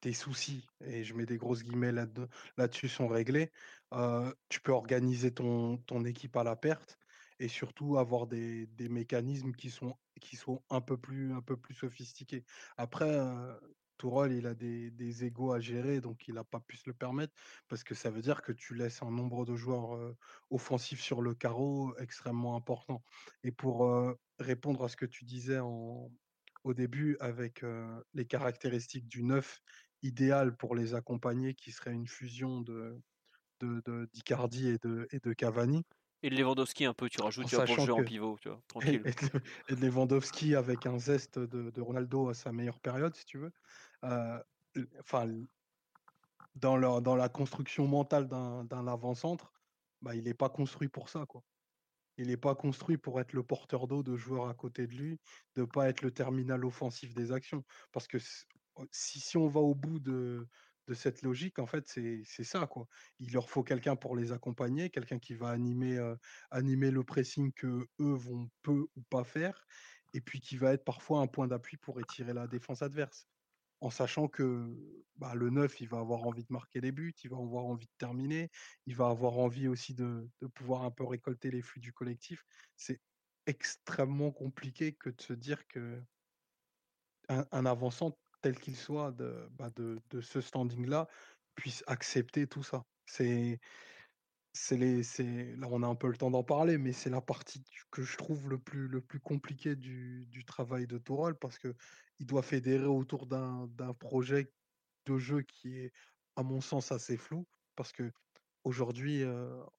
tes 0.00 0.12
soucis, 0.12 0.66
et 0.84 1.04
je 1.04 1.14
mets 1.14 1.26
des 1.26 1.36
grosses 1.36 1.62
guillemets 1.62 1.92
là-dessus, 1.92 2.88
sont 2.88 3.06
réglés. 3.06 3.52
Euh, 3.92 4.32
tu 4.48 4.60
peux 4.60 4.72
organiser 4.72 5.32
ton, 5.32 5.76
ton 5.86 6.04
équipe 6.04 6.36
à 6.36 6.42
la 6.42 6.56
perte 6.56 6.98
et 7.38 7.48
surtout 7.48 7.98
avoir 7.98 8.26
des, 8.26 8.66
des 8.66 8.88
mécanismes 8.88 9.52
qui 9.52 9.70
sont 9.70 9.96
qui 10.20 10.36
sont 10.36 10.62
un 10.70 10.80
peu 10.80 10.96
plus, 10.96 11.32
un 11.32 11.42
peu 11.42 11.56
plus 11.56 11.74
sophistiqués. 11.74 12.44
Après, 12.76 13.10
euh, 13.10 13.58
Tourol, 13.98 14.32
il 14.32 14.46
a 14.46 14.54
des, 14.54 14.90
des 14.90 15.24
égos 15.24 15.52
à 15.52 15.60
gérer, 15.60 16.00
donc 16.00 16.28
il 16.28 16.34
n'a 16.34 16.44
pas 16.44 16.60
pu 16.60 16.76
se 16.76 16.88
le 16.88 16.94
permettre, 16.94 17.34
parce 17.68 17.84
que 17.84 17.94
ça 17.94 18.10
veut 18.10 18.22
dire 18.22 18.42
que 18.42 18.52
tu 18.52 18.74
laisses 18.74 19.02
un 19.02 19.10
nombre 19.10 19.44
de 19.44 19.56
joueurs 19.56 20.14
offensifs 20.50 21.00
sur 21.00 21.22
le 21.22 21.34
carreau 21.34 21.96
extrêmement 21.98 22.56
important. 22.56 23.02
Et 23.42 23.52
pour 23.52 23.88
répondre 24.38 24.84
à 24.84 24.88
ce 24.88 24.96
que 24.96 25.06
tu 25.06 25.24
disais 25.24 25.58
en, 25.58 26.10
au 26.64 26.74
début, 26.74 27.16
avec 27.20 27.64
les 28.14 28.26
caractéristiques 28.26 29.08
du 29.08 29.22
neuf 29.22 29.60
idéal 30.02 30.56
pour 30.56 30.74
les 30.74 30.94
accompagner, 30.94 31.54
qui 31.54 31.72
serait 31.72 31.92
une 31.92 32.08
fusion 32.08 32.60
de, 32.62 33.00
de, 33.60 34.08
d'Icardi 34.12 34.68
et 34.68 34.78
de, 34.78 35.06
et 35.12 35.20
de 35.20 35.32
Cavani. 35.32 35.84
Et 36.24 36.30
de 36.30 36.36
Lewandowski 36.36 36.86
un 36.86 36.94
peu, 36.94 37.10
tu 37.10 37.20
rajoutes, 37.20 37.48
tu 37.48 37.56
vas 37.56 37.66
pour 37.66 37.98
en 37.98 38.02
pivot, 38.02 38.38
tu 38.40 38.48
vois, 38.48 38.58
tranquille. 38.68 39.02
Et, 39.68 39.76
de 39.76 39.80
Lewandowski 39.86 40.54
avec 40.54 40.86
un 40.86 40.98
zeste 40.98 41.38
de, 41.38 41.80
Ronaldo 41.82 42.30
à 42.30 42.34
sa 42.34 42.50
meilleure 42.50 42.80
période, 42.80 43.14
si 43.14 43.26
tu 43.26 43.36
veux. 43.36 43.52
Enfin, 45.00 45.30
dans, 46.54 47.02
dans 47.02 47.14
la 47.14 47.28
construction 47.28 47.86
mentale 47.86 48.26
d'un 48.26 48.86
avant-centre, 48.88 49.52
bah, 50.00 50.14
il 50.14 50.24
n'est 50.24 50.32
pas 50.32 50.48
construit 50.48 50.88
pour 50.88 51.10
ça, 51.10 51.26
quoi. 51.26 51.44
Il 52.16 52.28
n'est 52.28 52.38
pas 52.38 52.54
construit 52.54 52.96
pour 52.96 53.20
être 53.20 53.34
le 53.34 53.42
porteur 53.42 53.86
d'eau 53.86 54.02
de 54.02 54.16
joueurs 54.16 54.48
à 54.48 54.54
côté 54.54 54.86
de 54.86 54.94
lui, 54.94 55.20
de 55.56 55.60
ne 55.60 55.66
pas 55.66 55.90
être 55.90 56.00
le 56.00 56.10
terminal 56.10 56.64
offensif 56.64 57.12
des 57.12 57.32
actions. 57.32 57.64
Parce 57.92 58.06
que 58.06 58.16
si, 58.92 59.20
si 59.20 59.36
on 59.36 59.48
va 59.48 59.60
au 59.60 59.74
bout 59.74 59.98
de, 59.98 60.48
de 60.86 60.94
cette 60.94 61.22
logique, 61.22 61.58
en 61.58 61.66
fait, 61.66 61.86
c'est 61.88 62.44
ça, 62.44 62.66
quoi. 62.66 62.86
Il 63.20 63.32
leur 63.32 63.48
faut 63.48 63.62
quelqu'un 63.62 63.96
pour 63.96 64.16
les 64.16 64.32
accompagner, 64.32 64.90
quelqu'un 64.90 65.18
qui 65.18 65.34
va 65.34 65.48
animer, 65.48 65.98
animer 66.50 66.90
le 66.90 67.04
pressing 67.04 67.52
que 67.52 67.88
eux 68.00 68.14
vont 68.14 68.50
peu 68.62 68.86
ou 68.96 69.02
pas 69.10 69.24
faire, 69.24 69.66
et 70.12 70.20
puis 70.20 70.40
qui 70.40 70.56
va 70.56 70.72
être 70.72 70.84
parfois 70.84 71.20
un 71.20 71.26
point 71.26 71.48
d'appui 71.48 71.76
pour 71.76 72.00
étirer 72.00 72.34
la 72.34 72.46
défense 72.46 72.82
adverse 72.82 73.26
en 73.84 73.90
sachant 73.90 74.28
que 74.28 74.74
bah, 75.16 75.34
le 75.34 75.50
9, 75.50 75.80
il 75.82 75.88
va 75.88 75.98
avoir 75.98 76.26
envie 76.26 76.42
de 76.42 76.52
marquer 76.52 76.80
les 76.80 76.90
buts, 76.90 77.14
il 77.22 77.28
va 77.28 77.36
avoir 77.36 77.66
envie 77.66 77.86
de 77.86 77.92
terminer, 77.98 78.50
il 78.86 78.96
va 78.96 79.08
avoir 79.08 79.38
envie 79.38 79.68
aussi 79.68 79.92
de, 79.92 80.26
pouvoir 80.54 80.84
un 80.84 80.90
peu 80.90 81.04
récolter 81.04 81.50
les 81.50 81.60
flux 81.60 81.80
du 81.80 81.92
collectif. 81.92 82.44
C'est 82.76 83.00
extrêmement 83.46 84.30
compliqué 84.30 84.94
que 84.94 85.10
de 85.10 85.20
se 85.20 85.34
dire 85.34 85.66
que 85.68 86.02
un, 87.28 87.66
avançant 87.66 88.18
tel 88.44 88.60
qu'il 88.60 88.76
soit 88.76 89.10
de, 89.12 89.48
bah, 89.52 89.70
de, 89.74 89.98
de, 90.10 90.20
ce 90.20 90.42
standing-là 90.42 91.08
puisse 91.54 91.82
accepter 91.86 92.46
tout 92.46 92.62
ça. 92.62 92.84
C'est 93.06 93.58
les, 94.70 95.02
là 95.56 95.66
on 95.70 95.82
a 95.82 95.86
un 95.86 95.94
peu 95.94 96.08
le 96.08 96.16
temps 96.18 96.30
d'en 96.30 96.44
parler, 96.44 96.76
mais 96.76 96.92
c'est 96.92 97.08
la 97.08 97.22
partie 97.22 97.64
que 97.90 98.02
je 98.02 98.18
trouve 98.18 98.50
le 98.50 98.58
plus, 98.58 98.86
le 98.86 99.00
plus 99.00 99.18
compliqué 99.18 99.76
du, 99.76 100.26
du 100.26 100.44
travail 100.44 100.86
de 100.86 100.98
Tourol 100.98 101.38
parce 101.38 101.58
que 101.58 101.74
il 102.18 102.26
doit 102.26 102.42
fédérer 102.42 102.84
autour 102.84 103.26
d'un, 103.26 103.66
projet 103.98 104.52
de 105.06 105.16
jeu 105.16 105.40
qui 105.40 105.78
est, 105.78 105.92
à 106.36 106.42
mon 106.42 106.60
sens, 106.60 106.92
assez 106.92 107.16
flou 107.16 107.46
parce 107.76 107.92
que 107.92 108.12
aujourd'hui, 108.64 109.24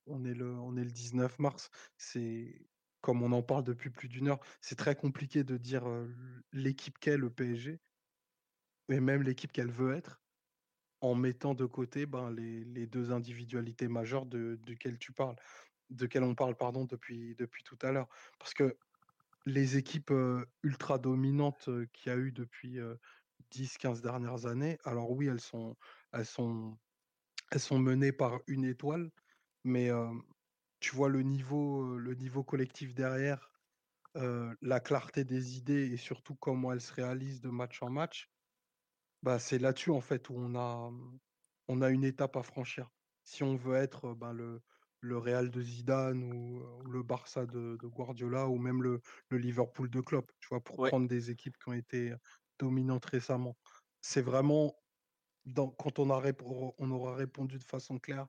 on 0.07 0.25
est 0.25 0.33
le, 0.33 0.55
on 0.55 0.75
est 0.75 0.83
le 0.83 0.91
19 0.91 1.37
mars, 1.37 1.69
c'est 1.97 2.67
comme 3.01 3.21
on 3.21 3.31
en 3.31 3.43
parle 3.43 3.63
depuis 3.63 3.91
plus 3.91 4.07
d'une 4.07 4.29
heure, 4.29 4.39
c'est 4.59 4.75
très 4.75 4.95
compliqué 4.95 5.43
de 5.43 5.55
dire 5.57 5.83
l'équipe 6.51 6.97
qu'est 6.97 7.17
le 7.17 7.29
PSG 7.29 7.79
et 8.89 8.99
même 8.99 9.23
l'équipe 9.23 9.51
qu'elle 9.51 9.71
veut 9.71 9.93
être 9.93 10.21
en 11.01 11.15
mettant 11.15 11.53
de 11.53 11.65
côté 11.65 12.05
ben, 12.05 12.31
les, 12.31 12.87
deux 12.87 13.11
individualités 13.11 13.87
majeures 13.87 14.25
de, 14.25 14.59
duquel 14.63 14.97
tu 14.97 15.11
parles, 15.11 15.35
de 15.89 16.09
on 16.19 16.35
parle 16.35 16.55
pardon, 16.55 16.85
depuis, 16.85 17.35
depuis 17.35 17.63
tout 17.63 17.77
à 17.81 17.91
l'heure. 17.91 18.07
Parce 18.39 18.53
que 18.53 18.77
les 19.45 19.77
équipes 19.77 20.13
ultra 20.63 20.97
dominantes 20.97 21.69
qu'il 21.93 22.11
y 22.11 22.15
a 22.15 22.17
eu 22.17 22.31
depuis 22.31 22.79
10-15 23.51 24.01
dernières 24.01 24.47
années, 24.47 24.77
alors 24.83 25.11
oui, 25.11 25.27
elles 25.27 25.41
sont, 25.41 25.75
elles, 26.13 26.25
sont, 26.25 26.77
elles 27.51 27.59
sont 27.59 27.77
menées 27.77 28.11
par 28.11 28.39
une 28.47 28.65
étoile, 28.65 29.11
mais 29.63 29.89
tu 30.79 30.95
vois 30.95 31.09
le 31.09 31.21
niveau, 31.21 31.97
le 31.97 32.15
niveau 32.15 32.43
collectif 32.43 32.95
derrière, 32.95 33.51
la 34.15 34.79
clarté 34.79 35.23
des 35.23 35.57
idées 35.57 35.91
et 35.91 35.97
surtout 35.97 36.35
comment 36.35 36.71
elles 36.71 36.81
se 36.81 36.93
réalisent 36.93 37.41
de 37.41 37.49
match 37.49 37.83
en 37.83 37.89
match, 37.89 38.31
bah, 39.23 39.39
c'est 39.39 39.59
là-dessus 39.59 39.91
en 39.91 40.01
fait 40.01 40.29
où 40.29 40.35
on 40.37 40.55
a, 40.55 40.89
mmh, 40.91 41.19
on 41.67 41.81
a 41.81 41.89
une 41.89 42.03
étape 42.03 42.35
à 42.35 42.43
franchir. 42.43 42.89
Si 43.23 43.43
on 43.43 43.55
veut 43.55 43.75
être 43.75 44.13
ben, 44.13 44.33
le, 44.33 44.61
le 45.01 45.17
Real 45.17 45.49
de 45.49 45.61
Zidane 45.61 46.23
ou, 46.23 46.63
le 46.87 47.03
Barça 47.03 47.45
de, 47.45 47.77
Guardiola 47.81 48.47
ou 48.47 48.57
même 48.57 48.83
le, 48.83 49.01
le, 49.29 49.37
Liverpool 49.37 49.89
de 49.89 50.01
Klopp, 50.01 50.31
tu 50.39 50.49
vois, 50.49 50.63
pour 50.63 50.77
prendre 50.87 51.07
des 51.07 51.31
équipes 51.31 51.57
qui 51.57 51.69
ont 51.69 51.73
été 51.73 52.13
dominantes 52.59 53.05
récemment. 53.05 53.57
C'est 54.01 54.21
vraiment 54.21 54.75
dans, 55.45 55.69
quand 55.69 55.99
on, 55.99 56.11
a, 56.11 56.21
on 56.77 56.91
aura 56.91 57.15
répondu 57.15 57.57
de 57.57 57.63
façon 57.63 57.99
claire 57.99 58.27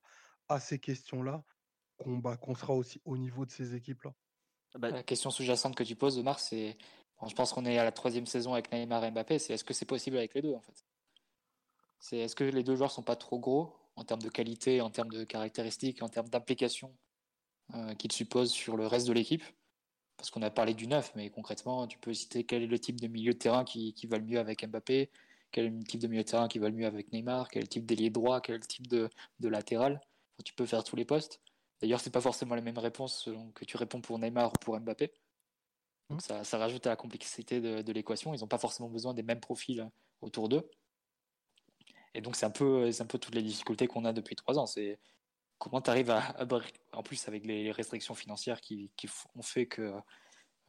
à 0.49 0.61
ces 0.61 0.79
questions-là 0.79 1.45
qu'on 1.97 2.19
bah, 2.19 2.37
qu'on 2.37 2.55
sera 2.55 2.75
aussi 2.75 3.01
au 3.05 3.17
niveau 3.17 3.47
de 3.47 3.51
ces 3.51 3.75
équipes-là. 3.75 4.13
Bah 4.79 4.91
la 4.91 5.03
question 5.03 5.31
sous-jacente 5.31 5.75
que 5.75 5.85
tu 5.85 5.97
poses, 5.97 6.19
Omar, 6.19 6.39
c'est 6.39 6.77
je 7.25 7.35
pense 7.35 7.53
qu'on 7.53 7.65
est 7.65 7.79
à 7.79 7.85
la 7.85 7.93
troisième 7.93 8.27
saison 8.27 8.53
avec 8.53 8.71
Neymar 8.73 9.05
et 9.05 9.11
Mbappé. 9.11 9.39
C'est 9.39 9.55
est-ce 9.55 9.65
que 9.65 9.75
c'est 9.75 9.87
possible 9.87 10.19
avec 10.19 10.35
les 10.35 10.43
deux 10.43 10.55
en 10.55 10.61
fait? 10.61 10.85
C'est 11.99 12.19
est-ce 12.19 12.37
que 12.37 12.45
les 12.45 12.63
deux 12.63 12.77
joueurs 12.77 12.91
sont 12.91 13.03
pas 13.03 13.17
trop 13.17 13.39
gros 13.39 13.75
en 13.97 14.05
termes 14.05 14.23
de 14.23 14.29
qualité, 14.29 14.81
en 14.81 14.91
termes 14.91 15.11
de 15.11 15.25
caractéristiques, 15.25 16.03
en 16.03 16.09
termes 16.09 16.29
d'implication 16.29 16.95
euh, 17.75 17.95
qu'ils 17.95 18.13
supposent 18.13 18.53
sur 18.53 18.77
le 18.77 18.87
reste 18.87 19.09
de 19.09 19.13
l'équipe? 19.13 19.43
Parce 20.17 20.31
qu'on 20.31 20.43
a 20.43 20.51
parlé 20.51 20.75
du 20.75 20.87
neuf, 20.87 21.13
mais 21.15 21.31
concrètement, 21.31 21.87
tu 21.87 21.99
peux 21.99 22.15
citer 22.15 22.45
quel 22.45 22.63
est 22.63 22.67
le 22.67 22.79
type 22.79 23.01
de 23.01 23.07
milieu 23.07 23.33
de 23.33 23.39
terrain 23.39 23.65
qui, 23.65 23.95
va 24.09 24.19
le 24.19 24.25
mieux 24.25 24.39
avec 24.39 24.67
Mbappé, 24.67 25.11
quel 25.53 25.67
est 25.67 25.71
le 25.71 25.85
type 25.85 26.01
de 26.01 26.07
milieu 26.07 26.23
de 26.23 26.29
terrain 26.29 26.49
qui 26.49 26.59
va 26.59 26.69
le 26.69 26.75
mieux 26.75 26.87
avec 26.87 27.13
Neymar, 27.13 27.49
quel 27.49 27.69
type 27.69 27.87
d'ailier 27.87 28.11
droit, 28.11 28.41
quel 28.41 28.61
type 28.61 28.87
de, 28.89 29.11
latéral. 29.41 30.01
tu 30.45 30.55
peux 30.55 30.67
faire 30.67 30.85
tous 30.85 30.97
les 30.97 31.05
postes. 31.05 31.41
D'ailleurs, 31.81 32.01
c'est 32.01 32.11
pas 32.11 32.21
forcément 32.21 32.55
la 32.55 32.63
même 32.63 32.79
réponse 32.79 33.29
que 33.55 33.65
tu 33.65 33.77
réponds 33.77 34.01
pour 34.01 34.19
Neymar 34.19 34.53
ou 34.53 34.59
pour 34.61 34.79
Mbappé. 34.79 35.13
Donc 36.09 36.23
ça, 36.23 36.59
rajoute 36.59 36.87
à 36.87 36.91
la 36.91 36.97
complexité 36.97 37.61
de, 37.61 37.93
l'équation. 37.93 38.33
Ils 38.33 38.41
n'ont 38.41 38.47
pas 38.47 38.59
forcément 38.59 38.89
besoin 38.89 39.13
des 39.13 39.23
mêmes 39.23 39.41
profils 39.41 39.81
euh, 39.81 39.89
autour 40.21 40.49
d'eux. 40.49 40.69
Et 42.15 42.21
donc 42.21 42.37
c'est 42.37 42.47
un 42.47 42.51
peu, 42.51 42.91
c'est 42.93 43.03
un 43.03 43.07
peu 43.07 43.19
toutes 43.19 43.35
les 43.35 43.43
difficultés 43.43 43.89
qu'on 43.89 44.05
a 44.05 44.13
depuis 44.13 44.37
trois 44.37 44.59
ans. 44.59 44.67
C'est 44.67 44.99
comment 45.59 45.81
tu 45.81 45.91
arrives 45.91 46.11
à, 46.11 46.37
en 46.93 47.03
plus 47.03 47.27
avec 47.29 47.45
les 47.45 47.73
restrictions 47.73 48.15
financières 48.15 48.61
qui, 48.61 48.91
ont 49.35 49.43
fait 49.43 49.67
que 49.67 49.93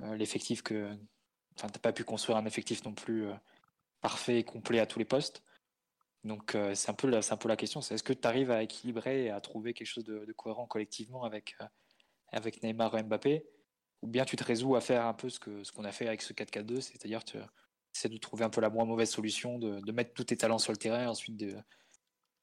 euh, 0.01 0.15
l'effectif 0.15 0.61
que, 0.63 0.91
enfin 1.55 1.69
t'as 1.69 1.79
pas 1.79 1.93
pu 1.93 2.03
construire 2.03 2.37
un 2.37 2.45
effectif 2.45 2.83
non 2.83 2.93
plus 2.93 3.27
euh, 3.27 3.33
parfait 4.01 4.39
et 4.39 4.43
complet 4.43 4.79
à 4.79 4.85
tous 4.87 4.99
les 4.99 5.05
postes. 5.05 5.43
Donc 6.23 6.57
c'est 6.73 6.89
un 6.89 6.93
peu 6.93 7.07
la, 7.07 7.21
c'est 7.21 7.33
un 7.33 7.37
peu 7.37 7.47
la 7.47 7.55
question. 7.55 7.79
C'est 7.79 7.95
est-ce 7.95 8.03
que 8.03 8.11
tu 8.11 8.27
arrives 8.27 8.51
à 8.51 8.61
équilibrer 8.63 9.25
et 9.25 9.29
à 9.29 9.39
trouver 9.39 9.73
quelque 9.73 9.87
chose 9.87 10.03
de, 10.03 10.33
cohérent 10.33 10.67
collectivement 10.67 11.23
avec 11.23 11.55
avec 12.33 12.61
Neymar 12.63 12.97
et 12.97 13.03
Mbappé? 13.03 13.45
Ou 14.01 14.07
bien 14.07 14.25
tu 14.25 14.35
te 14.35 14.43
résous 14.43 14.75
à 14.75 14.81
faire 14.81 15.05
un 15.05 15.13
peu 15.13 15.29
ce 15.29 15.39
qu'on 15.39 15.63
ce 15.63 15.71
qu'on 15.71 15.83
a 15.83 15.91
fait 15.91 16.07
avec 16.07 16.21
ce 16.21 16.33
4-4-2, 16.33 16.81
c'est-à-dire 16.81 17.23
tu 17.23 17.37
essaies 17.95 18.09
de 18.09 18.17
trouver 18.17 18.45
un 18.45 18.49
peu 18.49 18.61
la 18.61 18.69
moins 18.69 18.85
mauvaise 18.85 19.09
solution, 19.09 19.57
de, 19.59 19.91
mettre 19.91 20.13
tous 20.13 20.25
tes 20.25 20.37
talents 20.37 20.59
sur 20.59 20.71
le 20.71 20.77
terrain, 20.77 21.07
ensuite 21.07 21.35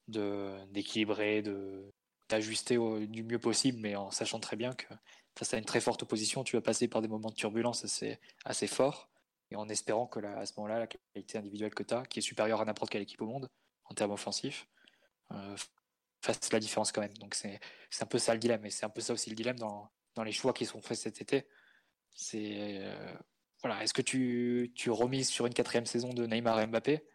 d'équilibrer, 0.07 1.41
de, 1.41 1.93
d'ajuster 2.29 2.77
du 3.07 3.23
mieux 3.23 3.39
possible, 3.39 3.79
mais 3.79 3.95
en 3.95 4.11
sachant 4.11 4.39
très 4.39 4.55
bien 4.55 4.73
que 4.73 4.93
face 5.37 5.53
à 5.53 5.57
une 5.57 5.65
très 5.65 5.81
forte 5.81 6.03
opposition, 6.03 6.43
tu 6.43 6.55
vas 6.55 6.61
passer 6.61 6.87
par 6.87 7.01
des 7.01 7.07
moments 7.07 7.29
de 7.29 7.35
turbulence 7.35 7.83
assez, 7.83 8.19
assez 8.45 8.67
forts, 8.67 9.09
et 9.51 9.55
en 9.55 9.67
espérant 9.69 10.07
que 10.07 10.19
à 10.19 10.45
ce 10.45 10.53
moment-là, 10.57 10.79
la 10.79 10.87
qualité 10.87 11.37
individuelle 11.37 11.73
que 11.73 11.83
tu 11.83 11.93
as, 11.93 12.05
qui 12.05 12.19
est 12.19 12.21
supérieure 12.21 12.61
à 12.61 12.65
n'importe 12.65 12.91
quelle 12.91 13.01
équipe 13.01 13.21
au 13.21 13.27
monde, 13.27 13.49
en 13.85 13.93
termes 13.93 14.11
offensifs, 14.11 14.67
euh, 15.31 15.55
fasse 16.21 16.51
la 16.51 16.59
différence 16.59 16.91
quand 16.91 17.01
même. 17.01 17.15
Donc 17.17 17.35
c'est 17.35 17.59
un 17.99 18.05
peu 18.05 18.17
ça 18.17 18.33
le 18.33 18.39
dilemme, 18.39 18.65
et 18.65 18.69
c'est 18.69 18.85
un 18.85 18.89
peu 18.89 19.01
ça 19.01 19.13
aussi 19.13 19.29
le 19.29 19.35
dilemme 19.35 19.59
dans, 19.59 19.91
dans 20.15 20.23
les 20.23 20.31
choix 20.31 20.53
qui 20.53 20.65
sont 20.65 20.81
faits 20.81 20.97
cet 20.97 21.21
été. 21.21 21.47
C'est 22.15 22.83
euh, 22.83 23.13
voilà, 23.61 23.83
est-ce 23.83 23.93
que 23.93 24.01
tu, 24.01 24.71
tu 24.75 24.89
remises 24.89 25.29
sur 25.29 25.45
une 25.45 25.53
quatrième 25.53 25.85
saison 25.85 26.13
de 26.13 26.25
Neymar 26.25 26.59
et 26.61 26.67
Mbappé 26.67 27.05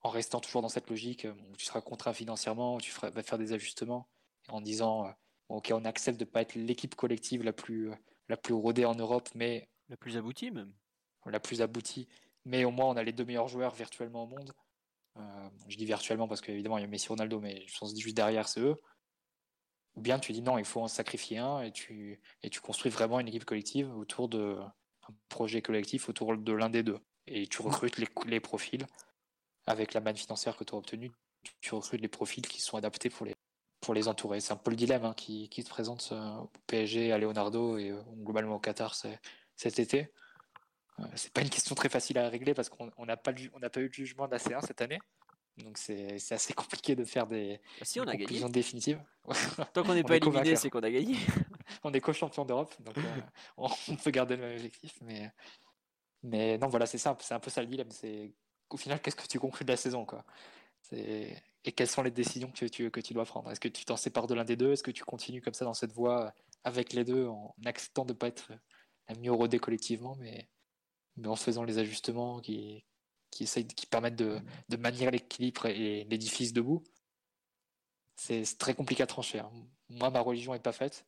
en 0.00 0.10
restant 0.10 0.40
toujours 0.40 0.62
dans 0.62 0.68
cette 0.68 0.88
logique 0.90 1.26
où 1.50 1.56
tu 1.56 1.64
seras 1.64 1.80
contraint 1.80 2.12
financièrement, 2.12 2.76
où 2.76 2.80
tu 2.80 2.92
vas 2.92 3.22
faire 3.22 3.38
des 3.38 3.52
ajustements 3.52 4.08
en 4.48 4.60
disant 4.60 5.06
euh, 5.06 5.10
ok 5.48 5.72
on 5.74 5.84
accepte 5.84 6.18
de 6.18 6.24
ne 6.24 6.30
pas 6.30 6.42
être 6.42 6.54
l'équipe 6.54 6.94
collective 6.94 7.42
la 7.42 7.52
plus 7.52 7.90
euh, 7.90 7.94
la 8.28 8.36
plus 8.36 8.54
rodée 8.54 8.86
en 8.86 8.94
Europe, 8.94 9.28
mais 9.34 9.68
la 9.88 9.96
plus 9.96 10.16
aboutie 10.16 10.50
même. 10.50 10.72
La 11.26 11.40
plus 11.40 11.62
aboutie, 11.62 12.06
mais 12.44 12.64
au 12.64 12.70
moins 12.70 12.86
on 12.86 12.96
a 12.96 13.02
les 13.02 13.12
deux 13.12 13.24
meilleurs 13.24 13.48
joueurs 13.48 13.74
virtuellement 13.74 14.24
au 14.24 14.26
monde. 14.26 14.52
je 15.68 15.76
dis 15.76 15.86
virtuellement 15.86 16.28
parce 16.28 16.42
qu'évidemment 16.42 16.76
il 16.76 16.82
y 16.82 16.84
a 16.84 16.86
Messi 16.88 17.08
Ronaldo, 17.08 17.40
mais 17.40 17.64
je 17.66 17.78
pense 17.78 17.98
juste 17.98 18.16
derrière 18.16 18.46
c'est 18.48 18.60
eux. 18.60 18.76
Ou 19.96 20.00
bien 20.00 20.18
tu 20.18 20.32
dis 20.32 20.42
non, 20.42 20.58
il 20.58 20.64
faut 20.64 20.80
en 20.80 20.88
sacrifier 20.88 21.38
un 21.38 21.60
et 21.62 21.70
tu, 21.70 22.20
et 22.42 22.50
tu 22.50 22.60
construis 22.60 22.90
vraiment 22.90 23.20
une 23.20 23.28
équipe 23.28 23.44
collective 23.44 23.94
autour 23.96 24.28
de 24.28 24.58
un 25.08 25.14
projet 25.28 25.62
collectif 25.62 26.08
autour 26.08 26.36
de 26.36 26.52
l'un 26.52 26.70
des 26.70 26.82
deux. 26.82 26.98
Et 27.26 27.46
tu 27.46 27.62
recrutes 27.62 27.98
les, 27.98 28.08
les 28.26 28.40
profils 28.40 28.86
avec 29.66 29.94
la 29.94 30.00
manne 30.00 30.16
financière 30.16 30.56
que 30.56 30.64
tu 30.64 30.74
as 30.74 30.78
obtenue, 30.78 31.12
tu 31.60 31.74
recrutes 31.74 32.00
les 32.00 32.08
profils 32.08 32.46
qui 32.46 32.60
sont 32.60 32.76
adaptés 32.76 33.10
pour 33.10 33.26
les, 33.26 33.34
pour 33.80 33.94
les 33.94 34.08
entourer. 34.08 34.40
C'est 34.40 34.52
un 34.52 34.56
peu 34.56 34.70
le 34.70 34.76
dilemme 34.76 35.04
hein, 35.04 35.14
qui, 35.14 35.48
qui, 35.48 35.62
se 35.62 35.68
présente 35.68 36.12
au 36.12 36.50
PSG, 36.66 37.12
à 37.12 37.18
Leonardo 37.18 37.78
et 37.78 37.90
euh, 37.90 38.00
globalement 38.18 38.56
au 38.56 38.60
Qatar 38.60 38.94
cet 39.56 39.78
été. 39.78 40.12
Euh, 41.00 41.04
c'est 41.14 41.32
pas 41.32 41.40
une 41.40 41.50
question 41.50 41.74
très 41.74 41.88
facile 41.88 42.18
à 42.18 42.28
régler 42.28 42.54
parce 42.54 42.68
qu'on 42.68 42.90
n'a 43.04 43.16
pas, 43.16 43.32
pas 43.32 43.80
eu 43.80 43.88
de 43.88 43.92
jugement 43.92 44.28
d'AC1 44.28 44.66
cette 44.66 44.80
année. 44.80 44.98
Donc 45.58 45.78
c'est 45.78 46.16
assez 46.30 46.52
compliqué 46.54 46.96
de 46.96 47.04
faire 47.04 47.26
des 47.26 47.60
si, 47.82 48.00
on 48.00 48.04
a 48.04 48.16
conclusions 48.16 48.48
définitives. 48.48 49.00
Tant 49.72 49.82
qu'on 49.82 49.94
n'est 49.94 50.02
pas 50.02 50.16
éliminé, 50.16 50.56
c'est 50.56 50.70
qu'on 50.70 50.82
a 50.82 50.90
gagné. 50.90 51.16
on 51.84 51.92
est 51.92 52.00
co-champion 52.00 52.44
d'Europe, 52.44 52.74
donc 52.80 52.98
euh, 52.98 53.20
on 53.56 53.96
peut 53.96 54.10
garder 54.10 54.36
le 54.36 54.42
même 54.42 54.56
objectif. 54.56 54.98
Mais, 55.02 55.30
mais 56.22 56.58
non, 56.58 56.68
voilà, 56.68 56.86
c'est 56.86 56.98
ça, 56.98 57.16
c'est 57.20 57.34
un 57.34 57.40
peu 57.40 57.50
ça 57.50 57.60
le 57.60 57.68
dilemme. 57.68 57.90
C'est 57.90 58.32
au 58.70 58.76
final, 58.76 59.00
qu'est-ce 59.00 59.16
que 59.16 59.26
tu 59.26 59.38
conclus 59.38 59.64
de 59.64 59.70
la 59.70 59.76
saison, 59.76 60.04
quoi? 60.04 60.24
Et 60.92 61.72
quelles 61.72 61.88
sont 61.88 62.02
les 62.02 62.10
décisions 62.10 62.50
que 62.50 62.66
tu, 62.66 62.90
que 62.90 63.00
tu 63.00 63.14
dois 63.14 63.24
prendre? 63.24 63.50
Est-ce 63.50 63.60
que 63.60 63.68
tu 63.68 63.84
t'en 63.84 63.96
sépares 63.96 64.26
de 64.26 64.34
l'un 64.34 64.44
des 64.44 64.56
deux? 64.56 64.72
Est-ce 64.72 64.82
que 64.82 64.90
tu 64.90 65.04
continues 65.04 65.40
comme 65.40 65.54
ça 65.54 65.64
dans 65.64 65.72
cette 65.72 65.92
voie 65.92 66.34
avec 66.62 66.92
les 66.92 67.04
deux 67.04 67.26
en 67.26 67.54
acceptant 67.64 68.04
de 68.04 68.12
ne 68.12 68.18
pas 68.18 68.28
être 68.28 68.52
la 69.08 69.14
mieux 69.16 69.32
rodée 69.32 69.58
collectivement, 69.58 70.16
mais, 70.16 70.48
mais 71.16 71.28
en 71.28 71.36
faisant 71.36 71.64
les 71.64 71.78
ajustements 71.78 72.40
qui, 72.40 72.84
qui, 73.34 73.44
essayent, 73.44 73.66
qui 73.66 73.86
permettent 73.86 74.16
de, 74.16 74.40
de 74.68 74.76
maintenir 74.76 75.10
l'équilibre 75.10 75.66
et 75.66 76.04
l'édifice 76.04 76.52
debout. 76.52 76.84
C'est 78.16 78.44
très 78.58 78.74
compliqué 78.74 79.02
à 79.02 79.06
trancher. 79.06 79.40
Hein. 79.40 79.50
Moi, 79.88 80.10
ma 80.10 80.20
religion 80.20 80.52
n'est 80.52 80.60
pas 80.60 80.72
faite. 80.72 81.04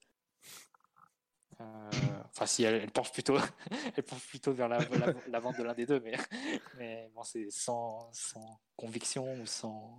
Euh, 1.61 1.91
enfin, 2.27 2.47
si 2.47 2.64
elle, 2.64 2.91
penche 2.91 3.12
plutôt, 3.12 3.37
elle 3.97 4.03
penche 4.03 4.27
plutôt 4.27 4.53
vers 4.53 4.68
la, 4.68 4.79
vente 5.41 5.57
de 5.57 5.62
l'un 5.62 5.72
des 5.72 5.87
deux, 5.87 6.01
mais, 6.01 7.09
bon, 7.14 7.22
c'est 7.22 7.51
sans, 7.51 8.11
conviction 8.77 9.41
ou 9.41 9.47
sans. 9.47 9.97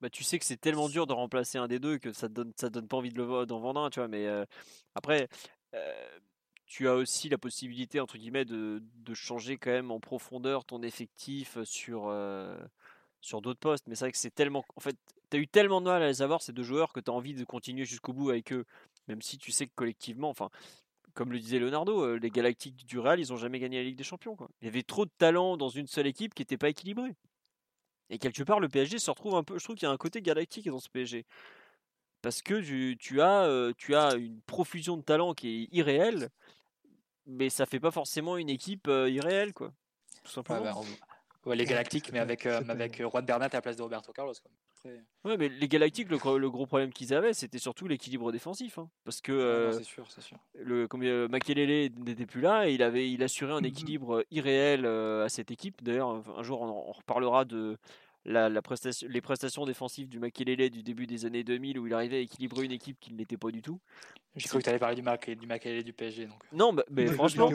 Bah, 0.00 0.10
tu 0.10 0.24
sais 0.24 0.38
que 0.38 0.44
c'est 0.44 0.56
tellement 0.56 0.88
dur 0.88 1.06
de 1.06 1.12
remplacer 1.12 1.58
un 1.58 1.68
des 1.68 1.78
deux 1.78 1.98
que 1.98 2.12
ça 2.12 2.28
te 2.28 2.32
donne, 2.32 2.88
pas 2.88 2.96
envie 2.96 3.10
de 3.10 3.44
d'en 3.44 3.60
vendre 3.60 3.80
un, 3.80 3.90
tu 3.90 4.00
vois. 4.00 4.08
Mais 4.08 4.26
euh, 4.26 4.44
après, 4.94 5.28
euh, 5.74 6.18
tu 6.68 6.88
as 6.88 6.94
aussi 6.94 7.28
la 7.28 7.38
possibilité 7.38 7.98
entre 7.98 8.18
guillemets 8.18 8.44
de, 8.44 8.82
de, 8.96 9.14
changer 9.14 9.56
quand 9.56 9.70
même 9.70 9.90
en 9.90 10.00
profondeur 10.00 10.64
ton 10.64 10.82
effectif 10.82 11.58
sur 11.64 12.12
sur 13.20 13.40
d'autres 13.40 13.60
postes. 13.60 13.86
Mais 13.86 13.94
c'est 13.94 14.04
vrai 14.04 14.12
que 14.12 14.18
c'est 14.18 14.34
tellement, 14.34 14.64
en 14.76 14.80
fait, 14.80 14.96
tu 15.30 15.36
as 15.36 15.40
eu 15.40 15.48
tellement 15.48 15.80
de 15.80 15.86
mal 15.86 16.02
à 16.02 16.06
les 16.06 16.22
avoir 16.22 16.42
ces 16.42 16.52
deux 16.52 16.62
joueurs 16.62 16.92
que 16.92 17.00
tu 17.00 17.10
as 17.10 17.14
envie 17.14 17.34
de 17.34 17.44
continuer 17.44 17.84
jusqu'au 17.84 18.12
bout 18.12 18.30
avec 18.30 18.52
eux, 18.52 18.64
même 19.08 19.22
si 19.22 19.38
tu 19.38 19.52
sais 19.52 19.66
que 19.66 19.72
collectivement, 19.74 20.30
enfin, 20.30 20.50
comme 21.14 21.32
le 21.32 21.38
disait 21.38 21.58
Leonardo, 21.58 22.16
les 22.16 22.30
Galactiques 22.30 22.86
du 22.86 22.98
Real, 22.98 23.18
ils 23.18 23.30
n'ont 23.30 23.36
jamais 23.36 23.58
gagné 23.58 23.78
la 23.78 23.84
Ligue 23.84 23.96
des 23.96 24.04
Champions. 24.04 24.36
Quoi. 24.36 24.48
Il 24.60 24.66
y 24.66 24.68
avait 24.68 24.84
trop 24.84 25.04
de 25.04 25.10
talent 25.18 25.56
dans 25.56 25.68
une 25.68 25.86
seule 25.86 26.06
équipe 26.06 26.34
qui 26.34 26.42
n'était 26.42 26.56
pas 26.56 26.68
équilibrée. 26.68 27.16
Et 28.10 28.18
quelque 28.18 28.42
part, 28.42 28.60
le 28.60 28.68
PSG 28.68 28.98
se 28.98 29.10
retrouve 29.10 29.34
un 29.34 29.42
peu. 29.42 29.58
Je 29.58 29.64
trouve 29.64 29.76
qu'il 29.76 29.86
y 29.86 29.90
a 29.90 29.92
un 29.92 29.96
côté 29.96 30.22
galactique 30.22 30.68
dans 30.68 30.78
ce 30.78 30.88
PSG. 30.88 31.26
Parce 32.22 32.42
que 32.42 32.60
tu, 32.94 33.20
as, 33.20 33.44
euh, 33.44 33.72
tu 33.76 33.94
as 33.94 34.14
une 34.14 34.40
profusion 34.42 34.96
de 34.96 35.02
talent 35.02 35.34
qui 35.34 35.48
est 35.48 35.76
irréelle, 35.76 36.30
mais 37.28 37.50
ça 37.50 37.66
fait 37.66 37.78
pas 37.78 37.92
forcément 37.92 38.36
une 38.36 38.48
équipe 38.48 38.88
euh, 38.88 39.08
irréelle, 39.08 39.52
quoi. 39.52 39.72
Tout 40.24 40.32
simplement. 40.32 40.62
Bah, 40.62 40.74
ouais, 41.46 41.56
les 41.56 41.64
Galactiques, 41.66 42.10
mais 42.12 42.18
avec, 42.18 42.46
avec 42.46 43.00
Juan 43.00 43.24
Bernat 43.24 43.46
à 43.46 43.50
la 43.52 43.62
place 43.62 43.76
de 43.76 43.82
Roberto 43.82 44.12
Carlos. 44.12 44.34
Ouais, 45.24 45.36
mais 45.36 45.48
les 45.48 45.68
Galactiques, 45.68 46.08
le, 46.10 46.16
gros 46.48 46.66
problème 46.66 46.92
qu'ils 46.92 47.12
avaient, 47.12 47.34
c'était 47.34 47.58
surtout 47.58 47.88
l'équilibre 47.88 48.30
défensif. 48.32 48.78
Hein. 48.78 48.88
parce 49.04 49.20
que 49.20 49.32
euh, 49.32 49.72
c'est 49.72 49.84
sûr, 49.84 50.06
c'est 50.10 50.20
sûr. 50.20 50.38
Le, 50.54 50.86
comme 50.86 51.02
euh, 51.02 51.28
Makelele 51.28 51.90
n'était 51.98 52.26
plus 52.26 52.40
là, 52.40 52.68
et 52.68 52.74
il 52.74 52.82
avait, 52.82 53.10
il 53.10 53.22
assurait 53.22 53.52
un 53.52 53.60
mmh 53.60 53.66
équilibre 53.66 54.24
irréel 54.30 54.84
euh, 54.86 55.24
à 55.24 55.28
cette 55.28 55.50
équipe. 55.50 55.82
D'ailleurs, 55.82 56.22
un 56.36 56.42
jour, 56.42 56.62
on, 56.62 56.92
reparlera 56.92 57.44
de 57.44 57.76
la, 58.28 58.62
prestation, 58.62 59.08
les 59.10 59.20
prestations 59.20 59.64
défensives 59.64 60.08
du 60.08 60.18
Makelele 60.18 60.70
du 60.70 60.82
début 60.82 61.06
des 61.06 61.24
années 61.24 61.44
2000 61.44 61.78
où 61.78 61.86
il 61.86 61.94
arrivait 61.94 62.16
à 62.16 62.20
équilibrer 62.20 62.64
une 62.64 62.72
équipe 62.72 62.98
qui 63.00 63.12
ne 63.12 63.18
l'était 63.18 63.36
pas 63.36 63.50
du 63.50 63.62
tout. 63.62 63.80
J'ai 64.36 64.48
cru 64.48 64.58
que 64.58 64.64
tu 64.64 64.70
allais 64.70 64.78
parler 64.78 64.94
du, 64.94 65.02
Mac, 65.02 65.28
du 65.28 65.46
Makelele 65.46 65.82
du 65.82 65.92
PSG. 65.92 66.26
Donc. 66.26 66.42
Non, 66.52 66.72
bah, 66.72 66.84
mais, 66.90 67.06
franchement, 67.06 67.50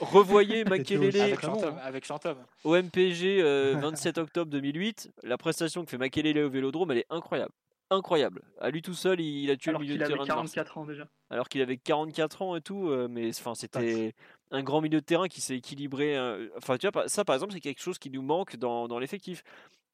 revoyez 0.00 0.64
Makelele 0.68 1.36
avec 1.82 2.04
Chantom. 2.04 2.36
Au 2.64 2.76
MPG 2.76 3.42
27 3.80 4.18
octobre 4.18 4.50
2008, 4.50 5.10
la 5.22 5.38
prestation 5.38 5.84
que 5.84 5.90
fait 5.90 5.98
Makelele 5.98 6.38
au 6.40 6.50
Vélodrome, 6.50 6.90
elle 6.90 6.98
est 6.98 7.06
incroyable. 7.10 7.52
Incroyable. 7.90 8.42
À 8.60 8.70
lui 8.70 8.82
tout 8.82 8.94
seul, 8.94 9.20
il, 9.20 9.50
a 9.50 9.56
tué 9.56 9.72
le 9.72 9.78
milieu 9.78 9.96
de 9.96 10.04
terrain. 10.04 10.12
Alors 10.12 10.24
qu'il 10.24 10.32
avait 10.32 10.40
44 10.46 10.78
ans 10.78 10.84
déjà. 10.84 11.08
Alors 11.30 11.48
qu'il 11.48 11.62
avait 11.62 11.76
44 11.78 12.42
ans 12.42 12.56
et 12.56 12.60
tout, 12.60 12.88
euh, 12.88 13.08
mais 13.08 13.30
enfin 13.30 13.54
c'était 13.54 14.14
un 14.50 14.62
grand 14.62 14.82
milieu 14.82 15.00
de 15.00 15.04
terrain 15.04 15.28
qui 15.28 15.40
s'est 15.40 15.56
équilibré. 15.56 16.16
Euh, 16.16 16.48
enfin, 16.58 16.76
tu 16.76 16.86
vois, 16.88 17.08
ça 17.08 17.24
par 17.24 17.34
exemple, 17.34 17.54
c'est 17.54 17.60
quelque 17.60 17.80
chose 17.80 17.98
qui 17.98 18.10
nous 18.10 18.22
manque 18.22 18.56
dans, 18.56 18.88
dans 18.88 18.98
l'effectif. 18.98 19.42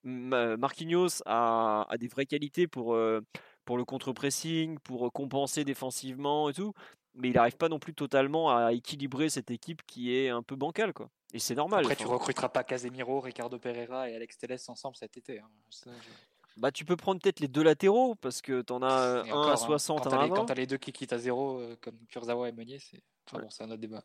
Marquinhos 0.03 1.22
a, 1.24 1.86
a, 1.88 1.97
des 1.97 2.09
vraies 2.09 2.26
qualités 2.26 2.66
pour, 2.66 2.95
euh, 2.95 3.20
pour 3.64 3.78
le 3.78 3.84
contre-pressing, 3.84 4.78
pour 4.80 5.12
compenser 5.12 5.64
défensivement 5.64 6.51
et 6.51 6.53
tout, 6.53 6.74
mais 7.14 7.28
il 7.28 7.34
n'arrive 7.34 7.57
pas 7.57 7.68
non 7.68 7.78
plus 7.78 7.95
totalement 7.95 8.55
à 8.55 8.72
équilibrer 8.72 9.30
cette 9.30 9.51
équipe 9.51 9.82
qui 9.86 10.14
est 10.14 10.28
un 10.28 10.42
peu 10.42 10.57
bancale. 10.57 10.92
Quoi. 10.92 11.09
Et 11.32 11.38
c'est 11.38 11.55
normal. 11.55 11.80
Après, 11.80 11.97
tu 11.97 12.07
recruteras 12.07 12.49
pas 12.49 12.64
Casemiro, 12.64 13.20
Ricardo 13.20 13.59
Pereira 13.59 14.11
et 14.11 14.14
Alex 14.14 14.36
Telles 14.36 14.59
ensemble 14.68 14.97
cet 14.97 15.16
été. 15.16 15.38
Hein. 15.38 15.49
Bah, 16.57 16.70
tu 16.70 16.84
peux 16.84 16.96
prendre 16.96 17.20
peut-être 17.20 17.40
les 17.40 17.48
deux 17.48 17.62
latéraux 17.62 18.14
parce 18.14 18.40
que 18.40 18.62
tu 18.62 18.72
en 18.72 18.82
as 18.82 19.24
un 19.28 19.48
à 19.48 19.57
60, 19.57 20.07
hein, 20.07 20.11
quand 20.11 20.20
un 20.20 20.28
Quand 20.28 20.46
tu 20.46 20.52
as 20.52 20.55
les 20.55 20.66
deux 20.66 20.76
qui 20.76 20.92
quittent 20.92 21.12
à 21.12 21.18
zéro, 21.18 21.59
euh, 21.59 21.76
comme 21.80 21.96
Kurzawa 22.09 22.48
et 22.48 22.52
Meunier, 22.52 22.78
c'est 22.78 23.02
enfin, 23.26 23.42
bon, 23.42 23.48
un 23.61 23.70
autre 23.70 23.80
débat. 23.80 24.05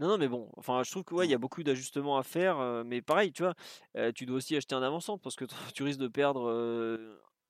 Non, 0.00 0.08
non, 0.08 0.18
mais 0.18 0.28
bon, 0.28 0.48
enfin, 0.56 0.82
je 0.82 0.90
trouve 0.90 1.04
qu'il 1.04 1.16
ouais, 1.16 1.28
y 1.28 1.34
a 1.34 1.38
beaucoup 1.38 1.62
d'ajustements 1.62 2.18
à 2.18 2.22
faire, 2.22 2.58
euh, 2.58 2.82
mais 2.84 3.02
pareil, 3.02 3.32
tu 3.32 3.42
vois, 3.42 3.54
euh, 3.96 4.10
tu 4.12 4.26
dois 4.26 4.38
aussi 4.38 4.56
acheter 4.56 4.74
un 4.74 4.82
avançant 4.82 5.18
parce 5.18 5.36
que 5.36 5.44
tu 5.74 5.82
risques 5.84 6.00
de 6.00 6.08
perdre 6.08 6.50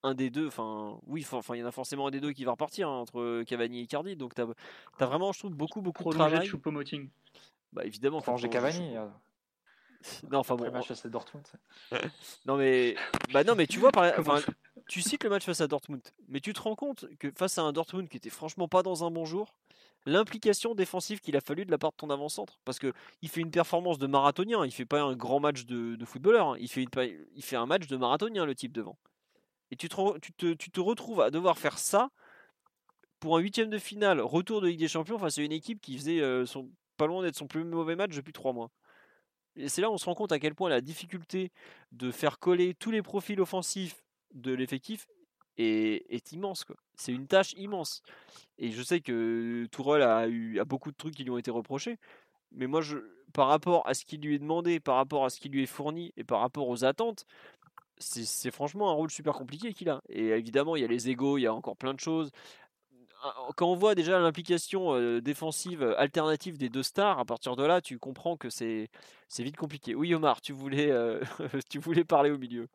un 0.02 0.14
des 0.14 0.28
deux. 0.28 0.48
Enfin, 0.48 0.98
oui, 1.06 1.26
enfin, 1.30 1.54
il 1.54 1.60
y 1.60 1.62
en 1.62 1.66
a 1.66 1.72
forcément 1.72 2.08
un 2.08 2.10
des 2.10 2.20
deux 2.20 2.32
qui 2.32 2.44
va 2.44 2.52
repartir 2.52 2.88
hein, 2.88 2.98
entre 2.98 3.42
Cavani 3.44 3.78
et 3.78 3.82
Icardi, 3.82 4.16
donc 4.16 4.34
tu 4.34 4.42
as, 4.42 5.06
vraiment, 5.06 5.32
je 5.32 5.38
trouve, 5.38 5.54
beaucoup, 5.54 5.80
beaucoup 5.80 6.04
de 6.04 6.10
travail. 6.10 6.46
Bah, 7.72 7.86
évidemment. 7.86 8.20
Changer 8.20 8.50
Cavani. 8.50 8.96
Non, 10.30 10.38
enfin 10.38 10.56
bon. 10.56 10.64
Le 10.64 10.70
match 10.70 10.86
face 10.86 11.04
à 11.04 11.08
Dortmund. 11.08 11.46
non 12.46 12.56
mais, 12.56 12.96
bah 13.32 13.44
non 13.44 13.54
mais 13.54 13.66
tu 13.66 13.78
vois, 13.78 13.92
par... 13.92 14.12
enfin, 14.18 14.40
tu 14.88 15.02
cites 15.02 15.24
le 15.24 15.30
match 15.30 15.44
face 15.44 15.60
à 15.60 15.66
Dortmund, 15.66 16.02
mais 16.28 16.40
tu 16.40 16.52
te 16.52 16.60
rends 16.60 16.74
compte 16.74 17.06
que 17.18 17.30
face 17.36 17.58
à 17.58 17.62
un 17.62 17.72
Dortmund 17.72 18.08
qui 18.08 18.16
était 18.16 18.30
franchement 18.30 18.68
pas 18.68 18.82
dans 18.82 19.04
un 19.04 19.10
bon 19.10 19.24
jour, 19.24 19.54
l'implication 20.06 20.74
défensive 20.74 21.20
qu'il 21.20 21.36
a 21.36 21.40
fallu 21.40 21.66
de 21.66 21.70
la 21.70 21.78
part 21.78 21.90
de 21.92 21.96
ton 21.96 22.10
avant-centre, 22.10 22.58
parce 22.64 22.78
que 22.78 22.92
il 23.22 23.28
fait 23.28 23.40
une 23.40 23.50
performance 23.50 23.98
de 23.98 24.06
marathonien, 24.06 24.64
il 24.64 24.72
fait 24.72 24.86
pas 24.86 25.02
un 25.02 25.14
grand 25.14 25.40
match 25.40 25.66
de, 25.66 25.96
footballeur, 26.04 26.50
hein. 26.50 26.56
il 26.58 26.68
fait 26.68 26.86
il 27.34 27.42
fait 27.42 27.56
un 27.56 27.66
match 27.66 27.86
de 27.86 27.96
marathonien 27.96 28.46
le 28.46 28.54
type 28.54 28.72
devant. 28.72 28.96
Et 29.70 29.76
tu 29.76 29.88
te, 29.88 30.18
tu 30.18 30.32
te, 30.32 30.52
tu 30.54 30.70
te 30.70 30.80
retrouves 30.80 31.20
à 31.20 31.30
devoir 31.30 31.58
faire 31.58 31.78
ça 31.78 32.10
pour 33.20 33.36
un 33.36 33.40
huitième 33.40 33.68
de 33.68 33.78
finale, 33.78 34.20
retour 34.20 34.60
de 34.60 34.68
Ligue 34.68 34.80
des 34.80 34.88
Champions 34.88 35.18
face 35.18 35.38
à 35.38 35.42
une 35.42 35.52
équipe 35.52 35.80
qui 35.80 35.96
faisait 35.96 36.20
euh, 36.20 36.46
son, 36.46 36.70
pas 36.96 37.06
loin 37.06 37.22
d'être 37.22 37.36
son 37.36 37.46
plus 37.46 37.62
mauvais 37.64 37.94
match 37.94 38.16
depuis 38.16 38.32
trois 38.32 38.52
mois. 38.52 38.70
Et 39.56 39.68
c'est 39.68 39.80
là 39.80 39.90
où 39.90 39.94
on 39.94 39.98
se 39.98 40.04
rend 40.04 40.14
compte 40.14 40.32
à 40.32 40.38
quel 40.38 40.54
point 40.54 40.68
la 40.68 40.80
difficulté 40.80 41.50
de 41.92 42.10
faire 42.10 42.38
coller 42.38 42.74
tous 42.74 42.90
les 42.90 43.02
profils 43.02 43.40
offensifs 43.40 44.02
de 44.34 44.52
l'effectif 44.52 45.06
est, 45.58 46.32
immense. 46.32 46.64
C'est 46.94 47.12
une 47.12 47.26
tâche 47.26 47.52
immense. 47.54 48.02
Et 48.58 48.70
je 48.70 48.82
sais 48.82 49.00
que 49.00 49.66
Tourelle 49.70 50.02
a 50.02 50.28
eu 50.28 50.60
beaucoup 50.66 50.90
de 50.90 50.96
trucs 50.96 51.14
qui 51.14 51.24
lui 51.24 51.30
ont 51.30 51.38
été 51.38 51.50
reprochés. 51.50 51.98
Mais 52.52 52.66
moi, 52.66 52.80
par 53.32 53.48
rapport 53.48 53.86
à 53.86 53.94
ce 53.94 54.04
qui 54.04 54.16
lui 54.16 54.34
est 54.34 54.38
demandé, 54.38 54.80
par 54.80 54.96
rapport 54.96 55.24
à 55.24 55.30
ce 55.30 55.38
qui 55.40 55.48
lui 55.48 55.62
est 55.62 55.66
fourni 55.66 56.12
et 56.16 56.24
par 56.24 56.40
rapport 56.40 56.68
aux 56.68 56.84
attentes, 56.84 57.26
c'est 57.98 58.50
franchement 58.50 58.90
un 58.90 58.94
rôle 58.94 59.10
super 59.10 59.34
compliqué 59.34 59.74
qu'il 59.74 59.90
a. 59.90 60.00
Et 60.08 60.28
évidemment, 60.28 60.74
il 60.74 60.82
y 60.82 60.84
a 60.84 60.88
les 60.88 61.10
égaux, 61.10 61.36
il 61.36 61.42
y 61.42 61.46
a 61.46 61.54
encore 61.54 61.76
plein 61.76 61.92
de 61.92 62.00
choses 62.00 62.30
quand 63.56 63.66
on 63.66 63.76
voit 63.76 63.94
déjà 63.94 64.18
l'implication 64.18 65.20
défensive 65.20 65.82
alternative 65.98 66.58
des 66.58 66.68
deux 66.68 66.82
stars, 66.82 67.18
à 67.18 67.24
partir 67.24 67.56
de 67.56 67.64
là, 67.64 67.80
tu 67.80 67.98
comprends 67.98 68.36
que 68.36 68.50
c'est 68.50 68.88
vite 69.38 69.56
compliqué. 69.56 69.94
Oui, 69.94 70.14
Omar, 70.14 70.40
tu 70.40 70.52
voulais, 70.52 70.90
tu 71.70 71.78
voulais 71.78 72.04
parler 72.04 72.30
au 72.30 72.38
milieu. 72.38 72.68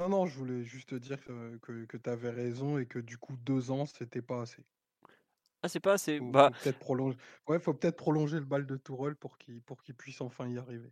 Non, 0.00 0.08
non, 0.08 0.26
je 0.26 0.38
voulais 0.38 0.64
juste 0.64 0.94
dire 0.94 1.22
que, 1.22 1.58
que, 1.58 1.96
tu 1.96 2.08
avais 2.08 2.30
raison 2.30 2.78
et 2.78 2.86
que 2.86 2.98
du 2.98 3.18
coup, 3.18 3.36
deux 3.36 3.70
ans, 3.70 3.84
c'était 3.84 4.22
pas 4.22 4.42
assez. 4.42 4.64
Ah, 5.62 5.68
c'est 5.68 5.80
pas 5.80 5.92
assez. 5.92 6.18
Faut, 6.18 6.30
bah... 6.30 6.50
peut-être 6.62 6.78
prolonger. 6.78 7.18
Ouais, 7.46 7.58
faut 7.58 7.74
peut-être 7.74 7.96
prolonger 7.96 8.38
le 8.38 8.46
bal 8.46 8.64
de 8.64 8.76
Tourelle 8.76 9.14
pour 9.14 9.36
qu'il 9.36 9.60
pour 9.60 9.82
qu'il 9.82 9.94
puisse 9.94 10.22
enfin 10.22 10.48
y 10.48 10.56
arriver. 10.56 10.90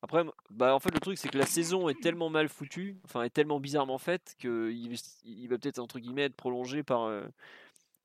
Après, 0.00 0.24
bah 0.48 0.74
en 0.74 0.80
fait, 0.80 0.92
le 0.92 1.00
truc 1.00 1.18
c'est 1.18 1.28
que 1.28 1.36
la 1.36 1.44
saison 1.44 1.90
est 1.90 2.00
tellement 2.00 2.30
mal 2.30 2.48
foutue, 2.48 2.98
enfin 3.04 3.22
est 3.22 3.30
tellement 3.30 3.60
bizarrement 3.60 3.98
faite 3.98 4.34
que 4.38 4.72
il, 4.72 5.48
va 5.48 5.58
peut-être 5.58 5.78
entre 5.78 5.98
guillemets 5.98 6.24
être 6.24 6.34
prolongé 6.34 6.82
par 6.82 7.08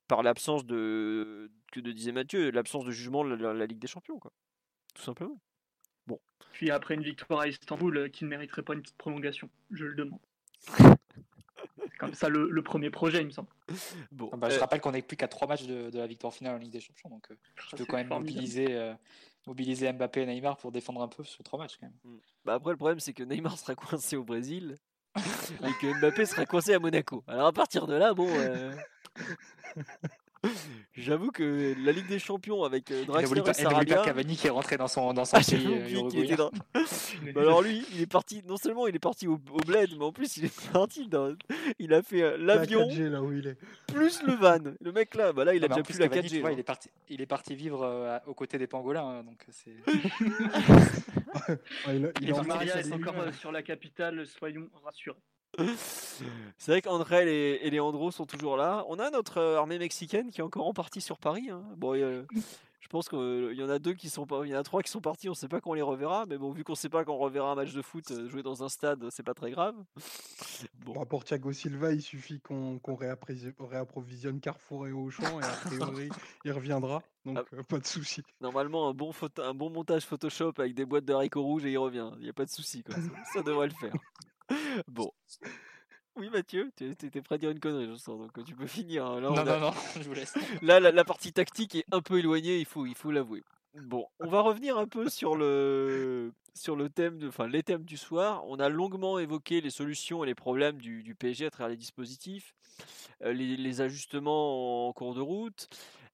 par 0.08 0.24
l'absence 0.24 0.66
de, 0.66 1.52
que 1.72 1.80
de 1.80 1.92
disait 1.92 2.12
Mathieu, 2.12 2.52
l'absence 2.52 2.86
de 2.86 2.92
jugement 2.92 3.24
de 3.24 3.36
la, 3.36 3.66
Ligue 3.66 3.80
des 3.80 3.88
Champions, 3.88 4.20
quoi. 4.20 4.32
Tout 4.94 5.02
simplement. 5.02 5.40
Bon. 6.08 6.20
Puis 6.54 6.72
après 6.72 6.94
une 6.94 7.04
victoire 7.04 7.42
à 7.42 7.48
Istanbul 7.48 7.98
euh, 7.98 8.10
qui 8.10 8.24
ne 8.24 8.30
mériterait 8.30 8.62
pas 8.62 8.74
une 8.74 8.82
petite 8.82 8.98
prolongation, 8.98 9.50
je 9.72 9.86
le 9.86 9.96
demande. 9.96 10.20
comme 12.00 12.14
ça 12.14 12.30
le, 12.30 12.62
premier 12.62 12.90
projet, 12.90 13.22
il 13.22 13.26
me 13.26 13.32
semble. 13.32 13.50
Bon, 14.12 14.30
ah 14.32 14.38
bah, 14.38 14.50
je 14.50 14.56
euh, 14.56 14.60
rappelle 14.60 14.82
qu'on 14.82 14.92
n'est 14.92 15.02
plus 15.02 15.18
qu'à 15.18 15.28
trois 15.28 15.48
matchs 15.48 15.66
de, 15.66 15.98
la 15.98 16.08
victoire 16.08 16.34
finale 16.34 16.56
en 16.56 16.60
Ligue 16.60 16.72
des 16.72 16.80
Champions, 16.80 17.10
donc 17.10 17.30
euh, 17.32 17.36
je 17.56 17.76
peux 17.76 17.86
quand 17.86 17.98
même 17.98 18.08
mobiliser, 18.08 18.94
mobiliser 19.48 19.92
Mbappé 19.92 20.22
et 20.22 20.26
Neymar 20.26 20.58
pour 20.58 20.72
défendre 20.72 21.02
un 21.02 21.08
peu 21.08 21.24
sur 21.24 21.44
trois 21.44 21.60
matchs 21.60 21.78
quand 21.80 21.88
même. 21.88 21.96
Mm. 22.04 22.20
Bah 22.46 22.54
après, 22.54 22.72
le 22.72 22.78
problème, 22.78 23.00
c'est 23.00 23.14
que 23.14 23.24
Neymar 23.24 23.58
sera 23.58 23.76
coincé 23.76 24.16
au 24.16 24.24
Brésil 24.24 24.78
et 25.16 25.74
que 25.82 26.00
Mbappé 26.00 26.26
sera 26.26 26.46
coincé 26.46 26.74
à 26.74 26.80
Monaco. 26.80 27.24
Alors 27.28 27.48
à 27.48 27.54
partir 27.54 27.88
de 27.88 27.96
là, 27.96 28.14
bon. 28.14 28.30
J'avoue 30.94 31.32
que 31.32 31.76
la 31.84 31.92
Ligue 31.92 32.08
des 32.08 32.20
Champions 32.20 32.64
avec 32.64 32.92
euh, 32.92 33.04
Draxler 33.06 33.42
et 33.48 33.54
Sarabia... 33.54 34.04
Cavani 34.04 34.36
qui 34.36 34.48
est 34.48 34.52
rentré 34.52 34.78
dans 34.78 34.88
son, 34.88 35.14
dans 35.14 35.26
son 35.26 35.40
pays 35.40 36.34
euh, 36.34 36.36
dans... 36.36 36.52
bah 37.34 37.42
alors 37.42 37.62
lui, 37.62 37.86
il 37.94 38.02
est 38.02 38.12
parti, 38.12 38.44
non 38.48 38.58
seulement 38.58 38.88
il 38.88 38.96
est 38.96 39.00
parti 39.00 39.28
au, 39.28 39.38
bled, 39.38 39.90
mais 39.98 40.06
en 40.06 40.12
plus 40.12 40.38
il 40.38 40.46
est 40.46 40.72
parti 40.72 41.08
dans... 41.08 41.36
Il 41.80 41.94
a 41.94 42.02
fait 42.02 42.22
euh, 42.22 42.38
l'avion 42.38 42.88
plus 42.88 44.24
le 44.24 44.34
van. 44.34 44.60
Le 44.80 44.92
mec 44.92 45.16
là, 45.16 45.34
bah 45.34 45.46
là 45.46 45.54
il 45.54 45.64
a 45.64 45.68
déjà 45.68 45.84
plus 45.84 46.00
la 46.00 46.08
4G. 46.08 46.42
Vois, 46.42 46.52
il, 46.52 46.60
est 46.60 46.64
parti, 46.64 46.90
il 47.10 47.22
est 47.22 47.26
parti 47.26 47.56
vivre 47.56 47.84
euh, 47.84 48.18
aux 48.26 48.34
côtés 48.34 48.58
des 48.58 48.68
pangolins, 48.68 49.08
hein, 49.08 49.24
donc 49.24 49.46
c'est... 49.50 49.76
il, 51.88 52.12
il 52.22 52.30
est, 52.30 52.30
est 52.30 52.94
encore 52.94 53.34
sur 53.34 53.52
la 53.52 53.64
capitale, 53.64 54.26
soyons 54.28 54.70
rassurés. 54.84 55.18
C'est 56.58 56.72
vrai 56.72 56.82
qu'André 56.82 57.28
et, 57.56 57.68
et 57.68 57.70
Leandro 57.70 58.12
sont 58.12 58.26
toujours 58.26 58.58
là. 58.58 58.86
On 58.90 59.00
a 59.00 59.10
notre 59.10 59.38
euh, 59.40 59.58
armée 59.58 59.78
mexicaine 59.80 60.30
qui 60.32 60.42
est 60.42 60.44
encore 60.44 60.68
en 60.68 60.74
partie 60.74 61.02
sur 61.02 61.18
Paris. 61.18 61.50
hein. 61.50 61.64
Bon, 61.78 61.94
euh, 61.96 62.24
je 62.82 62.88
pense 62.88 63.10
qu'il 63.10 63.54
y 63.54 63.64
en 63.64 63.70
a 63.70 63.80
deux 63.80 63.94
qui 63.94 64.10
sont 64.10 64.26
pas, 64.26 64.42
il 64.46 64.52
y 64.52 64.56
en 64.56 64.60
a 64.60 64.64
trois 64.64 64.82
qui 64.84 64.92
sont 64.92 65.02
partis. 65.02 65.28
On 65.30 65.34
sait 65.34 65.48
pas 65.48 65.60
quand 65.62 65.72
on 65.72 65.74
les 65.74 65.82
reverra, 65.82 66.26
mais 66.28 66.38
bon, 66.38 66.52
vu 66.52 66.64
qu'on 66.64 66.76
sait 66.76 66.90
pas 66.90 67.04
quand 67.04 67.14
on 67.16 67.18
reverra 67.20 67.52
un 67.52 67.56
match 67.56 67.74
de 67.74 67.82
foot 67.82 68.10
euh, 68.12 68.28
joué 68.30 68.44
dans 68.44 68.64
un 68.64 68.70
stade, 68.70 69.10
c'est 69.10 69.24
pas 69.24 69.34
très 69.34 69.52
grave. 69.52 69.76
Bon, 70.86 70.94
Bon, 70.94 71.06
pour 71.06 71.24
Thiago 71.24 71.52
Silva, 71.52 71.92
il 71.94 72.02
suffit 72.02 72.40
qu'on 72.40 72.80
réapprovisionne 72.96 74.40
Carrefour 74.40 74.88
et 74.88 74.92
Auchan 74.92 75.40
et 75.42 75.44
a 75.44 75.48
priori, 75.66 76.10
il 76.46 76.52
reviendra. 76.52 77.02
Donc, 77.26 77.40
Ah. 77.40 77.56
euh, 77.56 77.64
pas 77.64 77.80
de 77.80 77.88
souci. 77.88 78.22
normalement, 78.40 78.88
un 78.90 78.94
bon, 78.94 79.12
photo- 79.12 79.42
un 79.42 79.54
bon 79.56 79.70
montage 79.72 80.06
Photoshop 80.06 80.54
avec 80.60 80.76
des 80.76 80.86
boîtes 80.86 81.06
de 81.06 81.14
haricots 81.14 81.42
rouges 81.44 81.66
et 81.66 81.72
il 81.72 81.78
revient. 81.78 82.12
Il 82.18 82.24
n'y 82.24 82.30
a 82.30 82.34
pas 82.34 82.46
de 82.46 82.52
souci, 82.52 82.84
ça 83.34 83.42
devrait 83.42 83.68
le 83.68 83.74
faire. 83.74 83.94
Bon. 84.88 85.12
Oui, 86.18 86.30
Mathieu, 86.30 86.72
tu 86.78 86.90
étais 86.90 87.22
prêt 87.22 87.36
à 87.36 87.38
dire 87.38 87.50
une 87.52 87.60
connerie, 87.60 87.88
je 87.88 87.96
sens, 87.96 88.18
donc 88.18 88.38
euh, 88.38 88.44
tu 88.44 88.56
peux 88.56 88.68
finir. 88.68 89.06
hein. 89.06 89.20
Là, 89.20 89.30
Non, 89.30 89.38
a- 89.38 89.44
non, 89.44 89.60
non, 89.60 89.72
je 90.02 90.04
vous 90.08 90.14
laisse. 90.14 90.34
Là, 90.62 90.80
la, 90.80 90.92
la 90.92 91.04
partie 91.04 91.34
tactique 91.34 91.76
est 91.76 91.86
un 91.92 92.02
peu 92.02 92.20
éloignée, 92.20 92.58
il 92.60 92.66
faut, 92.66 92.86
il 92.86 92.96
faut 92.96 93.12
l'avouer. 93.12 93.44
Bon, 93.74 94.08
on 94.22 94.30
va 94.30 94.40
revenir 94.40 94.78
un 94.78 94.88
peu 94.88 95.10
sur 95.10 95.36
le, 95.36 96.32
sur 96.54 96.78
le 96.78 96.90
thème, 96.90 97.18
de, 97.18 97.28
enfin 97.28 97.46
les 97.48 97.62
thèmes 97.64 97.84
du 97.84 97.98
soir. 97.98 98.46
On 98.48 98.58
a 98.62 98.70
longuement 98.70 99.20
évoqué 99.20 99.60
les 99.60 99.70
solutions 99.70 100.24
et 100.24 100.28
les 100.28 100.36
problèmes 100.36 100.78
du, 100.78 101.04
du 101.04 101.14
PSG 101.14 101.48
à 101.48 101.50
travers 101.52 101.72
les 101.72 101.76
dispositifs, 101.76 102.56
euh, 103.24 103.34
les, 103.34 103.58
les 103.58 103.82
ajustements 103.82 104.88
en 104.88 104.94
cours 104.94 105.14
de 105.14 105.20
route. 105.20 105.68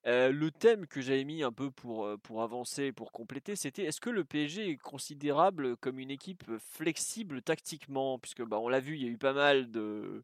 Euh, 0.07 0.31
le 0.31 0.49
thème 0.49 0.87
que 0.87 0.99
j'avais 0.99 1.23
mis 1.23 1.43
un 1.43 1.51
peu 1.51 1.69
pour, 1.69 2.09
pour 2.23 2.41
avancer, 2.41 2.91
pour 2.91 3.11
compléter, 3.11 3.55
c'était 3.55 3.83
est-ce 3.83 4.01
que 4.01 4.09
le 4.09 4.25
PSG 4.25 4.69
est 4.71 4.77
considérable 4.77 5.77
comme 5.77 5.99
une 5.99 6.09
équipe 6.09 6.43
flexible 6.57 7.43
tactiquement? 7.43 8.17
Puisque 8.17 8.41
bah, 8.43 8.57
on 8.59 8.67
l'a 8.67 8.79
vu, 8.79 8.95
il 8.95 9.03
y 9.03 9.05
a 9.05 9.09
eu 9.11 9.19
pas 9.19 9.33
mal 9.33 9.69
de, 9.69 10.23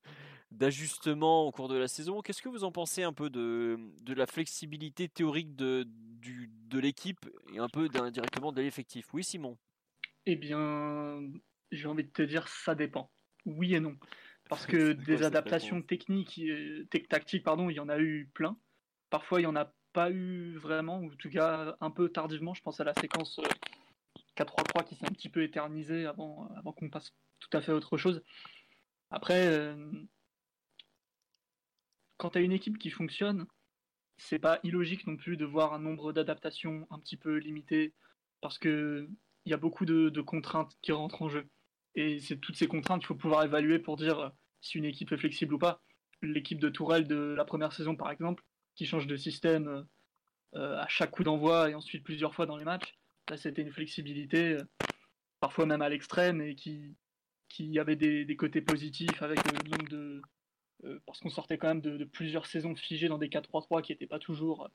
d'ajustements 0.51 1.45
au 1.45 1.51
cours 1.51 1.69
de 1.69 1.77
la 1.77 1.87
saison. 1.87 2.21
Qu'est-ce 2.21 2.41
que 2.41 2.49
vous 2.49 2.63
en 2.63 2.71
pensez 2.71 3.03
un 3.03 3.13
peu 3.13 3.29
de, 3.29 3.79
de 4.03 4.13
la 4.13 4.27
flexibilité 4.27 5.09
théorique 5.09 5.55
de, 5.55 5.85
du, 5.87 6.49
de 6.69 6.79
l'équipe 6.79 7.29
et 7.53 7.59
un 7.59 7.69
peu 7.69 7.89
indirectement 7.95 8.51
de 8.53 8.61
l'effectif? 8.61 9.13
Oui, 9.13 9.23
Simon 9.23 9.57
Eh 10.25 10.35
bien, 10.35 11.21
j'ai 11.71 11.87
envie 11.87 12.03
de 12.03 12.11
te 12.11 12.21
dire, 12.21 12.47
ça 12.47 12.75
dépend. 12.75 13.11
Oui 13.45 13.73
et 13.75 13.79
non. 13.79 13.97
Parce 14.49 14.65
que 14.67 14.91
des 14.93 15.23
adaptations 15.23 15.81
techniques, 15.81 16.39
tec- 16.91 17.07
tactiques, 17.07 17.43
pardon, 17.43 17.69
il 17.69 17.75
y 17.75 17.79
en 17.79 17.89
a 17.89 17.99
eu 17.99 18.29
plein. 18.33 18.59
Parfois, 19.09 19.39
il 19.39 19.43
n'y 19.43 19.47
en 19.47 19.55
a 19.55 19.73
pas 19.93 20.11
eu 20.11 20.57
vraiment, 20.57 20.99
ou 20.99 21.11
en 21.11 21.15
tout 21.15 21.29
cas 21.29 21.75
un 21.79 21.91
peu 21.91 22.09
tardivement. 22.09 22.53
Je 22.53 22.61
pense 22.61 22.79
à 22.79 22.83
la 22.83 22.93
séquence 22.93 23.39
euh, 23.39 23.43
4-3-3 24.37 24.85
qui 24.85 24.95
s'est 24.95 25.05
un 25.05 25.13
petit 25.13 25.29
peu 25.29 25.43
éternisée 25.43 26.05
avant, 26.05 26.49
avant 26.55 26.73
qu'on 26.73 26.89
passe 26.89 27.13
tout 27.39 27.49
à 27.53 27.61
fait 27.61 27.71
à 27.71 27.75
autre 27.75 27.97
chose. 27.97 28.23
Après, 29.09 29.47
euh, 29.47 29.91
quand 32.17 32.31
tu 32.31 32.43
une 32.43 32.51
équipe 32.51 32.77
qui 32.77 32.89
fonctionne, 32.89 33.47
c'est 34.17 34.39
pas 34.39 34.59
illogique 34.63 35.07
non 35.07 35.15
plus 35.15 35.37
de 35.37 35.45
voir 35.45 35.73
un 35.73 35.79
nombre 35.79 36.11
d'adaptations 36.11 36.87
un 36.89 36.99
petit 36.99 37.17
peu 37.17 37.37
limité, 37.37 37.93
parce 38.41 38.57
que 38.57 39.09
il 39.45 39.51
y 39.51 39.53
a 39.53 39.57
beaucoup 39.57 39.85
de, 39.85 40.21
contraintes 40.21 40.73
qui 40.81 40.91
rentrent 40.91 41.21
en 41.21 41.29
jeu. 41.29 41.47
Et 41.95 42.19
c'est 42.19 42.37
toutes 42.37 42.57
ces 42.57 42.67
contraintes 42.67 42.99
qu'il 42.99 43.07
faut 43.07 43.15
pouvoir 43.15 43.43
évaluer 43.45 43.79
pour 43.79 43.95
dire 43.95 44.19
euh, 44.19 44.29
si 44.61 44.77
une 44.77 44.85
équipe 44.85 45.11
est 45.13 45.17
flexible 45.17 45.53
ou 45.53 45.57
pas. 45.57 45.81
L'équipe 46.21 46.59
de 46.59 46.69
Tourelle 46.69 47.07
de 47.07 47.33
la 47.37 47.45
première 47.45 47.71
saison, 47.71 47.95
par 47.95 48.11
exemple, 48.11 48.43
qui 48.77 48.85
change 48.85 49.07
de 49.07 49.17
système 49.17 49.67
euh, 49.67 49.81
euh, 50.55 50.77
à 50.77 50.87
chaque 50.87 51.11
coup 51.11 51.23
d'envoi 51.23 51.69
et 51.69 51.75
ensuite 51.75 52.03
plusieurs 52.03 52.33
fois 52.33 52.45
dans 52.45 52.55
les 52.55 52.63
matchs, 52.63 52.95
là 53.29 53.35
c'était 53.35 53.63
une 53.63 53.71
flexibilité, 53.71 54.53
euh, 54.53 54.63
parfois 55.41 55.65
même 55.65 55.81
à 55.81 55.89
l'extrême, 55.89 56.41
et 56.41 56.55
qui, 56.55 56.95
qui 57.49 57.77
avait 57.79 57.97
des, 57.97 58.35
côtés 58.37 58.61
positifs 58.61 59.21
avec 59.21 59.39
le 59.51 59.69
nombre 59.69 59.89
de. 59.89 60.21
euh, 60.85 60.99
parce 61.05 61.19
qu'on 61.19 61.29
sortait 61.29 61.57
quand 61.57 61.67
même 61.67 61.81
de, 61.81 62.05
plusieurs 62.05 62.45
saisons 62.45 62.75
figées 62.75 63.09
dans 63.09 63.17
des 63.17 63.29
4-3-3 63.29 63.81
qui 63.81 63.91
n'étaient 63.91 64.07
pas 64.07 64.19
toujours 64.19 64.65
euh, 64.65 64.69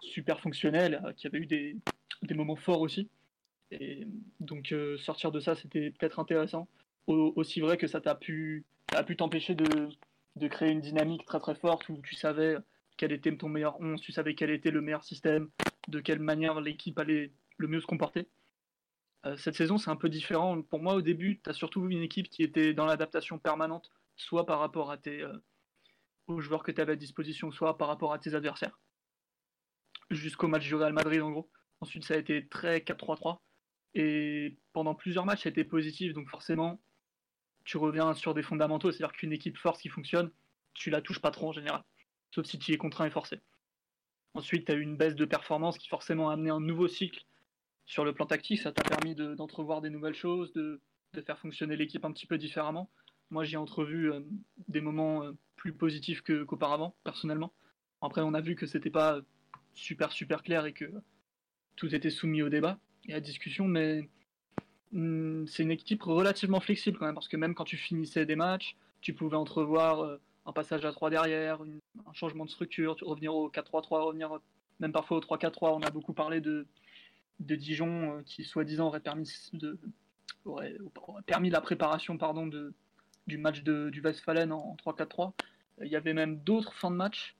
super 0.00 0.38
fonctionnels, 0.40 1.02
euh, 1.04 1.12
qui 1.14 1.26
avaient 1.26 1.38
eu 1.38 1.46
des, 1.46 1.76
des 2.22 2.34
moments 2.34 2.56
forts 2.56 2.82
aussi. 2.82 3.08
Et 3.70 4.06
donc 4.40 4.70
euh, 4.72 4.98
sortir 4.98 5.32
de 5.32 5.40
ça, 5.40 5.54
c'était 5.54 5.90
peut-être 5.90 6.20
intéressant. 6.20 6.68
Au- 7.06 7.32
aussi 7.36 7.60
vrai 7.60 7.78
que 7.78 7.86
ça 7.86 8.00
t'a 8.00 8.14
pu, 8.14 8.64
a 8.94 9.02
pu 9.02 9.16
t'empêcher 9.16 9.54
de, 9.54 9.88
de 10.36 10.48
créer 10.48 10.70
une 10.70 10.80
dynamique 10.80 11.24
très 11.24 11.40
très 11.40 11.54
forte 11.54 11.88
où 11.88 12.00
tu 12.02 12.14
savais 12.14 12.56
quel 12.96 13.12
était 13.12 13.34
ton 13.36 13.48
meilleur 13.48 13.80
11, 13.80 14.00
tu 14.00 14.12
savais 14.12 14.34
quel 14.34 14.50
était 14.50 14.70
le 14.70 14.80
meilleur 14.80 15.04
système, 15.04 15.50
de 15.88 16.00
quelle 16.00 16.20
manière 16.20 16.60
l'équipe 16.60 16.98
allait 16.98 17.32
le 17.56 17.68
mieux 17.68 17.80
se 17.80 17.86
comporter. 17.86 18.28
Euh, 19.26 19.36
cette 19.36 19.54
saison, 19.54 19.78
c'est 19.78 19.90
un 19.90 19.96
peu 19.96 20.08
différent. 20.08 20.60
Pour 20.62 20.80
moi, 20.82 20.94
au 20.94 21.02
début, 21.02 21.40
tu 21.42 21.50
as 21.50 21.54
surtout 21.54 21.88
une 21.88 22.02
équipe 22.02 22.28
qui 22.28 22.42
était 22.42 22.74
dans 22.74 22.86
l'adaptation 22.86 23.38
permanente, 23.38 23.90
soit 24.16 24.46
par 24.46 24.58
rapport 24.58 24.90
à 24.90 24.98
tes, 24.98 25.22
euh, 25.22 25.36
aux 26.26 26.40
joueurs 26.40 26.62
que 26.62 26.72
tu 26.72 26.80
avais 26.80 26.92
à 26.92 26.96
disposition, 26.96 27.50
soit 27.50 27.78
par 27.78 27.88
rapport 27.88 28.12
à 28.12 28.18
tes 28.18 28.34
adversaires. 28.34 28.78
Jusqu'au 30.10 30.48
match 30.48 30.66
du 30.66 30.74
Real 30.74 30.92
Madrid, 30.92 31.22
en 31.22 31.30
gros. 31.30 31.50
Ensuite, 31.80 32.04
ça 32.04 32.14
a 32.14 32.18
été 32.18 32.46
très 32.46 32.80
4-3-3. 32.80 33.38
Et 33.94 34.58
pendant 34.72 34.94
plusieurs 34.94 35.24
matchs, 35.24 35.44
ça 35.44 35.48
a 35.48 35.50
été 35.50 35.64
positif. 35.64 36.12
Donc 36.12 36.28
forcément, 36.28 36.82
tu 37.64 37.78
reviens 37.78 38.14
sur 38.14 38.34
des 38.34 38.42
fondamentaux. 38.42 38.92
C'est-à-dire 38.92 39.16
qu'une 39.16 39.32
équipe 39.32 39.56
forte 39.56 39.80
qui 39.80 39.88
fonctionne, 39.88 40.30
tu 40.74 40.90
la 40.90 41.00
touches 41.00 41.20
pas 41.20 41.30
trop 41.30 41.48
en 41.48 41.52
général. 41.52 41.82
Sauf 42.34 42.46
si 42.46 42.58
tu 42.58 42.72
y 42.72 42.74
es 42.74 42.78
contraint 42.78 43.06
et 43.06 43.10
forcé. 43.10 43.40
Ensuite, 44.34 44.66
tu 44.66 44.72
as 44.72 44.74
eu 44.74 44.80
une 44.80 44.96
baisse 44.96 45.14
de 45.14 45.24
performance 45.24 45.78
qui 45.78 45.88
forcément 45.88 46.30
a 46.30 46.32
amené 46.32 46.50
un 46.50 46.58
nouveau 46.58 46.88
cycle 46.88 47.24
sur 47.86 48.04
le 48.04 48.12
plan 48.12 48.26
tactique. 48.26 48.60
Ça 48.60 48.72
t'a 48.72 48.82
permis 48.82 49.14
de- 49.14 49.36
d'entrevoir 49.36 49.80
des 49.80 49.90
nouvelles 49.90 50.16
choses, 50.16 50.52
de, 50.52 50.80
faire 51.24 51.38
fonctionner 51.38 51.76
l'équipe 51.76 52.04
un 52.04 52.10
petit 52.10 52.26
peu 52.26 52.36
différemment. 52.36 52.90
Moi, 53.30 53.44
j'ai 53.44 53.56
entrevu 53.56 54.12
euh, 54.12 54.20
des 54.66 54.80
moments 54.80 55.22
euh, 55.22 55.30
plus 55.54 55.72
positifs 55.72 56.22
qu'auparavant, 56.22 56.96
personnellement. 57.04 57.52
Après, 58.02 58.20
on 58.20 58.34
a 58.34 58.40
vu 58.40 58.56
que 58.56 58.66
c'était 58.66 58.90
pas 58.90 59.20
super, 59.74 60.10
super 60.10 60.42
clair 60.42 60.66
et 60.66 60.72
que 60.72 60.86
tout 61.76 61.94
était 61.94 62.10
soumis 62.10 62.42
au 62.42 62.48
débat 62.48 62.80
et 63.06 63.14
à 63.14 63.20
discussion, 63.20 63.68
mais 63.68 64.08
hum, 64.92 65.46
c'est 65.46 65.62
une 65.62 65.70
équipe 65.70 66.02
relativement 66.02 66.58
flexible 66.58 66.98
quand 66.98 67.06
même, 67.06 67.14
parce 67.14 67.28
que 67.28 67.36
même 67.36 67.54
quand 67.54 67.64
tu 67.64 67.76
finissais 67.76 68.26
des 68.26 68.34
matchs, 68.34 68.76
tu 69.02 69.14
pouvais 69.14 69.36
entrevoir 69.36 70.00
euh, 70.02 70.20
un 70.46 70.52
passage 70.52 70.84
à 70.84 70.92
3 70.92 71.10
derrière, 71.10 71.62
une- 71.64 71.80
un 72.06 72.12
changement 72.12 72.44
de 72.44 72.50
structure, 72.50 72.96
tu- 72.96 73.04
revenir 73.04 73.34
au 73.34 73.48
4-3-3, 73.48 74.02
revenir 74.02 74.32
euh, 74.32 74.38
même 74.80 74.92
parfois 74.92 75.16
au 75.16 75.20
3-4-3. 75.20 75.74
On 75.74 75.82
a 75.82 75.90
beaucoup 75.90 76.12
parlé 76.12 76.40
de, 76.40 76.66
de 77.40 77.54
Dijon 77.56 78.18
euh, 78.18 78.22
qui, 78.22 78.44
soi-disant, 78.44 78.88
aurait 78.88 79.00
permis, 79.00 79.30
de, 79.52 79.78
aurait, 80.44 80.76
aurait 81.08 81.22
permis 81.22 81.50
la 81.50 81.60
préparation 81.60 82.18
pardon, 82.18 82.46
de, 82.46 82.74
du 83.26 83.38
match 83.38 83.62
de, 83.62 83.88
du 83.90 84.00
Westfalen 84.00 84.52
en 84.52 84.76
3-4-3. 84.84 85.32
Il 85.82 85.88
y 85.88 85.96
avait 85.96 86.14
même 86.14 86.38
d'autres 86.38 86.74
fins 86.74 86.90
de 86.90 86.96
match 86.96 87.34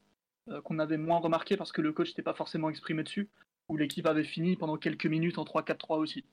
euh, 0.49 0.61
qu'on 0.63 0.79
avait 0.79 0.97
moins 0.99 1.19
remarqué 1.19 1.57
parce 1.57 1.73
que 1.73 1.83
le 1.83 1.93
coach 1.93 2.09
n'était 2.09 2.23
pas 2.23 2.35
forcément 2.35 2.69
exprimé 2.71 3.03
dessus, 3.03 3.29
où 3.69 3.77
l'équipe 3.77 4.07
avait 4.07 4.25
fini 4.25 4.57
pendant 4.57 4.77
quelques 4.77 5.07
minutes 5.07 5.39
en 5.39 5.45
3-4-3 5.45 5.99
aussi. 5.99 6.25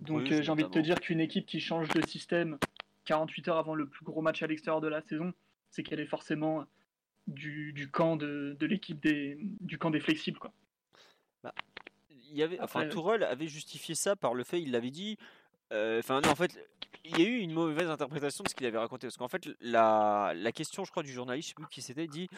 Donc 0.00 0.22
Oui, 0.24 0.32
euh, 0.34 0.42
j'ai 0.42 0.50
envie 0.50 0.64
de 0.64 0.68
te 0.68 0.78
dire 0.78 1.00
qu'une 1.00 1.20
équipe 1.20 1.46
qui 1.46 1.60
change 1.60 1.88
de 1.88 2.06
système 2.06 2.58
48 3.06 3.48
heures 3.48 3.58
avant 3.58 3.74
le 3.74 3.86
plus 3.86 4.04
gros 4.04 4.22
match 4.22 4.42
à 4.42 4.46
l'extérieur 4.46 4.80
de 4.80 4.88
la 4.88 5.00
saison, 5.02 5.32
c'est 5.74 5.82
qu'elle 5.82 5.98
est 6.00 6.06
forcément 6.06 6.64
du, 7.26 7.72
du 7.72 7.90
camp 7.90 8.16
de, 8.16 8.56
de 8.58 8.66
l'équipe 8.66 9.00
des 9.00 9.36
du 9.60 9.76
camp 9.78 9.90
des 9.90 9.98
flexibles 10.00 10.38
quoi. 10.38 10.52
il 12.10 12.36
y 12.36 12.42
avait, 12.42 12.60
enfin, 12.60 12.80
Après- 12.80 12.92
Tourelle 12.92 13.24
avait 13.24 13.48
justifié 13.48 13.94
ça 13.94 14.14
par 14.16 14.34
le 14.34 14.44
fait, 14.44 14.60
il 14.62 14.70
l'avait 14.70 14.90
dit. 14.90 15.16
euh, 15.72 15.98
Enfin, 15.98 16.20
non, 16.20 16.30
en 16.30 16.34
fait, 16.34 16.56
il 17.04 17.18
y 17.18 17.22
a 17.22 17.26
eu 17.28 17.38
une 17.38 17.52
mauvaise 17.52 17.88
interprétation 17.90 18.42
de 18.44 18.48
ce 18.48 18.54
qu'il 18.54 18.66
avait 18.66 18.78
raconté. 18.78 19.06
Parce 19.06 19.16
qu'en 19.16 19.28
fait, 19.28 19.48
la, 19.60 20.32
la 20.34 20.52
question, 20.52 20.84
je 20.84 20.90
crois, 20.90 21.02
du 21.02 21.12
journaliste, 21.12 21.48
je 21.48 21.50
sais 21.50 21.54
plus 21.54 21.66
qui 21.68 21.82
c'était, 21.82 22.06
dit 22.06 22.28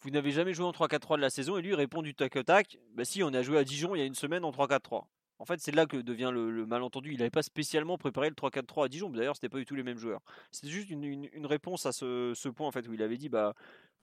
Vous 0.00 0.10
n'avez 0.10 0.30
jamais 0.32 0.54
joué 0.54 0.64
en 0.66 0.72
3-4-3 0.72 1.16
de 1.16 1.22
la 1.22 1.30
saison 1.30 1.56
Et 1.58 1.62
lui 1.62 1.74
répond 1.74 2.02
du 2.02 2.14
tac 2.14 2.36
au 2.36 2.42
tac 2.42 2.78
Bah, 2.94 3.04
si, 3.04 3.22
on 3.22 3.32
a 3.34 3.42
joué 3.42 3.58
à 3.58 3.64
Dijon 3.64 3.94
il 3.94 3.98
y 3.98 4.02
a 4.02 4.06
une 4.06 4.14
semaine 4.14 4.44
en 4.44 4.50
3-4-3. 4.52 5.04
En 5.42 5.44
fait, 5.44 5.60
c'est 5.60 5.74
là 5.74 5.86
que 5.86 5.96
devient 5.96 6.30
le, 6.32 6.52
le 6.52 6.66
malentendu. 6.66 7.10
Il 7.12 7.18
n'avait 7.18 7.28
pas 7.30 7.42
spécialement 7.42 7.98
préparé 7.98 8.28
le 8.28 8.36
3-4-3 8.36 8.84
à 8.84 8.88
Dijon. 8.88 9.10
D'ailleurs, 9.10 9.34
c'était 9.34 9.48
pas 9.48 9.58
du 9.58 9.64
tout 9.66 9.74
les 9.74 9.82
mêmes 9.82 9.98
joueurs. 9.98 10.20
C'était 10.52 10.68
juste 10.70 10.88
une, 10.88 11.02
une- 11.02 11.28
une 11.32 11.46
réponse 11.46 11.84
à 11.84 11.90
ce, 11.90 12.32
ce 12.36 12.48
point, 12.48 12.68
en 12.68 12.70
fait, 12.70 12.86
où 12.86 12.94
il 12.94 13.02
avait 13.02 13.16
dit 13.16 13.28
Bah, 13.28 13.52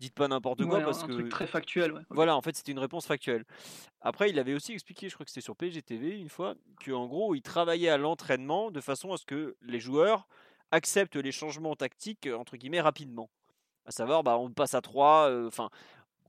dites 0.01 0.13
pas 0.13 0.27
n'importe 0.27 0.65
quoi 0.65 0.79
Ouais, 0.79 0.83
parce 0.83 1.01
un 1.03 1.07
que. 1.07 1.13
truc 1.13 1.29
très 1.29 1.47
factuel. 1.47 1.93
Ouais. 1.93 2.01
Voilà, 2.09 2.35
en 2.35 2.41
fait, 2.41 2.57
c'était 2.57 2.73
une 2.73 2.79
réponse 2.79 3.05
factuelle. 3.05 3.45
Après, 4.01 4.29
il 4.29 4.37
avait 4.37 4.53
aussi 4.53 4.73
expliqué, 4.73 5.07
je 5.07 5.13
crois 5.13 5.23
que 5.25 5.31
c'était 5.31 5.39
sur 5.39 5.55
PGTV 5.55 6.17
une 6.19 6.27
fois, 6.29 6.55
qu'en 6.85 7.07
gros, 7.07 7.33
il 7.35 7.41
travaillait 7.41 7.87
à 7.89 7.97
l'entraînement 7.97 8.69
de 8.69 8.81
façon 8.81 9.13
à 9.13 9.17
ce 9.17 9.25
que 9.25 9.55
les 9.61 9.79
joueurs 9.79 10.27
acceptent 10.71 11.15
les 11.15 11.31
changements 11.31 11.75
tactiques, 11.77 12.27
euh, 12.27 12.35
entre 12.37 12.57
guillemets, 12.57 12.81
rapidement. 12.81 13.29
À 13.85 13.91
savoir, 13.91 14.23
bah, 14.23 14.37
on 14.37 14.51
passe 14.51 14.73
à 14.75 14.81
3, 14.81 15.31
enfin, 15.47 15.69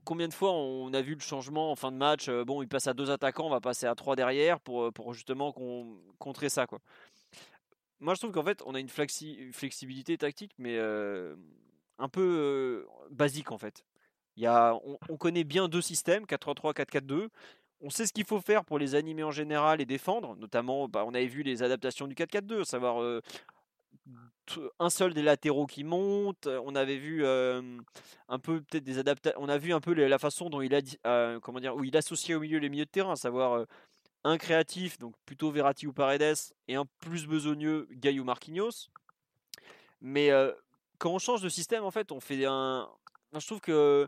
combien 0.05 0.27
de 0.27 0.33
fois 0.33 0.51
on 0.51 0.93
a 0.93 1.01
vu 1.01 1.15
le 1.15 1.21
changement 1.21 1.71
en 1.71 1.75
fin 1.75 1.91
de 1.91 1.97
match 1.97 2.27
euh, 2.29 2.43
Bon, 2.45 2.61
il 2.61 2.67
passe 2.67 2.87
à 2.87 2.93
deux 2.93 3.09
attaquants, 3.11 3.47
on 3.47 3.49
va 3.49 3.61
passer 3.61 3.85
à 3.85 3.95
3 3.95 4.15
derrière 4.15 4.59
pour, 4.59 4.83
euh, 4.83 4.91
justement 5.13 5.51
con- 5.51 5.97
contrer 6.19 6.49
ça. 6.49 6.65
Moi, 7.99 8.15
je 8.15 8.19
trouve 8.19 8.31
qu'en 8.31 8.43
fait, 8.43 8.61
on 8.65 8.73
a 8.75 8.79
une 8.79 8.87
flexi- 8.89 9.51
flexibilité 9.53 10.17
tactique, 10.17 10.53
mais 10.57 10.77
euh, 10.77 11.35
un 11.99 12.09
peu 12.09 12.87
basique, 13.11 13.51
en 13.51 13.57
fait. 13.57 13.85
Y 14.37 14.47
a, 14.47 14.75
on, 14.85 14.97
on 15.09 15.17
connaît 15.17 15.43
bien 15.43 15.67
deux 15.67 15.81
systèmes, 15.81 16.25
4-3-3, 16.25 16.73
4-4-2. 16.73 17.29
On 17.81 17.89
sait 17.89 18.05
ce 18.05 18.13
qu'il 18.13 18.25
faut 18.25 18.39
faire 18.41 18.63
pour 18.63 18.79
les 18.79 18.95
animer 18.95 19.23
en 19.23 19.31
général 19.31 19.81
et 19.81 19.85
défendre. 19.85 20.35
Notamment, 20.35 20.87
bah, 20.87 21.03
on 21.05 21.13
avait 21.13 21.27
vu 21.27 21.43
les 21.43 21.63
adaptations 21.63 22.07
du 22.07 22.15
4-4-2, 22.15 22.61
à 22.61 22.65
savoir 22.65 23.01
un 24.79 24.89
seul 24.89 25.13
des 25.13 25.21
latéraux 25.21 25.65
qui 25.65 25.83
monte. 25.83 26.47
On 26.47 26.75
avait 26.75 26.97
vu 26.97 27.25
un 27.25 28.39
peu 28.39 28.61
peut-être 28.61 28.83
des 28.83 28.97
adaptations. 28.97 29.39
On 29.41 29.49
a 29.49 29.57
vu 29.57 29.73
un 29.73 29.79
peu 29.79 29.93
la 29.93 30.19
façon 30.19 30.49
dont 30.49 30.61
il 30.61 30.75
a 30.75 31.39
comment 31.39 31.59
dire 31.59 31.75
où 31.75 31.83
il 31.83 31.95
associait 31.95 32.35
au 32.35 32.39
milieu 32.39 32.59
les 32.59 32.69
milieux 32.69 32.85
de 32.85 32.89
terrain, 32.89 33.13
à 33.13 33.15
savoir 33.15 33.65
un 34.23 34.37
créatif, 34.37 34.99
donc 34.99 35.15
plutôt 35.25 35.51
Verratti 35.51 35.87
ou 35.87 35.93
Paredes, 35.93 36.37
et 36.67 36.75
un 36.75 36.85
plus 36.99 37.25
besogneux 37.25 37.87
Gaï 37.91 38.19
ou 38.19 38.23
Marquinhos. 38.23 38.89
Mais 40.01 40.29
quand 40.97 41.11
on 41.11 41.19
change 41.19 41.41
de 41.41 41.49
système, 41.49 41.83
en 41.83 41.91
fait, 41.91 42.11
on 42.11 42.19
fait 42.19 42.45
un. 42.45 42.89
Je 43.33 43.45
trouve 43.45 43.61
que 43.61 44.07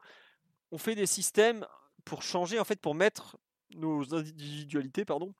on 0.71 0.77
fait 0.77 0.95
des 0.95 1.05
systèmes 1.05 1.65
pour 2.03 2.21
changer, 2.23 2.59
en 2.59 2.65
fait, 2.65 2.79
pour 2.79 2.95
mettre 2.95 3.37
nos 3.75 4.13
individualités, 4.13 5.05
pardon, 5.05 5.33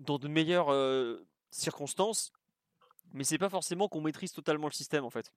dans 0.00 0.18
de 0.18 0.28
meilleures 0.28 0.74
circonstances 1.50 2.32
mais 3.12 3.24
c'est 3.24 3.38
pas 3.38 3.48
forcément 3.48 3.88
qu'on 3.88 4.00
maîtrise 4.00 4.32
totalement 4.32 4.66
le 4.66 4.72
système 4.72 5.04
en 5.04 5.10
fait. 5.10 5.32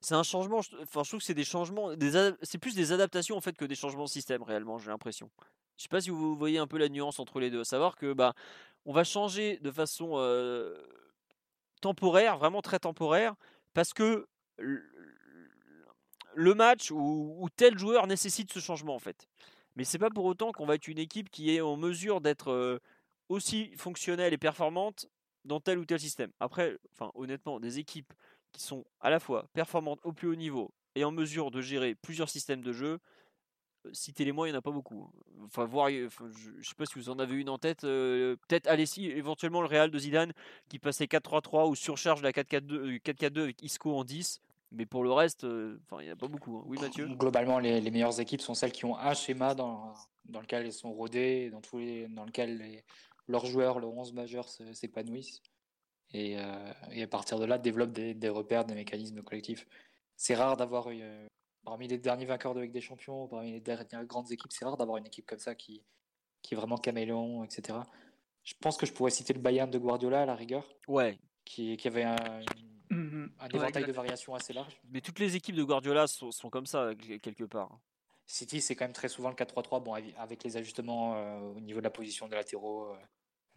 C'est 0.00 0.14
un 0.14 0.22
changement, 0.22 0.58
enfin 0.58 1.02
je 1.02 1.08
trouve 1.08 1.20
que 1.20 1.26
c'est 1.26 1.34
des 1.34 1.44
changements, 1.44 1.90
c'est 2.42 2.58
plus 2.58 2.74
des 2.74 2.92
adaptations 2.92 3.36
en 3.36 3.40
fait 3.40 3.56
que 3.56 3.64
des 3.64 3.74
changements 3.74 4.04
de 4.04 4.10
système 4.10 4.42
réellement, 4.42 4.78
j'ai 4.78 4.90
l'impression. 4.90 5.30
Je 5.76 5.82
sais 5.82 5.88
pas 5.88 6.00
si 6.00 6.10
vous 6.10 6.36
voyez 6.36 6.58
un 6.58 6.66
peu 6.66 6.78
la 6.78 6.88
nuance 6.88 7.18
entre 7.18 7.40
les 7.40 7.50
deux, 7.50 7.64
savoir 7.64 7.96
que 7.96 8.12
bah 8.12 8.34
on 8.84 8.92
va 8.92 9.04
changer 9.04 9.58
de 9.58 9.70
façon 9.70 10.12
euh, 10.14 10.74
temporaire, 11.80 12.38
vraiment 12.38 12.62
très 12.62 12.78
temporaire, 12.78 13.34
parce 13.74 13.92
que 13.92 14.26
le 16.36 16.54
match 16.54 16.90
ou, 16.90 17.48
tel 17.56 17.78
joueur 17.78 18.06
nécessite 18.06 18.52
ce 18.52 18.60
changement 18.60 18.94
en 18.94 18.98
fait. 18.98 19.28
Mais 19.74 19.84
c'est 19.84 19.98
pas 19.98 20.10
pour 20.10 20.24
autant 20.24 20.52
qu'on 20.52 20.66
va 20.66 20.76
être 20.76 20.88
une 20.88 20.98
équipe 20.98 21.30
qui 21.30 21.54
est 21.54 21.60
en 21.60 21.76
mesure 21.76 22.20
d'être 22.20 22.50
euh, 22.50 22.78
aussi 23.28 23.72
fonctionnelle 23.76 24.32
et 24.32 24.38
performante 24.38 25.06
dans 25.46 25.60
tel 25.60 25.78
ou 25.78 25.84
tel 25.84 26.00
système. 26.00 26.30
Après, 26.40 26.76
enfin, 26.92 27.10
honnêtement, 27.14 27.60
des 27.60 27.78
équipes 27.78 28.12
qui 28.52 28.62
sont 28.62 28.84
à 29.00 29.10
la 29.10 29.20
fois 29.20 29.48
performantes 29.52 30.00
au 30.04 30.12
plus 30.12 30.28
haut 30.28 30.34
niveau 30.34 30.72
et 30.94 31.04
en 31.04 31.12
mesure 31.12 31.50
de 31.50 31.60
gérer 31.60 31.94
plusieurs 31.94 32.28
systèmes 32.28 32.62
de 32.62 32.72
jeu, 32.72 32.98
euh, 33.86 33.90
citez-les-moi, 33.92 34.48
il 34.48 34.52
n'y 34.52 34.56
en 34.56 34.58
a 34.58 34.62
pas 34.62 34.70
beaucoup. 34.70 35.08
Hein. 35.08 35.44
Enfin, 35.44 35.64
voir, 35.64 35.90
je 35.90 36.04
ne 36.04 36.62
sais 36.62 36.74
pas 36.76 36.86
si 36.86 36.94
vous 36.94 37.08
en 37.08 37.18
avez 37.18 37.36
une 37.36 37.48
en 37.48 37.58
tête. 37.58 37.84
Euh, 37.84 38.36
peut-être, 38.48 38.66
allez, 38.66 38.86
si, 38.86 39.06
éventuellement 39.06 39.60
le 39.60 39.68
Real 39.68 39.90
de 39.90 39.98
Zidane 39.98 40.32
qui 40.68 40.78
passait 40.78 41.04
4-3-3 41.04 41.68
ou 41.68 41.74
surcharge 41.74 42.22
la 42.22 42.32
4-4-2 42.32 42.72
euh, 42.72 43.42
avec 43.42 43.62
Isco 43.62 43.94
en 43.94 44.04
10. 44.04 44.40
Mais 44.72 44.84
pour 44.84 45.04
le 45.04 45.12
reste, 45.12 45.44
il 45.44 45.78
n'y 46.00 46.10
en 46.10 46.12
a 46.12 46.16
pas 46.16 46.26
beaucoup. 46.26 46.58
Hein. 46.58 46.64
Oui, 46.66 46.78
Mathieu? 46.80 47.06
Globalement, 47.06 47.60
les, 47.60 47.80
meilleures 47.90 48.18
équipes 48.20 48.40
sont 48.40 48.54
celles 48.54 48.72
qui 48.72 48.84
ont 48.84 48.98
un 48.98 49.14
schéma 49.14 49.54
dans, 49.54 49.94
dans 50.24 50.40
lequel 50.40 50.66
elles 50.66 50.72
sont 50.72 50.92
rodées, 50.92 51.50
dans, 51.50 51.60
tous 51.60 51.78
les, 51.78 52.08
dans 52.08 52.24
lequel 52.24 52.58
les, 52.58 52.84
leurs 53.28 53.46
joueurs, 53.46 53.78
leurs 53.78 53.92
11 53.92 54.12
majeurs 54.12 54.48
s'épanouissent. 54.48 55.42
Et, 56.12 56.38
euh, 56.38 56.72
et, 56.92 57.02
à 57.02 57.06
partir 57.08 57.38
de 57.38 57.44
là, 57.44 57.58
développent 57.58 57.92
des, 57.92 58.28
repères, 58.28 58.64
des 58.64 58.74
mécanismes 58.74 59.22
collectifs. 59.22 59.66
C'est 60.16 60.34
rare 60.34 60.56
d'avoir, 60.56 60.86
euh, 60.88 61.26
parmi 61.64 61.88
les 61.88 61.98
derniers 61.98 62.26
vainqueurs 62.26 62.54
de 62.54 62.60
Ligue 62.60 62.72
des 62.72 62.80
Champions, 62.80 63.26
parmi 63.26 63.52
les 63.52 63.60
dernières 63.60 64.04
grandes 64.04 64.30
équipes, 64.30 64.52
c'est 64.52 64.64
rare 64.64 64.76
d'avoir 64.76 64.98
une 64.98 65.06
équipe 65.06 65.26
comme 65.26 65.38
ça 65.38 65.54
qui, 65.54 65.82
qui 66.42 66.54
est 66.54 66.56
vraiment 66.56 66.78
caméléon, 66.78 67.44
etc. 67.44 67.78
Je 68.44 68.54
pense 68.60 68.76
que 68.76 68.86
je 68.86 68.92
pourrais 68.92 69.10
citer 69.10 69.32
le 69.32 69.40
Bayern 69.40 69.68
de 69.70 69.78
Guardiola 69.78 70.22
à 70.22 70.26
la 70.26 70.36
rigueur. 70.36 70.64
Ouais. 70.86 71.18
Qui, 71.44 71.76
qui 71.76 71.88
avait 71.88 72.04
un, 72.04 72.40
mhm. 72.90 73.32
un 73.40 73.48
éventail 73.48 73.84
de 73.84 73.92
variations 73.92 74.34
assez 74.34 74.52
large. 74.52 74.80
Mais 74.90 75.00
toutes 75.00 75.18
les 75.18 75.34
équipes 75.34 75.56
de 75.56 75.64
Guardiola 75.64 76.06
sont, 76.06 76.30
sont 76.30 76.50
comme 76.50 76.66
ça, 76.66 76.92
quelque 77.20 77.44
part. 77.44 77.80
City, 78.26 78.60
c'est 78.60 78.74
quand 78.74 78.84
même 78.84 78.92
très 78.92 79.08
souvent 79.08 79.28
le 79.28 79.36
4-3-3, 79.36 79.82
bon, 79.82 79.94
avec 79.94 80.42
les 80.42 80.56
ajustements 80.56 81.16
euh, 81.16 81.38
au 81.56 81.60
niveau 81.60 81.78
de 81.78 81.84
la 81.84 81.90
position 81.90 82.26
des 82.26 82.34
latéraux, 82.34 82.90
euh, 82.90 82.96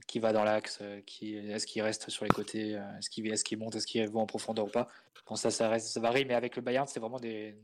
qui 0.08 0.20
va 0.20 0.32
dans 0.32 0.44
l'axe, 0.44 0.80
euh, 0.82 1.02
qui, 1.02 1.36
est-ce 1.36 1.66
qu'il 1.66 1.82
reste 1.82 2.10
sur 2.10 2.24
les 2.24 2.30
côtés, 2.30 2.80
est-ce 3.00 3.10
qu'il 3.10 3.26
est 3.28 3.56
monte, 3.56 3.76
est-ce 3.76 3.88
qu'il 3.88 4.08
va 4.08 4.20
en 4.20 4.28
profondeur 4.28 4.66
ou 4.66 4.70
pas. 4.70 4.88
Bon, 5.26 5.36
ça, 5.36 5.50
ça, 5.50 5.70
reste, 5.70 5.88
ça 5.88 6.00
varie, 6.00 6.26
mais 6.26 6.36
avec 6.36 6.56
le 6.56 6.62
Bayern, 6.62 6.88
c'est 6.88 7.00
vraiment 7.00 7.20
des, 7.20 7.56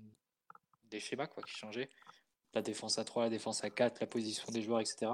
des 0.89 0.99
schémas 0.99 1.27
quoi, 1.27 1.43
qui 1.43 1.53
changeaient. 1.53 1.89
La 2.53 2.61
défense 2.61 2.97
à 2.97 3.03
3, 3.03 3.23
la 3.23 3.29
défense 3.29 3.63
à 3.63 3.69
4, 3.69 3.99
la 3.99 4.07
position 4.07 4.51
des 4.51 4.61
joueurs, 4.61 4.79
etc. 4.79 5.11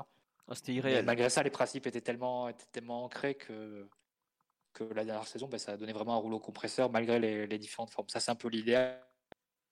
Ah, 0.48 0.56
c'était 0.56 0.74
irréel. 0.74 1.06
malgré 1.06 1.30
ça, 1.30 1.44
les 1.44 1.50
principes 1.50 1.88
étaient 1.88 2.02
tellement, 2.02 2.48
étaient 2.48 2.66
tellement 2.72 3.04
ancrés 3.04 3.36
que, 3.36 3.88
que 4.74 4.84
la 4.86 5.04
dernière 5.04 5.28
saison, 5.28 5.48
bah, 5.48 5.58
ça 5.58 5.74
a 5.74 5.78
donné 5.78 5.92
vraiment 5.92 6.14
un 6.14 6.20
rouleau 6.20 6.40
compresseur 6.40 6.90
malgré 6.90 7.20
les, 7.20 7.48
les 7.48 7.58
différentes 7.58 7.90
formes. 7.90 8.10
Ça, 8.10 8.20
c'est 8.20 8.32
un 8.32 8.36
peu 8.36 8.48
l'idéal. 8.48 9.02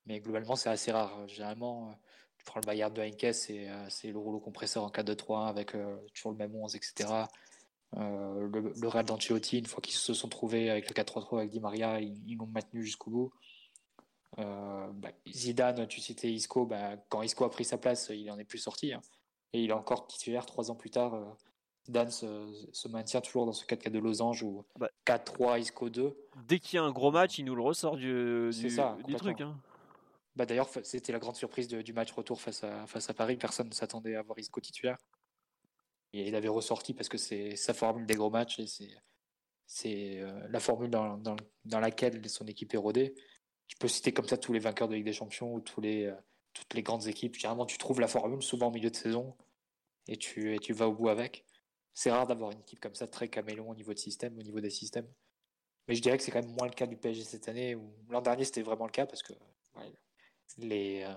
Mais 0.10 0.20
globalement, 0.20 0.56
c'est 0.56 0.70
assez 0.70 0.92
rare. 0.92 1.28
Généralement, 1.28 1.96
tu 2.40 2.44
prends 2.44 2.60
le 2.60 2.66
Bayern 2.66 2.92
de 2.92 3.02
Heinkes, 3.02 3.24
euh, 3.52 3.86
c'est 3.90 4.12
le 4.12 4.18
rouleau 4.18 4.40
compresseur 4.40 4.84
en 4.84 4.90
4-2-3 4.90 5.48
avec 5.48 5.76
euh, 5.76 5.98
toujours 6.16 6.32
le 6.32 6.38
même 6.38 6.56
11, 6.56 6.76
etc. 6.76 7.26
Euh, 7.96 8.48
le, 8.52 8.74
le, 8.76 8.88
Real 8.88 9.06
d'Ancelotti, 9.06 9.60
une 9.60 9.68
fois 9.68 9.82
qu'ils 9.82 9.94
se 9.94 10.14
sont 10.16 10.30
trouvés 10.30 10.72
avec 10.72 10.90
le 10.90 10.96
4-3-3 10.96 11.38
avec 11.38 11.52
Di 11.52 11.60
Maria, 11.60 12.02
ils 12.02 12.36
l'ont 12.38 12.48
maintenu 12.48 12.84
jusqu'au 12.84 13.12
bout. 13.12 13.32
Bah, 14.38 15.12
Zidane, 15.28 15.86
tu 15.88 16.00
citais 16.00 16.32
Isco, 16.32 16.66
bah, 16.66 16.96
quand 17.10 17.22
Isco 17.22 17.44
a 17.44 17.50
pris 17.52 17.66
sa 17.66 17.78
place, 17.78 18.10
il 18.10 18.26
n'en 18.26 18.40
est 18.40 18.46
plus 18.46 18.58
sorti. 18.58 18.94
Hein. 18.94 19.02
Et 19.54 19.64
il 19.64 19.70
est 19.70 19.74
encore 19.74 20.08
titulaire 20.08 20.46
trois 20.46 20.72
ans 20.72 20.76
plus 20.76 20.90
tard. 20.90 21.38
Zidane 21.86 22.10
se, 22.10 22.88
maintient 22.88 23.20
toujours 23.22 23.46
dans 23.46 23.52
ce 23.52 23.66
4-4 23.66 23.90
de 23.90 24.00
losange 24.00 24.44
ou 24.44 24.64
4-3 25.06 25.38
bah 25.40 25.60
Isco 25.60 25.90
2. 25.90 26.18
Dès 26.48 26.60
qu'il 26.60 26.78
y 26.78 26.80
a 26.80 26.84
un 26.84 26.92
gros 26.92 27.12
match, 27.12 27.38
il 27.38 27.46
nous 27.46 27.56
le 27.56 27.62
ressort 27.62 27.98
du, 27.98 28.50
du, 28.52 28.70
ça, 28.70 28.98
du 29.06 29.16
truc. 29.16 29.42
Hein. 29.42 29.60
Bah, 30.36 30.46
D'ailleurs, 30.46 30.70
c'était 30.84 31.12
la 31.12 31.20
grande 31.20 31.36
surprise 31.36 31.68
du 31.68 31.94
match 31.94 32.12
retour 32.12 32.42
face 32.42 32.64
à, 32.64 33.14
Paris. 33.14 33.38
Personne 33.38 33.68
ne 33.68 33.74
s'attendait 33.74 34.16
à 34.16 34.22
voir 34.22 34.38
Isco 34.40 34.60
titulaire. 34.62 34.98
Et 36.14 36.28
il 36.28 36.36
avait 36.36 36.48
ressorti 36.48 36.94
parce 36.94 37.10
que 37.10 37.18
c'est 37.18 37.56
sa 37.56 37.74
formule 37.74 38.06
des 38.06 38.16
gros 38.16 38.30
matchs 38.30 38.60
et 38.60 38.66
c'est 39.68 40.20
euh, 40.22 40.48
la 40.50 40.60
formule 40.60 40.90
dans, 40.90 41.80
laquelle 41.80 42.28
son 42.28 42.48
équipe 42.48 42.74
est 42.74 42.78
rodée. 42.78 43.14
Tu 43.68 43.78
peux 43.78 43.88
citer 43.88 44.12
comme 44.12 44.28
ça 44.28 44.38
tous 44.38 44.52
les 44.52 44.60
vainqueurs 44.60 44.88
de 44.88 44.96
Ligue 44.96 45.06
des 45.06 45.14
Champions 45.14 45.54
ou 45.54 45.60
euh, 45.60 46.16
toutes 46.54 46.74
les 46.74 46.82
grandes 46.82 47.08
équipes. 47.08 47.36
Généralement, 47.36 47.68
tu 47.68 47.78
trouves 47.78 48.00
la 48.00 48.08
formule 48.08 48.42
souvent 48.42 48.68
au 48.68 48.72
milieu 48.72 48.90
de 48.90 48.96
saison 48.96 49.36
et 50.08 50.18
tu, 50.18 50.58
vas 50.74 50.88
au 50.88 50.94
bout 50.94 51.10
avec. 51.10 51.46
C'est 51.94 52.10
rare 52.10 52.26
d'avoir 52.26 52.52
une 52.52 52.62
équipe 52.62 52.80
comme 52.80 52.96
ça 52.96 53.08
très 53.08 53.28
caméléon 53.28 53.70
au 53.70 53.76
niveau 53.76 53.94
de 53.94 54.00
système, 54.00 54.38
au 54.40 54.42
niveau 54.42 54.60
des 54.60 54.72
systèmes. 54.72 55.08
Mais 55.88 55.96
je 55.96 56.02
dirais 56.02 56.18
que 56.18 56.24
c'est 56.24 56.32
quand 56.32 56.42
même 56.42 56.56
moins 56.56 56.68
le 56.68 56.74
cas 56.74 56.88
du 56.88 56.98
PSG 56.98 57.24
cette 57.24 57.48
année. 57.48 57.78
L'an 58.10 58.22
dernier, 58.22 58.46
c'était 58.46 58.64
vraiment 58.64 58.86
le 58.86 58.92
cas 58.92 59.06
parce 59.06 59.22
que 59.22 59.34
les, 60.58 61.04
euh, 61.04 61.14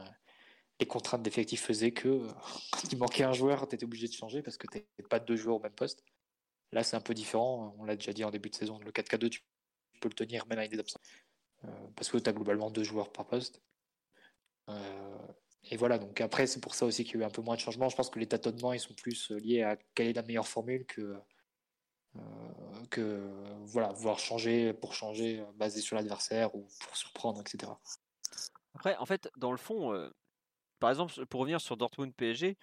les 0.80 0.86
contraintes 0.86 1.22
d'effectifs 1.22 1.62
faisaient 1.62 1.92
que 1.92 2.08
euh, 2.08 2.28
quand 2.72 2.92
il 2.92 2.98
manquait 2.98 3.24
un 3.24 3.32
joueur, 3.32 3.68
tu 3.68 3.74
étais 3.74 3.84
obligé 3.84 4.08
de 4.08 4.12
changer 4.12 4.42
parce 4.42 4.56
que 4.56 4.66
tu 4.66 4.82
pas 5.08 5.20
deux 5.20 5.36
joueurs 5.36 5.56
au 5.56 5.60
même 5.60 5.72
poste. 5.72 6.04
Là, 6.72 6.82
c'est 6.82 6.96
un 6.96 7.00
peu 7.00 7.14
différent. 7.14 7.74
On 7.78 7.84
l'a 7.84 7.96
déjà 7.96 8.12
dit 8.12 8.24
en 8.24 8.30
début 8.30 8.50
de 8.50 8.54
saison. 8.54 8.78
Le 8.78 8.90
4K2, 8.92 9.28
tu 9.28 9.42
peux 10.00 10.08
le 10.08 10.14
tenir 10.14 10.46
même 10.46 10.58
avec 10.58 10.70
des 10.70 10.78
absents. 10.78 11.00
Euh, 11.64 11.68
parce 11.96 12.10
que 12.10 12.18
tu 12.18 12.28
as 12.28 12.32
globalement 12.32 12.70
deux 12.70 12.82
joueurs 12.82 13.12
par 13.12 13.26
poste. 13.26 13.62
et 15.70 15.76
voilà, 15.76 15.98
donc 15.98 16.20
après, 16.20 16.46
c'est 16.46 16.60
pour 16.60 16.74
ça 16.74 16.86
aussi 16.86 17.04
qu'il 17.04 17.16
y 17.16 17.18
a 17.18 17.20
eu 17.22 17.24
un 17.26 17.30
peu 17.30 17.42
moins 17.42 17.56
de 17.56 17.60
changements. 17.60 17.88
Je 17.88 17.96
pense 17.96 18.10
que 18.10 18.18
les 18.18 18.26
tâtonnements, 18.26 18.72
ils 18.72 18.80
sont 18.80 18.94
plus 18.94 19.30
liés 19.32 19.62
à 19.62 19.76
quelle 19.94 20.08
est 20.08 20.12
la 20.14 20.22
meilleure 20.22 20.48
formule 20.48 20.86
que, 20.86 21.14
que 22.90 23.30
voilà, 23.64 23.92
vouloir 23.92 24.18
changer 24.18 24.72
pour 24.72 24.94
changer, 24.94 25.44
basé 25.56 25.80
sur 25.80 25.96
l'adversaire 25.96 26.54
ou 26.54 26.66
pour 26.80 26.96
surprendre, 26.96 27.40
etc. 27.40 27.72
Après, 28.82 28.96
en 28.96 29.06
fait, 29.06 29.30
dans 29.36 29.52
le 29.52 29.58
fond, 29.58 30.10
par 30.80 30.90
exemple, 30.90 31.24
pour 31.26 31.42
revenir 31.42 31.60
sur 31.60 31.76
Dortmund 31.76 32.12
PSG, 32.12 32.56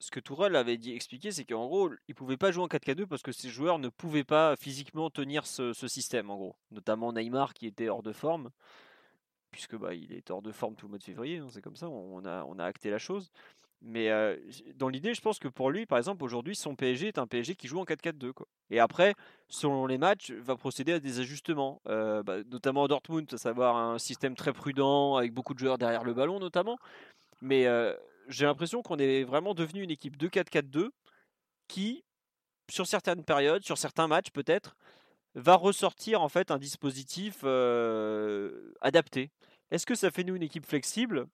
ce 0.00 0.10
que 0.10 0.20
Tourelle 0.20 0.54
avait 0.54 0.76
dit, 0.76 0.92
expliqué, 0.92 1.32
c'est 1.32 1.46
qu'en 1.46 1.66
gros, 1.66 1.88
il 2.08 2.14
pouvait 2.14 2.36
pas 2.36 2.52
jouer 2.52 2.62
en 2.62 2.66
4K2 2.66 3.06
parce 3.06 3.22
que 3.22 3.32
ses 3.32 3.48
joueurs 3.48 3.78
ne 3.78 3.88
pouvaient 3.88 4.22
pas 4.22 4.54
physiquement 4.56 5.08
tenir 5.08 5.46
ce, 5.46 5.72
système, 5.72 6.28
en 6.28 6.36
gros. 6.36 6.56
Notamment 6.72 7.14
Neymar 7.14 7.54
qui 7.54 7.66
était 7.66 7.88
hors 7.88 8.02
de 8.02 8.12
forme, 8.12 8.50
puisque 9.50 9.74
bah, 9.74 9.94
il 9.94 10.12
est 10.12 10.30
hors 10.30 10.42
de 10.42 10.52
forme 10.52 10.76
tout 10.76 10.84
le 10.84 10.90
mois 10.90 10.98
de 10.98 11.04
février, 11.04 11.38
hein, 11.38 11.48
c'est 11.50 11.62
comme 11.62 11.76
ça, 11.76 11.88
on 11.88 12.22
a 12.22 12.64
acté 12.66 12.90
la 12.90 12.98
chose. 12.98 13.30
Mais 13.84 14.10
dans 14.76 14.88
l'idée, 14.88 15.12
je 15.12 15.20
pense 15.20 15.40
que 15.40 15.48
pour 15.48 15.70
lui, 15.70 15.86
par 15.86 15.98
exemple, 15.98 16.22
aujourd'hui, 16.22 16.54
son 16.54 16.76
PSG 16.76 17.08
est 17.08 17.18
un 17.18 17.26
PSG 17.26 17.56
qui 17.56 17.66
joue 17.66 17.80
en 17.80 17.84
4-4-2. 17.84 18.32
Et 18.70 18.78
après, 18.78 19.14
selon 19.48 19.86
les 19.86 19.98
matchs, 19.98 20.30
va 20.30 20.54
procéder 20.56 20.92
à 20.92 21.00
des 21.00 21.18
ajustements, 21.18 21.82
bah, 21.84 22.44
notamment 22.46 22.84
à 22.84 22.88
Dortmund, 22.88 23.26
à 23.32 23.38
savoir 23.38 23.76
un 23.76 23.98
système 23.98 24.36
très 24.36 24.52
prudent, 24.52 25.16
avec 25.16 25.32
beaucoup 25.32 25.52
de 25.52 25.58
joueurs 25.58 25.78
derrière 25.78 26.04
le 26.04 26.14
ballon 26.14 26.38
notamment. 26.38 26.78
Mais 27.40 27.66
j'ai 28.28 28.46
l'impression 28.46 28.82
qu'on 28.82 28.98
est 28.98 29.24
vraiment 29.24 29.52
devenu 29.52 29.82
une 29.82 29.90
équipe 29.90 30.16
de 30.16 30.28
4-4-2 30.28 30.90
qui, 31.66 32.04
sur 32.70 32.86
certaines 32.86 33.24
périodes, 33.24 33.64
sur 33.64 33.78
certains 33.78 34.06
matchs 34.06 34.30
peut-être, 34.30 34.76
va 35.34 35.56
ressortir 35.56 36.22
en 36.22 36.28
fait 36.28 36.52
un 36.52 36.58
dispositif 36.58 37.42
adapté. 38.80 39.30
Est-ce 39.72 39.86
que 39.86 39.96
ça 39.96 40.12
fait 40.12 40.22
nous 40.22 40.36
une 40.36 40.44
équipe 40.44 40.66
flexible? 40.66 41.26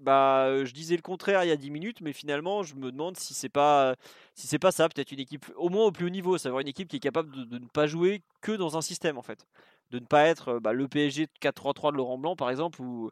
Bah, 0.00 0.64
je 0.64 0.72
disais 0.72 0.96
le 0.96 1.02
contraire 1.02 1.44
il 1.44 1.48
y 1.48 1.52
a 1.52 1.56
10 1.56 1.70
minutes, 1.70 2.00
mais 2.00 2.12
finalement, 2.12 2.62
je 2.62 2.74
me 2.74 2.90
demande 2.92 3.16
si 3.16 3.34
c'est 3.34 3.48
pas 3.48 3.94
si 4.34 4.46
c'est 4.46 4.58
pas 4.58 4.72
ça, 4.72 4.88
peut-être 4.88 5.12
une 5.12 5.20
équipe 5.20 5.46
au 5.56 5.68
moins 5.68 5.86
au 5.86 5.92
plus 5.92 6.06
haut 6.06 6.10
niveau, 6.10 6.38
savoir 6.38 6.60
une 6.60 6.68
équipe 6.68 6.88
qui 6.88 6.96
est 6.96 7.00
capable 7.00 7.48
de, 7.48 7.58
ne 7.58 7.66
pas 7.66 7.86
jouer 7.86 8.22
que 8.40 8.52
dans 8.52 8.76
un 8.76 8.82
système 8.82 9.18
en 9.18 9.22
fait, 9.22 9.46
de 9.90 9.98
ne 9.98 10.06
pas 10.06 10.24
être 10.26 10.58
bah, 10.60 10.72
le 10.72 10.88
PSG 10.88 11.28
4-3-3 11.40 11.92
de 11.92 11.96
Laurent 11.96 12.18
Blanc 12.18 12.36
par 12.36 12.50
exemple, 12.50 12.80
où 12.82 13.10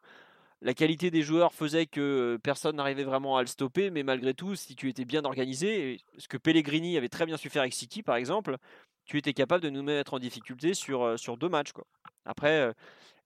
la 0.63 0.75
qualité 0.75 1.11
des 1.11 1.23
joueurs 1.23 1.55
faisait 1.55 1.87
que 1.87 2.39
personne 2.43 2.77
n'arrivait 2.77 3.05
vraiment 3.05 3.37
à 3.37 3.43
le 3.43 3.49
stopper, 3.49 3.91
mais 3.91 4.03
malgré 4.05 4.35
tout, 4.35 4.55
si 4.55 4.77
tu 4.77 4.89
étais 4.89 5.05
bien 5.05 5.25
organisé, 5.25 6.01
ce 6.19 6.29
que 6.29 6.37
Pellegrini 6.37 6.97
avait 6.97 7.09
très 7.09 7.27
bien 7.27 7.37
su 7.37 7.51
faire 7.51 7.63
avec 7.63 7.75
City 7.75 8.03
par 8.03 8.17
exemple, 8.17 8.59
tu 9.05 9.19
étais 9.19 9.33
capable 9.33 9.63
de 9.63 9.71
nous 9.71 9.83
mettre 9.83 10.15
en 10.15 10.19
difficulté 10.19 10.75
sur, 10.75 11.19
sur 11.19 11.37
deux 11.37 11.49
matchs. 11.49 11.73
Quoi. 11.73 11.87
Après, 12.25 12.73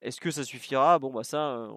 est-ce 0.03 0.20
que 0.20 0.31
ça 0.31 0.44
suffira? 0.44 0.98
Bon, 0.98 1.12
bah 1.12 1.24
ça, 1.24 1.69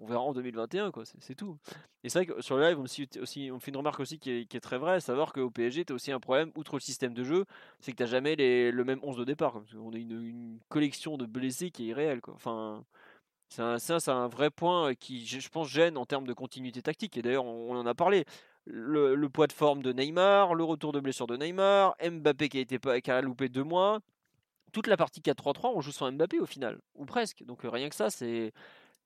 on, 0.00 0.06
verra 0.06 0.20
en 0.20 0.32
2021, 0.32 0.90
quoi. 0.90 1.04
C'est, 1.04 1.34
tout. 1.34 1.58
Et 2.04 2.08
c'est 2.08 2.18
vrai 2.18 2.26
que 2.26 2.42
sur 2.42 2.56
le 2.56 2.64
live, 2.68 2.78
on 2.78 2.82
me, 2.82 3.20
aussi, 3.22 3.50
on 3.52 3.58
fait 3.58 3.70
une 3.70 3.76
remarque 3.76 4.00
aussi 4.00 4.18
qui 4.18 4.30
est, 4.30 4.60
très 4.60 4.78
vraie, 4.78 5.00
savoir 5.00 5.32
qu'au 5.32 5.50
PSG, 5.50 5.86
tu 5.86 5.92
as 5.92 5.96
aussi 5.96 6.12
un 6.12 6.20
problème, 6.20 6.52
outre 6.54 6.74
le 6.76 6.80
système 6.80 7.14
de 7.14 7.24
jeu, 7.24 7.44
c'est 7.80 7.92
que 7.92 7.96
tu 7.96 8.02
n'as 8.02 8.08
jamais 8.08 8.36
le 8.36 8.84
même 8.84 9.00
11 9.02 9.16
de 9.16 9.24
départ. 9.24 9.62
On 9.76 9.92
a 9.92 9.96
une, 9.96 10.58
collection 10.68 11.16
de 11.16 11.26
blessés 11.26 11.70
qui 11.70 11.84
est 11.84 11.86
irréelle, 11.88 12.20
quoi. 12.20 12.34
Enfin, 12.34 12.84
c'est 13.48 14.08
un 14.08 14.28
vrai 14.28 14.50
point 14.50 14.94
qui, 14.94 15.26
je 15.26 15.48
pense, 15.48 15.68
gêne 15.68 15.96
en 15.96 16.06
termes 16.06 16.26
de 16.26 16.34
continuité 16.34 16.82
tactique. 16.82 17.16
Et 17.16 17.22
d'ailleurs, 17.22 17.44
on, 17.44 17.76
en 17.76 17.86
a 17.86 17.94
parlé. 17.94 18.24
Le, 18.64 19.28
poids 19.28 19.48
de 19.48 19.52
forme 19.52 19.82
de 19.82 19.92
Neymar, 19.92 20.54
le 20.54 20.62
retour 20.62 20.92
de 20.92 21.00
blessure 21.00 21.26
de 21.26 21.36
Neymar, 21.36 21.96
Mbappé 22.00 22.48
qui 22.48 22.58
a, 22.58 22.60
été, 22.60 22.78
qui 22.78 23.10
loupé 23.22 23.48
deux 23.48 23.64
mois, 23.64 24.00
toute 24.72 24.86
la 24.86 24.96
partie 24.96 25.20
4-3-3, 25.20 25.72
on 25.74 25.80
joue 25.80 25.92
sans 25.92 26.10
Mbappé 26.12 26.38
au 26.38 26.46
final, 26.46 26.80
ou 26.94 27.04
presque. 27.04 27.42
Donc 27.44 27.60
rien 27.64 27.88
que 27.88 27.94
ça, 27.94 28.10
c'est 28.10 28.52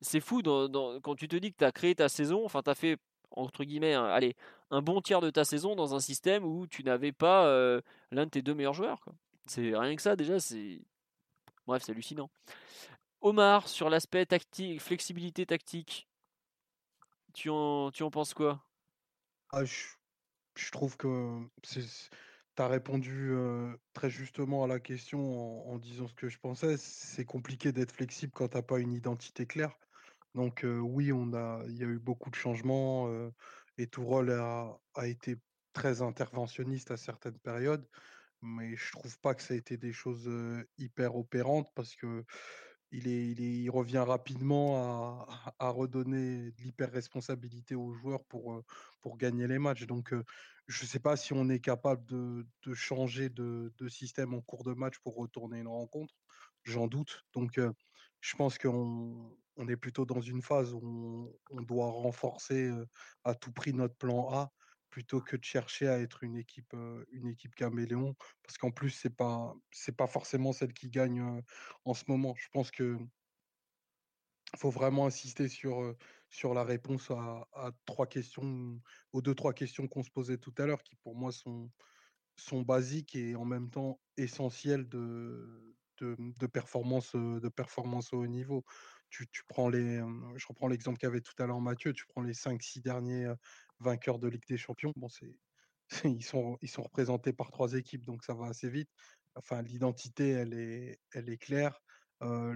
c'est 0.03 0.21
fou 0.21 0.43
quand 0.43 1.15
tu 1.17 1.27
te 1.27 1.37
dis 1.37 1.53
que 1.53 1.57
tu 1.59 1.65
as 1.65 1.73
créé 1.73 1.95
ta 1.95 2.09
saison, 2.09 2.45
enfin 2.45 2.63
tu 2.63 2.71
as 2.71 2.75
fait 2.75 2.99
entre 3.31 3.65
guillemets, 3.65 3.95
un, 3.95 4.05
allez, 4.05 4.37
un 4.71 4.83
bon 4.83 5.01
tiers 5.01 5.21
de 5.21 5.31
ta 5.31 5.45
saison 5.45 5.75
dans 5.75 5.95
un 5.95 6.01
système 6.01 6.45
où 6.45 6.67
tu 6.67 6.85
n'avais 6.85 7.13
pas 7.13 7.47
l'un 8.11 8.27
de 8.27 8.31
tes 8.31 8.43
deux 8.43 8.55
meilleurs 8.55 8.75
joueurs. 8.75 9.05
C'est 9.47 9.77
rien 9.77 9.95
que 9.97 10.03
ça 10.03 10.17
déjà, 10.17 10.41
c'est 10.41 10.81
bref, 11.67 11.83
c'est 11.85 11.93
hallucinant. 11.93 12.31
Omar 13.21 13.69
sur 13.69 13.91
l'aspect 13.91 14.27
tactique, 14.27 14.81
flexibilité 14.81 15.47
tactique, 15.47 16.07
tu 17.35 17.51
en, 17.51 17.91
tu 17.91 18.03
en 18.03 18.11
penses 18.11 18.35
quoi? 18.35 18.66
Ah, 19.51 19.65
je, 19.65 19.75
je, 20.57 20.71
trouve 20.71 20.97
que 20.97 21.41
tu 21.63 21.83
as 22.59 22.69
répondu 22.69 23.33
très 23.93 24.11
justement 24.11 24.65
à 24.65 24.67
la 24.67 24.81
question 24.81 25.69
en, 25.71 25.79
disant 25.79 26.09
ce 26.09 26.15
que 26.15 26.29
je 26.29 26.39
pensais. 26.39 26.77
C'est 26.79 27.25
compliqué 27.25 27.73
d'être 27.73 27.93
flexible 27.93 28.33
quand 28.35 28.49
tu 28.49 28.57
n'as 28.57 28.63
pas 28.63 28.79
une 28.79 28.93
identité 28.93 29.47
claire. 29.47 29.77
Donc 30.35 30.65
oui, 30.65 31.13
on 31.13 31.33
a, 31.35 31.63
il 31.69 31.77
y 31.77 31.85
a 31.85 31.87
eu 31.87 31.99
beaucoup 31.99 32.31
de 32.31 32.35
changements 32.35 33.11
et 33.79 33.87
tout 33.87 34.05
rôle 34.05 34.31
a, 34.31 34.79
été 35.05 35.37
très 35.73 36.03
interventionniste 36.03 36.91
à 36.91 36.97
certaines 36.97 37.39
périodes. 37.39 37.87
Mais 38.43 38.77
je 38.77 38.93
trouve 38.93 39.19
pas 39.21 39.35
que 39.35 39.43
ça 39.43 39.55
a 39.55 39.57
été 39.57 39.77
des 39.77 39.93
choses 39.93 40.31
hyper 40.79 41.17
opérantes 41.17 41.71
parce 41.75 41.95
que 41.97 42.25
il, 42.93 43.71
revient 43.71 43.99
rapidement 44.07 45.27
à, 45.59 45.71
redonner 45.71 46.51
de 46.53 46.63
l'hyper-responsabilité 46.63 47.75
aux 47.75 47.93
joueurs 47.93 48.25
pour, 48.25 48.63
pour 49.01 49.17
gagner 49.17 49.47
les 49.47 49.59
matchs. 49.59 49.87
Donc, 49.87 50.15
je 50.67 50.83
ne 50.85 50.89
sais 50.89 50.99
pas 50.99 51.17
si 51.17 51.33
on 51.33 51.49
est 51.49 51.61
capable 51.61 52.05
de, 52.07 52.47
changer 52.75 53.29
de, 53.29 53.73
système 53.89 54.35
en 54.35 54.41
cours 54.41 54.65
de 54.65 54.73
match 54.73 54.99
pour 55.01 55.17
retourner 55.17 55.61
une 55.61 55.69
rencontre. 55.69 56.15
J'en 56.65 56.87
doute. 56.87 57.25
Donc, 57.35 57.61
je 58.21 58.37
pense 58.37 58.59
qu'on 58.59 59.37
on 59.57 59.69
est 59.69 59.77
plutôt 59.77 60.05
dans 60.05 60.21
une 60.21 60.43
phase 60.43 60.73
où 60.75 61.33
on, 61.51 61.63
doit 61.63 61.91
renforcer 61.91 62.71
à 63.25 63.35
tout 63.35 63.53
prix 63.53 63.73
notre 63.73 63.97
plan 63.97 64.29
A 64.33 64.53
plutôt 64.91 65.21
que 65.21 65.37
de 65.37 65.45
chercher 65.45 65.89
à 65.89 65.99
être 65.99 66.25
une 66.25 66.37
équipe, 66.37 66.75
une 67.11 67.29
équipe 67.29 67.55
caméléon. 67.55 68.15
Parce 68.43 68.59
qu'en 68.59 68.71
plus, 68.71 68.91
ce 68.91 69.09
n'est 69.09 69.15
pas, 69.15 69.55
pas 69.97 70.07
forcément 70.07 70.53
celle 70.53 70.73
qui 70.73 70.89
gagne 70.89 71.43
en 71.85 71.95
ce 71.95 72.05
moment. 72.09 72.35
Je 72.37 72.49
pense 72.53 72.71
que 72.71 72.99
faut 74.57 74.71
vraiment 74.71 75.07
insister 75.07 75.49
sur, 75.49 75.95
sur 76.31 76.55
la 76.55 76.65
réponse 76.65 77.11
à, 77.11 77.73
trois 77.85 78.07
questions, 78.07 78.81
aux 79.13 79.23
deux, 79.23 79.35
trois 79.35 79.53
questions 79.53 79.89
qu'on 79.89 80.03
se 80.03 80.11
posait 80.11 80.39
tout 80.39 80.55
à 80.59 80.67
l'heure, 80.67 80.83
qui 80.83 80.97
pour 80.97 81.17
moi 81.17 81.33
sont, 81.33 81.71
sont 82.37 82.63
basiques 82.63 83.17
et 83.17 83.35
en 83.35 83.45
même 83.45 83.71
temps 83.71 84.01
essentielles 84.17 84.89
de, 84.89 85.75
de, 86.01 86.47
performance, 86.47 87.15
de 87.15 87.49
performance 87.49 88.13
au 88.13 88.19
haut 88.19 88.27
niveau. 88.27 88.65
Tu, 89.11 89.27
prends 89.49 89.69
les, 89.69 90.03
je 90.37 90.47
reprends 90.47 90.69
l'exemple 90.69 90.99
qu'avait 90.99 91.21
tout 91.21 91.35
à 91.39 91.47
l'heure 91.47 91.61
Mathieu, 91.61 91.93
tu 91.93 92.05
prends 92.07 92.23
les 92.23 92.35
5-6 92.35 92.83
derniers 92.83 93.33
vainqueurs 93.81 94.19
de 94.19 94.29
Ligue 94.29 94.47
des 94.47 94.59
Champions. 94.59 94.93
Bon, 94.97 95.09
c'est, 95.09 95.39
ils, 96.05 96.25
sont, 96.25 96.59
ils 96.61 96.69
sont 96.69 96.83
représentés 96.83 97.33
par 97.33 97.51
trois 97.51 97.75
équipes, 97.75 98.05
donc 98.05 98.25
ça 98.25 98.35
va 98.35 98.47
assez 98.47 98.69
vite. 98.69 98.91
Enfin, 99.35 99.63
l'identité, 99.63 100.31
elle 100.31 100.55
est, 100.55 101.01
elle 101.13 101.29
est 101.29 101.39
claire 101.39 101.81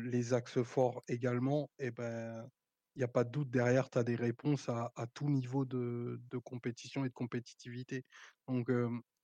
les 0.02 0.32
axes 0.32 0.62
forts 0.62 1.02
également, 1.08 1.70
et 1.78 1.90
ben 1.90 2.48
il 2.96 2.98
n'y 2.98 3.04
a 3.04 3.08
pas 3.08 3.24
de 3.24 3.30
doute 3.30 3.50
derrière, 3.50 3.88
tu 3.88 3.98
as 3.98 4.04
des 4.04 4.16
réponses 4.16 4.68
à, 4.68 4.92
tout 5.14 5.30
niveau 5.30 5.64
de, 5.64 6.20
compétition 6.44 7.04
et 7.04 7.08
de 7.08 7.14
compétitivité. 7.14 8.04
Donc, 8.48 8.70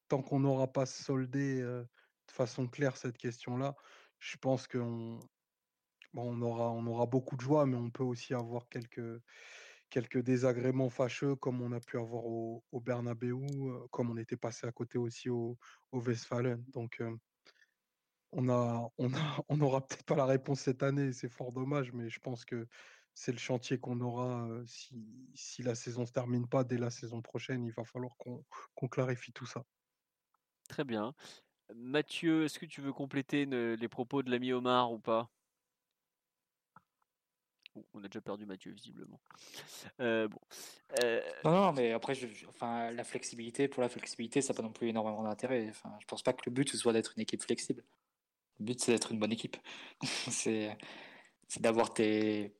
tant 0.08 0.22
qu'on 0.22 0.40
n'aura 0.40 0.72
pas 0.72 0.86
soldé 0.86 1.60
de 1.60 1.86
façon 2.32 2.68
claire 2.68 2.96
cette 2.96 3.18
question-là, 3.18 3.74
je 4.18 4.36
pense 4.36 4.66
qu'on 4.68 5.18
on 6.22 6.40
aura, 6.43 6.70
on 6.72 6.86
aura 6.86 7.06
beaucoup 7.06 7.36
de 7.36 7.40
joie, 7.40 7.66
mais 7.66 7.76
on 7.76 7.90
peut 7.90 8.02
aussi 8.05 8.34
avoir 8.34 8.68
quelques, 8.68 9.20
quelques 9.90 10.22
désagréments 10.22 10.90
fâcheux, 10.90 11.36
comme 11.36 11.60
on 11.62 11.72
a 11.72 11.80
pu 11.80 11.98
avoir 11.98 12.26
au, 12.26 12.64
au 12.72 12.80
Bernabeu, 12.80 13.36
comme 13.90 14.10
on 14.10 14.16
était 14.16 14.36
passé 14.36 14.66
à 14.66 14.72
côté 14.72 14.98
aussi 14.98 15.30
au, 15.30 15.59
au 15.93 16.01
Westfalen. 16.01 16.64
Donc, 16.68 17.02
on 18.32 18.48
a, 18.48 18.90
on 18.98 19.14
a, 19.14 19.44
on 19.48 19.56
n'aura 19.56 19.86
peut-être 19.86 20.05
pas 20.05 20.16
la 20.16 20.26
réponse 20.26 20.60
cette 20.60 20.82
année, 20.82 21.12
c'est 21.12 21.28
fort 21.28 21.52
dommage, 21.52 21.93
mais 21.93 22.10
je 22.10 22.20
pense 22.20 22.44
que 22.44 22.66
c'est 23.14 23.32
le 23.32 23.38
chantier 23.38 23.78
qu'on 23.78 24.01
aura 24.01 24.47
si, 24.66 24.94
si, 25.34 25.62
la 25.62 25.74
saison 25.74 26.02
ne 26.02 26.06
se 26.06 26.12
termine 26.12 26.47
pas 26.47 26.64
dès 26.64 26.76
la 26.76 26.90
saison 26.90 27.22
prochaine. 27.22 27.64
Il 27.64 27.72
va 27.72 27.82
falloir 27.82 28.14
qu'on 28.18 28.88
clarifie 28.88 29.32
tout 29.32 29.47
ça. 29.47 29.64
Très 30.68 30.84
bien. 30.84 31.14
Mathieu, 31.74 32.44
est-ce 32.44 32.59
que 32.59 32.66
tu 32.66 32.82
veux 32.82 32.93
compléter 32.93 33.47
les 33.47 33.88
propos 33.88 34.22
de 34.22 34.30
l'ami 34.30 34.52
Omar 34.52 34.93
ou 34.93 34.98
pas? 34.98 35.30
On 37.94 38.02
a 38.04 38.08
déjà 38.08 38.20
perdu 38.20 38.46
Mathieu 38.46 38.72
visiblement. 38.72 39.20
bon. 39.98 40.28
Non, 41.44 41.50
non, 41.50 41.72
mais 41.72 41.92
après, 41.92 42.14
enfin, 42.48 42.90
la 42.90 43.04
flexibilité, 43.04 43.68
pour 43.68 43.82
la 43.82 43.88
flexibilité, 43.88 44.42
ça 44.42 44.52
n'a 44.52 44.56
pas 44.56 44.62
non 44.62 44.72
plus 44.72 44.88
énormément 44.88 45.22
d'intérêt. 45.22 45.66
Enfin, 45.70 45.92
je 46.00 46.06
pense 46.06 46.22
pas 46.22 46.32
que 46.32 46.42
le 46.46 46.52
but 46.52 46.74
soit 46.74 46.92
d'être 46.92 47.12
une 47.16 47.22
équipe 47.22 47.42
flexible. 47.42 47.82
Le 48.58 48.66
but, 48.66 48.80
c'est 48.80 48.92
d'être 48.92 49.12
une 49.12 49.18
bonne 49.18 49.32
équipe. 49.32 49.56
c'est 50.02 50.76
d'avoir 51.60 51.92
des 51.92 52.52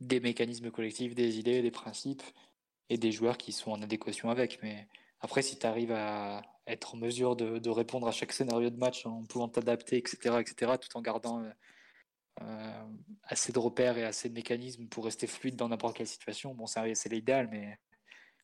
mécanismes 0.00 0.70
collectifs, 0.70 1.14
des 1.14 1.38
idées, 1.38 1.62
des 1.62 1.70
principes 1.70 2.22
et 2.88 2.98
des 2.98 3.12
joueurs 3.12 3.36
qui 3.36 3.52
sont 3.52 3.72
en 3.72 3.82
adéquation 3.82 4.30
avec. 4.30 4.60
Mais 4.62 4.86
après, 5.20 5.42
si 5.42 5.58
tu 5.58 5.66
arrives 5.66 5.92
à 5.92 6.42
être 6.66 6.94
en 6.94 6.98
mesure 6.98 7.36
de, 7.36 7.70
répondre 7.70 8.08
à 8.08 8.12
chaque 8.12 8.32
scénario 8.32 8.70
de 8.70 8.76
match 8.76 9.06
en 9.06 9.24
pouvant 9.24 9.48
t'adapter, 9.48 9.96
etc., 9.96 10.38
etc., 10.40 10.72
tout 10.80 10.96
en 10.96 11.00
gardant 11.02 11.42
euh, 11.42 11.48
euh, 11.48 11.52
assez 13.22 13.52
de 13.52 13.58
repères 13.58 13.98
et 13.98 14.04
assez 14.04 14.28
de 14.28 14.34
mécanismes 14.34 14.88
pour 14.88 15.04
rester 15.04 15.26
fluide 15.26 15.56
dans 15.56 15.68
n'importe 15.68 15.96
quelle 15.96 16.06
situation, 16.06 16.54
bon, 16.54 16.66
c'est 16.66 17.08
l'idéal, 17.08 17.48
mais 17.50 17.78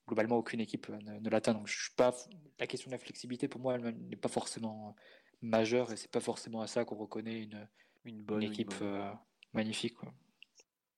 globalement, 0.06 0.36
aucune 0.36 0.60
équipe 0.60 0.89
ne, 0.89 1.28
l'atteint. 1.31 1.55
Donc, 1.55 1.69
je 1.69 1.81
suis 1.81 1.94
pas, 1.94 2.14
la 2.59 2.66
question 2.66 2.89
de 2.89 2.94
la 2.94 2.98
flexibilité, 2.98 3.48
pour 3.48 3.60
moi, 3.60 3.74
elle 3.74 3.97
n'est 4.09 4.16
pas 4.16 4.28
forcément 4.28 4.94
majeur 5.40 5.93
et 5.93 5.97
c'est 5.97 6.10
pas 6.10 6.20
forcément 6.20 6.62
à 6.62 6.66
ça 6.66 6.85
qu'on 6.85 6.97
reconnaît 6.97 7.43
une, 7.43 7.69
une 8.05 8.23
bonne 8.23 8.43
équipe 8.43 8.74
euh, 8.81 9.10
magnifique. 9.52 9.94
Quoi. 9.94 10.12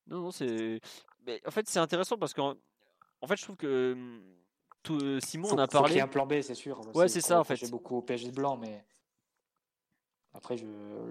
Non, 0.07 0.21
non, 0.21 0.31
c'est. 0.31 0.81
En 1.47 1.51
fait, 1.51 1.69
c'est 1.69 1.79
intéressant 1.79 2.19
parce 2.19 2.35
qu'en 2.35 2.55
en 3.21 3.27
fait, 3.27 3.37
je 3.37 3.43
trouve 3.43 3.57
que 3.57 3.93
hum, 3.95 4.23
tout, 4.83 4.99
euh, 5.03 5.19
Simon 5.21 5.49
on 5.53 5.59
a 5.59 5.67
parlé. 5.67 5.89
Faut 5.89 5.95
il 5.95 5.99
y 5.99 6.03
un 6.03 6.09
plan 6.09 6.27
B, 6.27 6.43
c'est 6.43 6.55
sûr. 6.55 6.81
Ouais, 6.95 7.09
c'est 7.09 7.23
ça 7.23 7.41
en 7.41 7.45
fait. 7.45 7.57
J'ai 7.57 7.69
beaucoup 7.69 7.97
au 7.97 8.03
PSG 8.03 8.31
blanc, 8.31 8.59
mais 8.59 8.85
après, 10.35 10.57
je. 10.57 10.67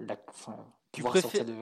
La... 0.06 0.16
Enfin, 0.28 0.56
tu 0.92 1.02
préfères. 1.02 1.44
De... 1.44 1.54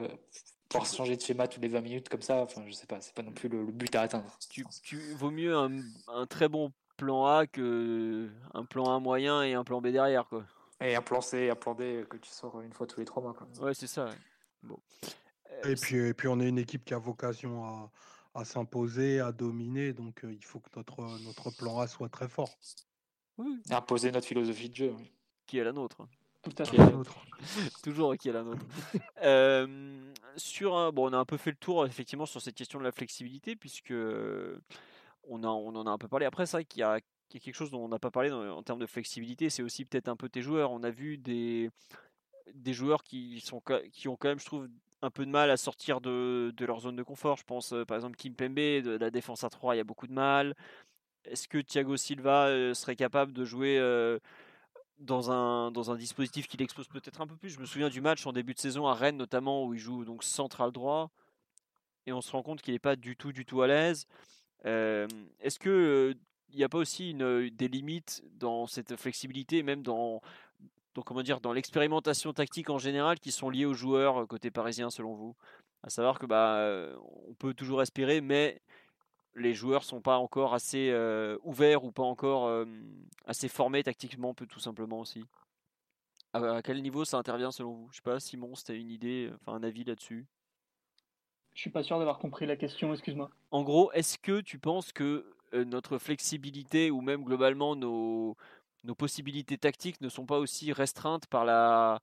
Pouvoir 0.69 0.91
changer 0.91 1.15
de 1.15 1.21
schéma 1.21 1.47
tous 1.47 1.61
les 1.61 1.67
20 1.67 1.81
minutes 1.81 2.09
comme 2.09 2.21
ça, 2.21 2.41
enfin, 2.41 2.63
je 2.65 2.71
sais 2.71 2.87
pas, 2.87 2.99
c'est 2.99 3.13
pas 3.13 3.21
non 3.21 3.31
plus 3.31 3.47
le, 3.47 3.63
but 3.65 3.93
à 3.95 4.01
atteindre. 4.01 4.25
Tu, 4.49 4.65
tu 4.81 4.97
vaut 5.13 5.29
mieux 5.29 5.55
un, 5.55 5.71
un, 6.07 6.25
très 6.25 6.49
bon 6.49 6.71
plan 6.97 7.25
A 7.25 7.45
que 7.45 8.29
un 8.53 8.65
plan 8.65 8.95
A 8.95 8.99
moyen 8.99 9.43
et 9.43 9.53
un 9.53 9.63
plan 9.63 9.81
B 9.81 9.87
derrière, 9.89 10.27
quoi. 10.27 10.45
Et 10.81 10.95
un 10.95 11.01
plan 11.01 11.21
C, 11.21 11.49
un 11.49 11.55
plan 11.55 11.75
D 11.75 12.05
que 12.09 12.17
tu 12.17 12.29
sors 12.29 12.59
une 12.61 12.73
fois 12.73 12.87
tous 12.87 12.99
les 12.99 13.05
trois 13.05 13.21
mois. 13.21 13.33
Quoi. 13.33 13.47
Ouais, 13.61 13.73
c'est 13.73 13.87
ça. 13.87 14.09
Bon. 14.63 14.79
Euh, 15.51 15.69
et, 15.69 15.75
puis, 15.75 15.95
et 15.95 16.13
puis, 16.13 16.27
on 16.27 16.39
est 16.39 16.49
une 16.49 16.57
équipe 16.57 16.83
qui 16.83 16.93
a 16.93 16.97
vocation 16.97 17.63
à, 17.63 17.91
à 18.33 18.45
s'imposer, 18.45 19.19
à 19.19 19.31
dominer. 19.31 19.93
Donc, 19.93 20.25
euh, 20.25 20.33
il 20.33 20.43
faut 20.43 20.59
que 20.59 20.69
notre, 20.75 21.01
notre 21.23 21.51
plan 21.51 21.79
A 21.79 21.87
soit 21.87 22.09
très 22.09 22.27
fort. 22.27 22.49
Oui. 23.37 23.61
Imposer 23.69 24.11
notre 24.11 24.27
philosophie 24.27 24.69
de 24.69 24.75
jeu. 24.75 24.95
Qui 25.45 25.59
est 25.59 25.63
la 25.63 25.71
nôtre. 25.71 26.07
Tout 26.43 26.53
à 26.57 26.65
fait. 26.65 26.77
la 26.77 26.91
nôtre. 26.91 27.25
Toujours 27.83 28.15
qui 28.17 28.29
est 28.29 28.33
la 28.33 28.43
nôtre. 28.43 28.65
euh, 29.23 30.11
sur 30.35 30.75
un, 30.75 30.91
bon, 30.91 31.09
on 31.09 31.13
a 31.13 31.17
un 31.17 31.25
peu 31.25 31.37
fait 31.37 31.51
le 31.51 31.57
tour 31.57 31.85
effectivement 31.85 32.25
sur 32.25 32.41
cette 32.41 32.55
question 32.55 32.79
de 32.79 32.83
la 32.83 32.91
flexibilité 32.91 33.55
puisque 33.55 33.93
on, 33.93 35.43
a, 35.43 35.47
on 35.47 35.75
en 35.75 35.87
a 35.87 35.89
un 35.89 35.97
peu 35.97 36.07
parlé. 36.07 36.25
Après, 36.25 36.45
c'est 36.45 36.57
vrai 36.57 36.65
qu'il 36.65 36.81
y 36.81 36.83
a 36.83 36.99
quelque 37.29 37.55
chose 37.55 37.71
dont 37.71 37.83
on 37.83 37.87
n'a 37.87 37.99
pas 37.99 38.11
parlé 38.11 38.31
en 38.31 38.61
termes 38.61 38.79
de 38.79 38.85
flexibilité, 38.85 39.49
c'est 39.49 39.63
aussi 39.63 39.85
peut-être 39.85 40.07
un 40.07 40.15
peu 40.15 40.29
tes 40.29 40.41
joueurs. 40.41 40.71
On 40.71 40.83
a 40.83 40.91
vu 40.91 41.17
des, 41.17 41.69
des 42.53 42.73
joueurs 42.73 43.03
qui, 43.03 43.39
sont, 43.41 43.61
qui 43.91 44.07
ont 44.07 44.15
quand 44.15 44.27
même, 44.27 44.39
je 44.39 44.45
trouve, 44.45 44.67
un 45.01 45.09
peu 45.09 45.25
de 45.25 45.31
mal 45.31 45.49
à 45.51 45.57
sortir 45.57 45.99
de, 46.01 46.53
de 46.55 46.65
leur 46.65 46.79
zone 46.79 46.95
de 46.95 47.03
confort. 47.03 47.37
Je 47.37 47.43
pense 47.43 47.73
euh, 47.73 47.85
par 47.85 47.95
exemple 47.95 48.15
Kim 48.15 48.35
Pembe, 48.35 48.55
de 48.55 48.97
la 48.97 49.11
défense 49.11 49.43
à 49.43 49.49
3, 49.49 49.75
il 49.75 49.77
y 49.77 49.81
a 49.81 49.83
beaucoup 49.83 50.07
de 50.07 50.13
mal. 50.13 50.55
Est-ce 51.25 51.47
que 51.47 51.57
Thiago 51.57 51.97
Silva 51.97 52.47
euh, 52.47 52.73
serait 52.73 52.95
capable 52.95 53.33
de 53.33 53.45
jouer 53.45 53.77
euh, 53.79 54.19
dans 54.99 55.31
un, 55.31 55.71
dans 55.71 55.91
un 55.91 55.95
dispositif 55.95 56.47
qui 56.47 56.57
l'expose 56.57 56.87
peut-être 56.87 57.21
un 57.21 57.27
peu 57.27 57.35
plus. 57.35 57.49
Je 57.49 57.59
me 57.59 57.65
souviens 57.65 57.89
du 57.89 58.01
match 58.01 58.25
en 58.25 58.31
début 58.31 58.53
de 58.53 58.59
saison 58.59 58.87
à 58.87 58.93
Rennes 58.93 59.17
notamment 59.17 59.65
où 59.65 59.73
il 59.73 59.79
joue 59.79 60.05
donc 60.05 60.23
central 60.23 60.71
droit 60.71 61.11
et 62.05 62.13
on 62.13 62.21
se 62.21 62.31
rend 62.31 62.43
compte 62.43 62.61
qu'il 62.61 62.73
n'est 62.73 62.79
pas 62.79 62.95
du 62.95 63.15
tout 63.15 63.31
du 63.31 63.45
tout 63.45 63.61
à 63.61 63.67
l'aise. 63.67 64.07
Est-ce 64.63 65.59
que 65.59 66.15
il 66.49 66.57
n'y 66.57 66.63
a 66.63 66.69
pas 66.69 66.77
aussi 66.77 67.11
une, 67.11 67.49
des 67.49 67.67
limites 67.67 68.23
dans 68.35 68.67
cette 68.67 68.95
flexibilité, 68.95 69.63
même 69.63 69.81
dans, 69.81 70.21
donc 70.93 71.05
comment 71.05 71.23
dire, 71.23 71.41
dans 71.41 71.51
l'expérimentation 71.51 72.31
tactique 72.31 72.69
en 72.69 72.77
général, 72.77 73.19
qui 73.19 73.31
sont 73.31 73.49
liées 73.49 73.65
aux 73.65 73.73
joueurs 73.73 74.27
côté 74.27 74.51
parisien 74.51 74.91
selon 74.91 75.15
vous? 75.15 75.35
À 75.81 75.89
savoir 75.89 76.19
que 76.19 76.25
bah, 76.27 76.95
on 77.27 77.33
peut 77.33 77.53
toujours 77.53 77.81
espérer, 77.81 78.21
mais 78.21 78.61
les 79.35 79.53
joueurs 79.53 79.83
sont 79.83 80.01
pas 80.01 80.17
encore 80.17 80.53
assez 80.53 80.93
ouverts 81.43 81.83
ou 81.83 81.91
pas 81.91 82.03
encore 82.03 82.65
assez 83.25 83.47
formés 83.47 83.83
tactiquement, 83.83 84.33
peut 84.33 84.47
tout 84.47 84.59
simplement 84.59 84.99
aussi. 84.99 85.23
À, 86.33 86.61
quel 86.63 86.81
niveau 86.81 87.05
ça 87.05 87.17
intervient 87.17 87.51
selon 87.51 87.73
vous? 87.73 87.87
Je 87.91 87.97
sais 87.97 88.01
pas, 88.01 88.19
Simon, 88.19 88.55
si 88.55 88.63
tu 88.63 88.71
as 88.71 88.75
une 88.75 88.89
idée, 88.89 89.29
enfin 89.35 89.53
un 89.53 89.63
avis 89.63 89.83
là-dessus. 89.83 90.25
Je 91.53 91.61
suis 91.61 91.69
pas 91.69 91.83
sûr 91.83 91.99
d'avoir 91.99 92.17
compris 92.17 92.47
la 92.47 92.55
question, 92.55 92.91
excuse-moi. 92.93 93.29
En 93.51 93.63
gros, 93.63 93.91
est-ce 93.91 94.17
que 94.17 94.41
tu 94.41 94.57
penses 94.57 94.91
que 94.91 95.25
notre 95.53 95.99
flexibilité 95.99 96.89
ou 96.89 97.01
même 97.01 97.23
globalement 97.23 97.75
nos, 97.75 98.35
nos 98.83 98.95
possibilités 98.95 99.57
tactiques 99.57 100.01
ne 100.01 100.09
sont 100.09 100.25
pas 100.25 100.39
aussi 100.39 100.73
restreintes 100.73 101.27
par 101.27 101.45
la 101.45 102.01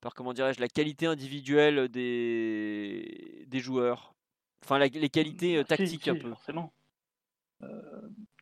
par 0.00 0.14
comment 0.14 0.32
dirais-je 0.32 0.60
la 0.60 0.68
qualité 0.68 1.06
individuelle 1.06 1.88
des, 1.88 3.44
des 3.48 3.58
joueurs? 3.60 4.14
Enfin, 4.64 4.78
les 4.78 5.08
qualités 5.08 5.62
tactiques 5.64 6.08
un 6.08 6.16
peu. 6.16 6.30
Forcément. 6.30 6.72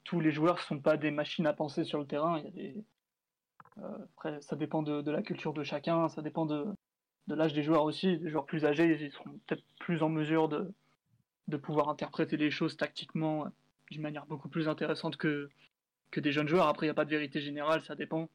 tous 0.04 0.20
les 0.20 0.32
joueurs 0.32 0.56
ne 0.56 0.60
sont 0.60 0.80
pas 0.80 0.96
des 0.96 1.10
machines 1.10 1.46
à 1.46 1.52
penser 1.52 1.84
sur 1.84 1.98
le 1.98 2.06
terrain. 2.06 2.42
Il 2.54 2.62
y 2.62 2.68
a 2.68 2.72
après, 4.16 4.40
ça 4.40 4.56
dépend 4.56 4.82
de, 4.82 5.02
de, 5.02 5.10
la 5.10 5.22
culture 5.22 5.52
de 5.52 5.62
chacun, 5.62 6.08
ça 6.08 6.22
dépend 6.22 6.46
de, 6.46 6.64
de 7.26 7.34
l'âge 7.34 7.52
des 7.52 7.62
joueurs 7.62 7.84
aussi. 7.84 8.16
Les 8.16 8.30
joueurs 8.30 8.46
plus 8.46 8.64
âgés, 8.64 8.98
ils 9.00 9.12
seront 9.12 9.38
peut-être 9.46 9.64
plus 9.78 10.02
en 10.02 10.08
mesure 10.08 10.48
de, 10.48 10.72
de 11.48 11.56
pouvoir 11.56 11.88
interpréter 11.88 12.36
les 12.36 12.50
choses 12.50 12.76
tactiquement 12.76 13.46
d'une 13.90 14.02
manière 14.02 14.26
beaucoup 14.26 14.48
plus 14.48 14.68
intéressante 14.68 15.16
que, 15.16 15.50
que 16.10 16.20
des 16.20 16.32
jeunes 16.32 16.48
joueurs. 16.48 16.68
Après, 16.68 16.86
il 16.86 16.88
n'y 16.88 16.92
a 16.92 16.94
pas 16.94 17.04
de 17.04 17.10
vérité 17.10 17.40
générale, 17.40 17.82
ça 17.82 17.94
dépend. 17.94 18.30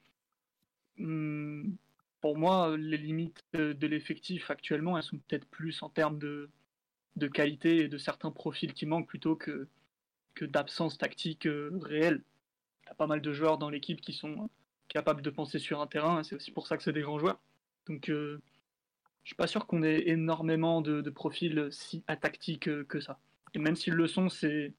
Hum, 0.99 1.75
pour 2.21 2.37
moi, 2.37 2.77
les 2.77 2.97
limites 2.97 3.43
de 3.53 3.87
l'effectif 3.87 4.51
actuellement, 4.51 4.95
elles 4.97 5.03
sont 5.03 5.17
peut-être 5.27 5.47
plus 5.47 5.81
en 5.81 5.89
termes 5.89 6.19
de, 6.19 6.51
de 7.15 7.27
qualité 7.27 7.77
et 7.83 7.87
de 7.87 7.97
certains 7.97 8.31
profils 8.31 8.73
qui 8.73 8.85
manquent 8.85 9.07
plutôt 9.07 9.35
que, 9.35 9.67
d'absence 10.41 10.97
tactique 10.97 11.45
euh, 11.45 11.69
réelle. 11.83 12.23
Il 12.83 12.87
y 12.87 12.91
a 12.91 12.95
pas 12.95 13.05
mal 13.05 13.21
de 13.21 13.31
joueurs 13.31 13.59
dans 13.59 13.69
l'équipe 13.69 14.01
qui 14.01 14.11
sont 14.11 14.49
capables 14.87 15.21
de 15.21 15.29
penser 15.29 15.59
sur 15.59 15.81
un 15.81 15.87
terrain, 15.87 16.23
c'est 16.23 16.35
aussi 16.35 16.49
pour 16.49 16.65
ça 16.65 16.77
que 16.77 16.83
c'est 16.83 16.93
des 16.93 17.01
grands 17.01 17.19
joueurs. 17.19 17.39
Donc, 17.85 18.09
euh, 18.09 18.41
je 19.23 19.29
suis 19.29 19.35
pas 19.35 19.45
sûr 19.45 19.67
qu'on 19.67 19.83
ait 19.83 20.07
énormément 20.07 20.81
de, 20.81 21.07
profils 21.11 21.67
si 21.69 22.03
atactiques 22.07 22.69
euh, 22.69 22.83
que 22.85 22.99
ça. 22.99 23.19
Et 23.53 23.59
même 23.59 23.75
s'ils 23.75 23.93
le 23.93 24.07
sont, 24.07 24.29
c'est 24.29 24.73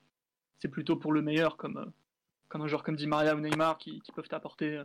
plutôt 0.70 0.96
pour 0.96 1.12
le 1.12 1.22
meilleur, 1.22 1.56
comme, 1.56 1.92
comme 2.48 2.62
un 2.62 2.66
joueur 2.66 2.82
comme 2.82 2.96
Di 2.96 3.06
Maria 3.06 3.36
ou 3.36 3.40
Neymar 3.40 3.78
qui, 3.78 4.02
peuvent 4.14 4.26
apporter 4.32 4.82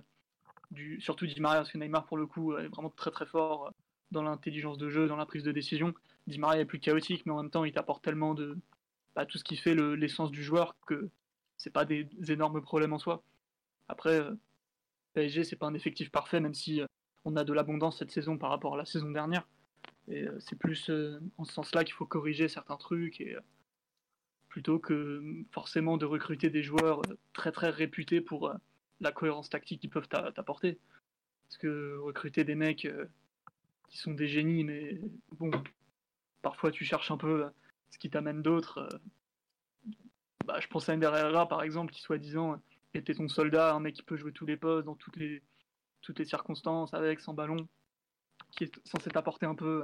du, 0.70 1.02
surtout 1.02 1.26
Di 1.26 1.40
Maria, 1.40 1.62
parce 1.62 1.72
que 1.72 1.80
Neymar 1.80 2.06
pour 2.06 2.18
le 2.18 2.28
coup 2.28 2.56
est 2.56 2.68
vraiment 2.68 2.92
très 2.92 3.10
très 3.10 3.26
fort 3.26 3.74
dans 4.12 4.24
l'intelligence 4.24 4.78
de 4.78 4.90
jeu, 4.90 5.08
dans 5.08 5.16
la 5.16 5.26
prise 5.26 5.44
de 5.44 5.52
décision. 5.52 5.94
Di 6.28 6.40
Maria 6.40 6.62
est 6.62 6.66
plus 6.66 6.80
chaotique, 6.80 7.26
mais 7.26 7.32
en 7.32 7.42
même 7.42 7.52
temps 7.52 7.66
il 7.66 7.74
t'apporte 7.74 8.04
tellement 8.04 8.34
de 8.34 8.58
bah, 9.16 9.26
tout 9.26 9.38
ce 9.38 9.44
qui 9.44 9.58
fait 9.58 9.76
l'essence 9.76 10.32
du 10.32 10.44
joueur 10.44 10.76
que 10.86 11.10
c'est 11.58 11.72
pas 11.72 11.86
des, 11.86 12.08
énormes 12.30 12.62
problèmes 12.62 12.94
en 12.94 13.00
soi. 13.00 13.24
Après, 13.88 14.20
euh, 14.20 14.34
PSG 15.14 15.44
c'est 15.44 15.56
pas 15.56 15.68
un 15.68 15.74
effectif 15.74 16.12
parfait, 16.12 16.40
même 16.40 16.54
si 16.54 16.82
on 17.26 17.36
a 17.36 17.44
de 17.44 17.54
l'abondance 17.54 18.00
cette 18.00 18.12
saison 18.12 18.38
par 18.38 18.50
rapport 18.50 18.76
à 18.76 18.78
la 18.78 18.86
saison 18.86 19.12
dernière. 19.12 19.48
Et 20.08 20.24
euh, 20.24 20.38
c'est 20.40 20.58
plus 20.58 20.90
euh, 20.90 21.20
en 21.38 21.44
ce 21.44 21.54
sens-là 21.54 21.84
qu'il 21.84 21.94
faut 21.94 22.06
corriger 22.06 22.48
certains 22.48 22.78
trucs 22.78 23.20
et 23.20 23.36
euh, 23.36 23.42
plutôt 24.48 24.80
que 24.80 25.22
forcément 25.52 25.98
de 25.98 26.06
recruter 26.06 26.50
des 26.50 26.64
joueurs 26.64 27.02
très 27.34 27.52
très 27.52 27.70
réputés 27.70 28.22
pour 28.22 28.54
la 29.02 29.12
cohérence 29.12 29.50
tactique 29.50 29.82
qu'ils 29.82 29.90
peuvent 29.90 30.08
t'apporter. 30.08 30.80
Parce 31.48 31.58
que 31.58 31.98
recruter 32.00 32.44
des 32.44 32.56
mecs 32.56 32.88
qui 33.88 33.98
sont 33.98 34.14
des 34.14 34.28
génies, 34.28 34.64
mais 34.64 35.00
bon, 35.32 35.52
parfois 36.42 36.72
tu 36.72 36.86
cherches 36.86 37.12
un 37.12 37.18
peu 37.18 37.46
ce 37.90 37.98
qui 37.98 38.10
t'amène 38.10 38.42
d'autres. 38.42 38.88
Bah, 40.46 40.60
je 40.60 40.68
pense 40.68 40.90
à 40.90 40.94
Ender 40.94 41.10
par 41.50 41.64
exemple, 41.64 41.94
qui 41.94 42.02
soi-disant 42.02 42.62
était 42.94 43.14
ton 43.14 43.28
soldat, 43.28 43.74
un 43.74 43.80
mec 43.80 43.96
qui 43.96 44.04
peut 44.04 44.18
jouer 44.18 44.32
tous 44.32 44.46
les 44.46 44.58
postes 44.58 44.86
dans 44.86 44.96
toutes 44.96 45.18
les 45.18 45.42
toutes 46.02 46.20
les 46.20 46.26
circonstances, 46.26 46.94
avec, 46.94 47.20
sans 47.20 47.34
ballon, 47.34 47.68
qui 48.52 48.64
est 48.64 48.88
censé 48.88 49.10
apporter 49.16 49.46
un 49.46 49.56
peu 49.56 49.84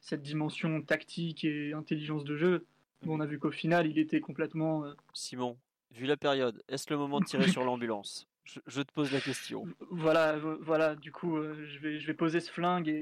cette 0.00 0.22
dimension 0.22 0.82
tactique 0.82 1.44
et 1.44 1.72
intelligence 1.72 2.24
de 2.24 2.36
jeu. 2.36 2.66
on 3.06 3.20
a 3.20 3.26
vu 3.26 3.38
qu'au 3.38 3.52
final, 3.52 3.86
il 3.86 3.98
était 3.98 4.20
complètement. 4.20 4.84
Euh, 4.84 4.92
Simon, 5.12 5.56
vu 5.92 6.06
la 6.06 6.16
période, 6.16 6.62
est-ce 6.68 6.92
le 6.92 6.98
moment 6.98 7.20
de 7.20 7.26
tirer 7.26 7.48
sur 7.48 7.64
l'ambulance? 7.64 8.26
Je, 8.66 8.82
te 8.82 8.92
pose 8.92 9.12
la 9.12 9.20
question. 9.20 9.68
Voilà, 9.90 10.36
voilà. 10.62 10.96
Du 10.96 11.12
coup, 11.12 11.36
euh, 11.36 11.64
je 11.64 11.78
vais, 11.78 12.00
je 12.00 12.06
vais 12.08 12.14
poser 12.14 12.40
ce 12.40 12.50
flingue 12.50 12.88
et, 12.88 13.00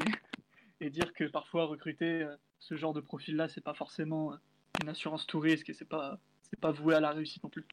et 0.81 0.91
dire 0.91 1.13
que 1.13 1.25
parfois 1.25 1.67
recruter 1.67 2.23
euh, 2.23 2.35
ce 2.59 2.75
genre 2.75 2.93
de 2.93 3.01
profil-là, 3.01 3.49
c'est 3.49 3.61
pas 3.61 3.75
forcément 3.75 4.35
une 4.83 4.89
assurance 4.89 5.27
tout 5.27 5.41
risque 5.41 5.69
et 5.69 5.75
c'est 5.75 5.89
pas, 5.89 6.19
c'est 6.43 6.61
pas 6.61 6.73
voué 6.73 6.95
à 6.95 7.01
la 7.01 7.11
réussite 7.11 7.43
non 7.43 7.51
plus. 7.51 7.67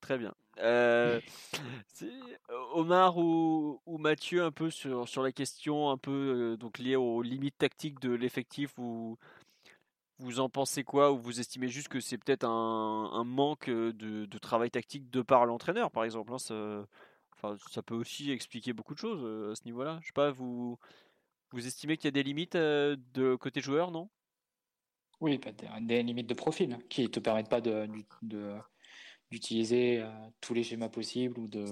Très 0.00 0.18
bien. 0.18 0.34
Euh, 0.58 1.18
Omar 2.74 3.16
ou, 3.16 3.80
ou, 3.86 3.96
Mathieu, 3.96 4.44
un 4.44 4.52
peu 4.52 4.68
sur, 4.68 5.08
sur 5.08 5.22
la 5.22 5.32
question 5.32 5.88
un 5.88 5.96
peu 5.96 6.52
euh, 6.52 6.56
donc 6.58 6.78
liée 6.78 6.94
aux 6.94 7.22
limites 7.22 7.56
tactiques 7.56 8.00
de 8.00 8.10
l'effectif, 8.10 8.70
vous, 8.76 9.18
vous 10.18 10.40
en 10.40 10.50
pensez 10.50 10.84
quoi 10.84 11.10
Ou 11.10 11.18
vous 11.18 11.40
estimez 11.40 11.68
juste 11.68 11.88
que 11.88 12.00
c'est 12.00 12.18
peut-être 12.18 12.44
un, 12.44 13.10
un, 13.12 13.24
manque 13.24 13.70
de, 13.70 14.26
de, 14.26 14.38
travail 14.38 14.70
tactique 14.70 15.10
de 15.10 15.22
par 15.22 15.46
l'entraîneur, 15.46 15.90
par 15.90 16.04
exemple 16.04 16.34
hein, 16.34 16.38
ça, 16.38 16.86
enfin, 17.34 17.56
ça 17.70 17.82
peut 17.82 17.94
aussi 17.94 18.30
expliquer 18.30 18.72
beaucoup 18.72 18.94
de 18.94 18.98
choses 18.98 19.22
euh, 19.24 19.52
à 19.52 19.54
ce 19.54 19.64
niveau-là. 19.64 19.98
Je 20.02 20.08
sais 20.08 20.12
pas, 20.12 20.30
vous, 20.30 20.78
vous 21.52 21.66
estimez 21.66 21.96
qu'il 21.96 22.06
y 22.06 22.08
a 22.08 22.12
des 22.12 22.22
limites 22.22 22.56
de 22.56 23.36
côté 23.36 23.60
joueur, 23.60 23.90
non? 23.90 24.08
Oui, 25.22 25.40
des, 25.82 26.02
limites 26.02 26.26
de 26.26 26.34
profil 26.34 26.78
qui 26.90 27.08
te 27.08 27.20
permettent 27.20 27.48
pas 27.48 27.60
de, 27.60 27.88
d'utiliser 29.30 30.00
euh, 30.00 30.10
tous 30.40 30.52
les 30.52 30.64
schémas 30.64 30.88
possibles 30.88 31.38
ou 31.38 31.46
de 31.46 31.64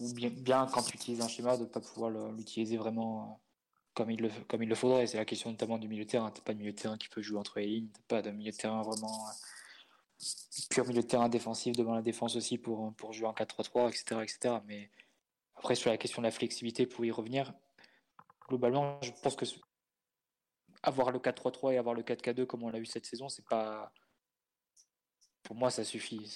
ou 0.00 0.12
bien, 0.12 0.66
quand 0.66 0.82
tu 0.82 0.96
utilises 0.96 1.20
un 1.20 1.28
schéma 1.28 1.56
de 1.56 1.62
ne 1.62 1.68
pas 1.68 1.80
pouvoir 1.80 2.10
l'utiliser 2.32 2.76
vraiment 2.76 3.22
euh, 3.22 3.34
comme 3.94 4.10
il 4.10 4.20
le, 4.20 4.30
comme 4.48 4.64
il 4.64 4.68
le 4.68 4.74
faudrait. 4.74 5.06
C'est 5.06 5.16
la 5.16 5.24
question 5.24 5.50
notamment 5.50 5.78
du 5.78 5.86
milieu 5.86 6.04
de 6.04 6.10
terrain. 6.10 6.32
Tu 6.32 6.42
pas 6.42 6.52
de 6.52 6.58
milieu 6.58 6.72
de 6.72 6.76
terrain 6.76 6.98
qui 6.98 7.08
peut 7.08 7.22
jouer 7.22 7.38
entre 7.38 7.60
les 7.60 7.66
lignes, 7.66 7.88
tu 7.94 8.02
pas 8.08 8.20
de 8.20 8.32
milieu 8.32 8.50
de 8.50 8.56
terrain 8.56 8.82
vraiment 8.82 9.28
euh, 9.28 10.26
pur 10.70 10.86
milieu 10.88 11.02
de 11.02 11.06
terrain 11.06 11.28
défensif 11.28 11.76
devant 11.76 11.94
la 11.94 12.02
défense 12.02 12.34
aussi 12.34 12.58
pour, 12.58 12.92
pour 12.96 13.12
jouer 13.12 13.28
en 13.28 13.32
4-3-3, 13.32 13.90
etc., 13.90 14.20
etc. 14.22 14.56
Mais 14.66 14.90
après, 15.54 15.76
sur 15.76 15.90
la 15.90 15.98
question 15.98 16.20
de 16.20 16.26
la 16.26 16.32
flexibilité, 16.32 16.86
pour 16.86 17.04
y 17.04 17.12
revenir, 17.12 17.54
globalement, 18.48 18.98
je 19.02 19.10
pense 19.22 19.36
que 19.36 19.44
avoir 20.82 21.10
le 21.10 21.18
4-3-3 21.18 21.72
et 21.72 21.78
avoir 21.78 21.94
le 21.94 22.02
4-K2 22.02 22.46
comme 22.46 22.62
on 22.62 22.68
l'a 22.68 22.78
eu 22.78 22.86
cette 22.86 23.06
saison, 23.06 23.28
c'est 23.28 23.46
pas 23.46 23.92
pour 25.44 25.56
moi, 25.56 25.70
ça 25.70 25.84
suffit. 25.84 26.26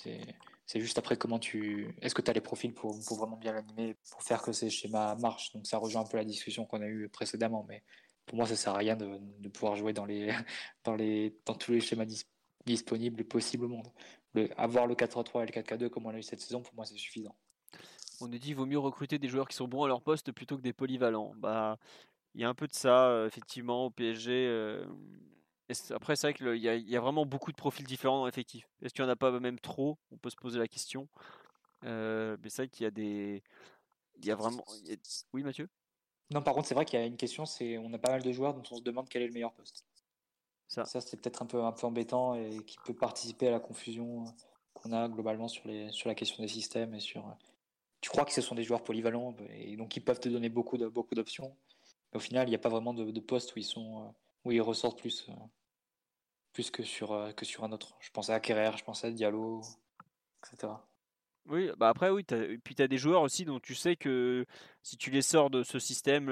C'est 0.67 0.81
juste 0.81 0.99
après 0.99 1.17
comment 1.17 1.39
tu. 1.39 1.97
Est-ce 2.03 2.15
que 2.15 2.23
tu 2.23 2.31
as 2.31 2.35
les 2.35 2.43
profils 2.43 2.75
pour, 2.75 2.95
pour 3.07 3.17
vraiment 3.17 3.39
bien 3.39 3.53
l'animer, 3.53 3.97
pour 4.11 4.23
faire 4.23 4.43
que 4.43 4.53
ces 4.53 4.71
schémas 4.71 5.17
marchent? 5.17 5.53
Donc 5.53 5.67
ça 5.67 5.79
rejoint 5.79 6.03
un 6.03 6.07
peu 6.07 6.19
la 6.19 6.25
discussion 6.25 6.67
qu'on 6.67 6.83
a 6.83 6.87
eue 6.87 7.09
précédemment. 7.09 7.65
Mais 7.69 7.83
pour 8.27 8.37
moi, 8.37 8.47
ça 8.47 8.55
sert 8.55 8.75
à 8.75 8.79
rien 8.79 8.95
de, 8.95 9.19
de 9.39 9.49
pouvoir 9.49 9.77
jouer 9.77 9.95
dans, 9.95 10.05
les, 10.05 10.31
dans, 10.85 10.95
les, 10.95 11.37
dans 11.47 11.55
tous 11.55 11.73
les 11.73 11.81
schémas 11.81 12.05
disponibles 12.67 13.21
et 13.23 13.25
possibles 13.25 13.65
au 13.65 13.69
monde. 13.69 13.89
Avoir 14.57 14.87
le 14.87 14.95
4-3 14.95 15.43
et 15.43 15.47
le 15.47 15.63
4-4-2 15.63 15.89
comme 15.89 16.07
on 16.07 16.11
l'a 16.11 16.19
eu 16.19 16.23
cette 16.23 16.43
saison, 16.43 16.61
pour 16.61 16.75
moi, 16.75 16.85
c'est 16.85 16.97
suffisant. 16.97 17.35
On 18.21 18.27
nous 18.27 18.39
dit 18.39 18.49
qu'il 18.49 18.57
vaut 18.57 18.67
mieux 18.67 18.79
recruter 18.79 19.19
des 19.19 19.29
joueurs 19.29 19.49
qui 19.49 19.57
sont 19.57 19.69
bons 19.69 19.85
à 19.85 19.89
leur 19.89 20.03
poste 20.03 20.33
plutôt 20.33 20.57
que 20.57 20.63
des 20.63 20.73
polyvalents. 20.73 21.33
Bah, 21.37 21.79
il 22.35 22.41
y 22.41 22.45
a 22.45 22.49
un 22.49 22.55
peu 22.55 22.67
de 22.67 22.75
ça, 22.75 23.09
euh, 23.09 23.27
effectivement, 23.27 23.87
au 23.87 23.91
PSG. 23.91 24.31
Euh, 24.33 24.85
après, 25.91 26.17
c'est 26.17 26.29
vrai 26.29 26.35
qu'il 26.35 26.55
y, 26.57 26.91
y, 26.91 26.97
a 26.97 27.01
vraiment 27.01 27.27
beaucoup 27.27 27.53
de 27.53 27.57
profils 27.57 27.87
différents 27.87 28.19
dans 28.19 28.27
l'effectif. 28.27 28.69
Est-ce 28.83 28.95
qu'il 28.95 29.05
n'y 29.05 29.11
en 29.11 29.13
a 29.13 29.17
pas 29.17 29.39
même 29.39 29.61
trop? 29.61 29.99
On 30.11 30.17
peut 30.17 30.31
se 30.31 30.37
poser 30.37 30.59
la 30.59 30.69
question. 30.69 31.09
Euh, 31.85 32.37
mais 32.43 32.49
c'est 32.49 32.63
vrai 32.63 32.69
qu'il 32.69 32.85
y 32.85 32.87
a 32.87 32.91
des. 32.91 33.43
Il 34.17 34.25
y 34.27 34.31
a 34.31 34.35
vraiment. 34.35 34.65
Oui, 35.33 35.43
Mathieu? 35.43 35.69
Non, 36.31 36.43
par 36.43 36.55
contre, 36.55 36.69
c'est 36.69 36.75
vrai 36.75 36.85
qu'il 36.85 36.99
y 36.99 37.03
a 37.03 37.07
une 37.07 37.17
question 37.17 37.47
c'est 37.47 37.79
on 37.79 37.93
a 37.93 37.99
pas 37.99 38.11
mal 38.11 38.23
de 38.23 38.33
joueurs 38.33 38.53
dont 38.55 38.63
on 38.71 38.77
se 38.77 38.83
demande 38.83 39.09
quel 39.09 39.23
est 39.23 39.29
le 39.29 39.33
meilleur 39.33 39.53
poste. 39.53 39.85
Ça, 40.67 40.85
Ça 40.85 41.01
c'est 41.01 41.17
peut-être 41.21 41.43
un 41.43 41.47
peu, 41.47 41.63
un 41.63 41.73
peu 41.73 41.87
embêtant 41.87 42.35
et 42.35 42.63
qui 42.65 42.77
peut 42.85 42.95
participer 42.95 43.49
à 43.49 43.53
la 43.53 43.61
confusion 43.61 44.25
qu'on 44.75 44.93
a 44.93 45.09
globalement 45.09 45.49
sur, 45.49 45.67
les, 45.67 45.91
sur 45.91 46.09
la 46.09 46.15
question 46.15 46.43
des 46.43 46.49
systèmes 46.49 46.95
et 46.95 47.01
sur. 47.01 47.25
Tu 48.01 48.11
crois 48.11 48.25
que 48.25 48.33
ce 48.33 48.41
sont 48.41 48.55
des 48.55 48.63
joueurs 48.63 48.85
polyvalents 48.85 49.35
et 49.51 49.77
donc 49.77 49.97
ils 49.97 50.01
peuvent 50.01 50.21
te 50.21 50.29
donner 50.29 50.49
beaucoup 50.49 50.77
d'options. 50.79 51.49
beaucoup 51.49 51.59
mais 52.13 52.17
au 52.17 52.21
final, 52.21 52.47
il 52.47 52.51
n'y 52.51 52.57
a 52.57 52.61
pas 52.61 52.69
vraiment 52.69 52.95
de, 52.95 53.11
de 53.11 53.21
poste 53.21 53.55
où 53.55 53.59
ils 53.59 53.65
sont 53.65 54.15
où 54.45 54.53
ils 54.53 54.63
ressortent 54.63 54.99
plus 54.99 55.29
plus 56.53 56.71
que 56.73 56.83
sur, 56.83 57.13
euh, 57.13 57.31
que 57.33 57.45
sur 57.45 57.65
un 57.65 57.71
autre. 57.73 57.97
Je 58.01 58.11
pensais 58.11 58.33
à 58.33 58.41
Kerrer, 58.41 58.77
je 58.77 58.83
pensais 58.83 59.07
à 59.07 59.11
Diallo, 59.13 59.63
etc. 60.43 60.73
Oui, 61.47 61.71
bah 61.79 61.89
après, 61.89 62.11
oui, 62.11 62.25
puis 62.65 62.75
tu 62.75 62.83
as 62.83 62.89
des 62.89 62.99
joueurs 62.99 63.23
aussi 63.23 63.45
dont 63.45 63.61
tu 63.61 63.77
sais 63.77 63.97
que 63.97 64.45
si 64.83 64.97
tu 64.97 65.11
les 65.11 65.23
sors 65.23 65.51
de 65.51 65.63
ce 65.63 65.79
système, 65.79 66.25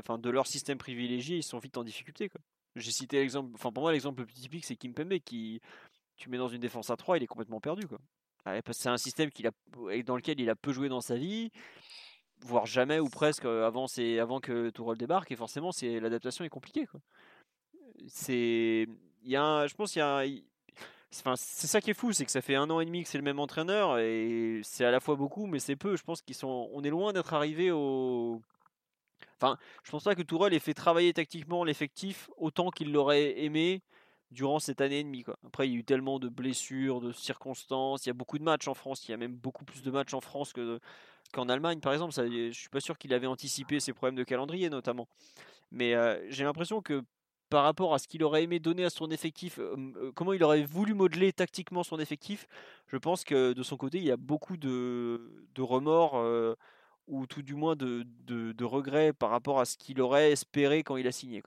enfin 0.00 0.18
de 0.18 0.28
leur 0.28 0.46
système 0.46 0.76
privilégié, 0.76 1.36
ils 1.36 1.42
sont 1.42 1.58
vite 1.58 1.78
en 1.78 1.84
difficulté. 1.84 2.28
J'ai 2.76 2.90
cité 2.90 3.20
l'exemple, 3.20 3.52
enfin 3.54 3.72
pour 3.72 3.84
moi, 3.84 3.92
l'exemple 3.92 4.20
le 4.20 4.26
plus 4.26 4.34
typique, 4.34 4.64
c'est 4.66 4.76
Kim 4.76 4.92
Pembe 4.92 5.18
qui, 5.20 5.60
tu 6.16 6.28
mets 6.28 6.38
dans 6.38 6.48
une 6.48 6.60
défense 6.60 6.90
à 6.90 6.96
3, 6.96 7.16
il 7.16 7.22
est 7.22 7.26
complètement 7.26 7.60
perdu. 7.60 7.86
Quoi. 7.86 8.00
C'est 8.72 8.88
un 8.88 8.98
système 8.98 9.30
qu'il 9.30 9.46
a, 9.46 9.50
dans 10.04 10.16
lequel 10.16 10.40
il 10.40 10.50
a 10.50 10.56
peu 10.56 10.72
joué 10.72 10.88
dans 10.88 11.00
sa 11.00 11.16
vie, 11.16 11.50
voire 12.40 12.66
jamais 12.66 12.98
ou 12.98 13.08
presque 13.08 13.44
avant, 13.44 13.86
avant 14.20 14.40
que 14.40 14.70
Tourelle 14.70 14.98
débarque, 14.98 15.30
et 15.30 15.36
forcément, 15.36 15.70
l'adaptation 15.82 16.44
est 16.44 16.48
compliquée. 16.48 16.86
C'est, 18.08 18.86
il 19.22 19.30
y 19.30 19.36
a 19.36 19.66
je 19.66 19.74
pense 19.74 19.96
c'est 21.12 21.66
ça 21.66 21.80
qui 21.80 21.90
est 21.90 21.94
fou, 21.94 22.12
c'est 22.12 22.24
que 22.24 22.30
ça 22.30 22.40
fait 22.40 22.54
un 22.54 22.70
an 22.70 22.78
et 22.80 22.84
demi 22.84 23.02
que 23.02 23.08
c'est 23.08 23.18
le 23.18 23.24
même 23.24 23.40
entraîneur 23.40 23.98
et 23.98 24.60
c'est 24.62 24.84
à 24.84 24.92
la 24.92 25.00
fois 25.00 25.16
beaucoup, 25.16 25.46
mais 25.46 25.58
c'est 25.58 25.74
peu. 25.76 25.96
Je 25.96 26.04
pense 26.04 26.22
qu'ils 26.22 26.36
sont, 26.36 26.70
on 26.72 26.84
est 26.84 26.90
loin 26.90 27.12
d'être 27.12 27.34
arrivé 27.34 27.72
au. 27.72 28.40
Enfin, 29.36 29.58
je 29.82 29.90
pense 29.90 30.04
pas 30.04 30.14
que 30.14 30.22
Tourelle 30.22 30.54
ait 30.54 30.60
fait 30.60 30.74
travailler 30.74 31.12
tactiquement 31.12 31.64
l'effectif 31.64 32.30
autant 32.36 32.70
qu'il 32.70 32.92
l'aurait 32.92 33.40
aimé 33.40 33.82
durant 34.30 34.58
cette 34.58 34.80
année 34.80 35.00
et 35.00 35.04
demie. 35.04 35.22
Quoi. 35.22 35.36
Après, 35.46 35.68
il 35.68 35.72
y 35.72 35.76
a 35.76 35.78
eu 35.78 35.84
tellement 35.84 36.18
de 36.18 36.28
blessures, 36.28 37.00
de 37.00 37.12
circonstances. 37.12 38.06
Il 38.06 38.08
y 38.08 38.10
a 38.10 38.14
beaucoup 38.14 38.38
de 38.38 38.44
matchs 38.44 38.68
en 38.68 38.74
France. 38.74 39.06
Il 39.08 39.10
y 39.10 39.14
a 39.14 39.16
même 39.16 39.34
beaucoup 39.34 39.64
plus 39.64 39.82
de 39.82 39.90
matchs 39.90 40.14
en 40.14 40.20
France 40.20 40.52
que 40.52 40.80
qu'en 41.32 41.48
Allemagne, 41.48 41.80
par 41.80 41.92
exemple. 41.92 42.12
Je 42.14 42.50
suis 42.52 42.68
pas 42.68 42.80
sûr 42.80 42.98
qu'il 42.98 43.14
avait 43.14 43.26
anticipé 43.26 43.80
ces 43.80 43.92
problèmes 43.92 44.16
de 44.16 44.24
calendrier, 44.24 44.70
notamment. 44.70 45.08
Mais 45.72 45.94
euh, 45.94 46.18
j'ai 46.30 46.44
l'impression 46.44 46.82
que 46.82 47.04
par 47.48 47.64
rapport 47.64 47.94
à 47.94 47.98
ce 47.98 48.06
qu'il 48.06 48.22
aurait 48.22 48.44
aimé 48.44 48.60
donner 48.60 48.84
à 48.84 48.90
son 48.90 49.10
effectif, 49.10 49.58
comment 50.14 50.32
il 50.32 50.44
aurait 50.44 50.62
voulu 50.62 50.94
modeler 50.94 51.32
tactiquement 51.32 51.82
son 51.82 51.98
effectif, 51.98 52.46
je 52.86 52.96
pense 52.96 53.24
que 53.24 53.52
de 53.52 53.62
son 53.64 53.76
côté, 53.76 53.98
il 53.98 54.04
y 54.04 54.12
a 54.12 54.16
beaucoup 54.16 54.56
de, 54.56 55.20
remords 55.58 56.24
ou 57.08 57.26
tout 57.26 57.42
du 57.42 57.56
moins 57.56 57.74
de, 57.74 58.64
regrets 58.64 59.12
par 59.12 59.30
rapport 59.30 59.58
à 59.58 59.64
ce 59.64 59.76
qu'il 59.76 60.00
aurait 60.00 60.30
espéré 60.30 60.84
quand 60.84 60.96
il 60.96 61.08
a 61.08 61.12
signé. 61.12 61.42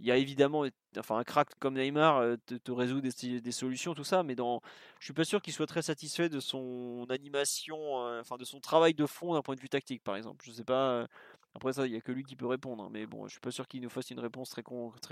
Il 0.00 0.06
y 0.06 0.10
a 0.10 0.16
évidemment, 0.16 0.64
enfin 0.98 1.18
un 1.18 1.24
crack 1.24 1.48
comme 1.58 1.74
Neymar 1.74 2.36
te, 2.46 2.72
résout 2.72 3.00
des, 3.00 3.52
solutions, 3.52 3.94
tout 3.94 4.04
ça, 4.04 4.22
mais 4.22 4.34
dans, 4.34 4.60
je 4.98 5.04
suis 5.04 5.12
pas 5.12 5.24
sûr 5.24 5.42
qu'il 5.42 5.52
soit 5.52 5.66
très 5.66 5.82
satisfait 5.82 6.28
de 6.28 6.40
son 6.40 7.06
animation, 7.10 7.96
enfin 8.18 8.36
de 8.36 8.44
son 8.44 8.60
travail 8.60 8.94
de 8.94 9.06
fond 9.06 9.34
d'un 9.34 9.42
point 9.42 9.56
de 9.56 9.60
vue 9.60 9.68
tactique, 9.68 10.02
par 10.02 10.16
exemple. 10.16 10.44
Je 10.44 10.52
sais 10.52 10.64
pas 10.64 11.06
après 11.54 11.72
ça, 11.72 11.86
il 11.86 11.92
n'y 11.92 11.96
a 11.96 12.00
que 12.00 12.12
lui 12.12 12.24
qui 12.24 12.36
peut 12.36 12.46
répondre. 12.46 12.84
Hein, 12.84 12.88
mais 12.92 13.06
bon, 13.06 13.26
je 13.26 13.32
suis 13.32 13.40
pas 13.40 13.50
sûr 13.50 13.66
qu'il 13.66 13.82
nous 13.82 13.90
fasse 13.90 14.10
une 14.10 14.20
réponse 14.20 14.50
très, 14.50 14.62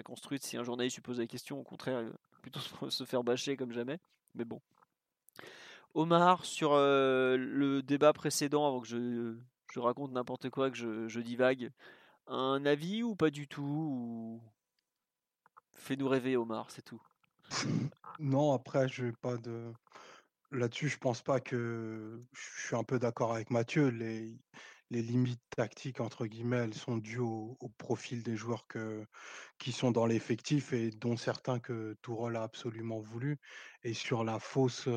construite. 0.03 0.45
Si 0.45 0.57
un 0.57 0.63
journaliste 0.63 0.97
lui 0.97 1.03
pose 1.03 1.19
la 1.19 1.27
question, 1.27 1.61
au 1.61 1.65
contraire, 1.65 2.03
il 2.03 2.13
plutôt 2.43 2.61
se 2.91 3.05
faire 3.05 3.25
bâcher 3.25 3.57
comme 3.57 3.73
jamais. 3.73 3.99
Mais 4.35 4.45
bon. 4.45 4.61
Omar, 5.95 6.45
sur 6.45 6.77
le 6.77 7.81
débat 7.83 8.13
précédent, 8.13 8.67
avant 8.67 8.81
que 8.81 8.87
je, 8.87 9.81
raconte 9.81 10.13
n'importe 10.13 10.51
quoi, 10.51 10.71
que 10.71 10.77
je, 10.77 11.21
divague, 11.21 11.71
un 12.27 12.65
avis 12.67 13.03
ou 13.03 13.17
pas 13.17 13.31
du 13.31 13.49
tout 13.49 14.41
Fais-nous 15.79 16.09
rêver, 16.09 16.37
Omar, 16.37 16.71
c'est 16.71 16.83
tout. 16.83 17.03
non, 18.19 18.53
après, 18.53 18.89
je 18.89 19.11
pas 19.23 19.37
de. 19.37 19.73
Là-dessus, 20.51 20.89
je 20.89 20.99
pense 20.99 21.23
pas 21.23 21.41
que. 21.41 22.23
Je 22.33 22.67
suis 22.67 22.77
un 22.77 22.85
peu 22.85 22.99
d'accord 22.99 23.33
avec 23.35 23.51
Mathieu. 23.51 23.89
Les 23.89 24.39
les 24.91 25.03
limites 25.03 25.43
tactiques, 25.51 26.01
entre 26.01 26.27
guillemets, 26.27 26.59
elles 26.59 26.75
sont 26.75 26.97
dues 26.97 27.19
au, 27.19 27.57
profil 27.77 28.23
des 28.23 28.37
joueurs 28.37 28.67
que, 28.67 29.05
qui 29.59 29.73
sont 29.73 29.91
dans 29.91 30.07
l'effectif 30.07 30.73
et 30.73 30.91
dont 30.91 31.17
certains 31.17 31.59
que 31.59 31.97
Tourol 32.03 32.37
a 32.37 32.43
absolument 32.43 33.01
voulu. 33.01 33.39
Et 33.85 33.93
sur 33.95 34.25
la 34.25 34.39
fausse, 34.39 34.89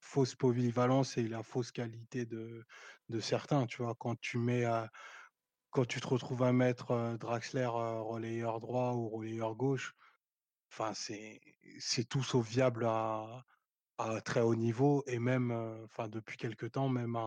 fausse 0.00 0.34
polyvalence 0.34 1.16
et 1.16 1.28
la 1.28 1.42
fausse 1.42 1.72
qualité 1.72 2.26
de, 2.26 2.64
de 3.08 3.20
certains, 3.20 3.66
tu 3.66 3.82
vois, 3.82 3.94
quand 3.98 4.20
tu 4.20 4.38
mets 4.38 4.64
à, 4.64 4.90
quand 5.76 5.84
tu 5.84 6.00
te 6.00 6.08
retrouves 6.08 6.42
à 6.42 6.54
mettre 6.54 7.18
Draxler 7.18 7.66
relayeur 7.66 8.60
droit 8.60 8.92
ou 8.94 9.10
relayeur 9.10 9.54
gauche, 9.54 9.94
enfin 10.72 10.94
c'est 10.94 11.38
c'est 11.78 12.08
tout 12.08 12.22
sauf 12.22 12.48
viable 12.48 12.86
à, 12.86 13.44
très 14.24 14.40
haut 14.40 14.54
niveau 14.54 15.04
et 15.06 15.18
même 15.18 15.50
enfin 15.84 16.08
depuis 16.08 16.38
quelques 16.38 16.72
temps 16.72 16.88
même 16.88 17.18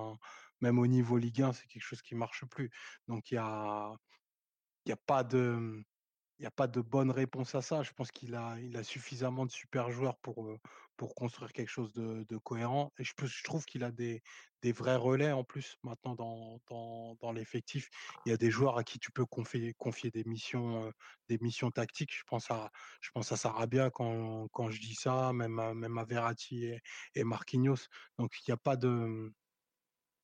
même 0.62 0.80
au 0.80 0.88
niveau 0.88 1.18
Ligue 1.18 1.44
1, 1.44 1.54
c'est 1.54 1.68
quelque 1.68 1.84
chose 1.84 2.02
qui 2.02 2.16
marche 2.16 2.44
plus. 2.46 2.72
Donc 3.08 3.30
il 3.30 3.36
y 3.36 3.38
a, 3.38 3.94
y 4.88 4.92
a 4.92 4.98
pas 4.98 5.24
de, 5.24 5.86
il 6.40 6.46
a 6.48 6.52
pas 6.52 6.68
de 6.68 6.82
bonne 6.82 7.12
réponse 7.12 7.54
à 7.54 7.62
ça. 7.62 7.84
Je 7.84 7.92
pense 7.92 8.12
qu'il 8.12 8.34
a, 8.34 8.60
il 8.60 8.76
a 8.78 8.84
suffisamment 8.84 9.46
de 9.46 9.52
super 9.52 9.92
joueurs 9.92 10.18
pour, 10.18 10.58
pour 11.00 11.16
construire 11.16 11.54
quelque 11.54 11.70
chose 11.70 11.94
de, 11.94 12.38
cohérent. 12.40 12.92
Et 13.00 13.06
je, 13.06 13.44
trouve 13.46 13.64
qu'il 13.64 13.86
a 13.86 13.92
des, 13.92 14.22
vrais 14.64 14.98
relais 14.98 15.32
en 15.32 15.46
plus 15.46 15.78
maintenant 15.82 16.14
dans, 17.22 17.32
l'effectif. 17.32 17.90
Il 18.26 18.30
y 18.32 18.34
a 18.34 18.38
des 18.38 18.52
joueurs 18.52 18.78
à 18.78 18.84
qui 18.84 19.00
tu 19.00 19.10
peux 19.10 19.26
confier, 19.26 19.74
des 20.12 20.26
missions, 20.26 20.92
des 21.30 21.38
missions 21.40 21.72
tactiques. 21.72 22.14
Je 22.14 22.24
pense 22.28 22.52
à, 22.52 22.70
je 23.00 23.12
pense 23.12 23.32
à 23.32 23.38
Sarabia 23.38 23.90
quand, 23.92 24.70
je 24.70 24.82
dis 24.82 24.94
ça, 24.94 25.32
même 25.32 25.58
à, 25.58 25.74
même 25.74 25.98
à 25.98 26.04
Verratti 26.04 26.66
et, 26.66 26.82
et 27.16 27.24
Marquinhos. 27.24 27.88
Donc 28.18 28.34
il 28.42 28.52
n'y 28.52 28.54
a 28.54 28.58
pas 28.58 28.76
de, 28.76 29.32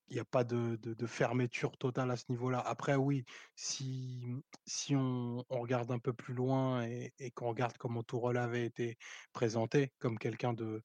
il 0.08 0.14
n'y 0.14 0.20
a 0.20 0.24
pas 0.24 0.44
de, 0.44 0.78
fermeture 1.06 1.76
totale 1.78 2.10
à 2.10 2.16
ce 2.16 2.24
niveau-là. 2.28 2.60
Après, 2.60 2.94
oui, 2.94 3.24
si, 3.54 4.24
si 4.64 4.94
on, 4.94 5.44
regarde 5.50 5.90
un 5.90 5.98
peu 5.98 6.12
plus 6.12 6.34
loin 6.34 6.84
et, 6.84 7.12
qu'on 7.34 7.48
regarde 7.48 7.76
comment 7.78 8.02
Tourelle 8.02 8.36
avait 8.36 8.64
été 8.64 8.98
présenté 9.32 9.92
comme 9.98 10.18
quelqu'un 10.18 10.52
de, 10.52 10.82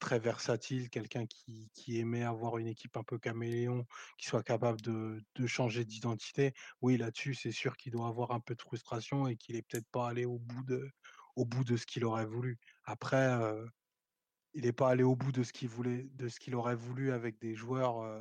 très 0.00 0.18
versatile, 0.18 0.88
quelqu'un 0.90 1.26
qui, 1.26 1.70
aimait 1.98 2.22
avoir 2.22 2.58
une 2.58 2.68
équipe 2.68 2.96
un 2.96 3.02
peu 3.02 3.18
caméléon, 3.18 3.86
qui 4.18 4.26
soit 4.26 4.42
capable 4.42 4.80
de, 4.80 5.22
changer 5.46 5.84
d'identité, 5.84 6.54
oui, 6.80 6.96
là-dessus, 6.96 7.34
c'est 7.34 7.52
sûr 7.52 7.76
qu'il 7.76 7.92
doit 7.92 8.08
avoir 8.08 8.30
un 8.32 8.40
peu 8.40 8.54
de 8.54 8.62
frustration 8.62 9.26
et 9.26 9.36
qu'il 9.36 9.56
n'est 9.56 9.62
peut-être 9.62 9.88
pas 9.90 10.08
allé 10.08 10.24
au 10.24 10.38
bout 10.38 10.64
de, 10.64 10.90
au 11.36 11.44
bout 11.44 11.64
de 11.64 11.76
ce 11.76 11.86
qu'il 11.86 12.04
aurait 12.04 12.26
voulu. 12.26 12.58
Après, 12.84 13.16
euh, 13.16 13.66
il 14.54 14.64
n'est 14.64 14.72
pas 14.72 14.90
allé 14.90 15.02
au 15.02 15.16
bout 15.16 15.32
de 15.32 15.42
ce 15.42 15.52
qu'il 15.52 15.68
voulait, 15.68 16.08
de 16.14 16.28
ce 16.28 16.40
qu'il 16.40 16.54
aurait 16.54 16.76
voulu 16.76 17.12
avec 17.12 17.38
des 17.38 17.54
joueurs. 17.54 18.00
Euh, 18.00 18.20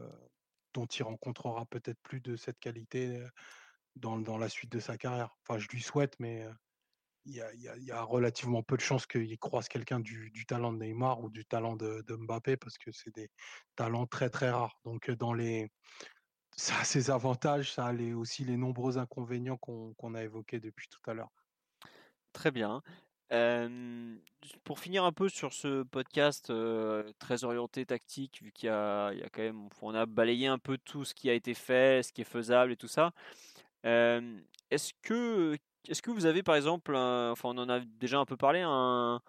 dont 0.74 0.86
il 0.86 1.04
rencontrera 1.04 1.66
peut-être 1.66 2.00
plus 2.02 2.22
de 2.22 2.36
cette 2.36 2.60
qualité 2.60 3.24
dans, 3.96 4.18
dans, 4.20 4.38
la 4.38 4.50
suite 4.50 4.72
de 4.72 4.80
sa 4.80 4.98
carrière. 4.98 5.36
Enfin, 5.42 5.60
je 5.60 5.68
lui 5.70 5.82
souhaite, 5.82 6.16
mais 6.20 6.48
il 7.26 7.36
y, 7.36 7.92
a, 7.92 8.04
relativement 8.04 8.64
peu 8.64 8.78
de 8.78 8.82
chances 8.82 9.06
qu'il 9.06 9.38
croise 9.38 9.68
quelqu'un 9.68 10.00
du, 10.00 10.46
talent 10.48 10.74
de 10.74 10.80
Neymar 10.80 11.22
ou 11.22 11.30
du 11.30 11.46
talent 11.46 11.76
de, 11.76 12.04
de 12.08 12.16
Mbappé 12.16 12.58
parce 12.58 12.78
que 12.78 12.92
c'est 12.92 13.14
des 13.14 13.30
talents 13.76 14.08
très 14.08 14.30
très 14.30 14.50
rares. 14.50 14.80
Donc 14.84 15.12
dans 15.12 15.34
les 15.34 15.72
ça 16.58 16.80
a 16.80 16.84
ses 16.84 17.12
avantages, 17.12 17.74
ça 17.74 17.86
a 17.86 17.94
les, 17.94 18.14
aussi 18.14 18.44
les 18.44 18.58
nombreux 18.58 18.98
inconvénients 18.98 19.58
qu'on 19.58 20.16
a 20.16 20.24
évoqués 20.24 20.60
depuis 20.60 20.88
tout 20.90 21.10
à 21.10 21.14
l'heure. 21.14 21.32
Très 22.34 22.52
bien 22.52 22.82
pour 24.64 24.80
finir 24.80 25.04
un 25.06 25.12
peu 25.12 25.30
sur 25.30 25.54
ce 25.54 25.84
podcast 25.84 26.52
très 27.20 27.44
orienté 27.44 27.86
tactique, 27.86 28.42
vu 28.42 28.52
qu'il 28.52 28.68
y 28.68 28.70
a, 28.70 29.14
quand 29.32 29.42
même, 29.42 29.70
on 29.82 29.96
a 29.96 30.06
balayé 30.06 30.48
un 30.48 30.58
peu 30.58 30.78
tout 30.78 31.06
ce 31.06 31.14
qui 31.14 31.30
a 31.30 31.34
été 31.34 31.54
fait, 31.54 32.04
ce 32.04 32.12
qui 32.12 32.22
est 32.22 32.26
faisable 32.26 32.72
et 32.74 32.78
tout 32.78 32.88
ça. 32.88 33.12
est-ce 33.84 34.94
que, 35.02 35.58
est-ce 35.88 36.02
que 36.02 36.12
vous 36.12 36.26
avez 36.26 36.44
par 36.44 36.56
exemple, 36.56 36.96
enfin 36.96 37.50
on 37.50 37.58
en 37.58 37.70
a 37.70 37.80
déjà 37.80 38.20
un 38.20 38.26
peu 38.26 38.38
parlé, 38.38 38.62
un, 38.62 39.22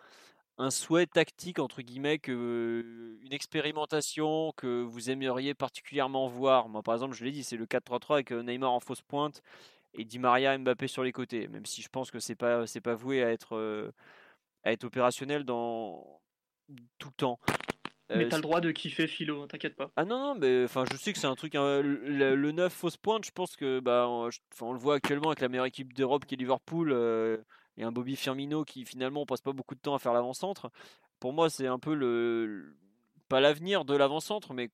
un 0.59 0.70
souhait 0.70 1.07
tactique 1.07 1.59
entre 1.59 1.83
guillemets 1.83 2.19
que 2.19 3.19
une 3.23 3.33
expérimentation 3.33 4.53
que 4.57 4.83
vous 4.83 5.11
aimeriez 5.11 5.55
particulièrement 5.55 6.29
voir? 6.29 6.69
Moi 6.69 6.83
par 6.83 6.95
exemple, 6.95 7.15
je 7.15 7.24
l'ai 7.24 7.33
dit, 7.33 7.45
c'est 7.45 7.57
le 7.57 7.66
4-3-3 7.66 8.15
avec 8.16 8.33
Neymar 8.33 8.73
en 8.73 8.81
fausse 8.81 9.03
pointe 9.03 9.43
et 9.94 10.05
Di 10.05 10.19
Maria 10.19 10.56
Mbappé 10.56 10.89
sur 10.89 11.02
les 11.02 11.12
côtés, 11.12 11.48
même 11.48 11.66
si 11.66 11.82
je 11.82 11.89
pense 11.89 12.10
que 12.10 12.19
c'est 12.19 12.35
pas 12.35 12.66
c'est 12.66 12.81
pas 12.81 12.94
voué 12.94 13.23
à 13.23 13.31
être 13.31 13.56
euh, 13.56 13.93
à 14.64 14.73
être 14.73 14.85
opérationnel 14.85 15.44
dans 15.44 16.20
tout 16.98 17.09
le 17.09 17.14
temps. 17.14 17.39
Mais 18.10 18.24
euh, 18.24 18.28
t'as 18.28 18.36
le 18.36 18.43
droit 18.43 18.60
de 18.60 18.70
kiffer 18.70 19.06
Philo, 19.06 19.47
t'inquiète 19.47 19.77
pas. 19.77 19.90
Ah 19.97 20.05
non, 20.05 20.19
non, 20.19 20.35
mais 20.35 20.64
enfin, 20.64 20.85
je 20.90 20.97
sais 20.97 21.12
que 21.12 21.19
c'est 21.19 21.27
un 21.27 21.35
truc. 21.35 21.55
Hein, 21.55 21.81
le, 21.82 22.52
9 22.52 22.73
fausse 22.73 22.97
pointe, 22.97 23.24
je 23.24 23.31
pense 23.31 23.56
que 23.56 23.81
bah, 23.81 24.06
on, 24.09 24.28
on, 24.60 24.73
le 24.73 24.78
voit 24.78 24.97
actuellement 24.97 25.28
avec 25.28 25.40
la 25.40 25.48
meilleure 25.48 25.66
équipe 25.66 25.94
d'Europe 25.94 26.27
qui 26.27 26.35
est 26.35 26.39
Liverpool 26.39 26.93
euh, 26.93 27.39
et 27.77 27.85
un 27.85 27.93
Bobby 27.93 28.16
Firmino 28.16 28.64
qui 28.64 28.85
finalement 28.85 29.23
on 29.23 29.27
passe 29.27 29.40
pas 29.40 29.52
beaucoup 29.52 29.74
de 29.74 29.81
temps 29.81 29.94
à 29.94 29.98
faire 29.98 30.12
l'avant-centre. 30.12 30.70
Pour 31.20 31.32
moi, 31.32 31.48
c'est 31.48 31.66
un 31.66 31.78
peu 31.78 31.94
le 31.94 32.77
pas 33.28 33.40
l'avenir 33.40 33.85
de 33.86 33.97
l'avant-centre, 33.97 34.52
mais 34.52 34.70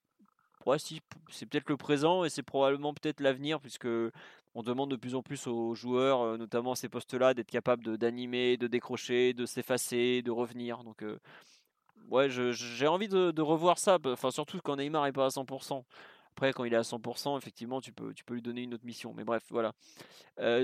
ouais, 0.65 0.79
si, 0.79 1.01
c'est 1.29 1.45
peut-être 1.45 1.69
le 1.69 1.77
présent 1.77 2.23
et 2.23 2.29
c'est 2.29 2.43
probablement 2.43 2.93
peut-être 2.93 3.19
l'avenir 3.19 3.59
puisque 3.59 3.87
on 4.55 4.63
demande 4.63 4.91
de 4.91 4.95
plus 4.95 5.15
en 5.15 5.21
plus 5.21 5.47
aux 5.47 5.75
joueurs, 5.75 6.37
notamment 6.37 6.71
à 6.73 6.75
ces 6.75 6.89
postes-là, 6.89 7.33
d'être 7.33 7.51
capables 7.51 7.97
d'animer, 7.97 8.57
de, 8.57 8.67
décrocher, 8.67 9.33
de 9.33 9.45
s'effacer, 9.45 10.21
de 10.21 10.31
revenir. 10.31 10.83
Donc, 10.83 11.03
ouais, 12.09 12.29
j'ai 12.29 12.87
envie 12.87 13.07
de, 13.07 13.41
revoir 13.41 13.77
ça. 13.77 13.99
Enfin, 14.05 14.31
surtout 14.31 14.59
quand 14.63 14.75
Neymar 14.77 15.05
n'est 15.05 15.11
pas 15.11 15.25
à 15.25 15.29
100%. 15.29 15.83
Après, 16.31 16.51
quand 16.51 16.63
il 16.63 16.73
est 16.73 16.77
à 16.77 16.81
100%, 16.81 17.37
effectivement, 17.37 17.79
tu 17.79 17.91
peux, 17.91 18.13
tu 18.13 18.23
peux 18.23 18.33
lui 18.33 18.41
donner 18.41 18.63
une 18.63 18.73
autre 18.73 18.85
mission. 18.85 19.13
Mais 19.15 19.23
bref, 19.23 19.43
voilà. 19.49 19.73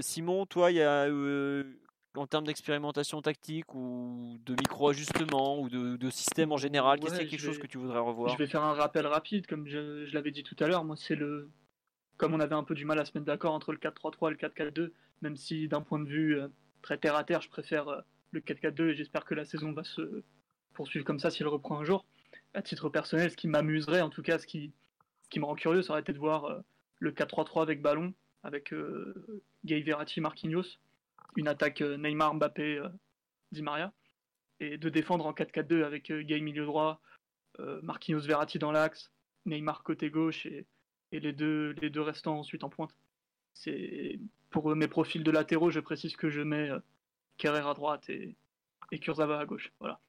Simon, 0.02 0.46
toi, 0.48 0.72
il 0.72 0.78
y 0.78 0.82
a 0.82 1.08
en 2.18 2.28
termes 2.28 2.46
d'expérimentation 2.46 3.22
tactique 3.22 3.74
ou 3.74 4.38
de 4.46 4.54
micro-ajustement 4.54 5.60
ou 5.60 5.70
de, 5.70 6.10
système 6.10 6.52
en 6.52 6.58
général 6.58 7.00
Qu'est-ce 7.00 7.16
qu'il 7.16 7.24
y 7.24 7.28
a 7.28 7.30
quelque 7.30 7.40
chose 7.40 7.60
que 7.60 7.68
tu 7.68 7.78
voudrais 7.78 8.00
revoir? 8.00 8.32
Je 8.32 8.38
vais 8.38 8.48
faire 8.48 8.64
un 8.64 8.74
rappel 8.74 9.06
rapide, 9.08 9.48
comme 9.48 9.68
je, 9.68 10.12
l'avais 10.14 10.32
dit 10.32 10.44
tout 10.44 10.56
à 10.60 10.68
l'heure. 10.68 10.84
Moi, 10.84 10.96
c'est 10.98 11.16
le. 11.16 11.50
Comme 12.18 12.34
on 12.34 12.40
avait 12.40 12.56
un 12.56 12.64
peu 12.64 12.76
du 12.76 12.86
mal 12.86 12.98
à 13.00 13.06
se 13.06 13.12
mettre 13.14 13.26
d'accord 13.26 13.54
entre 13.54 13.74
le 13.74 13.78
4-3-3 13.78 14.28
et 14.28 14.32
le 14.32 14.72
4-4-2, 14.72 14.92
même 15.22 15.36
si 15.36 15.68
d'un 15.68 15.82
point 15.82 16.00
de 16.00 16.08
vue 16.08 16.40
euh, 16.40 16.48
très 16.82 16.98
terre 16.98 17.16
à 17.16 17.26
terre, 17.26 17.42
je 17.42 17.50
préfère 17.50 17.90
euh, 17.90 18.02
le 18.32 18.40
4-4-2 18.40 18.90
et 18.90 18.96
j'espère 18.96 19.26
que 19.26 19.36
la 19.36 19.44
saison 19.44 19.74
va 19.74 19.84
se 19.84 20.24
poursuivre 20.74 21.04
comme 21.04 21.20
ça 21.20 21.30
si 21.30 21.42
elle 21.42 21.50
reprend 21.50 21.78
un 21.78 21.84
jour. 21.84 22.06
À 22.54 22.62
titre 22.62 22.88
personnel, 22.88 23.30
ce 23.32 23.36
qui 23.36 23.50
m'amuserait, 23.50 24.00
en 24.00 24.10
tout 24.10 24.22
cas, 24.22 24.40
ce 24.40 24.48
qui, 24.48 24.72
qui 25.30 25.42
me 25.42 25.46
rend 25.46 25.56
curieux, 25.56 25.82
ça 25.82 25.92
aurait 25.92 26.02
été 26.02 26.14
de 26.14 26.20
voir 26.20 26.46
euh, 26.46 26.62
le 27.00 27.12
4-3-3 27.12 27.64
avec 27.64 27.82
ballon, 27.82 28.14
avec 28.44 28.74
Gay 29.66 29.82
Verratti, 29.82 30.22
Marquinhos 30.22 30.78
une 31.36 31.48
attaque 31.48 31.82
euh, 31.82 31.98
Neymar, 31.98 32.36
Mbappé, 32.36 32.78
euh, 32.78 32.90
Di 33.52 33.62
Maria, 33.62 33.94
et 34.60 34.78
de 34.78 34.90
défendre 34.90 35.26
en 35.26 35.34
4-4-2 35.34 35.84
avec 35.84 36.12
euh, 36.12 36.24
Gay 36.24 36.40
milieu 36.40 36.66
droit, 36.66 37.02
Marquinhos 37.84 38.20
Verratti 38.20 38.60
dans 38.60 38.74
l'axe, 38.74 39.14
Neymar 39.46 39.84
côté 39.84 40.10
gauche 40.10 40.46
et, 40.46 40.66
les, 41.14 41.32
deux, 41.32 41.72
les 41.82 41.90
deux 41.90 42.02
restants 42.02 42.40
ensuite 42.40 42.66
en 42.66 42.70
pointe. 42.70 42.94
C'est 43.54 44.20
pour 44.50 44.76
mes 44.76 44.90
profils 44.90 45.24
de 45.24 45.32
latéraux, 45.32 45.72
je 45.72 45.80
précise 45.80 46.18
que 46.18 46.30
je 46.30 46.42
mets 46.42 46.70
Kerrer 47.38 47.66
à 47.66 47.74
droite 47.74 48.10
et, 48.10 48.36
et 48.92 49.00
Kurzawa 49.00 49.40
à 49.40 49.46
gauche. 49.46 49.72
Voilà. 49.80 50.02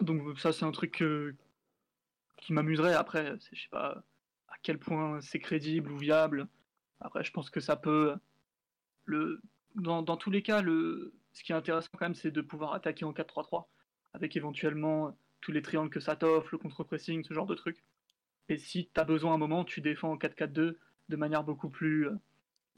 donc 0.00 0.36
ça 0.40 0.52
c'est 0.52 0.64
un 0.64 0.72
truc 0.72 1.04
qui 2.38 2.52
m'amuserait. 2.52 2.94
Après, 2.94 3.36
je 3.52 3.60
sais 3.60 3.68
pas 3.70 4.02
à 4.48 4.56
quel 4.64 4.80
point 4.80 5.20
c'est 5.20 5.38
crédible 5.38 5.92
ou 5.92 5.96
viable. 5.96 6.48
Après, 6.98 7.22
je 7.22 7.30
pense 7.30 7.50
que 7.50 7.60
ça 7.60 7.76
peut 7.76 8.16
dans, 9.74 10.16
tous 10.16 10.30
les 10.30 10.42
cas, 10.42 10.62
le, 10.62 11.12
ce 11.32 11.42
qui 11.42 11.52
est 11.52 11.54
intéressant 11.54 11.90
quand 11.92 12.06
même, 12.06 12.14
c'est 12.14 12.30
de 12.30 12.40
pouvoir 12.40 12.74
attaquer 12.74 13.04
en 13.04 13.12
4-3-3, 13.12 13.66
avec 14.14 14.36
éventuellement 14.36 15.16
tous 15.40 15.52
les 15.52 15.62
triangles 15.62 15.90
que 15.90 16.00
ça 16.00 16.16
t'offre, 16.16 16.48
le 16.52 16.58
contre-pressing, 16.58 17.24
ce 17.24 17.34
genre 17.34 17.46
de 17.46 17.54
trucs. 17.54 17.82
Et 18.48 18.58
si 18.58 18.90
tu 18.92 19.00
as 19.00 19.04
besoin 19.04 19.32
à 19.32 19.34
un 19.34 19.38
moment, 19.38 19.64
tu 19.64 19.80
défends 19.80 20.12
en 20.12 20.16
4-4-2 20.16 20.76
de 21.08 21.16
manière 21.16 21.44
beaucoup 21.44 21.70
plus, 21.70 22.08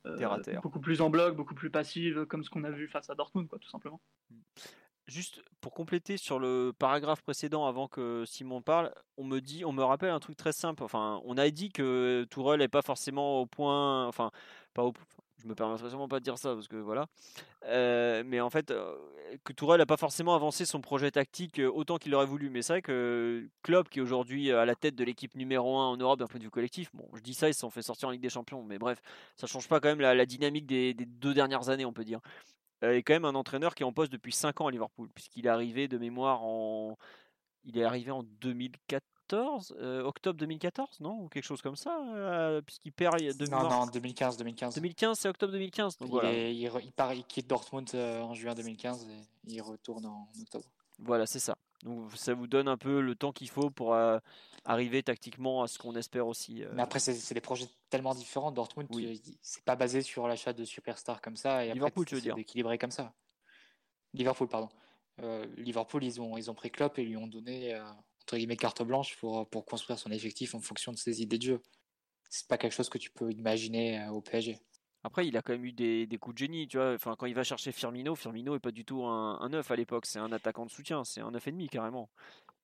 euh, 0.06 0.60
beaucoup 0.62 0.80
plus 0.80 1.00
en 1.00 1.10
bloc, 1.10 1.34
beaucoup 1.36 1.54
plus 1.54 1.70
passive, 1.70 2.26
comme 2.26 2.44
ce 2.44 2.50
qu'on 2.50 2.64
a 2.64 2.70
vu 2.70 2.88
face 2.88 3.10
à 3.10 3.14
Dortmund, 3.14 3.48
quoi, 3.48 3.58
tout 3.58 3.68
simplement. 3.68 4.00
Juste 5.08 5.42
pour 5.60 5.74
compléter 5.74 6.16
sur 6.16 6.38
le 6.38 6.72
paragraphe 6.78 7.22
précédent, 7.22 7.66
avant 7.66 7.88
que 7.88 8.24
Simon 8.24 8.62
parle, 8.62 8.92
on 9.16 9.24
me 9.24 9.40
dit, 9.40 9.64
on 9.64 9.72
me 9.72 9.82
rappelle 9.82 10.10
un 10.10 10.20
truc 10.20 10.36
très 10.36 10.52
simple. 10.52 10.84
Enfin, 10.84 11.20
on 11.24 11.36
a 11.36 11.50
dit 11.50 11.70
que 11.70 12.24
Tourelle 12.30 12.60
n'est 12.60 12.68
pas 12.68 12.82
forcément 12.82 13.40
au 13.40 13.46
point, 13.46 14.06
enfin, 14.06 14.30
pas 14.74 14.84
au, 14.84 14.92
je 15.42 15.48
me 15.48 15.54
permettrai 15.54 15.88
sûrement 15.88 16.08
pas 16.08 16.20
de 16.20 16.24
dire 16.24 16.38
ça 16.38 16.54
parce 16.54 16.68
que 16.68 16.76
voilà. 16.76 17.06
Euh, 17.66 18.22
mais 18.24 18.40
en 18.40 18.50
fait, 18.50 18.70
euh, 18.70 18.96
que 19.44 19.52
Tourelle 19.52 19.78
n'a 19.78 19.86
pas 19.86 19.96
forcément 19.96 20.34
avancé 20.34 20.64
son 20.64 20.80
projet 20.80 21.10
tactique 21.10 21.58
euh, 21.58 21.70
autant 21.70 21.98
qu'il 21.98 22.14
aurait 22.14 22.26
voulu. 22.26 22.50
Mais 22.50 22.62
c'est 22.62 22.74
vrai 22.74 22.82
que 22.82 23.48
Klopp, 23.62 23.88
qui 23.88 23.98
est 23.98 24.02
aujourd'hui 24.02 24.52
à 24.52 24.64
la 24.64 24.74
tête 24.74 24.94
de 24.94 25.04
l'équipe 25.04 25.34
numéro 25.34 25.78
1 25.78 25.86
en 25.88 25.96
Europe 25.96 26.18
d'un 26.18 26.26
point 26.26 26.38
de 26.38 26.44
vue 26.44 26.50
collectif, 26.50 26.90
bon, 26.94 27.08
je 27.14 27.20
dis 27.20 27.34
ça, 27.34 27.48
ils 27.48 27.54
se 27.54 27.60
sont 27.60 27.70
fait 27.70 27.82
sortir 27.82 28.08
en 28.08 28.12
Ligue 28.12 28.22
des 28.22 28.30
Champions. 28.30 28.62
Mais 28.62 28.78
bref, 28.78 29.00
ça 29.36 29.46
change 29.46 29.68
pas 29.68 29.80
quand 29.80 29.88
même 29.88 30.00
la, 30.00 30.26
dynamique 30.26 30.66
des, 30.66 30.94
deux 30.94 31.34
dernières 31.34 31.68
années, 31.68 31.84
on 31.84 31.92
peut 31.92 32.04
dire. 32.04 32.20
Il 32.82 32.88
est 32.88 33.02
quand 33.02 33.14
même 33.14 33.24
un 33.24 33.34
entraîneur 33.34 33.74
qui 33.74 33.84
est 33.84 33.86
en 33.86 33.92
poste 33.92 34.12
depuis 34.12 34.32
5 34.32 34.60
ans 34.60 34.66
à 34.66 34.70
Liverpool, 34.70 35.08
puisqu'il 35.14 35.46
est 35.46 35.50
arrivé 35.50 35.88
de 35.88 35.98
mémoire 35.98 36.42
en. 36.42 36.96
Il 37.64 37.78
est 37.78 37.84
arrivé 37.84 38.10
en 38.10 38.24
2004 38.24 39.04
euh, 39.32 40.02
octobre 40.04 40.38
2014, 40.38 41.00
non 41.00 41.20
Ou 41.20 41.28
quelque 41.28 41.44
chose 41.44 41.62
comme 41.62 41.76
ça, 41.76 41.98
euh, 42.14 42.60
puisqu'il 42.60 42.92
perd. 42.92 43.18
De 43.18 43.46
non, 43.46 43.68
non, 43.68 43.86
2015, 43.86 44.36
2015. 44.36 44.74
2015, 44.74 45.18
c'est 45.18 45.28
octobre 45.28 45.52
2015. 45.52 45.98
Donc 45.98 46.08
il, 46.08 46.10
voilà. 46.10 46.32
il, 46.32 46.92
part, 46.92 47.14
il 47.14 47.24
quitte 47.24 47.46
Dortmund 47.46 47.88
euh, 47.94 48.20
en 48.20 48.34
juin 48.34 48.54
2015 48.54 49.06
et 49.08 49.52
il 49.52 49.60
retourne 49.60 50.06
en 50.06 50.28
octobre. 50.40 50.64
Voilà, 50.98 51.26
c'est 51.26 51.38
ça. 51.38 51.56
Donc 51.82 52.12
ça 52.14 52.34
vous 52.34 52.46
donne 52.46 52.68
un 52.68 52.76
peu 52.76 53.00
le 53.00 53.14
temps 53.16 53.32
qu'il 53.32 53.48
faut 53.48 53.70
pour 53.70 53.96
arriver 54.64 55.02
tactiquement 55.02 55.62
à 55.62 55.68
ce 55.68 55.78
qu'on 55.78 55.96
espère 55.96 56.28
aussi. 56.28 56.62
Mais 56.74 56.82
après, 56.82 57.00
c'est 57.00 57.34
des 57.34 57.40
projets 57.40 57.66
tellement 57.90 58.14
différents. 58.14 58.52
Dortmund, 58.52 58.88
oui. 58.92 59.20
c'est 59.40 59.64
pas 59.64 59.74
basé 59.74 60.02
sur 60.02 60.28
l'achat 60.28 60.52
de 60.52 60.64
superstars 60.64 61.20
comme 61.20 61.36
ça. 61.36 61.64
Et 61.64 61.72
Liverpool, 61.72 62.06
tu 62.06 62.14
veux 62.14 62.20
dire 62.20 62.38
équilibré 62.38 62.78
comme 62.78 62.92
ça. 62.92 63.12
Liverpool, 64.14 64.46
pardon. 64.46 64.68
Liverpool, 65.56 66.04
ils 66.04 66.20
ont, 66.20 66.36
ils 66.36 66.50
ont 66.52 66.54
pris 66.54 66.70
Klopp 66.70 66.98
et 66.98 67.04
lui 67.04 67.16
ont 67.16 67.26
donné 67.26 67.76
entre 68.22 68.36
guillemets 68.36 68.56
carte 68.56 68.82
blanche 68.82 69.16
pour, 69.16 69.48
pour 69.48 69.64
construire 69.64 69.98
son 69.98 70.10
effectif 70.10 70.54
en 70.54 70.60
fonction 70.60 70.92
de 70.92 70.98
ses 70.98 71.22
idées 71.22 71.38
de 71.38 71.42
jeu. 71.42 71.62
C'est 72.30 72.48
pas 72.48 72.58
quelque 72.58 72.72
chose 72.72 72.88
que 72.88 72.98
tu 72.98 73.10
peux 73.10 73.30
imaginer 73.30 74.00
euh, 74.00 74.10
au 74.10 74.20
PSG. 74.20 74.58
Après, 75.04 75.26
il 75.26 75.36
a 75.36 75.42
quand 75.42 75.52
même 75.52 75.64
eu 75.64 75.72
des, 75.72 76.06
des, 76.06 76.16
coups 76.16 76.34
de 76.34 76.38
génie, 76.38 76.68
tu 76.68 76.76
vois. 76.76 76.94
Enfin, 76.94 77.16
quand 77.18 77.26
il 77.26 77.34
va 77.34 77.42
chercher 77.42 77.72
Firmino, 77.72 78.14
Firmino 78.14 78.54
est 78.54 78.60
pas 78.60 78.70
du 78.70 78.84
tout 78.84 79.04
un, 79.04 79.40
un 79.40 79.48
9 79.48 79.68
à 79.68 79.76
l'époque, 79.76 80.06
c'est 80.06 80.20
un 80.20 80.30
attaquant 80.30 80.64
de 80.64 80.70
soutien, 80.70 81.02
c'est 81.04 81.20
un 81.20 81.32
9,5 81.32 81.68
carrément. 81.68 82.08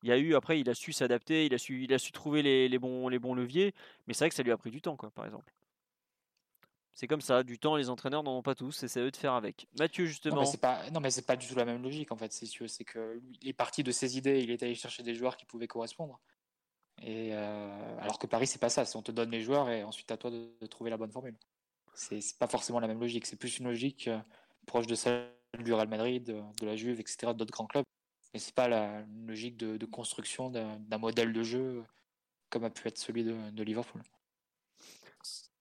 Il 0.05 0.09
y 0.09 0.13
a 0.13 0.19
eu, 0.19 0.37
après, 0.37 0.61
il 0.61 0.71
a 0.71 0.75
su 0.75 0.93
s'adapter, 0.93 1.47
il 1.47 1.55
a 1.55 1.59
su, 1.59 1.83
il 1.83 1.93
a 1.93 1.99
su 1.99 2.13
trouver 2.13 2.43
les, 2.43 2.69
les, 2.69 2.79
bons, 2.79 3.09
les 3.09 3.19
bons 3.19 3.35
leviers, 3.35 3.75
mais 4.07 4.15
c'est 4.15 4.25
vrai 4.25 4.29
que 4.29 4.37
ça 4.37 4.45
lui 4.45 4.53
a 4.53 4.57
pris 4.57 4.71
du 4.71 4.81
temps, 4.81 4.97
quoi, 4.97 5.11
par 5.11 5.27
exemple. 5.27 5.53
C'est 6.99 7.07
comme 7.07 7.21
ça, 7.21 7.45
du 7.45 7.61
temps, 7.61 7.77
les 7.77 7.91
entraîneurs 7.91 8.25
n'en 8.25 8.39
ont 8.39 8.43
pas 8.43 8.57
tous, 8.57 8.83
et 8.83 8.89
c'est 8.89 8.99
à 8.99 9.05
eux 9.05 9.13
de 9.13 9.17
faire 9.17 9.35
avec. 9.35 9.69
Mathieu, 9.79 10.07
justement. 10.07 10.35
Non, 10.35 10.41
mais 10.41 10.49
c'est 10.49 10.61
pas, 10.61 10.91
non, 10.91 10.99
mais 10.99 11.13
c'est 11.13 11.25
pas 11.25 11.37
du 11.37 11.47
tout 11.47 11.55
la 11.55 11.65
même 11.65 11.81
logique, 11.81 12.11
en 12.11 12.17
fait, 12.17 12.33
c'est 12.33 12.47
c'est 12.67 12.83
que 12.83 13.23
il 13.41 13.49
est 13.49 13.53
parti 13.53 13.85
de 13.85 13.93
ses 13.93 14.19
idées, 14.19 14.41
il 14.41 14.51
est 14.51 14.61
allé 14.65 14.75
chercher 14.75 15.05
des 15.05 15.15
joueurs 15.15 15.37
qui 15.37 15.47
pouvaient 15.47 15.69
correspondre. 15.69 16.19
Et 17.01 17.31
euh, 17.35 17.99
alors 18.01 18.19
que 18.19 18.27
Paris, 18.27 18.49
c'est 18.49 18.59
pas 18.59 18.69
ça, 18.69 18.83
on 18.97 19.03
te 19.03 19.13
donne 19.13 19.31
les 19.31 19.43
joueurs 19.43 19.71
et 19.71 19.85
ensuite 19.85 20.11
à 20.11 20.17
toi 20.17 20.33
de, 20.33 20.51
trouver 20.67 20.91
la 20.91 20.97
bonne 20.97 21.13
formule. 21.13 21.37
C'est 21.95 22.37
pas 22.37 22.49
forcément 22.49 22.81
la 22.81 22.89
même 22.89 22.99
logique, 22.99 23.27
c'est 23.27 23.37
plus 23.37 23.59
une 23.59 23.67
logique 23.67 24.09
euh, 24.09 24.19
proche 24.67 24.89
de 24.89 24.97
celle 24.97 25.31
du 25.61 25.73
Real 25.73 25.87
Madrid, 25.87 26.25
de, 26.25 26.67
la 26.67 26.75
Juve, 26.75 26.99
etc., 26.99 27.33
d'autres 27.33 27.53
grands 27.53 27.69
clubs. 27.69 27.85
Mais 28.35 28.41
c'est 28.41 28.57
pas 28.57 28.67
la 28.67 29.05
logique 29.25 29.57
de, 29.57 29.87
construction 29.87 30.51
d'un 30.51 30.99
modèle 30.99 31.33
de 31.33 31.45
jeu 31.45 31.85
comme 32.51 32.65
a 32.65 32.71
pu 32.71 32.89
être 32.89 32.99
celui 32.99 33.23
de 33.23 33.63
Liverpool. 33.63 34.03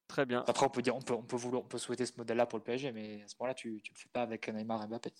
Très 0.07 0.25
bien. 0.25 0.43
Après, 0.47 0.65
on 0.65 0.69
peut 0.69 0.81
dire, 0.81 0.95
on 0.95 1.01
peut, 1.01 1.13
on 1.13 1.23
peut, 1.23 1.35
vouloir, 1.35 1.63
on 1.63 1.67
peut 1.67 1.77
souhaiter 1.77 2.05
ce 2.05 2.13
modèle-là 2.17 2.45
pour 2.45 2.59
le 2.59 2.63
PSG, 2.63 2.91
mais 2.91 3.21
à 3.23 3.27
ce 3.27 3.35
moment-là, 3.39 3.53
tu 3.53 3.69
ne 3.69 3.73
le 3.73 3.95
fais 3.95 4.09
pas 4.11 4.21
avec 4.21 4.47
Neymar 4.47 4.83
et 4.83 4.87
Mbappé. 4.87 5.11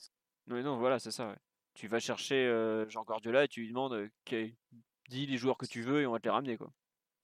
Oui, 0.49 0.63
non, 0.63 0.77
voilà, 0.77 0.97
c'est 0.99 1.11
ça. 1.11 1.35
Tu 1.73 1.87
vas 1.87 1.99
chercher 1.99 2.35
euh, 2.35 2.87
Jean 2.89 3.03
Guardiola 3.03 3.43
et 3.43 3.47
tu 3.47 3.61
lui 3.61 3.69
demandes 3.69 3.93
euh, 3.93 4.09
dis 5.09 5.25
les 5.25 5.37
joueurs 5.37 5.57
que 5.57 5.65
tu 5.65 5.81
veux 5.81 6.01
et 6.01 6.07
on 6.07 6.13
va 6.13 6.19
te 6.19 6.23
les 6.23 6.29
ramener. 6.29 6.57
Quoi. 6.57 6.71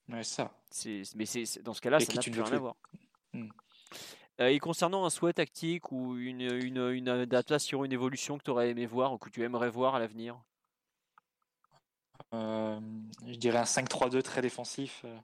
Ouais, 0.08 0.22
ça. 0.22 0.54
C'est, 0.70 1.02
mais 1.16 1.26
c'est, 1.26 1.62
dans 1.62 1.74
ce 1.74 1.80
cas-là, 1.80 2.00
ça 2.00 2.12
n'a 2.12 2.20
plus 2.20 2.40
rien 2.40 2.52
à 2.52 2.58
voir. 2.58 2.76
Hmm. 3.32 3.48
Euh, 4.40 4.48
et 4.48 4.58
concernant 4.58 5.04
un 5.04 5.10
souhait 5.10 5.32
tactique 5.32 5.90
ou 5.92 6.16
une, 6.18 6.40
une, 6.40 6.90
une 6.90 7.08
adaptation, 7.08 7.84
une 7.84 7.92
évolution 7.92 8.36
que 8.36 8.44
tu 8.44 8.50
aurais 8.50 8.70
aimé 8.70 8.84
voir 8.84 9.12
ou 9.12 9.18
que 9.18 9.30
tu 9.30 9.42
aimerais 9.42 9.70
voir 9.70 9.94
à 9.94 9.98
l'avenir? 9.98 10.40
Euh, 12.34 12.80
je 13.26 13.36
dirais 13.36 13.58
un 13.58 13.64
5-3-2 13.64 14.22
très 14.22 14.42
défensif 14.42 15.04
euh, 15.04 15.18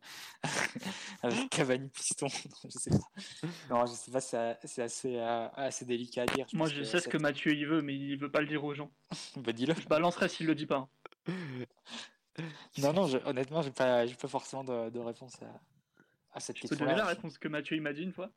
avec 1.23 1.51
Cavani 1.51 1.89
piston. 1.89 2.29
je 2.65 2.71
sais 2.71 2.91
pas. 2.91 3.49
Non, 3.69 3.87
je 3.87 3.93
sais 3.93 4.11
pas, 4.11 4.21
c'est 4.21 4.83
assez, 4.83 5.17
euh, 5.17 5.49
assez 5.55 5.85
délicat 5.85 6.23
à 6.23 6.27
dire. 6.27 6.47
Moi, 6.53 6.69
je 6.69 6.83
sais 6.83 7.01
ce 7.01 7.09
que 7.09 7.19
Mathieu 7.19 7.53
il 7.53 7.67
veut, 7.67 7.83
mais 7.83 7.97
il 7.97 8.17
veut 8.17 8.31
pas 8.31 8.41
le 8.41 8.47
dire 8.47 8.65
aux 8.65 8.75
gens. 8.75 8.91
bah, 9.37 9.53
dis-le. 9.53 9.75
Je 9.75 9.89
balancerai 9.89 10.29
s'il 10.29 10.47
le 10.47 10.55
dit 10.55 10.67
pas. 10.67 10.89
non, 12.79 12.93
non, 12.93 13.09
honnêtement, 13.25 13.63
j'ai 13.63 13.73
pas, 13.73 14.07
pas 14.07 14.29
forcément 14.29 14.65
de, 14.65 14.99
réponse 14.99 15.35
à, 15.43 15.61
à 16.33 16.41
cette 16.41 16.57
question. 16.57 16.77
Tu 16.77 16.79
peux 16.79 16.87
donner 16.87 16.99
la 16.99 17.07
réponse 17.07 17.39
que 17.39 17.49
Mathieu 17.49 17.77
il 17.77 17.83
m'a 17.83 17.93
dit 17.93 18.03
une 18.03 18.13
fois 18.13 18.31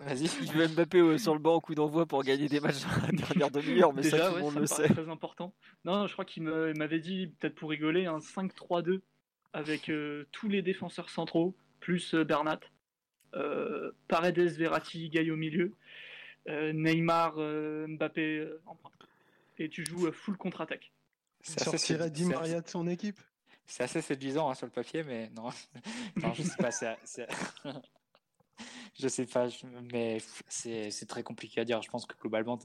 Vas-y. 0.00 0.26
Je 0.26 0.58
vais 0.58 0.68
Mbappé 0.68 0.98
euh, 0.98 1.18
sur 1.18 1.34
le 1.34 1.38
banc 1.38 1.54
au 1.54 1.60
coup 1.60 1.74
d'envoi 1.74 2.04
pour 2.04 2.22
gagner 2.24 2.48
des 2.48 2.60
matchs 2.60 2.82
dans 2.82 3.06
la 3.06 3.12
dernière 3.12 3.50
demi-heure, 3.50 3.92
mais 3.92 4.02
Déjà, 4.02 4.18
ça, 4.18 4.30
tout 4.30 4.36
le 4.36 4.42
monde 4.42 4.58
le 4.58 4.66
sait. 4.66 4.88
très 4.88 5.08
important. 5.08 5.54
Non, 5.84 6.06
je 6.06 6.12
crois 6.12 6.24
qu'il 6.24 6.42
m'avait 6.42 6.98
dit, 6.98 7.28
peut-être 7.38 7.54
pour 7.54 7.70
rigoler, 7.70 8.06
un 8.06 8.18
5-3-2 8.18 9.00
avec 9.52 9.88
euh, 9.88 10.26
tous 10.32 10.48
les 10.48 10.62
défenseurs 10.62 11.10
centraux, 11.10 11.54
plus 11.78 12.14
euh, 12.14 12.24
Bernat, 12.24 12.60
Paredes, 14.08 14.56
Verratti, 14.56 15.08
Gaï 15.10 15.30
au 15.30 15.36
milieu, 15.36 15.74
Neymar, 16.46 17.34
Mbappé 17.36 18.48
en 18.66 18.76
pointe. 18.76 18.92
Et 19.58 19.68
tu 19.68 19.84
joues 19.84 20.12
full 20.12 20.36
contre-attaque. 20.36 20.92
Ça 21.40 21.64
sortirait 21.64 22.10
Di 22.10 22.26
Maria 22.26 22.60
de 22.60 22.68
son 22.68 22.86
équipe 22.86 23.18
C'est 23.66 23.82
assez 23.82 24.02
séduisant 24.02 24.48
hein, 24.48 24.54
sur 24.54 24.66
le 24.66 24.72
papier, 24.72 25.02
mais 25.02 25.30
non, 25.30 25.50
non 26.16 26.32
je 26.32 26.42
sais 26.42 26.56
pas. 26.56 26.70
C'est 26.70 27.26
je 28.98 29.08
sais 29.08 29.26
pas, 29.26 29.48
mais 29.92 30.18
c'est 30.48 31.06
très 31.06 31.22
compliqué 31.22 31.60
à 31.60 31.64
dire. 31.64 31.82
Je 31.82 31.90
pense 31.90 32.06
que 32.06 32.16
globalement, 32.16 32.58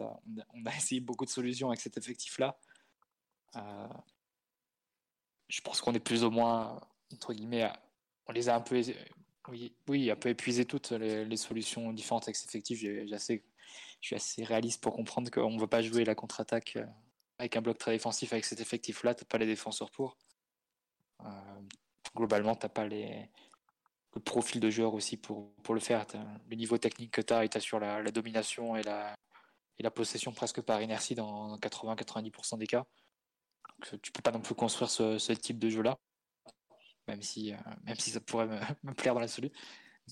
on 0.54 0.66
a 0.66 0.76
essayé 0.76 1.02
beaucoup 1.02 1.26
de 1.26 1.30
solutions 1.30 1.70
avec 1.70 1.82
cet 1.82 1.98
effectif-là. 1.98 2.60
Euh, 3.56 3.88
je 5.48 5.62
pense 5.62 5.82
qu'on 5.82 5.94
est 5.94 6.00
plus 6.00 6.24
ou 6.24 6.30
moins, 6.30 6.80
entre 7.14 7.34
guillemets, 7.34 7.72
on 8.28 8.32
les 8.32 8.50
a 8.50 8.56
un 8.56 8.62
peu, 8.62 8.82
oui, 9.88 10.12
un 10.12 10.16
peu 10.16 10.30
épuisé 10.30 10.66
toutes 10.66 10.92
les, 10.92 11.38
solutions 11.38 11.92
différentes 11.92 12.24
avec 12.24 12.36
cet 12.36 12.50
effectif. 12.50 12.80
je 12.80 13.40
suis 14.02 14.16
assez 14.16 14.44
réaliste 14.44 14.82
pour 14.82 14.94
comprendre 14.96 15.32
qu'on 15.32 15.52
ne 15.52 15.60
veut 15.60 15.68
pas 15.68 15.82
jouer 15.82 16.06
la 16.06 16.16
contre-attaque 16.16 16.76
euh, 16.76 16.86
avec 17.40 17.56
un 17.58 17.62
bloc 17.62 17.78
très 17.78 17.92
défensif 17.92 18.32
avec 18.34 18.46
cet 18.46 18.60
effectif-là. 18.60 19.16
Tu 19.16 19.24
n'as 19.24 19.28
pas 19.28 19.40
les 19.40 19.48
défenseurs 19.48 19.90
pour. 19.90 20.18
Euh, 21.22 21.62
globalement, 22.16 22.56
tu 22.56 22.66
n'as 22.66 22.70
pas 22.70 22.88
les, 22.88 23.30
le 24.20 24.24
profil 24.24 24.60
de 24.62 24.70
joueur 24.70 24.94
aussi 24.94 25.18
pour, 25.18 25.54
pour 25.64 25.74
le 25.74 25.80
faire. 25.80 26.06
Le 26.50 26.56
niveau 26.56 26.78
technique 26.78 27.12
que 27.12 27.22
tu 27.22 27.34
as 27.34 27.46
et 27.46 27.50
tu 27.50 27.60
sur 27.60 27.80
la, 27.80 28.04
domination 28.12 28.76
et 28.76 28.84
la, 28.84 29.16
et 29.78 29.84
la 29.84 29.92
possession 29.92 30.32
presque 30.32 30.62
par 30.62 30.82
inertie 30.82 31.16
dans 31.16 31.58
80-90% 31.58 32.58
des 32.58 32.68
cas. 32.68 32.86
Donc, 33.68 34.02
tu 34.02 34.12
peux 34.12 34.22
pas 34.22 34.32
non 34.32 34.42
plus 34.42 34.56
construire 34.56 34.90
ce, 34.90 35.32
type 35.34 35.60
de 35.60 35.70
jeu-là, 35.70 35.98
même 37.08 37.22
si, 37.22 37.54
même 37.84 37.96
si 37.96 38.12
ça 38.12 38.20
pourrait 38.20 38.48
me, 38.48 38.94
plaire 38.94 39.14
dans 39.14 39.22
l'absolu. 39.22 39.52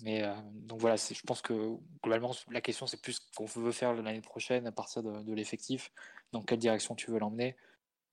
Mais 0.03 0.23
donc 0.53 0.79
voilà, 0.79 0.95
je 0.95 1.21
pense 1.25 1.41
que 1.41 1.75
globalement, 2.03 2.31
la 2.51 2.61
question 2.61 2.85
c'est 2.85 3.01
plus 3.01 3.19
qu'on 3.35 3.45
veut 3.45 3.71
faire 3.71 3.93
l'année 3.93 4.21
prochaine 4.21 4.67
à 4.67 4.71
partir 4.71 5.01
de, 5.01 5.23
de 5.23 5.33
l'effectif, 5.33 5.91
dans 6.31 6.43
quelle 6.43 6.59
direction 6.59 6.93
tu 6.93 7.09
veux 7.09 7.17
l'emmener 7.17 7.55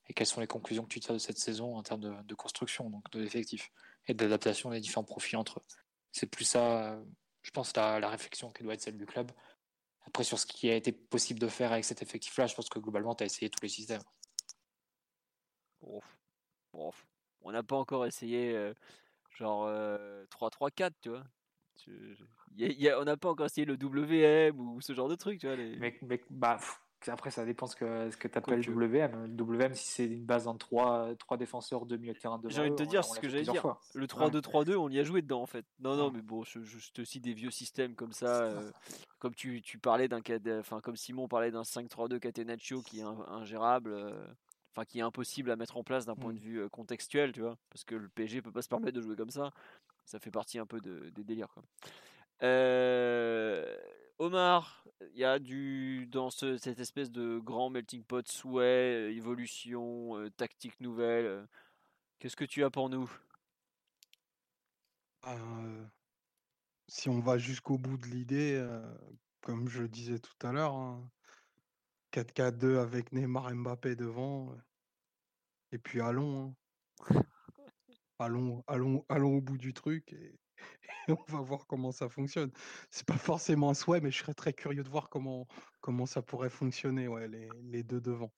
et 0.09 0.13
quelles 0.13 0.27
sont 0.27 0.41
les 0.41 0.47
conclusions 0.47 0.85
que 0.85 0.89
tu 0.89 1.01
tires 1.01 1.15
de 1.15 1.19
cette 1.19 1.39
saison 1.39 1.77
en 1.77 1.83
termes 1.83 2.23
de, 2.25 2.35
construction, 2.35 2.91
donc 2.91 3.11
de 3.11 3.21
l'effectif 3.21 3.71
et 4.07 4.15
d'adaptation 4.15 4.71
des 4.71 4.81
différents 4.81 5.05
profils 5.05 5.37
entre 5.37 5.61
eux. 5.61 5.84
C'est 6.15 6.27
plus 6.29 6.45
ça, 6.45 6.97
je 7.43 7.51
pense, 7.51 7.75
la, 7.77 7.99
la 7.99 8.09
réflexion 8.09 8.53
qui 8.53 8.63
doit 8.63 8.75
être 8.75 8.81
celle 8.81 8.97
du 8.97 9.05
club. 9.05 9.33
Après, 10.07 10.23
sur 10.23 10.39
ce 10.39 10.47
qui 10.47 10.71
a 10.71 10.77
été 10.77 10.93
possible 10.93 11.41
de 11.41 11.49
faire 11.49 11.73
avec 11.73 11.85
cet 11.85 12.03
effectif-là, 12.03 12.47
je 12.47 12.55
pense 12.55 12.69
que 12.69 12.79
globalement, 12.79 13.17
tu 13.17 13.25
as 13.25 13.27
essayé 13.27 13.51
tous 13.51 13.61
les 13.63 13.69
systèmes. 13.69 14.03
On 17.43 17.51
n'a 17.51 17.65
pas 17.65 17.77
encore 17.77 18.07
essayé 18.07 18.55
euh, 18.55 18.75
genre 19.37 19.69
3-3-4, 20.31 20.85
euh, 20.85 20.91
tu 21.01 21.11
vois. 21.11 23.01
on 23.01 23.05
n'a 23.05 23.17
pas 23.17 23.31
encore 23.31 23.47
essayé 23.47 23.65
le 23.65 23.75
WM 23.75 24.61
ou 24.61 24.81
ce 24.81 24.95
genre 24.95 25.09
de 25.09 25.17
truc, 25.17 25.41
tu 25.41 25.49
vois. 25.49 25.57
Mais, 25.57 25.99
bah, 26.31 26.61
après, 27.09 27.31
ça 27.31 27.45
dépend 27.45 27.67
ce 27.67 27.77
que, 27.77 28.11
ce 28.11 28.17
que 28.17 28.29
tu 28.29 28.39
appelles 28.39 28.61
WM. 28.61 29.37
WM, 29.37 29.75
si 29.75 29.89
c'est 29.89 30.07
une 30.07 30.25
base 30.25 30.47
en 30.47 30.57
3, 30.57 31.15
3 31.19 31.37
défenseurs, 31.37 31.87
2 31.87 31.97
milieux 31.97 32.15
de 32.15 32.19
terrain, 32.19 32.41
J'ai 32.47 32.61
envie 32.61 32.71
de 32.71 32.77
te 32.77 32.83
dire 32.83 33.05
ce 33.05 33.21
que 33.21 33.29
j'allais 33.29 33.45
dire. 33.45 33.61
Fois. 33.61 33.81
Le 33.95 34.07
3-2-3-2, 34.07 34.77
on 34.77 34.89
y 34.89 34.99
a 34.99 35.05
joué 35.05 35.23
dedans 35.23 35.43
en 35.43 35.47
fait. 35.47 35.67
Non, 35.81 35.97
non, 35.97 36.11
mais 36.11 36.23
bon, 36.23 36.45
je, 36.45 36.63
je, 36.63 36.93
te 36.93 37.05
cite 37.05 37.25
des 37.25 37.35
vieux 37.35 37.51
systèmes 37.51 37.95
comme 37.95 38.13
ça. 38.13 38.43
Euh, 38.43 38.71
comme 39.19 39.35
tu, 39.35 39.63
tu 39.63 39.79
parlais 39.79 40.09
d'un 40.09 40.21
enfin, 40.59 40.81
comme 40.81 40.97
Simon 40.97 41.29
parlait 41.29 41.51
d'un 41.51 41.63
5-3-2 41.63 42.19
Catenaccio 42.19 42.83
qui 42.83 43.01
est 43.01 43.05
ingérable. 43.29 43.93
Euh, 43.93 44.27
enfin, 44.75 44.85
qui 44.85 44.99
est 44.99 45.03
impossible 45.03 45.51
à 45.51 45.57
mettre 45.57 45.77
en 45.77 45.85
place 45.85 46.05
d'un 46.05 46.17
point 46.17 46.33
de 46.33 46.39
mm. 46.39 46.43
vue 46.43 46.61
euh, 46.61 46.69
contextuel, 46.69 47.33
tu 47.33 47.41
vois, 47.41 47.57
parce 47.71 47.85
que 47.85 47.95
le 47.95 48.09
PSG 48.09 48.43
peut 48.43 48.53
pas 48.53 48.63
se 48.63 48.69
permettre 48.69 48.97
de 48.97 49.01
jouer 49.01 49.17
comme 49.17 49.31
ça. 49.31 49.53
Ça 50.05 50.19
fait 50.19 50.31
partie 50.31 50.59
un 50.59 50.67
peu 50.67 50.81
de, 50.81 51.11
des 51.11 51.25
délires. 51.25 51.49
Quoi. 51.55 51.63
Euh, 52.43 53.77
Omar, 54.19 54.87
il 55.13 55.19
y 55.19 55.25
a 55.25 55.39
du 55.39 56.07
dans 56.07 56.31
cette 56.31 56.79
espèce 56.79 57.11
de 57.11 57.39
grand 57.39 57.71
melting 57.71 58.05
pot 58.05 58.27
souhait, 58.29 59.09
euh, 59.09 59.13
évolution, 59.13 60.17
euh, 60.19 60.31
tactique 60.31 60.81
nouvelle. 60.81 61.49
Qu'est-ce 62.19 62.37
que 62.37 62.45
tu 62.45 62.63
as 62.65 62.71
pour 62.71 62.89
nous? 62.89 63.11
Si 66.87 67.09
on 67.09 67.21
va 67.21 67.39
jusqu'au 67.39 67.79
bout 67.79 67.97
de 67.97 68.07
l'idée, 68.07 68.63
comme 69.41 69.69
je 69.69 69.85
disais 69.85 70.19
tout 70.19 70.47
à 70.47 70.53
l'heure, 70.53 71.01
4-4-2 72.13 72.77
hein, 72.77 72.83
avec 72.83 73.11
Neymar 73.13 73.55
Mbappé 73.55 73.97
devant, 73.97 74.55
et 75.73 75.79
puis 75.79 76.01
allons, 76.01 76.55
hein. 77.11 77.23
allons, 78.19 78.63
allons, 78.67 79.05
allons 79.09 79.37
au 79.37 79.41
bout 79.41 79.59
du 79.59 79.75
truc 79.75 80.13
et 80.13 80.39
on 81.09 81.33
va 81.33 81.41
voir 81.41 81.67
comment 81.67 81.93
ça 81.93 82.09
fonctionne. 82.09 82.51
C'est 82.91 83.07
pas 83.07 83.19
forcément 83.19 83.71
un 83.71 83.75
souhait, 83.75 84.01
mais 84.01 84.11
je 84.11 84.19
serais 84.19 84.35
très 84.35 84.53
curieux 84.53 84.83
de 84.83 84.89
voir 84.89 85.09
comment, 85.09 85.47
ça 86.07 86.23
pourrait 86.23 86.51
fonctionner, 86.51 87.09
ouais, 87.09 87.29
les, 87.29 87.83
deux 87.83 88.01
devant. 88.01 88.33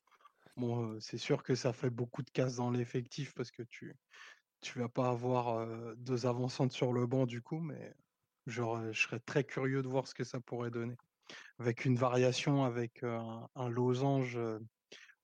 C'est 1.01 1.19
sûr 1.19 1.43
que 1.43 1.55
ça 1.55 1.73
fait 1.73 1.91
beaucoup 1.91 2.23
de 2.23 2.31
cases 2.31 2.57
dans 2.57 2.71
l'effectif 2.71 3.35
parce 3.35 3.51
que 3.51 3.63
tu 3.63 3.95
tu 4.63 4.79
vas 4.79 4.89
pas 4.89 5.11
avoir 5.11 5.67
deux 5.97 6.25
avancantes 6.27 6.73
sur 6.73 6.95
le 6.95 7.07
banc 7.07 7.27
du 7.27 7.43
coup, 7.43 7.61
mais 7.61 7.95
je 8.47 8.63
serais 8.93 9.21
très 9.21 9.45
curieux 9.45 9.83
de 9.83 9.89
voir 9.89 10.07
ce 10.07 10.15
que 10.15 10.25
ça 10.25 10.41
pourrait 10.41 10.71
donner. 10.71 10.97
Avec 11.59 11.85
une 11.85 11.97
variation, 11.97 12.65
avec 12.65 13.03
un, 13.03 13.69
losange 13.69 14.39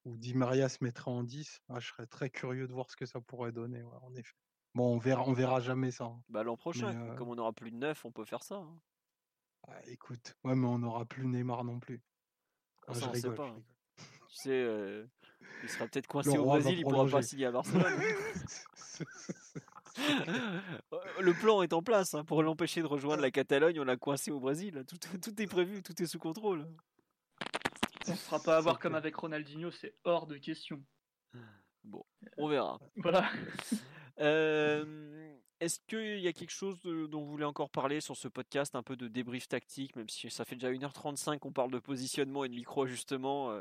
où 0.04 0.16
Di 0.16 0.34
Maria 0.34 0.68
se 0.68 0.84
mettrait 0.84 1.10
en 1.10 1.22
10, 1.22 1.60
ah, 1.68 1.80
je 1.80 1.88
serais 1.88 2.06
très 2.06 2.30
curieux 2.30 2.66
de 2.66 2.72
voir 2.72 2.90
ce 2.90 2.96
que 2.96 3.06
ça 3.06 3.20
pourrait 3.20 3.52
donner, 3.52 3.82
en 3.82 4.14
effet. 4.14 4.34
Bon, 4.74 4.94
on 4.94 4.98
verra, 4.98 5.22
on 5.26 5.32
verra 5.32 5.60
jamais 5.60 5.90
ça. 5.90 6.04
Hein. 6.04 6.22
Bah, 6.28 6.42
l'an 6.42 6.56
prochain, 6.56 6.94
euh 6.94 7.14
comme 7.14 7.28
on 7.28 7.38
aura 7.38 7.52
plus 7.52 7.70
de 7.70 7.76
neuf, 7.76 8.04
on 8.04 8.10
peut 8.10 8.24
faire 8.24 8.42
ça. 8.42 8.56
Hein. 8.56 8.80
Ah, 9.68 9.78
écoute, 9.86 10.36
ouais, 10.44 10.54
mais 10.54 10.66
on 10.66 10.78
n'aura 10.78 11.04
plus 11.04 11.26
Neymar 11.26 11.64
non 11.64 11.78
plus. 11.78 12.02
Ah, 12.88 12.94
ça, 12.94 13.12
je 13.14 13.28
pas. 13.28 13.48
Hein. 13.48 13.62
Tu 14.28 14.36
sais, 14.36 15.06
il 15.62 15.68
sera 15.68 15.86
peut-être 15.86 16.06
coincé 16.08 16.38
au 16.38 16.44
Brésil, 16.44 16.78
il 16.78 16.82
pourra 16.82 17.06
pas 17.06 17.22
signer 17.22 17.46
à 17.46 17.52
Barcelone. 17.52 17.84
le 21.20 21.32
plan 21.32 21.62
est 21.62 21.72
en 21.72 21.82
place 21.82 22.16
pour 22.26 22.42
l'empêcher 22.42 22.80
de 22.80 22.86
rejoindre 22.86 23.22
la 23.22 23.30
Catalogne. 23.30 23.80
On 23.80 23.84
l'a 23.84 23.96
coincé 23.96 24.30
au 24.30 24.40
Brésil. 24.40 24.84
Tout, 24.88 24.98
tout, 25.18 25.42
est 25.42 25.46
prévu, 25.46 25.82
tout 25.82 26.00
est 26.02 26.06
sous 26.06 26.18
contrôle. 26.18 26.66
On 28.08 28.12
ne 28.12 28.16
fera 28.16 28.40
pas 28.40 28.56
avoir 28.56 28.78
comme 28.78 28.94
avec 28.94 29.14
Ronaldinho, 29.14 29.70
c'est 29.70 29.94
hors 30.04 30.26
de 30.26 30.36
question. 30.36 30.82
Bon, 31.84 32.04
on 32.38 32.48
verra. 32.48 32.78
Voilà. 32.96 33.30
Est-ce 34.18 35.78
qu'il 35.86 36.18
y 36.18 36.26
a 36.26 36.32
quelque 36.32 36.50
chose 36.50 36.76
dont 36.82 37.20
vous 37.20 37.30
voulez 37.30 37.44
encore 37.44 37.70
parler 37.70 38.00
sur 38.00 38.16
ce 38.16 38.26
podcast, 38.26 38.74
un 38.74 38.82
peu 38.82 38.96
de 38.96 39.06
débrief 39.06 39.46
tactique, 39.46 39.94
même 39.94 40.08
si 40.08 40.28
ça 40.28 40.44
fait 40.44 40.56
déjà 40.56 40.72
1h35 40.72 41.38
qu'on 41.38 41.52
parle 41.52 41.70
de 41.70 41.78
positionnement 41.78 42.42
et 42.42 42.48
de 42.48 42.54
micro-ajustement 42.54 43.56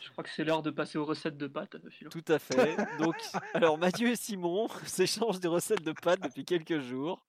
Je 0.00 0.10
crois 0.10 0.22
que 0.22 0.30
c'est 0.30 0.44
l'heure 0.44 0.62
de 0.62 0.70
passer 0.70 0.96
aux 0.96 1.04
recettes 1.04 1.36
de 1.36 1.48
pâtes, 1.48 1.76
Philo. 1.90 2.08
Tout 2.08 2.22
à 2.28 2.38
fait. 2.38 2.76
Donc, 3.00 3.16
alors 3.54 3.78
Mathieu 3.78 4.10
et 4.10 4.16
Simon 4.16 4.68
s'échangent 4.86 5.40
des 5.40 5.48
recettes 5.48 5.82
de 5.82 5.90
pâtes 5.90 6.22
depuis 6.22 6.44
quelques 6.44 6.82
jours. 6.82 7.26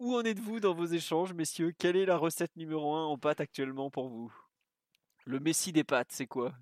où 0.00 0.16
en 0.16 0.22
êtes-vous 0.22 0.58
dans 0.58 0.74
vos 0.74 0.86
échanges, 0.86 1.32
messieurs? 1.32 1.72
Quelle 1.78 1.94
est 1.94 2.06
la 2.06 2.16
recette 2.16 2.56
numéro 2.56 2.96
1 2.96 3.04
en 3.04 3.16
pâtes 3.16 3.40
actuellement 3.40 3.90
pour 3.90 4.08
vous? 4.08 4.34
Le 5.24 5.38
messie 5.38 5.70
des 5.70 5.84
pâtes, 5.84 6.10
c'est 6.10 6.26
quoi? 6.26 6.52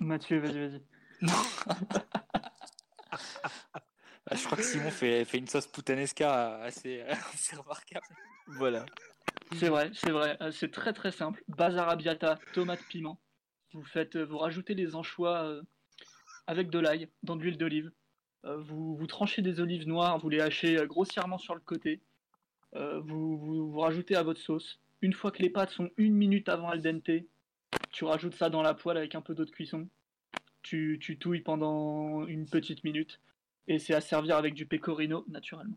Mathieu, 0.00 0.40
vas-y, 0.40 0.58
vas-y. 0.58 0.82
Ah, 4.32 4.36
je 4.36 4.44
crois 4.44 4.56
que 4.56 4.62
Simon 4.62 4.90
fait, 4.92 5.24
fait 5.24 5.38
une 5.38 5.48
sauce 5.48 5.66
putanesca 5.66 6.62
assez, 6.62 7.00
assez 7.34 7.56
remarquable. 7.56 8.06
Voilà. 8.46 8.86
C'est 9.56 9.68
vrai, 9.68 9.90
c'est 9.92 10.10
vrai. 10.10 10.36
Euh, 10.40 10.52
c'est 10.52 10.70
très 10.70 10.92
très 10.92 11.10
simple. 11.10 11.42
Base 11.48 11.76
arabiata, 11.76 12.38
tomate, 12.52 12.80
piment. 12.88 13.20
Vous 13.72 13.84
faites, 13.84 14.16
vous 14.16 14.38
rajoutez 14.38 14.74
les 14.74 14.94
anchois 14.94 15.44
euh, 15.44 15.62
avec 16.46 16.70
de 16.70 16.78
l'ail 16.78 17.08
dans 17.24 17.34
de 17.34 17.42
l'huile 17.42 17.58
d'olive. 17.58 17.90
Euh, 18.44 18.56
vous, 18.58 18.96
vous 18.96 19.06
tranchez 19.08 19.42
des 19.42 19.58
olives 19.58 19.88
noires, 19.88 20.18
vous 20.18 20.28
les 20.28 20.40
hachez 20.40 20.76
grossièrement 20.86 21.38
sur 21.38 21.54
le 21.54 21.60
côté. 21.60 22.00
Vous, 22.72 23.36
vous, 23.36 23.68
vous, 23.72 23.80
rajoutez 23.80 24.14
à 24.14 24.22
votre 24.22 24.40
sauce. 24.40 24.78
Une 25.02 25.12
fois 25.12 25.32
que 25.32 25.42
les 25.42 25.50
pâtes 25.50 25.70
sont 25.70 25.90
une 25.96 26.14
minute 26.14 26.48
avant 26.48 26.68
al 26.68 26.80
dente, 26.80 27.10
tu 27.90 28.04
rajoutes 28.04 28.36
ça 28.36 28.48
dans 28.48 28.62
la 28.62 28.74
poêle 28.74 28.96
avec 28.96 29.16
un 29.16 29.20
peu 29.20 29.34
d'eau 29.34 29.44
de 29.44 29.50
cuisson. 29.50 29.88
Tu, 30.62 31.00
tu 31.02 31.18
touilles 31.18 31.40
pendant 31.40 32.24
une 32.26 32.48
petite 32.48 32.84
minute 32.84 33.18
et 33.70 33.78
c'est 33.78 33.94
à 33.94 34.00
servir 34.00 34.36
avec 34.36 34.54
du 34.54 34.66
pecorino 34.66 35.24
naturellement. 35.28 35.76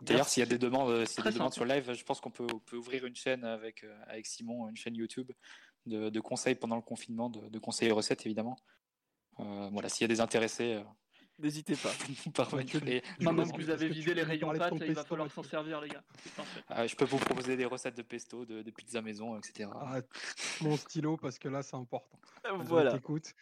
D'ailleurs, 0.00 0.28
s'il 0.28 0.40
y 0.40 0.46
a 0.46 0.48
des 0.48 0.58
demandes, 0.58 0.90
euh, 0.90 1.04
des 1.22 1.30
demandes 1.30 1.52
sur 1.52 1.64
live, 1.64 1.92
je 1.92 2.04
pense 2.04 2.20
qu'on 2.20 2.30
peut, 2.30 2.46
peut, 2.66 2.76
ouvrir 2.76 3.04
une 3.04 3.14
chaîne 3.14 3.44
avec, 3.44 3.84
euh, 3.84 3.94
avec 4.08 4.26
Simon, 4.26 4.68
une 4.68 4.76
chaîne 4.76 4.96
YouTube 4.96 5.30
de, 5.86 6.08
de 6.08 6.20
conseils 6.20 6.54
pendant 6.54 6.74
le 6.74 6.82
confinement, 6.82 7.28
de, 7.28 7.48
de 7.48 7.58
conseils 7.58 7.88
et 7.88 7.92
recettes 7.92 8.24
évidemment. 8.26 8.56
Euh, 9.40 9.68
voilà, 9.72 9.88
s'il 9.88 10.04
y 10.04 10.06
a 10.06 10.08
des 10.08 10.20
intéressés, 10.20 10.82
N'hésitez 11.38 11.74
pas. 11.74 11.90
Maintenant 13.20 13.48
que 13.48 13.60
vous 13.60 13.70
avez 13.70 13.88
vidé 13.88 14.14
les 14.14 14.22
rayons 14.22 14.52
pâtes, 14.52 14.74
il 14.80 14.92
va 14.92 15.04
falloir 15.04 15.30
s'en 15.30 15.42
servir, 15.42 15.80
les 15.80 15.88
gars. 15.88 16.04
Ah, 16.68 16.86
je 16.86 16.94
peux 16.94 17.06
vous 17.06 17.16
proposer 17.18 17.56
des 17.56 17.64
recettes 17.64 17.96
de 17.96 18.02
pesto, 18.02 18.44
de, 18.44 18.62
de 18.62 18.70
pizza 18.70 19.00
maison, 19.00 19.36
etc. 19.38 19.68
Ah, 19.74 20.00
mon 20.60 20.76
stylo, 20.76 21.16
parce 21.16 21.38
que 21.38 21.48
là, 21.48 21.62
c'est 21.62 21.76
important. 21.76 22.18
Voilà. 22.64 22.96
Écoute. 22.96 23.34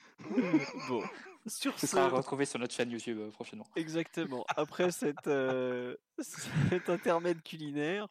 bon. 0.89 1.03
Sur 1.47 1.79
ce, 1.79 1.87
sera 1.87 2.09
retrouvé 2.09 2.45
sur 2.45 2.59
notre 2.59 2.75
chaîne 2.75 2.91
YouTube 2.91 3.19
euh, 3.19 3.31
prochainement. 3.31 3.67
Exactement. 3.77 4.45
Après 4.57 4.91
cette, 4.91 5.27
euh, 5.27 5.97
cet 6.19 6.91
intermède 6.91 7.43
culinaire, 7.43 8.09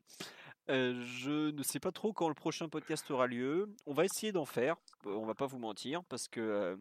euh, 0.70 1.04
je 1.06 1.52
ne 1.52 1.64
sais 1.64 1.80
pas 1.80 1.92
trop 1.92 2.12
quand 2.12 2.28
le 2.28 2.34
prochain 2.34 2.70
podcast 2.70 3.10
aura 3.12 3.28
lieu. 3.28 3.74
On 3.86 3.94
va 3.94 4.06
essayer 4.06 4.32
d'en 4.32 4.46
faire. 4.46 4.78
On 5.06 5.26
va 5.26 5.36
pas 5.36 5.46
vous 5.46 5.60
mentir 5.60 6.04
parce 6.06 6.28
que 6.28 6.78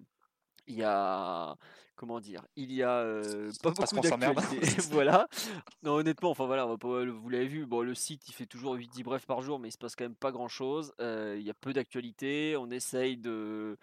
il 0.67 0.75
y 0.75 0.85
a 0.85 1.57
comment 1.97 2.21
dire 2.21 2.45
il 2.55 2.71
y 2.73 2.83
a 2.83 3.23
pas 3.63 3.71
beaucoup 3.71 4.01
d'actualité 4.01 4.83
voilà 4.91 5.27
non 5.83 5.95
honnêtement 5.95 6.31
enfin 6.31 6.45
voilà 6.45 6.67
vous 6.67 7.29
l'avez 7.31 7.47
vu 7.47 7.65
bon 7.65 7.81
le 7.81 7.95
site 7.95 8.29
il 8.29 8.35
fait 8.35 8.45
toujours 8.45 8.75
8 8.75 8.89
10 8.93 9.03
brefs 9.03 9.25
par 9.25 9.41
jour 9.41 9.59
mais 9.59 9.69
il 9.69 9.73
se 9.73 9.79
passe 9.79 9.97
quand 9.97 10.05
même 10.05 10.15
pas 10.15 10.31
grand 10.31 10.49
chose 10.49 10.93
il 11.01 11.41
y 11.41 11.49
a 11.49 11.55
peu 11.55 11.73
d'actualité 11.73 12.55
on 12.59 12.71
essaye 12.71 13.17
de 13.17 13.79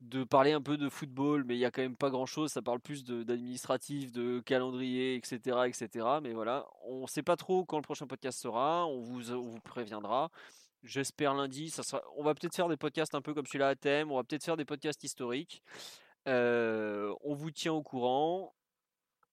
de 0.00 0.22
parler 0.24 0.52
un 0.52 0.62
peu 0.62 0.76
de 0.76 0.88
football, 0.88 1.44
mais 1.44 1.56
il 1.56 1.58
y 1.58 1.64
a 1.64 1.70
quand 1.70 1.82
même 1.82 1.96
pas 1.96 2.10
grand 2.10 2.26
chose. 2.26 2.52
Ça 2.52 2.62
parle 2.62 2.80
plus 2.80 3.04
d'administratif, 3.04 4.12
de, 4.12 4.40
calendrier, 4.40 5.16
etc., 5.16 5.38
etc. 5.66 6.06
Mais 6.22 6.32
voilà, 6.32 6.66
on 6.84 7.02
ne 7.02 7.06
sait 7.06 7.22
pas 7.22 7.36
trop 7.36 7.64
quand 7.64 7.78
le 7.78 7.82
prochain 7.82 8.06
podcast 8.06 8.40
sera. 8.40 8.86
On 8.86 9.00
vous, 9.00 9.32
on 9.32 9.48
vous 9.48 9.60
préviendra. 9.60 10.30
J'espère 10.84 11.34
lundi. 11.34 11.70
Ça 11.70 11.82
sera. 11.82 12.02
On 12.16 12.22
va 12.22 12.34
peut-être 12.34 12.54
faire 12.54 12.68
des 12.68 12.76
podcasts 12.76 13.14
un 13.14 13.22
peu 13.22 13.34
comme 13.34 13.46
celui-là 13.46 13.68
à 13.68 13.74
thème. 13.74 14.12
On 14.12 14.16
va 14.16 14.24
peut-être 14.24 14.44
faire 14.44 14.56
des 14.56 14.64
podcasts 14.64 15.02
historiques. 15.02 15.62
Euh, 16.28 17.14
on 17.22 17.34
vous 17.34 17.50
tient 17.50 17.72
au 17.72 17.82
courant. 17.82 18.54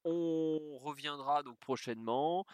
On 0.04 0.78
reviendra 0.80 1.44
donc 1.44 1.60
prochainement. 1.60 2.46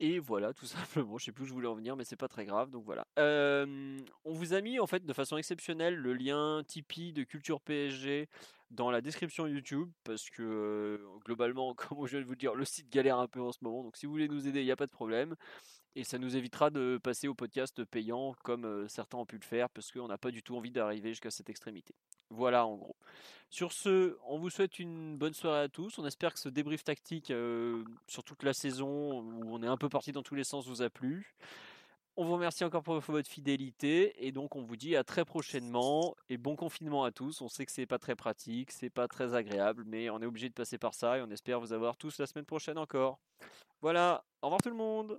Et 0.00 0.18
voilà, 0.18 0.52
tout 0.52 0.66
simplement. 0.66 1.18
Je 1.18 1.26
sais 1.26 1.32
plus 1.32 1.44
où 1.44 1.46
je 1.46 1.52
voulais 1.52 1.68
en 1.68 1.74
venir, 1.74 1.96
mais 1.96 2.04
c'est 2.04 2.16
pas 2.16 2.28
très 2.28 2.44
grave. 2.44 2.70
Donc 2.70 2.84
voilà. 2.84 3.06
On 3.16 4.32
vous 4.32 4.54
a 4.54 4.60
mis 4.60 4.78
en 4.78 4.86
fait 4.86 5.04
de 5.04 5.12
façon 5.12 5.36
exceptionnelle 5.36 5.94
le 5.94 6.14
lien 6.14 6.62
Tipeee 6.66 7.12
de 7.12 7.22
Culture 7.22 7.60
PSG 7.60 8.28
dans 8.70 8.90
la 8.90 9.00
description 9.00 9.46
YouTube 9.46 9.90
parce 10.04 10.28
que 10.30 11.00
globalement, 11.24 11.74
comme 11.74 12.06
je 12.06 12.12
viens 12.12 12.20
de 12.20 12.24
vous 12.24 12.32
le 12.32 12.36
dire, 12.36 12.54
le 12.54 12.64
site 12.64 12.90
galère 12.90 13.18
un 13.18 13.28
peu 13.28 13.40
en 13.40 13.52
ce 13.52 13.58
moment. 13.62 13.82
Donc 13.82 13.96
si 13.96 14.06
vous 14.06 14.12
voulez 14.12 14.28
nous 14.28 14.46
aider, 14.46 14.60
il 14.60 14.64
n'y 14.64 14.72
a 14.72 14.76
pas 14.76 14.86
de 14.86 14.92
problème. 14.92 15.36
Et 15.98 16.04
ça 16.04 16.18
nous 16.18 16.36
évitera 16.36 16.68
de 16.68 17.00
passer 17.02 17.26
au 17.26 17.34
podcast 17.34 17.82
payant 17.84 18.34
comme 18.44 18.86
certains 18.86 19.16
ont 19.16 19.24
pu 19.24 19.38
le 19.38 19.42
faire 19.42 19.70
parce 19.70 19.90
qu'on 19.90 20.08
n'a 20.08 20.18
pas 20.18 20.30
du 20.30 20.42
tout 20.42 20.54
envie 20.54 20.70
d'arriver 20.70 21.08
jusqu'à 21.08 21.30
cette 21.30 21.48
extrémité. 21.48 21.94
Voilà 22.28 22.66
en 22.66 22.76
gros. 22.76 22.96
Sur 23.48 23.72
ce, 23.72 24.18
on 24.26 24.38
vous 24.38 24.50
souhaite 24.50 24.78
une 24.78 25.16
bonne 25.16 25.32
soirée 25.32 25.62
à 25.62 25.68
tous. 25.70 25.98
On 25.98 26.04
espère 26.04 26.34
que 26.34 26.38
ce 26.38 26.50
débrief 26.50 26.84
tactique 26.84 27.32
sur 28.08 28.24
toute 28.24 28.42
la 28.42 28.52
saison 28.52 29.20
où 29.22 29.54
on 29.54 29.62
est 29.62 29.66
un 29.66 29.78
peu 29.78 29.88
parti 29.88 30.12
dans 30.12 30.22
tous 30.22 30.34
les 30.34 30.44
sens 30.44 30.66
vous 30.66 30.82
a 30.82 30.90
plu. 30.90 31.34
On 32.18 32.26
vous 32.26 32.34
remercie 32.34 32.64
encore 32.64 32.82
pour 32.82 32.98
votre 32.98 33.30
fidélité 33.30 34.26
et 34.26 34.32
donc 34.32 34.54
on 34.54 34.62
vous 34.62 34.76
dit 34.76 34.96
à 34.96 35.04
très 35.04 35.24
prochainement 35.24 36.14
et 36.28 36.36
bon 36.36 36.56
confinement 36.56 37.04
à 37.04 37.10
tous. 37.10 37.40
On 37.40 37.48
sait 37.48 37.64
que 37.64 37.72
c'est 37.72 37.86
pas 37.86 37.98
très 37.98 38.16
pratique, 38.16 38.70
c'est 38.70 38.90
pas 38.90 39.08
très 39.08 39.34
agréable, 39.34 39.84
mais 39.86 40.10
on 40.10 40.20
est 40.20 40.26
obligé 40.26 40.50
de 40.50 40.54
passer 40.54 40.76
par 40.76 40.92
ça 40.92 41.16
et 41.16 41.22
on 41.22 41.30
espère 41.30 41.58
vous 41.58 41.72
avoir 41.72 41.96
tous 41.96 42.18
la 42.18 42.26
semaine 42.26 42.44
prochaine 42.44 42.76
encore. 42.76 43.18
Voilà, 43.80 44.24
au 44.42 44.48
revoir 44.48 44.60
tout 44.60 44.70
le 44.70 44.76
monde. 44.76 45.18